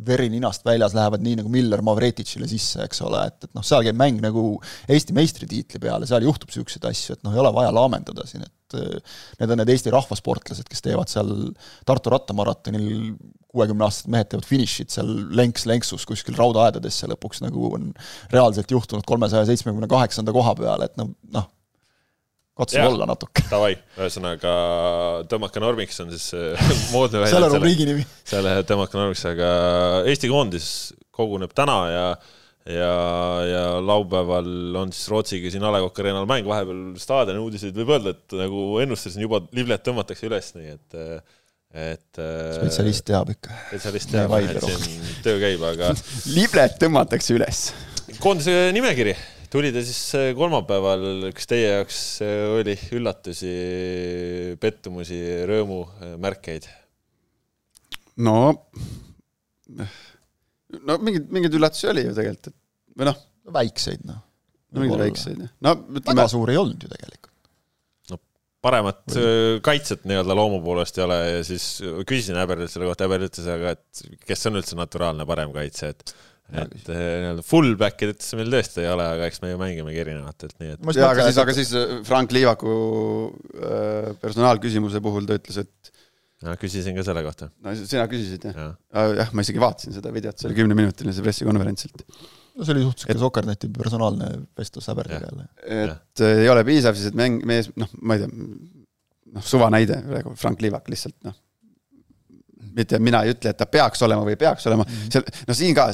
veri 0.06 0.28
ninast 0.32 0.66
väljas, 0.66 0.92
lähevad 0.96 1.24
nii 1.24 1.38
nagu 1.40 1.52
Miller 1.52 1.80
Mavretitšile 1.86 2.48
sisse, 2.50 2.84
eks 2.84 3.00
ole, 3.06 3.22
et, 3.30 3.48
et 3.48 3.56
noh, 3.56 3.64
seal 3.64 3.86
käib 3.86 3.96
mäng 3.96 4.20
nagu 4.24 4.44
Eesti 4.92 5.16
meistritiitli 5.16 5.80
peale, 5.80 6.08
seal 6.08 6.28
juhtub 6.28 6.52
niisuguseid 6.52 6.84
asju, 6.90 7.16
et 7.16 7.24
noh, 7.24 7.32
ei 7.32 7.40
ole 7.40 7.54
vaja 7.56 7.72
laamendada 7.72 8.28
siin, 8.28 8.44
et 8.44 8.76
äh, 8.76 9.16
need 9.40 9.56
on 9.56 9.62
need 9.62 9.72
Eesti 9.72 9.96
rahvasportlased, 9.96 10.68
kes 10.68 10.84
teevad 10.84 11.12
seal 11.12 11.32
Tartu 11.88 12.12
rattamaratonil 12.12 13.16
kuuekümneaastased 13.56 14.12
mehed 14.12 14.28
teevad 14.28 14.44
finišit 14.44 14.92
seal 14.92 15.08
lenks-lenksus 15.38 16.04
kuskil 16.08 16.36
raudaaedadesse 16.36 17.08
lõpuks 17.08 17.40
nagu 17.46 17.70
on 17.78 17.92
reaalselt 18.34 18.76
juhtunud 18.76 19.06
kolmesaja 19.08 19.48
seitsmekümne 19.48 19.88
kaheksanda 19.88 20.34
koha 20.36 20.52
peal, 20.58 20.84
et 20.84 21.00
noh, 21.00 21.14
noh, 21.32 21.48
katsuge 22.56 22.80
Jah. 22.80 22.92
olla 22.92 23.08
natuke. 23.08 23.44
Davai, 23.50 23.74
ühesõnaga 23.98 24.54
tõmmake 25.30 25.62
normiks 25.62 26.00
on 26.04 26.14
siis 26.14 26.30
moodne 26.94 27.22
välja. 27.22 27.34
selle 27.36 27.52
rubriigi 27.52 27.88
nimi. 27.88 28.06
selle 28.26 28.56
tõmmake 28.68 28.98
normiks, 28.98 29.26
aga 29.28 29.50
Eesti 30.08 30.32
koondis 30.32 30.70
koguneb 31.16 31.52
täna 31.56 31.78
ja 31.92 32.08
ja, 32.66 32.92
ja 33.46 33.62
laupäeval 33.84 34.74
on 34.80 34.92
siis 34.94 35.08
Rootsiga 35.12 35.50
siin 35.52 35.64
A 35.66 35.70
Le 35.74 35.84
Coq 35.84 36.00
Arena'l 36.02 36.26
mäng, 36.28 36.46
vahepeal 36.48 36.96
staadioni 37.00 37.42
uudiseid 37.42 37.76
võib 37.78 37.92
öelda, 37.94 38.14
et 38.16 38.36
nagu 38.40 38.66
ennustasin 38.82 39.22
juba, 39.22 39.42
liblet 39.56 39.84
tõmmatakse 39.86 40.26
üles, 40.30 40.52
nii 40.58 40.72
et 40.74 41.00
et 41.76 42.18
spetsialist 42.56 43.04
teab 43.06 43.30
ikka. 43.34 43.54
spetsialist 43.68 44.12
teab, 44.14 44.34
et 44.40 44.64
siin 44.64 45.08
töö 45.22 45.38
käib, 45.42 45.62
aga 45.68 45.92
liblet 46.38 46.78
tõmmatakse 46.80 47.36
üles. 47.36 47.66
koondise 48.18 48.70
nimekiri 48.74 49.14
tuli 49.56 49.72
ta 49.72 49.82
siis 49.84 50.00
äh, 50.18 50.30
kolmapäeval, 50.36 51.30
kas 51.36 51.48
teie 51.48 51.70
jaoks 51.70 52.00
äh, 52.24 52.42
oli 52.58 52.74
üllatusi, 52.96 53.52
pettumusi, 54.60 55.20
rõõmu 55.48 55.80
äh, 55.86 56.16
märkeid? 56.20 56.68
no, 58.20 58.36
no 60.76 60.98
mingeid, 61.00 61.30
mingeid 61.32 61.56
üllatusi 61.56 61.88
oli 61.92 62.04
ju 62.06 62.14
tegelikult, 62.16 62.52
et 62.52 63.00
või 63.00 63.08
noh, 63.10 63.24
väikseid 63.56 64.04
noh. 64.08 64.20
no 64.72 64.84
mingeid 64.84 65.04
väikseid, 65.06 65.42
no 65.64 65.74
ütleme 65.88 66.12
väga, 66.12 66.28
suur 66.32 66.52
ei 66.52 66.60
olnud 66.60 66.84
ju 66.84 66.92
tegelikult. 66.92 67.32
paremat 68.66 69.16
äh, 69.16 69.56
kaitset 69.64 70.04
nii-öelda 70.08 70.36
loomu 70.36 70.60
poolest 70.64 71.00
ei 71.00 71.06
ole 71.06 71.20
ja 71.22 71.42
siis 71.48 71.68
küsisin 72.04 72.40
Häberilt 72.40 72.72
selle 72.72 72.88
kohta, 72.90 73.08
Häber 73.08 73.28
ütles 73.30 73.48
aga, 73.56 73.76
et 73.76 74.24
kes 74.28 74.48
on 74.50 74.60
üldse 74.60 74.76
naturaalne 74.76 75.28
parem 75.28 75.52
kaitse, 75.56 75.94
et 75.96 76.16
et 76.54 76.88
äh, 76.92 77.02
nii-öelda 77.24 77.42
fullback'id 77.46 78.12
ütles 78.14 78.36
meil 78.38 78.52
tõesti 78.54 78.84
ei 78.84 78.90
ole, 78.92 79.06
aga 79.16 79.26
eks 79.30 79.42
me 79.42 79.50
ju 79.50 79.58
mängimegi 79.60 80.02
erinevatelt, 80.04 80.54
nii 80.62 80.74
et 80.76 80.98
jaa, 80.98 81.10
aga 81.10 81.26
siis, 81.26 81.40
aga 81.42 81.54
siis 81.56 81.72
Frank 82.06 82.34
Liivaku 82.34 82.74
äh, 83.58 84.10
personaalküsimuse 84.22 85.02
puhul 85.02 85.26
ta 85.26 85.38
ütles, 85.40 85.58
et 85.64 85.92
no, 86.46 86.54
küsisin 86.60 86.96
ka 86.98 87.04
selle 87.06 87.24
kohta, 87.26 87.50
no 87.64 87.74
sina 87.80 88.06
küsisid 88.10 88.46
jah? 88.46 88.58
jah. 88.62 89.14
jah, 89.22 89.32
ma 89.34 89.46
isegi 89.46 89.62
vaatasin 89.62 89.96
seda 89.96 90.12
videot, 90.14 90.38
see 90.38 90.50
oli 90.50 90.58
kümneminutiline 90.60 91.14
see 91.16 91.26
pressikonverentsilt. 91.26 92.04
no 92.06 92.66
see 92.66 92.76
oli 92.76 92.84
suhteliselt 92.86 93.16
et... 93.16 93.22
Sokerneti 93.24 93.72
personaalne 93.74 94.30
vestlus 94.58 94.86
Häberliga 94.92 95.26
jälle. 95.26 95.48
et 95.66 96.22
äh, 96.22 96.44
ei 96.44 96.52
ole 96.52 96.62
piisav 96.68 96.98
siis, 96.98 97.10
et 97.10 97.18
mäng, 97.18 97.42
mees, 97.48 97.72
noh, 97.80 97.90
ma 98.02 98.18
ei 98.18 98.22
tea, 98.22 98.30
noh, 99.34 99.50
suvanäide 99.54 99.98
praegu, 100.06 100.36
Frank 100.38 100.62
Liivak 100.62 100.86
lihtsalt 100.92 101.18
noh, 101.26 101.34
mitte 102.76 103.00
mina 103.02 103.22
ei 103.24 103.34
ütle, 103.34 103.52
et 103.52 103.58
ta 103.58 103.68
peaks 103.70 104.02
olema 104.06 104.26
või 104.26 104.34
ei 104.36 104.40
peaks 104.40 104.66
olema 104.68 104.84
mm, 104.84 104.98
-hmm. 104.98 105.14
seal, 105.14 105.46
no 105.48 105.56
siin 105.56 105.76
ka, 105.76 105.88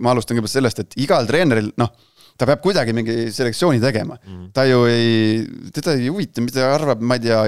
ma 0.00 0.14
alustan 0.14 0.36
kõigepealt 0.36 0.56
sellest, 0.56 0.82
et 0.82 0.96
igal 1.04 1.28
treeneril, 1.28 1.70
noh, 1.80 1.92
ta 2.38 2.48
peab 2.48 2.62
kuidagi 2.64 2.94
mingi 2.96 3.16
selektsiooni 3.34 3.80
tegema 3.82 4.16
mm. 4.16 4.50
ta 4.56 4.64
ju 4.68 4.84
ei, 4.90 5.42
teda 5.74 5.96
ei 5.98 6.08
huvita, 6.08 6.44
mida 6.44 6.70
arvab, 6.74 7.04
ma 7.04 7.18
ei 7.18 7.26
tea, 7.28 7.42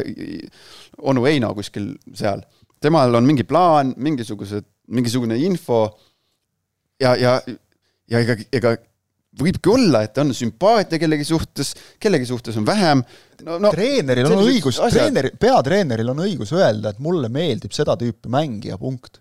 onu 1.02 1.24
Heino 1.26 1.54
kuskil 1.56 1.94
seal. 2.14 2.44
temal 2.80 3.14
on 3.16 3.24
mingi 3.26 3.46
plaan, 3.48 3.94
mingisugused, 3.96 4.66
mingisugune 4.92 5.38
info 5.40 5.86
ja, 7.00 7.14
ja, 7.16 7.38
ja 8.10 8.20
ega, 8.20 8.36
ega 8.52 8.76
võibki 9.40 9.70
olla, 9.72 10.04
et 10.06 10.18
on 10.22 10.32
sümpaatia 10.36 11.00
kellegi 11.02 11.26
suhtes, 11.26 11.72
kellegi 12.00 12.28
suhtes 12.28 12.56
on 12.60 12.66
vähem. 12.66 13.02
no, 13.44 13.58
no 13.62 13.72
treeneril 13.74 14.30
on 14.30 14.44
õigus, 14.44 14.78
asjad. 14.78 14.96
treeneri, 14.98 15.34
peatreeneril 15.40 16.14
on 16.14 16.24
õigus 16.24 16.54
öelda, 16.56 16.94
et 16.94 17.02
mulle 17.04 17.30
meeldib 17.32 17.74
seda 17.76 17.96
tüüpi 18.00 18.32
mängija, 18.32 18.78
punkt. 18.80 19.20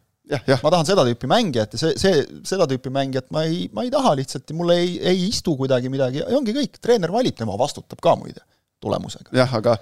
ma 0.64 0.72
tahan 0.72 0.88
seda 0.88 1.04
tüüpi 1.08 1.28
mängijat 1.30 1.76
ja 1.76 1.82
see, 1.82 1.98
see, 2.00 2.24
seda 2.48 2.66
tüüpi 2.72 2.92
mängijat 2.94 3.28
ma 3.36 3.44
ei, 3.50 3.68
ma 3.76 3.84
ei 3.86 3.92
taha 3.94 4.16
lihtsalt 4.18 4.50
ja 4.50 4.56
mulle 4.58 4.80
ei, 4.80 4.94
ei 5.12 5.28
istu 5.28 5.58
kuidagi 5.60 5.92
midagi 5.92 6.22
ja 6.24 6.30
ongi 6.38 6.56
kõik, 6.56 6.80
treener 6.82 7.12
valib, 7.14 7.36
tema 7.38 7.58
vastutab 7.60 8.00
ka 8.04 8.16
muide 8.20 8.42
tulemusega. 8.84 9.32
jah, 9.36 9.52
aga, 9.60 9.76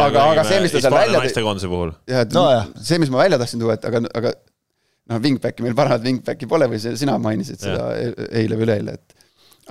aga, 0.00 0.26
aga 0.32 0.44
see, 0.48 0.60
mis 0.64 0.74
ta 0.74 0.82
seal 0.84 0.96
välja 0.96 1.22
tõi, 1.24 1.32
jah, 2.12 2.22
et 2.26 2.36
No 2.36 2.44
jah. 2.52 2.68
see, 2.90 3.00
mis 3.02 3.12
ma 3.12 3.24
välja 3.24 3.40
tahtsin 3.40 3.62
tuua, 3.62 3.76
et 3.76 3.88
aga, 3.88 4.02
aga 4.20 4.32
noh, 5.12 5.20
Wingbacki 5.24 5.64
meil 5.66 5.76
paremat 5.78 6.04
Wingbacki 6.06 6.48
pole 6.50 6.68
või 6.70 6.80
see, 6.82 6.96
sina 7.00 7.16
mainisid 7.22 7.60
seda 7.62 7.90
e- 8.00 8.28
eile 8.42 8.58
või 8.58 8.68
üleeile, 8.68 8.96
et 9.00 9.15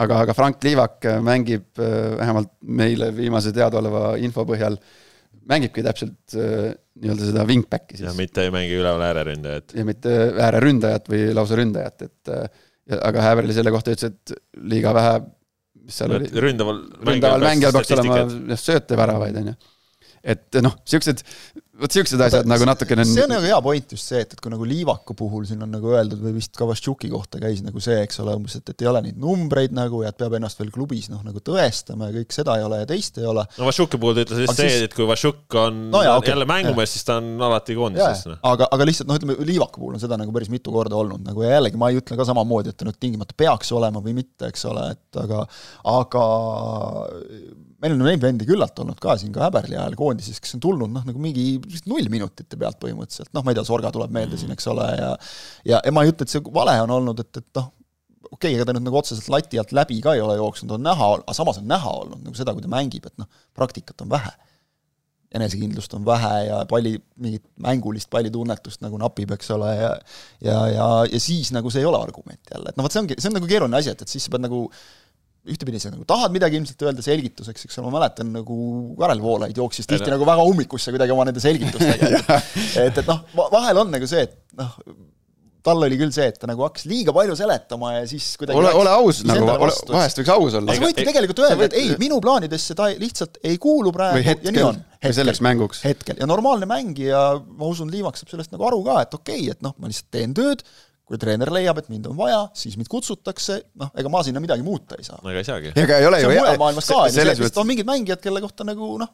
aga, 0.04 0.22
aga 0.26 0.36
Frank 0.38 0.64
Liivak 0.66 1.08
mängib 1.26 1.80
äh, 1.80 2.16
vähemalt 2.20 2.52
meile 2.62 3.12
viimase 3.16 3.54
teadaoleva 3.56 4.16
info 4.22 4.46
põhjal, 4.48 4.78
mängibki 5.50 5.84
täpselt 5.86 6.36
äh, 6.40 6.74
nii-öelda 7.02 7.30
seda 7.30 7.46
Wingbacki 7.48 8.00
ja 8.00 8.10
siis 8.10 8.20
mitte 8.20 8.46
ei 8.46 8.54
mängi 8.56 8.78
üleval 8.78 9.04
ääreründajat. 9.10 9.76
ja 9.78 9.86
mitte 9.88 10.16
ääreründajat 10.48 11.10
või 11.12 11.28
lausa 11.36 11.60
ründajat, 11.60 12.08
et 12.08 12.34
äh, 12.34 12.46
ja, 12.92 13.00
aga 13.10 13.26
Häverli 13.30 13.56
selle 13.56 13.74
kohta 13.76 13.96
ütles, 13.96 14.14
et 14.14 14.36
liiga 14.74 14.94
vähe, 14.96 15.16
mis 15.86 16.02
seal 16.02 16.16
oli, 16.18 16.30
ründaval 16.48 16.82
ründaval 17.12 17.48
mängijal 17.50 17.76
peaks 17.76 17.96
olema 17.98 18.20
jah, 18.24 18.62
sööte 18.62 19.00
väravaid, 19.00 19.40
on 19.42 19.52
ju. 19.52 19.58
Et 20.26 20.58
noh, 20.66 20.74
siuksed, 20.90 21.22
vot 21.78 21.94
siuksed 21.94 22.22
asjad 22.26 22.48
nagu 22.50 22.66
natukene 22.66 23.04
see 23.06 23.26
on 23.26 23.30
nagu 23.36 23.46
hea 23.46 23.58
point 23.62 23.92
just 23.94 24.10
see, 24.10 24.22
et, 24.24 24.32
et 24.34 24.42
kui 24.42 24.50
nagu 24.50 24.66
Liivaku 24.66 25.14
puhul 25.18 25.44
siin 25.46 25.62
on 25.62 25.70
nagu 25.76 25.92
öeldud 25.92 26.22
või 26.24 26.34
vist 26.40 26.56
Kavaštšuki 26.58 27.12
kohta 27.12 27.42
käis 27.44 27.62
nagu 27.66 27.82
see, 27.84 27.98
eks 28.02 28.22
ole, 28.24 28.34
umbes, 28.40 28.56
et, 28.58 28.72
et 28.74 28.86
ei 28.86 28.90
ole 28.90 29.04
neid 29.06 29.20
numbreid 29.22 29.76
nagu 29.76 30.02
ja 30.02 30.10
et 30.14 30.18
peab 30.18 30.34
ennast 30.40 30.62
veel 30.62 30.72
klubis 30.74 31.12
noh, 31.12 31.22
nagu 31.26 31.44
tõestama 31.46 32.10
ja 32.10 32.16
kõik 32.18 32.34
seda 32.34 32.56
ei 32.58 32.66
ole 32.66 32.82
ja 32.82 32.90
teist 32.90 33.20
ei 33.22 33.28
ole. 33.30 33.44
no 33.60 33.70
Vašuki 33.70 34.00
puhul 34.02 34.18
ta 34.18 34.26
ütles 34.26 34.42
Aga 34.42 34.48
just 34.48 34.62
see 34.64 34.88
et 34.88 34.96
kui 34.98 35.10
Vašuk 35.10 35.60
on 35.62 35.84
No 35.94 36.02
jaa, 36.06 36.16
okei, 36.22 36.34
jälle 36.34 36.48
mängumees, 36.50 36.96
siis 36.96 37.06
ta 37.06 37.20
on 37.22 37.30
alati 37.50 37.78
koondises. 37.78 38.26
noh. 38.32 38.42
aga, 38.54 38.70
aga 38.74 38.90
lihtsalt 38.90 39.12
noh, 39.12 39.20
ütleme 39.22 39.38
Liivaku 39.52 39.84
puhul 39.84 40.00
on 40.00 40.02
seda 40.02 40.18
nagu 40.22 40.34
päris 40.36 40.50
mitu 40.54 40.74
korda 40.74 40.98
olnud 40.98 41.22
nagu 41.28 41.46
ja 41.46 41.54
jällegi 41.60 41.82
ma 41.82 41.92
ei 41.92 42.02
ütle 42.02 42.18
ka 42.18 42.26
samamoodi, 42.26 42.74
et 42.74 42.80
ta 42.82 42.90
nüüd 42.90 42.98
tingimata 42.98 43.38
peaks 43.38 43.70
olema 43.76 44.02
või 44.02 44.18
mitte, 44.24 44.50
eks 44.50 44.66
ole, 44.72 44.90
et 44.96 45.22
aga 45.22 45.46
aga 45.92 46.26
meil 47.86 47.96
on 48.02 48.08
neid 48.10 48.24
vendi 48.24 48.48
küllalt 48.50 48.80
olnud 48.82 49.00
ka 49.02 49.16
siin 49.22 49.34
ka 49.36 49.46
Häberli 49.46 49.78
ajal 49.78 49.96
koondises, 50.00 50.42
kes 50.42 50.58
on 50.58 50.64
tulnud 50.64 50.92
noh, 50.92 51.06
nagu 51.06 51.22
mingi 51.22 51.56
vist 51.62 51.86
nullminutite 51.90 52.58
pealt 52.58 52.80
põhimõtteliselt, 52.82 53.32
noh, 53.36 53.46
ma 53.46 53.54
ei 53.54 53.60
tea, 53.60 53.66
Sorga 53.68 53.92
tuleb 53.94 54.14
meelde 54.16 54.40
siin, 54.42 54.54
eks 54.56 54.70
ole, 54.74 54.88
ja 54.98 55.12
ja, 55.68 55.80
ja 55.80 55.94
ma 55.94 56.06
ei 56.06 56.14
ütle, 56.14 56.26
et 56.26 56.34
see 56.34 56.42
vale 56.56 56.76
on 56.82 56.96
olnud, 56.98 57.22
et, 57.22 57.42
et 57.44 57.60
noh, 57.60 57.70
okei 58.32 58.50
okay,, 58.50 58.58
ega 58.58 58.66
ta 58.68 58.76
nüüd 58.76 58.88
nagu 58.88 59.00
otseselt 59.00 59.30
lati 59.34 59.62
alt 59.62 59.76
läbi 59.76 60.02
ka 60.04 60.16
ei 60.18 60.24
ole 60.26 60.40
jooksnud, 60.40 60.76
on 60.78 60.84
näha, 60.88 61.12
aga 61.22 61.38
samas 61.38 61.62
on 61.62 61.70
näha 61.70 61.94
olnud 62.02 62.26
nagu 62.26 62.38
seda, 62.38 62.56
kui 62.58 62.66
ta 62.66 62.72
mängib, 62.72 63.06
et 63.08 63.22
noh, 63.22 63.30
praktikat 63.58 64.02
on 64.06 64.12
vähe. 64.12 64.34
Enesekindlust 65.36 65.92
on 65.98 66.06
vähe 66.08 66.36
ja 66.48 66.62
palli, 66.70 66.94
mingit 67.20 67.44
mängulist 67.60 68.08
pallitunnetust 68.14 68.80
nagu 68.86 68.98
napib, 69.02 69.34
eks 69.36 69.50
ole, 69.52 69.72
ja 69.76 69.90
ja, 70.40 70.60
ja, 70.72 70.86
ja 71.12 71.20
siis 71.20 71.52
nagu 71.52 71.72
see 71.74 71.84
ei 71.84 71.90
ole 71.90 72.00
argument 72.00 72.54
jälle, 72.54 72.72
et 72.72 72.78
noh, 72.80 72.88
vot 72.88 72.96
see 72.96 73.04
ongi, 73.04 73.18
see 73.20 73.30
on 73.30 73.36
nagu 73.42 73.50
keeruline 73.50 73.82
asi, 73.82 73.92
et, 73.92 74.06
et 74.06 74.14
siis 74.16 74.26
sa 74.26 74.32
pead 74.32 74.46
nagu 74.48 74.62
ühtepidi 75.46 75.80
sa 75.82 75.92
nagu 75.94 76.06
tahad 76.10 76.34
midagi 76.34 76.58
ilmselt 76.60 76.86
öelda 76.88 77.04
selgituseks, 77.06 77.68
eks 77.68 77.80
ole, 77.80 77.90
ma 77.90 78.00
mäletan 78.00 78.32
nagu 78.34 78.60
Karel 79.00 79.22
Voolaid 79.22 79.58
jooksis 79.58 79.90
tihti 79.90 80.08
no. 80.10 80.16
nagu 80.16 80.28
väga 80.28 80.46
ummikusse 80.50 80.94
kuidagi 80.96 81.14
oma 81.14 81.28
nende 81.28 81.44
selgitustega 81.44 82.40
et, 82.86 83.02
et 83.02 83.04
noh, 83.10 83.22
vahel 83.54 83.84
on 83.84 83.94
nagu 83.94 84.10
see, 84.10 84.26
et 84.26 84.40
noh, 84.58 84.74
tal 85.66 85.82
oli 85.86 85.98
küll 86.00 86.14
see, 86.14 86.28
et 86.30 86.38
ta 86.40 86.50
nagu 86.50 86.66
hakkas 86.66 86.86
liiga 86.90 87.14
palju 87.16 87.36
seletama 87.38 87.94
ja 87.96 88.08
siis 88.10 88.28
kuidagi 88.40 88.60
ole, 88.62 88.72
ole 88.82 88.94
aus 88.94 89.22
nagu 89.28 89.46
ole, 89.46 89.70
vahest 89.92 90.22
võiks 90.22 90.34
aus 90.34 90.58
olla 90.60 90.74
aga 90.74 90.80
sa 90.82 90.88
võidki 90.88 91.06
tegelikult 91.10 91.42
öelda, 91.44 91.60
võid- 91.62 91.70
et 91.72 91.78
ei, 91.82 91.94
minu 92.02 92.20
plaanidesse 92.24 92.78
ta 92.78 92.90
lihtsalt 92.94 93.40
ei 93.46 93.60
kuulu 93.62 93.94
praegu 93.96 94.20
või 94.20 94.26
ja 94.26 94.34
nii 94.36 94.50
hetkel 94.50 94.68
on. 94.70 94.82
või 95.06 95.18
selleks 95.20 95.42
mänguks. 95.46 95.86
hetkel 95.88 96.22
ja 96.22 96.30
normaalne 96.30 96.70
mängija, 96.70 97.24
ma 97.46 97.70
usun, 97.70 97.94
Liivak 97.94 98.20
saab 98.20 98.34
sellest 98.34 98.54
nagu 98.54 98.68
aru 98.70 98.84
ka, 98.86 99.00
et 99.06 99.18
okei 99.18 99.42
okay,, 99.42 99.56
et 99.56 99.66
noh, 99.66 99.74
ma 99.82 99.90
lihtsalt 99.90 100.12
teen 100.14 100.36
tööd, 100.38 100.66
kui 101.06 101.20
treener 101.22 101.52
leiab, 101.54 101.80
et 101.82 101.90
mind 101.94 102.10
on 102.10 102.18
vaja, 102.18 102.42
siis 102.58 102.76
mind 102.80 102.90
kutsutakse, 102.90 103.60
noh, 103.82 103.92
ega 103.98 104.12
ma 104.12 104.24
sinna 104.26 104.42
midagi 104.42 104.66
muuta 104.66 104.98
ei 104.98 105.06
saa. 105.06 105.20
no 105.22 105.32
ega 105.32 105.44
ei 105.44 105.48
saagi. 105.48 105.74
ega 105.78 106.00
ei 106.02 106.08
ole 106.10 106.22
see 106.22 106.26
ju 106.26 106.32
on 106.32 106.40
mujal 106.42 106.62
maailmas 106.64 106.90
ka, 106.90 107.02
selles 107.14 107.42
on 107.42 107.46
mõttes, 107.46 107.68
mingid 107.72 107.90
mängijad, 107.90 108.22
kelle 108.24 108.42
kohta 108.44 108.66
nagu 108.68 108.90
noh, 109.02 109.12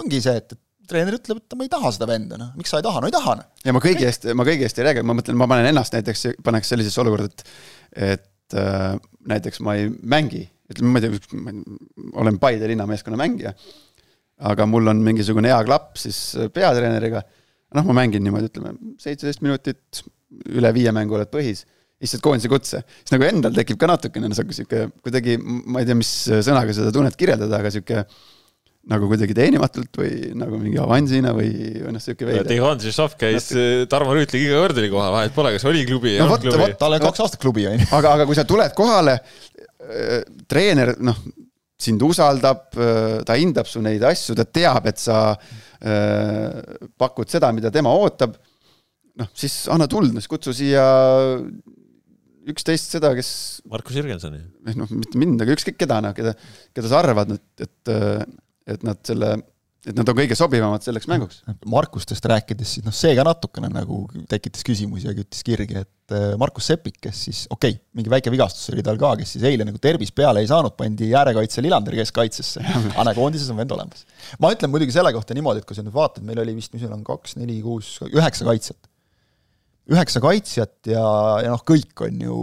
ongi 0.00 0.20
see, 0.22 0.36
et, 0.38 0.54
et 0.54 0.90
treener 0.90 1.18
ütleb, 1.18 1.42
et 1.42 1.58
ma 1.58 1.66
ei 1.66 1.72
taha 1.72 1.92
seda 1.94 2.06
venda, 2.10 2.38
noh, 2.38 2.52
miks 2.58 2.70
sa 2.70 2.78
ei 2.78 2.86
taha, 2.86 3.02
no 3.02 3.10
ei 3.10 3.14
taha, 3.14 3.36
noh. 3.40 3.50
ja 3.66 3.74
ma 3.74 3.82
kõigi 3.82 4.06
eest, 4.06 4.28
ma 4.38 4.46
kõigi 4.46 4.66
eest 4.66 4.78
ei 4.78 4.86
räägi, 4.86 5.04
ma 5.06 5.16
mõtlen, 5.18 5.38
ma 5.38 5.50
panen 5.50 5.70
ennast 5.72 5.96
näiteks, 5.96 6.26
paneks 6.46 6.70
sellisesse 6.74 7.02
olukorda, 7.02 7.30
et 7.98 8.16
et 8.50 8.58
äh, 8.58 8.96
näiteks 9.30 9.60
ma 9.62 9.76
ei 9.78 9.90
mängi, 9.90 10.44
ütleme, 10.70 10.94
ma 10.94 11.02
ei 11.02 11.06
tea, 11.06 11.42
ma 11.42 11.52
olen 12.22 12.38
Paide 12.42 12.70
linnameeskonna 12.70 13.18
mängija, 13.18 13.52
aga 14.50 14.66
mul 14.66 14.90
on 14.90 15.02
mingisugune 15.04 15.50
hea 15.50 15.58
klapp 15.66 15.98
siis 16.00 16.18
peatreeneriga, 16.54 17.22
noh, 17.76 17.86
ma 17.90 17.98
mängin 18.00 18.24
niimoodi, 18.26 18.50
ütleme, 18.50 18.74
seitseteist 19.02 19.44
minutit, 19.46 20.02
üle 20.50 20.72
viie 20.76 20.92
mängu 20.94 21.18
oled 21.18 21.30
põhis, 21.32 21.64
istud 22.00 22.22
koondise 22.24 22.48
kutse, 22.48 22.82
siis 23.02 23.14
nagu 23.14 23.26
endal 23.28 23.54
tekib 23.56 23.78
ka 23.80 23.88
natukene 23.90 24.30
nagu 24.30 24.54
sihuke 24.56 24.86
kuidagi, 25.04 25.36
ma 25.42 25.82
ei 25.82 25.88
tea, 25.88 25.96
mis 25.98 26.12
sõnaga 26.46 26.76
seda 26.76 26.92
tunnet 26.94 27.18
kirjeldada, 27.18 27.58
aga 27.60 27.72
sihuke 27.74 28.04
nagu 28.90 29.10
kuidagi 29.10 29.34
teenimatult 29.36 29.98
või 30.00 30.30
nagu 30.40 30.56
mingi 30.56 30.78
avansina 30.80 31.34
või, 31.36 31.50
või 31.82 31.92
noh, 31.92 32.00
sihuke 32.00 32.24
veider. 32.24 32.46
Tihon 32.48 32.80
Žižov 32.80 33.18
käis 33.20 33.50
äh, 33.52 33.84
Tarmo 33.92 34.14
Rüütliga 34.16 34.48
iga 34.48 34.62
kord 34.62 34.80
oli 34.80 34.88
kohal, 34.92 35.12
vahet 35.12 35.34
pole, 35.36 35.52
kas 35.52 35.66
oli 35.68 35.84
klubi, 35.84 36.14
ei 36.14 36.22
No 36.22 36.30
olnud 36.30 36.38
vot, 36.38 36.46
klubi 36.46 36.62
vot.. 36.64 36.78
tal 36.80 36.96
on 36.96 37.04
kaks 37.04 37.24
aastat 37.26 37.42
klubi, 37.44 37.66
on 37.68 37.76
ju. 37.76 37.90
aga, 37.98 38.14
aga 38.16 38.26
kui 38.30 38.38
sa 38.38 38.46
tuled 38.48 38.72
kohale, 38.78 39.18
treener, 40.48 40.94
noh, 41.04 41.20
sind 41.80 42.02
usaldab, 42.04 42.66
ta 43.26 43.36
hindab 43.40 43.68
su 43.68 43.80
neid 43.84 44.02
asju, 44.04 44.36
ta 44.36 44.44
teab, 44.48 44.88
et 44.90 45.00
sa 45.00 45.20
äh, 45.34 46.80
pakud 47.00 47.30
seda, 47.32 47.52
mida 47.56 47.72
tema 47.72 47.92
ootab. 47.96 48.36
noh, 49.18 49.30
siis 49.34 49.62
anna 49.72 49.88
tuld, 49.90 50.12
siis 50.16 50.30
kutsu 50.30 50.54
siia 50.56 50.84
üksteist 52.50 52.96
seda, 52.96 53.12
kes 53.16 53.30
Markus 53.70 53.98
Jürgensoni. 53.98 54.42
noh, 54.74 54.90
mitte 54.96 55.20
mind, 55.20 55.40
aga 55.44 55.56
ükskõik 55.56 55.80
keda, 55.80 56.00
noh, 56.04 56.16
keda, 56.16 56.34
keda 56.76 56.90
sa 56.90 57.00
arvad, 57.04 57.36
et, 57.36 57.64
et, 57.66 57.94
et 58.74 58.86
nad 58.86 59.00
selle, 59.06 59.34
et 59.86 59.96
nad 59.96 60.08
on 60.12 60.16
kõige 60.16 60.36
sobivamad 60.36 60.84
selleks 60.84 61.08
mänguks. 61.10 61.40
Markustest 61.70 62.26
rääkides, 62.28 62.74
siis 62.76 62.86
noh, 62.86 62.94
see 62.96 63.12
ka 63.16 63.24
natukene 63.26 63.70
nagu 63.72 64.02
tekitas 64.30 64.64
küsimusi 64.66 65.08
ja 65.08 65.14
küttis 65.16 65.44
kirgi, 65.46 65.84
et 65.84 66.16
äh, 66.16 66.34
Markus 66.40 66.68
Sepik, 66.68 66.98
kes 67.06 67.24
siis, 67.28 67.42
okei 67.52 67.76
okay,, 67.76 67.82
mingi 67.96 68.12
väike 68.12 68.32
vigastus 68.32 68.72
oli 68.74 68.84
tal 68.86 69.00
ka, 69.00 69.14
kes 69.20 69.36
siis 69.36 69.46
eile 69.48 69.64
nagu 69.68 69.80
tervis 69.82 70.12
peale 70.16 70.44
ei 70.44 70.50
saanud, 70.50 70.76
pandi 70.80 71.12
äärekaitse 71.16 71.64
Lilanderi 71.64 72.02
keskkaitsesse, 72.02 72.64
aga 72.92 73.08
näe, 73.08 73.16
koondises 73.16 73.48
on 73.52 73.60
vend 73.60 73.72
olemas. 73.76 74.04
ma 74.42 74.52
ütlen 74.52 74.72
muidugi 74.72 74.96
selle 74.96 75.12
kohta 75.16 75.36
niimoodi, 75.36 75.64
et 75.64 75.68
kui 75.68 75.78
sa 75.78 75.84
nüüd 75.86 75.96
vaatad, 75.96 76.24
meil 76.28 76.40
oli 76.44 76.56
vist, 76.60 76.74
mis 76.76 76.84
meil 76.84 76.98
on, 76.98 77.04
kaks, 77.06 77.36
neli, 77.40 77.60
kuus, 77.64 77.98
üheksa 78.10 78.48
kaitsjat. 78.48 78.80
Üheksa 79.90 80.22
kaitsjat 80.22 80.90
ja, 80.92 81.06
ja 81.44 81.54
noh, 81.54 81.62
kõik 81.66 82.04
on 82.06 82.20
ju, 82.22 82.36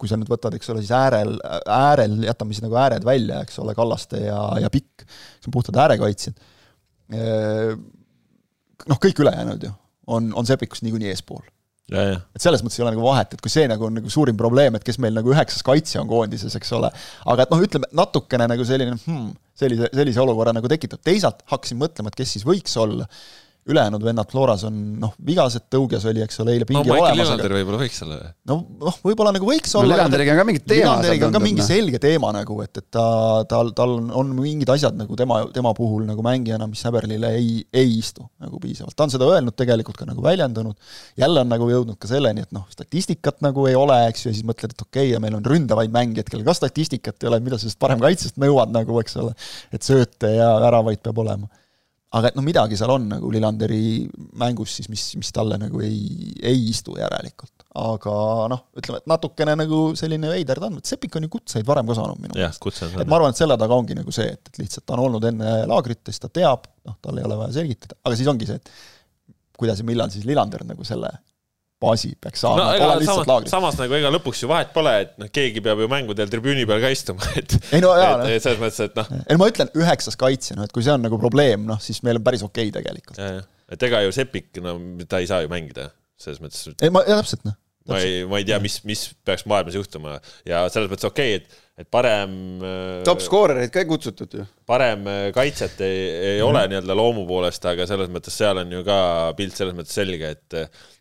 kui 0.00 0.10
sa 0.10 0.16
nüüd 0.16 0.30
võtad, 0.30 0.56
eks 0.56 0.72
ole, 0.72 0.84
siis 0.84 0.94
äärel, 0.96 1.34
äärel, 1.64 2.16
jätame 2.28 2.56
siis 2.56 2.64
nagu 2.64 2.78
ääred 2.80 3.04
välja, 3.06 3.42
eks 3.44 3.60
ole, 3.62 3.74
Kallaste 3.76 4.22
ja, 4.24 4.40
ja 4.62 4.70
Pikk, 4.72 5.04
see 5.38 5.50
on 5.50 5.56
puhtad 5.58 5.78
äärekaitsjad. 5.84 6.40
Noh, 8.88 9.00
kõik 9.02 9.20
ülejäänud 9.24 9.68
ju 9.68 9.74
on, 10.08 10.32
on 10.34 10.46
Sepikust 10.46 10.84
niikuinii 10.86 11.12
eespool. 11.12 11.44
et 12.36 12.42
selles 12.44 12.60
mõttes 12.60 12.76
ei 12.76 12.84
ole 12.84 12.92
nagu 12.92 13.04
vahet, 13.06 13.32
et 13.32 13.40
kui 13.40 13.52
see 13.52 13.64
nagu 13.70 13.86
on 13.86 13.94
nagu 13.96 14.10
suurim 14.12 14.36
probleem, 14.36 14.74
et 14.76 14.84
kes 14.84 14.98
meil 15.00 15.14
nagu 15.16 15.32
üheksas 15.32 15.64
kaitsja 15.64 16.02
on 16.02 16.08
koondises, 16.10 16.52
eks 16.58 16.72
ole, 16.76 16.90
aga 17.32 17.46
et 17.46 17.54
noh, 17.54 17.62
ütleme 17.64 17.88
natukene 17.96 18.44
nagu 18.50 18.66
selline 18.68 18.98
hmm, 19.06 19.30
sellise, 19.56 19.88
sellise 19.96 20.20
olukorra 20.20 20.52
nagu 20.52 20.68
tekitab, 20.68 21.00
teisalt 21.04 21.40
hakkasin 21.48 21.80
mõtlema, 21.80 22.12
et 22.12 22.18
kes 22.20 22.34
siis 22.36 22.44
võiks 22.48 22.76
olla, 22.80 23.08
ülejäänud 23.68 24.04
vennad 24.04 24.30
Floras 24.30 24.64
on 24.68 24.76
noh, 25.02 25.12
vigased, 25.26 25.66
Tõuges 25.72 26.04
oli, 26.08 26.22
eks 26.24 26.40
ole, 26.42 26.54
eile 26.56 26.64
no 26.64 26.70
pingi 26.70 26.88
Maicel 26.88 27.04
olemas, 27.04 27.18
Lillander 27.20 27.52
aga 27.52 27.58
võib-olla 27.58 27.80
võiks 27.82 28.00
olla. 28.04 28.18
no 28.48 28.56
noh, 28.80 28.98
võib-olla 29.04 29.32
nagu 29.36 29.48
võiks 29.48 29.74
no 29.74 29.82
olla 29.82 29.96
Lillanderiga 29.96 30.34
on 30.34 30.40
ka 30.40 30.46
mingid 30.48 30.64
teemad. 30.64 30.80
Lillanderiga 30.80 31.28
on 31.28 31.36
ka 31.36 31.42
mingi 31.44 31.66
selge 31.66 32.00
teema 32.02 32.30
nagu, 32.36 32.56
et, 32.64 32.80
et 32.80 32.86
ta, 32.94 33.04
tal, 33.50 33.72
tal 33.76 33.94
on, 34.22 34.32
mingid 34.38 34.72
asjad 34.72 34.96
nagu 34.96 35.18
tema, 35.20 35.40
tema 35.54 35.74
puhul 35.76 36.06
nagu 36.08 36.24
mängijana, 36.24 36.68
mis 36.70 36.84
Häberlile 36.88 37.34
ei, 37.36 37.52
ei 37.72 37.92
istu 37.98 38.24
nagu 38.40 38.62
piisavalt. 38.62 38.96
ta 38.96 39.04
on 39.04 39.14
seda 39.14 39.28
öelnud 39.28 39.56
tegelikult 39.58 40.00
ka 40.00 40.08
nagu 40.08 40.24
väljendanud, 40.24 40.78
jälle 41.20 41.44
on 41.44 41.52
nagu 41.52 41.68
jõudnud 41.68 42.00
ka 42.00 42.10
selleni, 42.10 42.46
et 42.48 42.56
noh, 42.56 42.64
statistikat 42.72 43.44
nagu 43.44 43.68
ei 43.68 43.76
ole, 43.78 44.00
eks 44.08 44.24
ju, 44.24 44.32
ja 44.32 44.38
siis 44.40 44.48
mõtled, 44.48 44.72
et 44.72 44.86
okei 44.86 45.10
okay,, 45.10 45.12
ja 45.12 45.22
meil 45.22 45.36
on 45.36 45.44
ründavaid 45.44 45.92
mängijaid, 45.92 46.32
kellel 46.32 46.48
ka 46.48 46.56
statistikat 46.56 47.20
ei 47.20 47.32
ole, 47.32 47.42
mida 47.44 47.60
sa 47.60 47.66
sellest 47.66 47.82
parem 47.84 48.00
kaitsest 48.00 48.40
nõuad 48.40 48.72
nagu, 48.72 48.96
eks 49.02 49.20
ole, 49.20 49.36
et 49.74 49.84
sööte 49.84 50.32
ja 50.38 50.54
väravaid 50.64 51.04
peab 51.04 51.24
olema 51.24 51.52
aga 52.16 52.30
et 52.30 52.36
noh, 52.38 52.44
midagi 52.44 52.76
seal 52.80 52.90
on 52.94 53.04
nagu 53.10 53.30
Lillanderi 53.32 54.06
mängus 54.40 54.78
siis, 54.78 54.88
mis, 54.88 55.04
mis 55.20 55.30
talle 55.34 55.58
nagu 55.60 55.82
ei, 55.84 56.30
ei 56.40 56.62
istu 56.70 56.96
järelikult. 56.96 57.66
aga 57.78 58.14
noh, 58.52 58.62
ütleme, 58.80 59.02
et 59.02 59.10
natukene 59.10 59.54
nagu 59.60 59.80
selline 59.98 60.30
veider 60.32 60.60
ta 60.60 60.70
on, 60.70 60.78
et 60.80 60.88
Sepik 60.88 61.18
on 61.18 61.26
ju 61.26 61.32
kutseid 61.36 61.68
varem 61.68 61.88
ka 61.88 61.98
saanud 61.98 62.22
minu 62.22 62.38
on 62.88 62.94
et 63.04 63.10
ma 63.10 63.18
arvan, 63.18 63.36
et 63.36 63.40
selle 63.40 63.58
taga 63.60 63.76
ongi 63.76 63.98
nagu 63.98 64.14
see, 64.14 64.30
et, 64.38 64.52
et 64.52 64.62
lihtsalt 64.62 64.86
ta 64.88 64.96
on 64.96 65.04
olnud 65.04 65.28
enne 65.30 65.54
laagrit 65.68 66.00
ja 66.00 66.14
siis 66.14 66.24
ta 66.24 66.32
teab, 66.40 66.64
noh, 66.88 66.96
tal 67.04 67.20
ei 67.20 67.28
ole 67.28 67.38
vaja 67.42 67.58
selgitada, 67.60 67.98
aga 68.02 68.16
siis 68.16 68.32
ongi 68.32 68.48
see, 68.48 68.56
et 68.56 68.72
kuidas 69.58 69.82
ja 69.82 69.86
millal 69.86 70.12
siis 70.14 70.24
Lillander 70.28 70.64
nagu 70.64 70.86
selle 70.88 71.12
baasi 71.82 72.12
peaks 72.20 72.42
saama 72.42 72.58
no 72.58 72.70
ega 72.74 72.86
ole 72.88 72.96
lihtsalt 73.02 73.20
samas, 73.20 73.30
laagris. 73.30 73.52
samas 73.54 73.78
nagu 73.78 73.96
ega 73.98 74.10
lõpuks 74.14 74.42
ju 74.42 74.50
vahet 74.50 74.72
pole, 74.74 74.94
et 75.04 75.12
noh, 75.20 75.30
keegi 75.34 75.62
peab 75.64 75.82
ju 75.82 75.90
mängudel 75.90 76.32
tribüüni 76.32 76.66
peal 76.68 76.82
ka 76.82 76.90
istuma, 76.94 77.30
et 77.40 77.54
ei 77.76 77.84
no 77.84 77.92
jaa, 77.98 78.16
noh. 78.18 78.26
et, 78.26 78.38
et 78.38 78.46
selles 78.46 78.58
mõttes, 78.62 78.80
et 78.88 78.98
noh, 78.98 79.12
ei 79.20 79.36
no 79.36 79.42
ma 79.42 79.50
ütlen, 79.52 79.70
üheksas 79.78 80.18
kaitsja, 80.18 80.58
noh 80.58 80.66
et 80.66 80.74
kui 80.74 80.86
see 80.86 80.94
on 80.94 81.06
nagu 81.06 81.20
probleem, 81.22 81.68
noh 81.68 81.78
siis 81.82 82.02
meil 82.06 82.18
on 82.20 82.26
päris 82.26 82.42
okei 82.46 82.72
okay 82.72 82.80
tegelikult. 82.80 83.22
et 83.74 83.88
ega 83.90 84.02
ju 84.06 84.14
Sepik, 84.16 84.50
no 84.64 84.74
ta 85.06 85.22
ei 85.22 85.30
saa 85.30 85.44
ju 85.44 85.52
mängida, 85.52 85.92
selles 86.18 86.42
mõttes 86.42 86.66
ei 86.74 86.94
ma, 86.94 87.04
jah 87.06 87.22
täpselt 87.22 87.46
noh, 87.46 87.58
ma 87.88 88.02
ei, 88.02 88.20
ma 88.28 88.40
ei 88.40 88.46
tea, 88.48 88.58
mis, 88.62 88.80
mis 88.88 89.06
peaks 89.26 89.46
maailmas 89.48 89.78
juhtuma 89.78 90.18
ja 90.48 90.66
selles 90.72 90.90
mõttes 90.90 91.08
okei 91.08 91.38
okay,, 91.38 91.40
et, 91.40 91.64
et 91.84 91.88
parem 91.92 92.32
äh, 92.64 93.00
top 93.06 93.22
skoorereid 93.24 93.72
ka 93.74 93.82
ei 93.82 93.88
kutsutud 93.88 94.36
ju. 94.38 94.44
parem 94.68 95.06
äh, 95.08 95.24
kaitset 95.36 95.80
ei, 95.86 96.04
ei 96.34 96.44
ole 96.44 96.66
nii-öelda 96.70 96.96
loomu 96.98 97.24
poolest, 97.28 97.64
aga 97.70 97.86
selles 97.88 98.10
mõttes 98.12 98.36
seal 98.36 98.62
on 98.62 98.76
ju 98.78 98.84
ka 98.86 99.00
pilt 99.38 99.56
selles 99.58 99.76
mõttes 99.78 99.96
selge, 99.98 100.32
et 100.36 100.58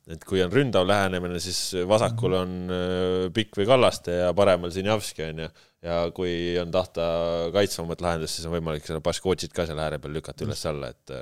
et 0.07 0.23
kui 0.23 0.39
on 0.39 0.51
ründav 0.53 0.85
lähenemine, 0.87 1.39
siis 1.43 1.59
vasakul 1.89 2.37
on 2.39 2.57
äh, 2.71 3.27
Pikk 3.35 3.59
või 3.59 3.67
Kallaste 3.67 4.21
ja 4.21 4.31
paremal 4.37 4.71
Sinjavski 4.71 5.25
on 5.27 5.43
ju. 5.43 5.51
ja 5.87 6.01
kui 6.15 6.55
on 6.61 6.71
tahta 6.73 7.05
kaitsvamat 7.55 8.01
lahendust, 8.03 8.39
siis 8.39 8.47
on 8.47 8.55
võimalik 8.55 8.87
seda 8.87 9.03
Baškotšit 9.03 9.53
ka 9.55 9.67
seal 9.67 9.83
ääre 9.83 9.99
peal 10.03 10.15
lükata 10.15 10.47
üles-alla, 10.47 10.93
et 10.95 11.17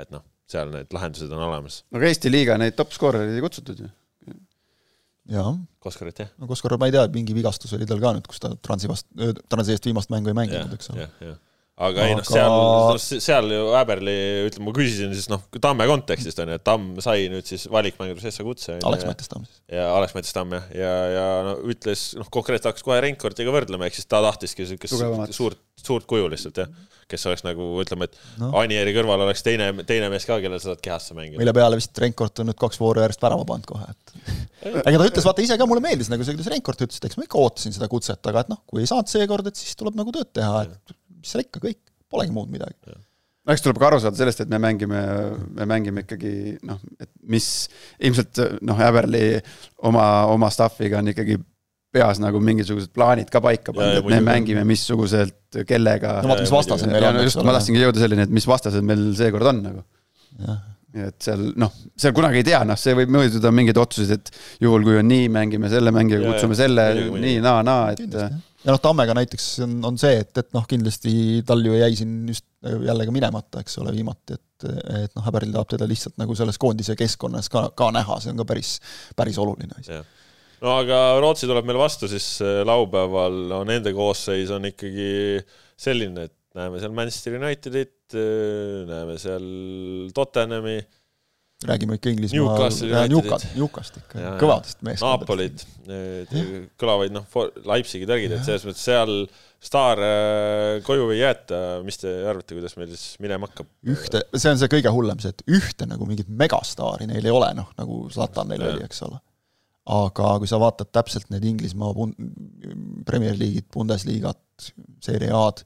et 0.00 0.08
noh, 0.08 0.24
seal 0.48 0.72
need 0.72 0.92
lahendused 0.94 1.32
on 1.32 1.44
olemas. 1.48 1.82
aga 1.94 2.08
Eesti 2.08 2.32
liiga 2.32 2.56
neid 2.60 2.76
top 2.78 2.94
skoorereid 2.96 3.36
ei 3.36 3.44
kutsutud 3.44 3.84
ju. 3.84 3.90
Koskarit 5.82 6.18
jah? 6.18 6.28
no 6.38 6.48
Koskor, 6.50 6.74
ma 6.82 6.88
ei 6.90 6.94
tea, 6.94 7.04
mingi 7.14 7.34
vigastus 7.36 7.72
oli 7.76 7.86
tal 7.86 8.00
ka 8.02 8.10
nüüd, 8.16 8.26
kus 8.26 8.42
ta 8.42 8.52
Transi 8.58 8.90
vast-, 8.90 9.08
Transi 9.48 9.74
eest 9.76 9.86
viimast 9.86 10.10
mängu 10.10 10.32
ei 10.32 10.38
mänginud, 10.38 10.74
eks 10.74 10.90
ole. 10.94 11.06
Aga 11.82 12.06
ei 12.06 12.14
noh, 12.16 12.26
seal 12.26 12.52
no,, 12.52 12.98
seal 13.00 13.50
ju 13.52 13.62
Häberli, 13.74 14.14
ütleme, 14.48 14.68
ma 14.68 14.74
küsisin 14.76 15.14
siis 15.16 15.28
noh, 15.32 15.42
Tamme 15.62 15.86
kontekstist 15.90 16.38
on 16.42 16.52
ju, 16.52 16.58
et 16.60 16.64
Tamm 16.66 17.00
sai 17.02 17.26
nüüd 17.32 17.48
siis 17.48 17.66
valikmängudes 17.72 18.28
Essa 18.30 18.46
kutse. 18.46 18.78
Alex 18.86 19.06
Mätestam 19.08 19.44
siis. 19.46 19.62
ja 19.72 19.88
Alex 19.96 20.14
Mättis 20.16 20.36
Tamm 20.36 20.54
jah, 20.56 20.70
ja, 20.76 20.92
ja 21.12 21.26
no 21.48 21.56
ütles 21.72 22.12
noh, 22.18 22.30
konkreetselt 22.32 22.70
hakkas 22.72 22.86
kohe 22.86 23.00
Reinkordiga 23.04 23.54
võrdlema, 23.54 23.88
ehk 23.88 23.98
siis 23.98 24.08
ta 24.10 24.22
tahtiski 24.24 24.68
siukest 24.70 24.96
suurt, 25.34 25.60
suurt 25.82 26.08
kuju 26.10 26.30
lihtsalt 26.32 26.62
jah. 26.62 26.70
kes 27.12 27.26
oleks 27.28 27.42
nagu 27.44 27.66
ütleme, 27.82 28.06
et 28.08 28.14
no. 28.40 28.52
Anieri 28.62 28.94
kõrval 28.96 29.26
oleks 29.26 29.42
teine, 29.44 29.72
teine 29.88 30.08
mees 30.12 30.24
ka, 30.28 30.38
kellel 30.40 30.62
sa 30.62 30.70
saad 30.70 30.80
kehasse 30.84 31.16
mängida. 31.18 31.40
mille 31.42 31.52
peale 31.56 31.76
vist 31.76 31.98
Reinkord 32.00 32.40
on 32.40 32.48
nüüd 32.48 32.60
kaks 32.60 32.80
vooru 32.80 33.02
järjest 33.04 33.24
värava 33.24 33.44
pannud 33.48 33.68
kohe, 33.68 33.90
et 33.90 34.80
ega 34.86 34.96
ta 35.02 35.10
ütles, 35.10 35.26
vaata 35.26 35.44
ise 35.44 35.58
ka 35.60 35.68
mulle 35.68 35.84
meeldis 35.84 36.08
nagu 36.12 36.24
see, 36.24 36.38
kuidas 36.38 36.48
Reinkord 36.54 36.86
ütles, 36.86 37.02
et 37.02 37.10
eks 37.10 37.18
ma 37.20 37.26
ikka 37.26 37.42
ootasin 37.42 37.76
seda 37.76 37.90
kutset, 37.92 38.22
aga 38.30 38.46
et 38.46 38.52
noh, 38.54 38.62
kui 38.70 38.84
ei 38.84 38.88
saanud 38.88 39.12
seekord, 39.12 39.50
et 39.50 39.60
siis 39.60 39.76
tuleb 39.76 39.98
nagu 39.98 40.14
tööd 40.14 40.30
teha, 40.32 40.64
et 40.64 40.96
mis 41.22 41.32
seal 41.32 41.46
ikka 41.46 41.62
kõik, 41.62 41.80
polegi 42.12 42.34
muud 42.34 42.50
midagi. 42.52 42.76
no 43.42 43.54
eks 43.54 43.64
tuleb 43.64 43.78
ka 43.80 43.88
aru 43.90 44.02
saada 44.02 44.18
sellest, 44.18 44.44
et 44.44 44.50
me 44.52 44.60
mängime, 44.62 45.00
me 45.56 45.68
mängime 45.70 46.04
ikkagi 46.06 46.58
noh, 46.68 46.82
et 47.00 47.10
mis 47.32 47.48
ilmselt 48.02 48.42
noh, 48.62 48.78
Häberli 48.78 49.24
oma, 49.88 50.06
oma 50.32 50.50
staff'iga 50.52 51.00
on 51.00 51.14
ikkagi 51.14 51.38
peas 51.92 52.20
nagu 52.22 52.40
mingisugused 52.40 52.92
plaanid 52.96 53.30
ka 53.32 53.42
paika 53.44 53.72
ja 53.76 53.88
et 53.98 54.00
me 54.00 54.04
muidugi. 54.06 54.24
mängime 54.24 54.64
missuguselt, 54.68 55.62
kellega 55.68 56.20
no 56.24 56.32
vaata, 56.32 56.44
mis 56.46 56.52
vastased 56.54 56.88
meil 56.88 57.04
ja 57.04 57.10
on, 57.12 57.24
just, 57.26 57.40
ma 57.44 57.56
tahtsingi 57.58 57.82
jõuda 57.82 58.02
selleni, 58.02 58.28
et 58.28 58.36
mis 58.40 58.46
vastased 58.48 58.86
meil 58.88 59.10
seekord 59.18 59.50
on 59.52 59.60
nagu. 59.66 59.82
et 60.92 61.18
seal 61.24 61.50
noh, 61.60 61.74
seal 62.00 62.14
kunagi 62.16 62.40
ei 62.40 62.46
tea, 62.48 62.62
noh, 62.68 62.80
see 62.80 62.96
võib 62.96 63.12
mõjutada 63.12 63.52
mingeid 63.54 63.80
otsuseid, 63.80 64.22
et 64.22 64.64
juhul 64.64 64.86
kui 64.88 64.96
on 65.00 65.08
nii, 65.08 65.28
mängime 65.32 65.68
selle 65.72 65.92
mängijaga, 65.94 66.24
Ja, 66.24 66.32
kutsume 66.32 66.56
selle 66.56 66.88
nii, 67.12 67.36
naa, 67.44 67.60
naa, 67.66 67.92
et 67.92 68.02
kindlasti 68.04 68.24
jah. 68.28 68.40
Ja 68.62 68.70
noh, 68.70 68.80
Tammega 68.82 69.14
näiteks 69.16 69.46
on, 69.66 69.76
on 69.88 69.98
see, 70.00 70.16
et, 70.22 70.32
et 70.38 70.50
noh, 70.54 70.64
kindlasti 70.68 71.42
tal 71.46 71.62
ju 71.66 71.74
jäi 71.76 71.92
siin 71.98 72.16
just 72.30 72.46
jälle 72.62 73.06
ka 73.08 73.14
minemata, 73.14 73.62
eks 73.62 73.78
ole, 73.82 73.94
viimati, 73.94 74.38
et, 74.38 74.66
et 75.02 75.16
noh, 75.16 75.24
Häberil 75.26 75.54
tahab 75.54 75.72
teda 75.74 75.88
lihtsalt 75.90 76.18
nagu 76.22 76.36
selles 76.38 76.60
koondise 76.62 76.96
keskkonnas 76.98 77.50
ka, 77.52 77.68
ka 77.78 77.90
näha, 77.94 78.20
see 78.22 78.32
on 78.34 78.42
ka 78.42 78.46
päris, 78.52 78.76
päris 79.18 79.40
oluline 79.42 79.78
asi. 79.80 79.98
no 80.62 80.76
aga 80.78 81.02
Rootsi 81.22 81.50
tuleb 81.50 81.66
meil 81.68 81.80
vastu 81.80 82.10
siis 82.10 82.28
äh, 82.44 82.62
laupäeval, 82.68 83.42
no 83.50 83.62
nende 83.68 83.94
koosseis 83.96 84.52
on 84.54 84.70
ikkagi 84.70 85.42
selline, 85.82 86.28
et 86.30 86.36
näeme 86.58 86.78
seal 86.82 86.94
Manchester 86.94 87.38
Unitedit, 87.40 87.96
äh, 88.14 88.82
näeme 88.90 89.18
seal 89.22 89.46
Tottenhami 90.14 90.78
räägime 91.68 91.96
ikka 91.98 92.12
Inglismaa, 92.12 92.58
Newcast, 93.10 93.46
Newcast 93.56 93.96
ikka, 94.00 94.34
kõvadest 94.40 94.82
meeskondadest. 94.86 95.64
Napolid, 95.86 96.68
kõlavaid 96.80 97.14
noh, 97.14 97.26
Leipzigi 97.68 98.08
tärgid, 98.08 98.34
et 98.36 98.46
selles 98.46 98.66
mõttes 98.68 98.84
seal 98.86 99.14
staar 99.62 100.00
äh, 100.02 100.82
koju 100.86 101.10
ei 101.14 101.20
jäeta, 101.20 101.58
mis 101.86 102.00
te 102.02 102.10
arvate, 102.26 102.56
kuidas 102.56 102.74
meil 102.78 102.90
siis 102.90 103.18
minema 103.22 103.46
hakkab? 103.50 103.68
ühte, 103.94 104.24
see 104.34 104.50
on 104.50 104.58
see 104.60 104.70
kõige 104.72 104.90
hullem, 104.94 105.20
see, 105.22 105.34
et 105.34 105.44
ühte 105.46 105.86
nagu 105.90 106.08
mingit 106.08 106.30
megastaari 106.30 107.06
neil 107.10 107.26
ei 107.28 107.34
ole, 107.34 107.52
noh, 107.58 107.68
nagu 107.78 108.00
Zlatan 108.12 108.50
neil 108.50 108.64
oli, 108.72 108.82
eks 108.86 109.04
ole. 109.06 109.20
aga 109.92 110.32
kui 110.42 110.50
sa 110.50 110.58
vaatad 110.62 110.90
täpselt 110.94 111.30
need 111.34 111.46
Inglismaa 111.52 111.94
Premier 113.06 113.38
League'id, 113.38 113.70
Bundesliga't, 113.74 114.72
Serie 115.02 115.30
A-d, 115.34 115.62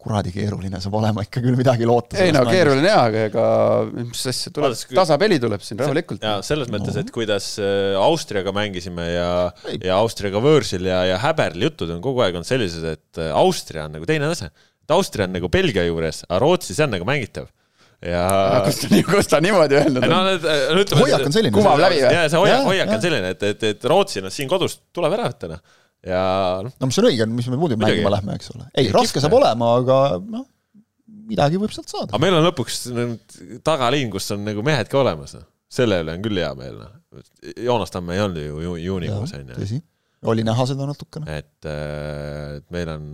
kuradi 0.00 0.32
keeruline 0.32 0.80
saab 0.80 0.96
olema 1.00 1.24
ikka 1.26 1.42
küll 1.44 1.58
midagi 1.58 1.88
loota. 1.88 2.16
ei 2.22 2.32
no 2.34 2.42
keeruline 2.48 2.88
jaa, 2.88 3.02
aga 3.10 3.24
ega 3.28 3.44
mis 3.98 4.22
asja 4.32 4.52
tuleb, 4.56 4.74
tasapeli 4.96 5.38
tuleb 5.42 5.64
siin 5.64 5.80
rahulikult. 5.82 6.24
jaa, 6.24 6.40
selles 6.46 6.72
mõttes 6.72 6.96
no., 6.96 7.04
et 7.04 7.12
kuidas 7.14 7.52
äh, 7.60 7.98
Austriaga 8.00 8.54
mängisime 8.56 9.06
ja, 9.10 9.30
ja 9.76 10.00
Austriaga 10.00 10.42
võõrsil 10.44 10.88
ja, 10.88 11.02
ja 11.12 11.20
Häberl 11.20 11.68
jutud 11.68 11.92
on 11.92 12.02
kogu 12.04 12.24
aeg 12.24 12.38
olnud 12.38 12.48
sellised, 12.48 12.86
et 12.88 13.20
äh, 13.20 13.32
Austria 13.36 13.86
on 13.88 13.98
nagu 13.98 14.08
teine 14.08 14.30
tase. 14.32 14.50
et 14.84 14.96
Austria 14.96 15.28
on 15.28 15.36
nagu 15.36 15.52
Belgia 15.52 15.84
juures, 15.88 16.24
aga 16.28 16.40
Rootsi, 16.46 16.76
see 16.76 16.86
on 16.86 16.96
nagu 16.96 17.08
mängitav 17.08 17.50
ja. 18.00 18.24
kus 18.64 18.80
ta, 18.80 19.02
kus 19.10 19.28
ta 19.28 19.42
niimoodi 19.44 19.76
öelnud 19.82 20.06
on? 20.06 20.14
no 20.14 20.22
need, 20.30 20.48
no 20.80 21.02
hoiak 21.02 21.26
on 21.26 21.36
selline. 21.36 21.52
kumab 21.54 21.82
läbi 21.82 22.00
või? 22.00 22.14
jaa, 22.16 22.24
see 22.32 22.40
hoiak, 22.40 22.64
hoiak 22.70 22.94
on 22.96 23.04
selline, 23.04 23.34
et, 23.36 23.44
et, 23.52 23.68
et 23.74 23.86
Rootsi, 23.92 24.24
noh, 24.24 24.32
siin 24.32 24.48
kodus 24.48 24.80
tuleb 24.96 25.18
ära 25.18 25.28
võtta, 25.28 25.52
noh 25.52 25.78
ja 26.06 26.22
noh. 26.64 26.72
no 26.80 26.88
mis 26.88 26.98
on 27.00 27.08
õige, 27.10 27.26
mis 27.28 27.50
me 27.52 27.58
muidu 27.60 27.78
mängima 27.80 28.12
lähme, 28.16 28.38
eks 28.38 28.52
ole. 28.54 28.66
ei, 28.78 28.88
raske 28.94 29.22
saab 29.22 29.36
olema, 29.36 29.74
aga 29.80 29.98
noh, 30.22 30.46
midagi 31.30 31.60
võib 31.60 31.74
sealt 31.74 31.92
saada. 31.92 32.10
aga 32.12 32.22
meil 32.22 32.38
on 32.38 32.46
lõpuks 32.48 32.80
tagaliin, 33.66 34.10
kus 34.12 34.30
on 34.36 34.44
nagu 34.46 34.64
mehed 34.66 34.90
ka 34.92 35.00
olemas, 35.02 35.36
noh. 35.38 35.46
selle 35.70 36.00
üle 36.04 36.16
on 36.16 36.24
küll 36.24 36.40
hea 36.42 36.50
meel, 36.58 36.80
noh. 36.80 36.96
Joonas 37.58 37.92
Tamme 37.92 38.14
ei 38.16 38.24
olnud 38.24 38.44
ju 38.44 38.74
juunikuus, 38.84 39.34
on 39.36 39.44
ju. 39.44 39.58
tõsi, 39.58 39.80
oli 40.30 40.46
näha 40.46 40.66
seda 40.70 40.88
natukene. 40.88 41.38
et, 41.40 41.68
äh, 41.68 42.58
et 42.60 42.66
meil 42.74 42.92
on 42.96 43.06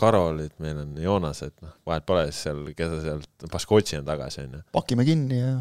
Karolid, 0.00 0.54
meil 0.62 0.78
on 0.84 0.94
Joonas, 1.02 1.42
et 1.48 1.56
noh, 1.64 1.74
vahet 1.88 2.06
pole 2.06 2.28
siis 2.30 2.46
seal, 2.46 2.62
kes 2.76 2.96
sealt, 3.04 3.30
Baskotši 3.50 4.00
on 4.00 4.08
tagasi, 4.08 4.46
on 4.46 4.58
ju. 4.60 4.64
pakime 4.76 5.06
kinni 5.08 5.42
ja 5.42 5.54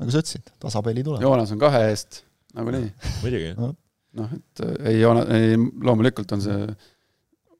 nagu 0.00 0.10
sa 0.10 0.24
ütlesid, 0.24 0.50
tasapeli 0.62 1.04
tuleb. 1.06 1.22
Joonas 1.22 1.52
on 1.54 1.60
kahe 1.62 1.84
eest, 1.90 2.22
nagunii. 2.56 2.90
muidugi 3.22 3.54
noh, 4.18 4.36
et 4.36 4.64
äh, 4.64 4.76
ei, 4.92 5.00
ei 5.38 5.56
loomulikult 5.58 6.34
on 6.36 6.44
see, 6.44 6.60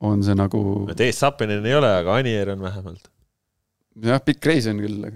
on 0.05 0.23
see 0.27 0.37
nagu. 0.39 0.63
et 0.93 1.03
ees 1.07 1.19
Sapinen 1.21 1.67
ei 1.67 1.77
ole, 1.79 1.91
aga 2.03 2.19
Anier 2.21 2.55
on 2.55 2.65
vähemalt. 2.65 3.11
Jah, 4.03 4.21
pikk 4.25 4.51
reis 4.51 4.67
on 4.71 4.83
küll, 4.83 5.09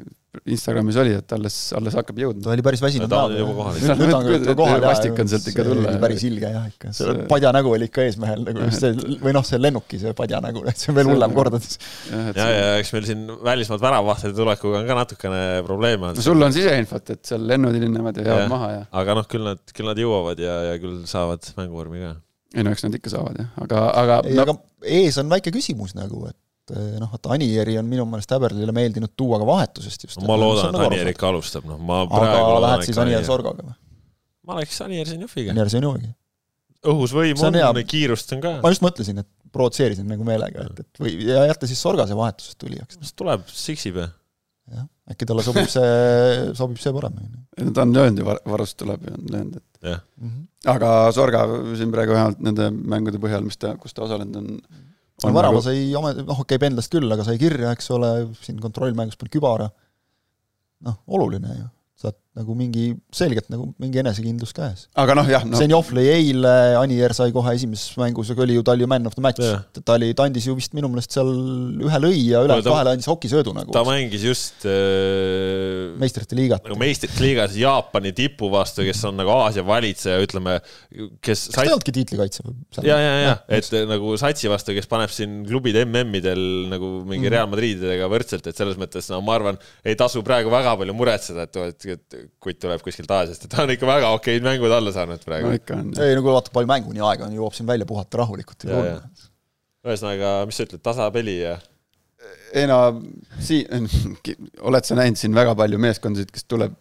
Instagramis 0.46 0.96
oli, 1.00 1.14
et 1.18 1.32
alles, 1.34 1.54
alles 1.74 1.94
hakkab 1.98 2.18
jõudma. 2.20 2.42
ta 2.44 2.52
oli 2.52 2.62
päris 2.62 2.82
väsinud. 2.84 3.08
ta 3.10 3.22
on 3.26 3.34
juba 3.34 4.54
kohal. 4.58 4.82
vastik 4.84 5.18
on 5.18 5.30
sealt 5.30 5.48
ikka 5.50 5.64
tulla. 5.66 5.94
päris 6.02 6.24
ilge 6.28 6.50
jah, 6.52 6.66
ikka. 6.68 6.92
see 6.94 7.14
padja 7.30 7.50
nägu 7.56 7.72
oli 7.74 7.88
ikka 7.88 8.04
eesmehel 8.06 8.44
nagu 8.46 8.68
see, 8.76 8.92
või 9.24 9.34
noh, 9.34 9.46
see 9.48 9.60
lennuki 9.60 10.00
see 10.02 10.14
padja 10.18 10.42
nägu, 10.44 10.62
et 10.68 10.78
see 10.78 10.92
on 10.92 10.98
veel 11.00 11.10
hullem 11.10 11.34
kordades. 11.36 11.78
ja, 12.12 12.46
ja, 12.46 12.70
eks 12.78 12.92
meil 12.94 13.08
siin 13.08 13.24
välismaalt 13.50 13.82
väravavahtide 13.82 14.36
tulekuga 14.36 14.82
on 14.82 14.90
ka 14.90 14.98
natukene 15.00 15.42
probleeme 15.66 16.10
olnud. 16.10 16.20
no 16.20 16.26
sul 16.28 16.48
on 16.48 16.54
siseinfot, 16.54 17.14
et 17.16 17.32
seal 17.32 17.48
lennud 17.48 17.74
hilinevad 17.74 18.20
ja 18.20 18.28
jäävad 18.30 18.52
maha 18.52 18.72
ja. 18.76 18.82
aga 19.02 19.18
noh, 19.18 19.30
küll 19.32 19.48
nad, 19.48 19.62
küll 19.72 19.90
nad 19.90 20.02
jõuavad 20.04 20.44
ja, 20.44 20.58
ja 20.72 20.82
küll 20.82 21.00
saavad 21.08 21.50
mänguvormi 21.58 22.04
ka. 22.04 22.12
ei 22.54 22.68
no 22.68 22.76
eks 22.76 22.84
nad 22.86 23.00
ikka 23.00 23.16
saavad 23.16 23.40
jah, 23.42 23.54
aga, 23.64 23.86
aga. 24.04 24.20
ei 24.28 24.36
no..., 24.38 24.44
aga 24.44 24.60
ees 25.00 25.18
on 25.24 25.32
väike 25.32 25.56
küsimus 25.56 25.96
nagu, 25.98 26.28
et 26.30 26.38
et 26.68 26.76
eh, 26.76 26.94
noh, 27.00 27.10
vaata 27.12 27.34
Anieri 27.36 27.78
on 27.80 27.88
minu 27.88 28.06
meelest 28.08 28.32
Häberlile 28.36 28.74
meeldinud 28.76 29.14
tuua 29.16 29.40
ka 29.40 29.48
vahetusest 29.48 30.04
just. 30.06 30.22
ma 30.26 30.36
loodan, 30.40 30.74
et 30.74 30.86
Anier 30.88 31.12
ikka 31.14 31.28
alustab, 31.32 31.66
noh, 31.68 31.80
ma 31.80 32.04
aga 32.04 32.60
lähed 32.66 32.88
siis 32.88 33.00
Anier 33.02 33.24
Sorgaga 33.26 33.64
või? 33.64 33.76
ma 34.48 34.58
läheks 34.58 34.80
Anier 34.84 35.08
Zenjoviga. 35.08 35.52
Anier 35.54 35.72
Zenjoviga. 35.72 36.14
õhus 36.92 37.12
võim 37.16 37.40
on, 37.44 37.58
on, 37.68 37.82
kiirust 37.88 38.32
on 38.36 38.44
ka. 38.44 38.54
ma 38.64 38.72
just 38.72 38.84
mõtlesin, 38.84 39.20
et 39.24 39.28
provotseerisin 39.52 40.08
nagu 40.08 40.24
meelega, 40.26 40.68
et, 40.68 40.84
et 40.84 41.02
või, 41.02 41.14
ja 41.28 41.44
jätta 41.48 41.68
siis 41.68 41.80
Sorgase 41.82 42.16
vahetusest 42.16 42.58
tulijaks. 42.60 43.00
las 43.00 43.14
tuleb, 43.18 43.44
siksib 43.52 44.00
ja. 44.00 44.08
jah, 44.74 44.86
äkki 45.12 45.28
talle 45.28 45.44
sobib 45.46 45.70
see, 45.72 46.52
sobib 46.58 46.80
see 46.82 46.92
paremini. 46.96 47.42
ei 47.58 47.68
no 47.68 47.74
ta 47.76 47.86
on 47.86 47.96
löönud 47.96 48.22
ju, 48.22 48.28
varust 48.52 48.78
tuleb 48.80 49.08
ja 49.08 49.16
on 49.16 49.32
löönud, 49.34 49.56
et 49.60 49.88
mm 49.88 50.28
-hmm. 50.28 50.44
aga 50.74 50.92
Sorga 51.16 51.46
siin 51.80 51.92
praegu 51.94 52.16
vähemalt 52.16 52.44
nende 52.44 52.70
mängude 52.70 53.20
põhjal, 53.22 53.44
mis 53.44 53.60
ta, 53.60 53.74
kus 53.80 53.96
ta 53.96 54.04
osalenud 54.08 54.40
on, 54.42 54.60
on 55.26 55.34
värava 55.34 55.62
sai, 55.64 55.88
noh 55.94 56.04
okei 56.06 56.36
okay,, 56.44 56.60
pendlast 56.62 56.92
küll, 56.92 57.10
aga 57.14 57.26
sai 57.26 57.38
kirja, 57.40 57.72
eks 57.74 57.90
ole, 57.96 58.12
siin 58.44 58.60
kontrollmängus 58.62 59.18
pani 59.18 59.32
kübara, 59.34 59.66
noh, 60.86 61.00
oluline 61.10 61.56
ju. 61.56 61.66
Saad 61.98 62.14
nagu 62.38 62.54
mingi, 62.58 62.92
selgelt 63.14 63.48
nagu 63.52 63.68
mingi 63.82 64.00
enesekindlus 64.02 64.54
käes. 64.56 64.86
aga 64.98 65.16
noh, 65.18 65.28
jah 65.30 65.44
no.. 65.46 65.58
Zenjov 65.58 65.90
lõi 65.96 66.06
eile, 66.12 66.54
Anier 66.78 67.14
sai 67.16 67.32
kohe 67.34 67.54
esimeses 67.56 67.96
mängus, 67.98 68.30
aga 68.34 68.44
oli 68.44 68.58
ju, 68.58 68.64
ta 68.66 68.76
oli 68.76 68.84
ju 68.86 68.90
man 68.90 69.08
of 69.10 69.16
the 69.16 69.24
match 69.24 69.42
yeah., 69.42 69.64
ta 69.80 69.96
oli, 69.96 70.12
ta 70.16 70.28
andis 70.28 70.46
ju 70.48 70.54
vist 70.58 70.76
minu 70.78 70.90
meelest 70.92 71.14
seal 71.16 71.32
ühe 71.88 72.02
lõi 72.04 72.14
ja 72.28 72.44
ülejäänud 72.46 72.68
kahele 72.68 72.94
andis 72.96 73.10
hokisöödu 73.10 73.54
nagu. 73.56 73.74
ta 73.74 73.82
mängis 73.88 74.26
just 74.28 74.68
äh, 74.68 75.90
meistrite 76.00 76.38
liigat. 76.38 76.64
nagu 76.68 76.78
meistrite 76.80 77.24
liigas 77.24 77.56
Jaapani 77.58 78.14
tipu 78.16 78.52
vastu, 78.52 78.84
kes 78.86 79.02
on 79.08 79.18
nagu 79.18 79.34
Aasia 79.38 79.66
valitseja, 79.66 80.20
ütleme, 80.24 80.58
kes 81.24 81.48
kas 81.48 81.56
ta 81.56 81.66
ei 81.66 81.72
olnudki 81.72 81.94
tiitlikaitse 81.96 82.44
või? 82.46 82.56
ja, 82.86 82.98
ja, 83.02 83.14
ja, 83.24 83.34
et 83.58 83.72
nagu 83.88 84.14
satsi 84.20 84.50
vastu, 84.50 84.74
kes 84.76 84.88
paneb 84.90 85.12
siin 85.14 85.40
klubid 85.48 85.78
MM-idel 85.84 86.44
nagu 86.72 86.92
mingi 87.02 87.26
mm. 87.26 87.34
Real 87.34 87.50
Madrididega 87.50 88.08
võrdselt, 88.10 88.46
et 88.50 88.58
selles 88.58 88.78
mõttes 88.80 89.10
no 89.12 89.20
ma 89.24 89.36
arvan, 89.38 89.60
ei 89.86 89.98
tasu 89.98 90.22
praegu 90.26 90.52
väga 90.52 90.76
palju 90.80 90.96
muretseda, 90.96 91.48
et, 91.48 91.60
et 91.72 91.88
et 91.98 92.27
kutt 92.42 92.60
tuleb 92.62 92.82
kuskilt 92.84 93.10
Aasiast, 93.14 93.46
et 93.46 93.54
ta 93.54 93.64
on 93.64 93.72
ikka 93.74 93.88
väga 93.88 94.12
okeid 94.16 94.44
mängud 94.46 94.72
alla 94.74 94.92
saanud 94.94 95.24
praegu. 95.24 95.50
no 95.50 95.58
ikka 95.58 95.78
on. 95.78 95.90
ei 96.04 96.14
no 96.16 96.24
kui 96.24 96.34
vaatad, 96.34 96.52
palju 96.54 96.70
mänguni 96.70 97.02
aega 97.04 97.26
on, 97.26 97.34
jõuab 97.38 97.56
siin 97.56 97.68
välja 97.68 97.88
puhata 97.88 98.22
rahulikult. 98.22 98.68
ühesõnaga, 98.68 100.32
mis 100.48 100.58
sa 100.58 100.68
ütled, 100.68 100.82
tasapeli 100.84 101.38
ja? 101.40 101.56
ei 102.56 102.68
no 102.70 102.78
siin, 103.44 103.88
oled 104.68 104.88
sa 104.88 104.98
näinud 104.98 105.20
siin 105.20 105.34
väga 105.36 105.54
palju 105.58 105.80
meeskondasid, 105.82 106.32
kes 106.34 106.46
tuleb 106.48 106.76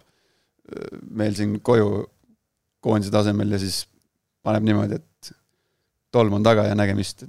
meil 1.15 1.35
siin 1.37 1.57
koju 1.63 2.05
koondise 2.83 3.13
tasemel 3.13 3.55
ja 3.55 3.59
siis 3.61 3.85
paneb 4.45 4.65
niimoodi, 4.67 4.99
et 4.99 5.31
tolm 6.13 6.37
on 6.37 6.45
taga 6.45 6.67
ja 6.69 6.75
nägemist 6.77 7.23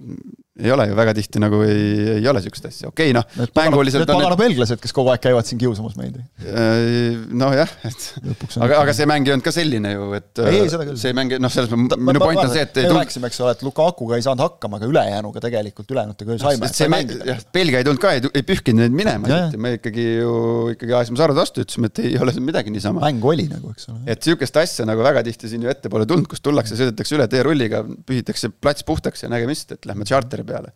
ei 0.59 0.73
ole 0.75 0.89
ju 0.91 0.97
väga 0.99 1.15
tihti 1.15 1.41
nagu 1.43 1.61
ei, 1.63 1.83
ei 2.19 2.29
ole 2.29 2.41
niisugust 2.43 2.67
asja, 2.67 2.91
okei 2.91 3.13
okay, 3.13 3.17
noh, 3.17 3.27
need 3.39 4.09
pagana 4.09 4.39
belglased, 4.39 4.81
kes 4.83 4.95
kogu 4.97 5.13
aeg 5.13 5.23
käivad 5.23 5.47
siin 5.47 5.61
kiusamas 5.61 5.95
meid. 5.99 6.17
Äh, 6.43 7.15
nojah, 7.31 7.71
et 7.87 8.07
aga, 8.59 8.81
aga 8.83 8.95
see 8.97 9.07
mäng 9.09 9.29
ei 9.29 9.35
olnud 9.37 9.47
ka 9.47 9.53
selline 9.55 9.93
ju, 9.95 10.09
et 10.19 10.43
ei, 10.43 10.63
ei, 10.65 10.73
seda 10.73 10.87
küll. 10.89 10.99
see 11.01 11.15
mäng, 11.17 11.37
noh, 11.39 11.53
selles 11.53 11.71
mõttes 11.75 12.03
minu 12.11 12.23
point 12.23 12.43
on 12.43 12.51
see, 12.51 12.65
et 12.67 12.81
me 12.83 12.97
rääkisime, 12.97 13.31
eks 13.31 13.39
ole, 13.45 13.55
et 13.55 13.63
Lukakuga 13.67 14.19
ei 14.19 14.27
saanud 14.27 14.45
hakkama, 14.45 14.81
aga 14.81 14.91
ülejäänuga 14.91 15.45
tegelikult, 15.47 15.95
ülejäänutega 15.95 16.35
ju 16.35 16.43
saime. 16.43 16.73
see 16.75 16.91
mäng, 16.91 17.15
jah, 17.29 17.45
Belgia 17.55 17.83
ei 17.83 17.87
tulnud 17.87 18.03
ka, 18.03 18.17
ei, 18.19 18.25
ei 18.35 18.47
pühkinud 18.51 18.83
neid 18.83 18.99
minema, 18.99 19.41
me 19.59 19.75
ikkagi 19.79 20.09
ju 20.19 20.35
ikkagi 20.75 20.99
ajasime 20.99 21.23
sarved 21.23 21.39
vastu, 21.39 21.63
ütlesime, 21.63 21.93
et 21.93 22.03
ei 22.03 22.19
ole 22.19 22.35
siin 22.35 22.47
midagi 22.47 22.75
niisama. 22.75 23.05
mäng 23.07 23.31
oli 23.31 23.47
nagu, 23.51 23.71
eks 23.77 23.91
ole. 23.93 24.03
et 24.07 24.27
niisugust 24.27 24.59
asja 24.59 24.89
nagu 24.89 25.07
väga 25.07 25.23
tihti 25.27 25.51
siin 25.55 25.63
ju 25.63 25.71
ette 25.71 25.91
pole 25.93 26.07
tulnud, 26.09 26.27
kus 26.31 26.43
tullakse, 26.43 26.79
sõidetakse 26.79 27.15
üle 27.15 27.29
teerulliga, 27.31 27.85
pühitakse 28.09 28.51
plats 28.51 28.87
puhtaks 28.89 29.25
ja 29.25 29.31
nägemist, 29.33 29.77
et 29.77 29.89
lähme 29.89 30.07
tšarteri 30.09 30.48
peale 30.49 30.73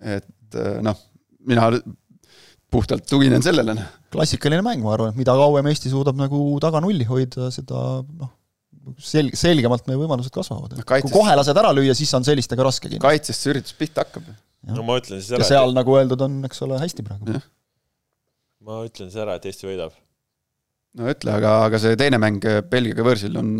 et 0.00 0.58
äh, 0.58 0.78
noh, 0.84 0.96
mina 1.48 1.68
puhtalt 2.72 3.06
tuginen 3.08 3.44
sellele. 3.44 3.76
Noh. 3.78 3.92
klassikaline 4.12 4.64
mäng, 4.64 4.82
ma 4.84 4.94
arvan, 4.96 5.12
et 5.14 5.20
mida 5.20 5.34
kauem 5.38 5.68
Eesti 5.70 5.92
suudab 5.92 6.18
nagu 6.18 6.40
taga 6.62 6.82
nulli 6.84 7.06
hoida, 7.08 7.50
seda 7.54 7.82
noh, 8.04 8.32
sel-, 9.02 9.32
selgemalt 9.36 9.86
meie 9.88 10.00
võimalused 10.00 10.34
kasvavad 10.34 10.76
no,. 10.76 10.86
Kaitses... 10.86 11.10
kui 11.10 11.20
kohe 11.20 11.36
lased 11.38 11.62
ära 11.62 11.72
lüüa, 11.76 11.94
siis 11.96 12.12
on 12.18 12.26
sellistega 12.26 12.66
raske 12.66 12.88
kindlasti. 12.88 13.06
kaitsest 13.06 13.44
see 13.44 13.54
üritus 13.54 13.76
pihta 13.78 14.04
hakkab. 14.04 14.26
no 14.76 14.86
ma 14.86 14.98
ütlen 15.00 15.22
siis 15.22 15.32
ära. 15.32 15.44
ja 15.44 15.52
seal 15.54 15.72
et... 15.72 15.78
nagu 15.78 15.96
öeldud 15.98 16.26
on, 16.26 16.40
eks 16.48 16.66
ole, 16.66 16.80
hästi 16.82 17.06
praegu. 17.06 17.38
ma 18.66 18.82
ütlen 18.88 19.12
siis 19.12 19.22
ära, 19.22 19.38
et 19.38 19.48
Eesti 19.48 19.70
võidab. 19.70 19.96
no 21.00 21.08
ütle, 21.12 21.38
aga, 21.40 21.56
aga 21.70 21.82
see 21.82 21.96
teine 21.98 22.20
mäng 22.22 22.44
Belgiaga 22.70 23.08
võõrsil 23.08 23.40
on 23.40 23.56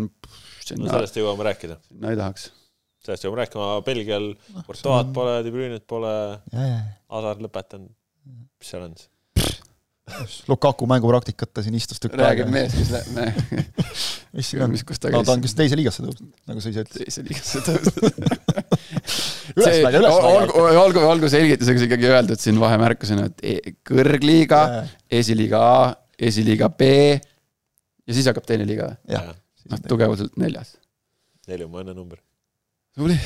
sinna... 0.61 0.85
no 0.85 0.93
sellest 0.93 1.19
jõuame 1.21 1.49
rääkida. 1.49 1.81
sinna 1.89 2.13
ei 2.13 2.19
tahaks 2.19 2.51
sellest 3.07 3.27
jõuame 3.27 3.43
rääkima, 3.43 3.69
Belgial 3.87 4.31
no, 4.35 4.63
Portoad 4.67 5.13
pole, 5.15 5.37
De 5.45 5.53
Bruyne't 5.53 5.85
pole, 5.89 6.15
Hazard 6.53 7.43
lõpetanud, 7.45 7.93
mis 8.59 8.73
seal 8.73 8.83
on 8.89 8.97
siis? 8.97 9.11
Lukaku 10.47 10.87
mängupraktikat 10.87 11.49
ta 11.51 11.61
siin 11.63 11.75
istus 11.75 11.99
tükk 11.99 12.13
aega. 12.15 12.29
räägib 12.29 12.51
mees, 12.53 12.71
kes 12.77 12.91
läheb, 12.93 13.57
mis, 14.37 14.51
mis, 14.73 14.83
kus 14.87 15.01
ta 15.03 15.11
käis 15.11 15.19
no,? 15.19 15.25
ta 15.27 15.35
on 15.35 15.43
kas 15.43 15.55
teise 15.59 15.75
liigasse 15.75 16.03
tõusnud, 16.05 16.29
nagu 16.47 16.63
sa 16.63 16.71
ise 16.71 16.85
ütlesid. 16.85 17.03
teise 17.03 17.25
liigasse 17.27 17.63
tõusnud 17.65 18.15
Ülesmäge, 19.57 19.99
ülesmäge. 19.99 20.29
olgu, 20.31 20.63
olgu, 20.83 21.03
olgu 21.11 21.31
selgituseks 21.31 21.87
ikkagi 21.87 22.07
öeldud 22.11 22.39
siin 22.39 22.59
vahemärkusena, 22.61 23.27
et 23.31 23.43
e- 23.43 23.75
kõrgliiga 23.87 24.61
esiliiga 25.19 25.61
A, 25.65 25.81
esiliiga 26.29 26.69
B 26.71 26.89
ja 27.17 28.15
siis 28.15 28.27
hakkab 28.31 28.47
teine 28.47 28.67
liiga. 28.69 28.93
jah, 29.11 29.33
noh, 29.71 29.83
tugevuselt 29.91 30.39
neljas. 30.39 30.77
neli 31.51 31.67
on 31.67 31.73
mu 31.73 31.83
õnnenumber. 31.83 32.23
tubli. 32.97 33.17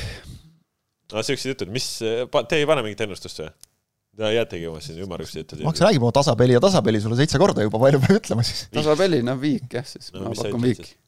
no 1.12 1.22
siuksed 1.26 1.52
jutud, 1.54 1.72
mis, 1.74 1.88
te 2.00 2.58
ei 2.60 2.66
pane 2.68 2.84
mingit 2.86 3.04
ennustust 3.06 3.42
või? 3.44 3.52
Te 4.12 4.28
jäätegi 4.28 4.66
oma 4.68 4.80
siin 4.84 4.98
ümmargusi 5.06 5.38
jutud. 5.40 5.62
ma 5.64 5.70
hakkasin 5.70 5.86
rääkima 5.88 6.04
oma 6.04 6.12
tasapeli 6.18 6.52
ja 6.58 6.60
tasapeli 6.60 7.00
sulle 7.00 7.16
seitse 7.16 7.38
korda 7.40 7.64
juba, 7.64 7.78
palju 7.80 8.00
peab 8.02 8.18
ütlema 8.20 8.44
siis? 8.44 8.66
tasapeli, 8.74 9.22
no 9.24 9.38
viik 9.40 9.72
jah, 9.78 9.86
siis 9.88 10.10
No 10.12 10.26
ma 10.26 10.34
pakun 10.36 10.66
viiki 10.66 10.84
siis?. 10.84 10.98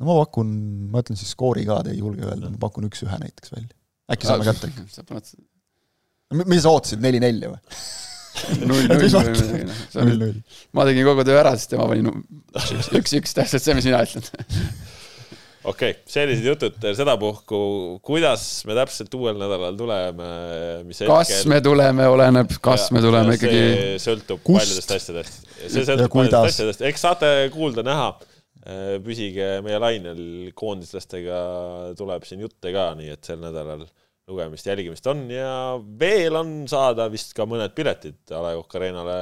no 0.00 0.08
ma 0.10 0.16
pakun, 0.24 0.50
ma 0.90 1.04
ütlen 1.04 1.20
siis 1.20 1.30
skoori 1.36 1.62
ka, 1.68 1.78
te 1.86 1.94
ei 1.94 2.00
julge 2.02 2.26
öelda, 2.26 2.50
ma 2.50 2.58
pakun 2.66 2.88
üks-ühe 2.90 3.20
näiteks 3.22 3.54
välja. 3.54 3.70
äkki 4.10 4.26
saame 4.26 4.48
kätte 4.48 4.72
ikka. 4.72 4.88
sa 4.96 5.06
paned 5.06 5.30
mis 6.50 6.64
sa 6.66 6.74
ootasid, 6.74 6.98
neli-nelja 7.04 7.52
või? 7.54 7.78
null, 8.68 8.90
Mis 8.98 9.14
null 9.14 9.30
mõttes? 9.30 9.46
või 9.46 9.52
midagi, 9.54 9.70
noh. 9.70 9.84
null-null. 10.02 10.40
ma 10.74 10.84
tegin 10.90 11.06
kogu 11.06 11.24
töö 11.30 11.38
ära, 11.40 11.54
siis 11.56 11.70
tema 11.70 11.86
pani 11.88 12.02
nu- 12.04 12.18
üks, 12.58 12.90
üks, 12.98 13.14
üks, 13.20 13.36
täpselt 13.38 13.62
see, 13.64 13.76
mis 13.78 13.86
sina 13.86 14.02
ütled. 14.02 14.26
okei 15.66 15.90
okay,, 15.94 16.02
sellised 16.10 16.46
jutud 16.46 16.86
sedapuhku, 16.98 17.58
kuidas 18.06 18.44
me 18.68 18.76
täpselt 18.78 19.14
uuel 19.18 19.38
nädalal 19.40 19.76
tuleme, 19.78 20.30
mis 20.86 21.02
kas 21.08 21.34
me 21.50 21.60
tuleme, 21.64 22.06
oleneb, 22.12 22.56
kas 22.62 22.88
me 22.94 23.02
tuleme 23.04 23.36
ikkagi. 23.38 23.60
see 23.96 23.98
sõltub 24.06 24.42
Kust? 24.46 24.62
paljudest 24.62 24.96
asjadest. 24.96 25.42
see 25.64 25.82
Ja 25.82 25.90
sõltub 25.90 26.14
paljudest 26.14 26.54
asjadest, 26.54 26.86
eks 26.90 27.06
saate 27.08 27.34
kuulda-näha. 27.54 28.08
püsige 29.04 29.60
meie 29.62 29.78
lainel, 29.78 30.22
koondislastega 30.58 31.36
tuleb 31.98 32.24
siin 32.26 32.40
jutte 32.42 32.72
ka, 32.74 32.88
nii 32.98 33.12
et 33.14 33.28
sel 33.28 33.38
nädalal 33.38 33.84
lugemist, 34.26 34.66
jälgimist 34.66 35.06
on 35.06 35.28
ja 35.30 35.50
veel 36.00 36.34
on 36.34 36.48
saada 36.70 37.06
vist 37.12 37.30
ka 37.36 37.46
mõned 37.46 37.70
piletid 37.76 38.34
A 38.34 38.40
Le 38.42 38.56
Coq 38.58 38.74
Arena'le 38.80 39.18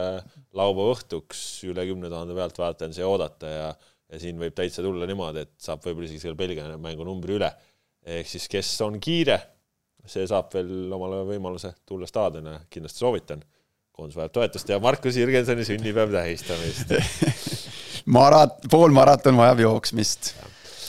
laupäeva 0.57 0.95
õhtuks 0.95 1.43
üle 1.69 1.85
kümne 1.91 2.09
tuhande 2.09 2.37
pealtvaataja 2.37 2.89
on 2.89 2.97
siia 2.97 3.11
oodata 3.11 3.51
ja 3.53 3.67
ja 4.15 4.21
siin 4.23 4.39
võib 4.41 4.55
täitsa 4.57 4.85
tulla 4.85 5.09
niimoodi, 5.11 5.45
et 5.45 5.55
saab 5.61 5.83
võib-olla 5.85 6.09
isegi 6.09 6.23
selle 6.23 6.39
Belgia 6.39 6.69
mängu 6.81 7.07
numbri 7.07 7.37
üle. 7.39 7.51
ehk 8.05 8.29
siis, 8.29 8.47
kes 8.53 8.71
on 8.85 8.99
kiire, 9.03 9.39
see 10.07 10.27
saab 10.29 10.53
veel 10.53 10.93
omale 10.93 11.23
võimaluse 11.29 11.73
tulla 11.89 12.09
staadioni, 12.09 12.59
kindlasti 12.71 13.05
soovitan. 13.05 13.45
koondis 13.95 14.19
vajab 14.19 14.33
toetust 14.35 14.69
ja 14.69 14.81
Markus 14.83 15.17
Jürgensoni 15.17 15.65
sünnipäev 15.65 16.13
tähistamist. 16.13 16.95
marat-, 18.19 18.67
poolmaraton 18.71 19.37
vajab 19.39 19.65
jooksmist. 19.65 20.35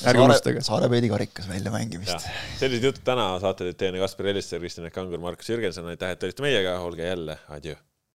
ärge 0.06 0.22
unustage. 0.26 0.61
Saare 0.65 0.89
peedi 0.91 1.10
karikas 1.10 1.49
väljamängimist. 1.49 2.30
sellised 2.60 2.91
jutud 2.91 3.06
täna 3.07 3.31
saate 3.43 3.69
teid 3.69 3.81
teine 3.81 4.03
Kaspar 4.03 4.34
Ellister, 4.34 4.60
Kristjan 4.60 4.91
Kangur, 4.91 5.22
Markus 5.23 5.49
Jürgenson, 5.53 5.88
aitäh, 5.93 6.15
et 6.18 6.23
olite 6.27 6.45
meiega, 6.45 6.80
olge 6.84 7.07
jälle, 7.07 7.39
adjöö 7.49 7.80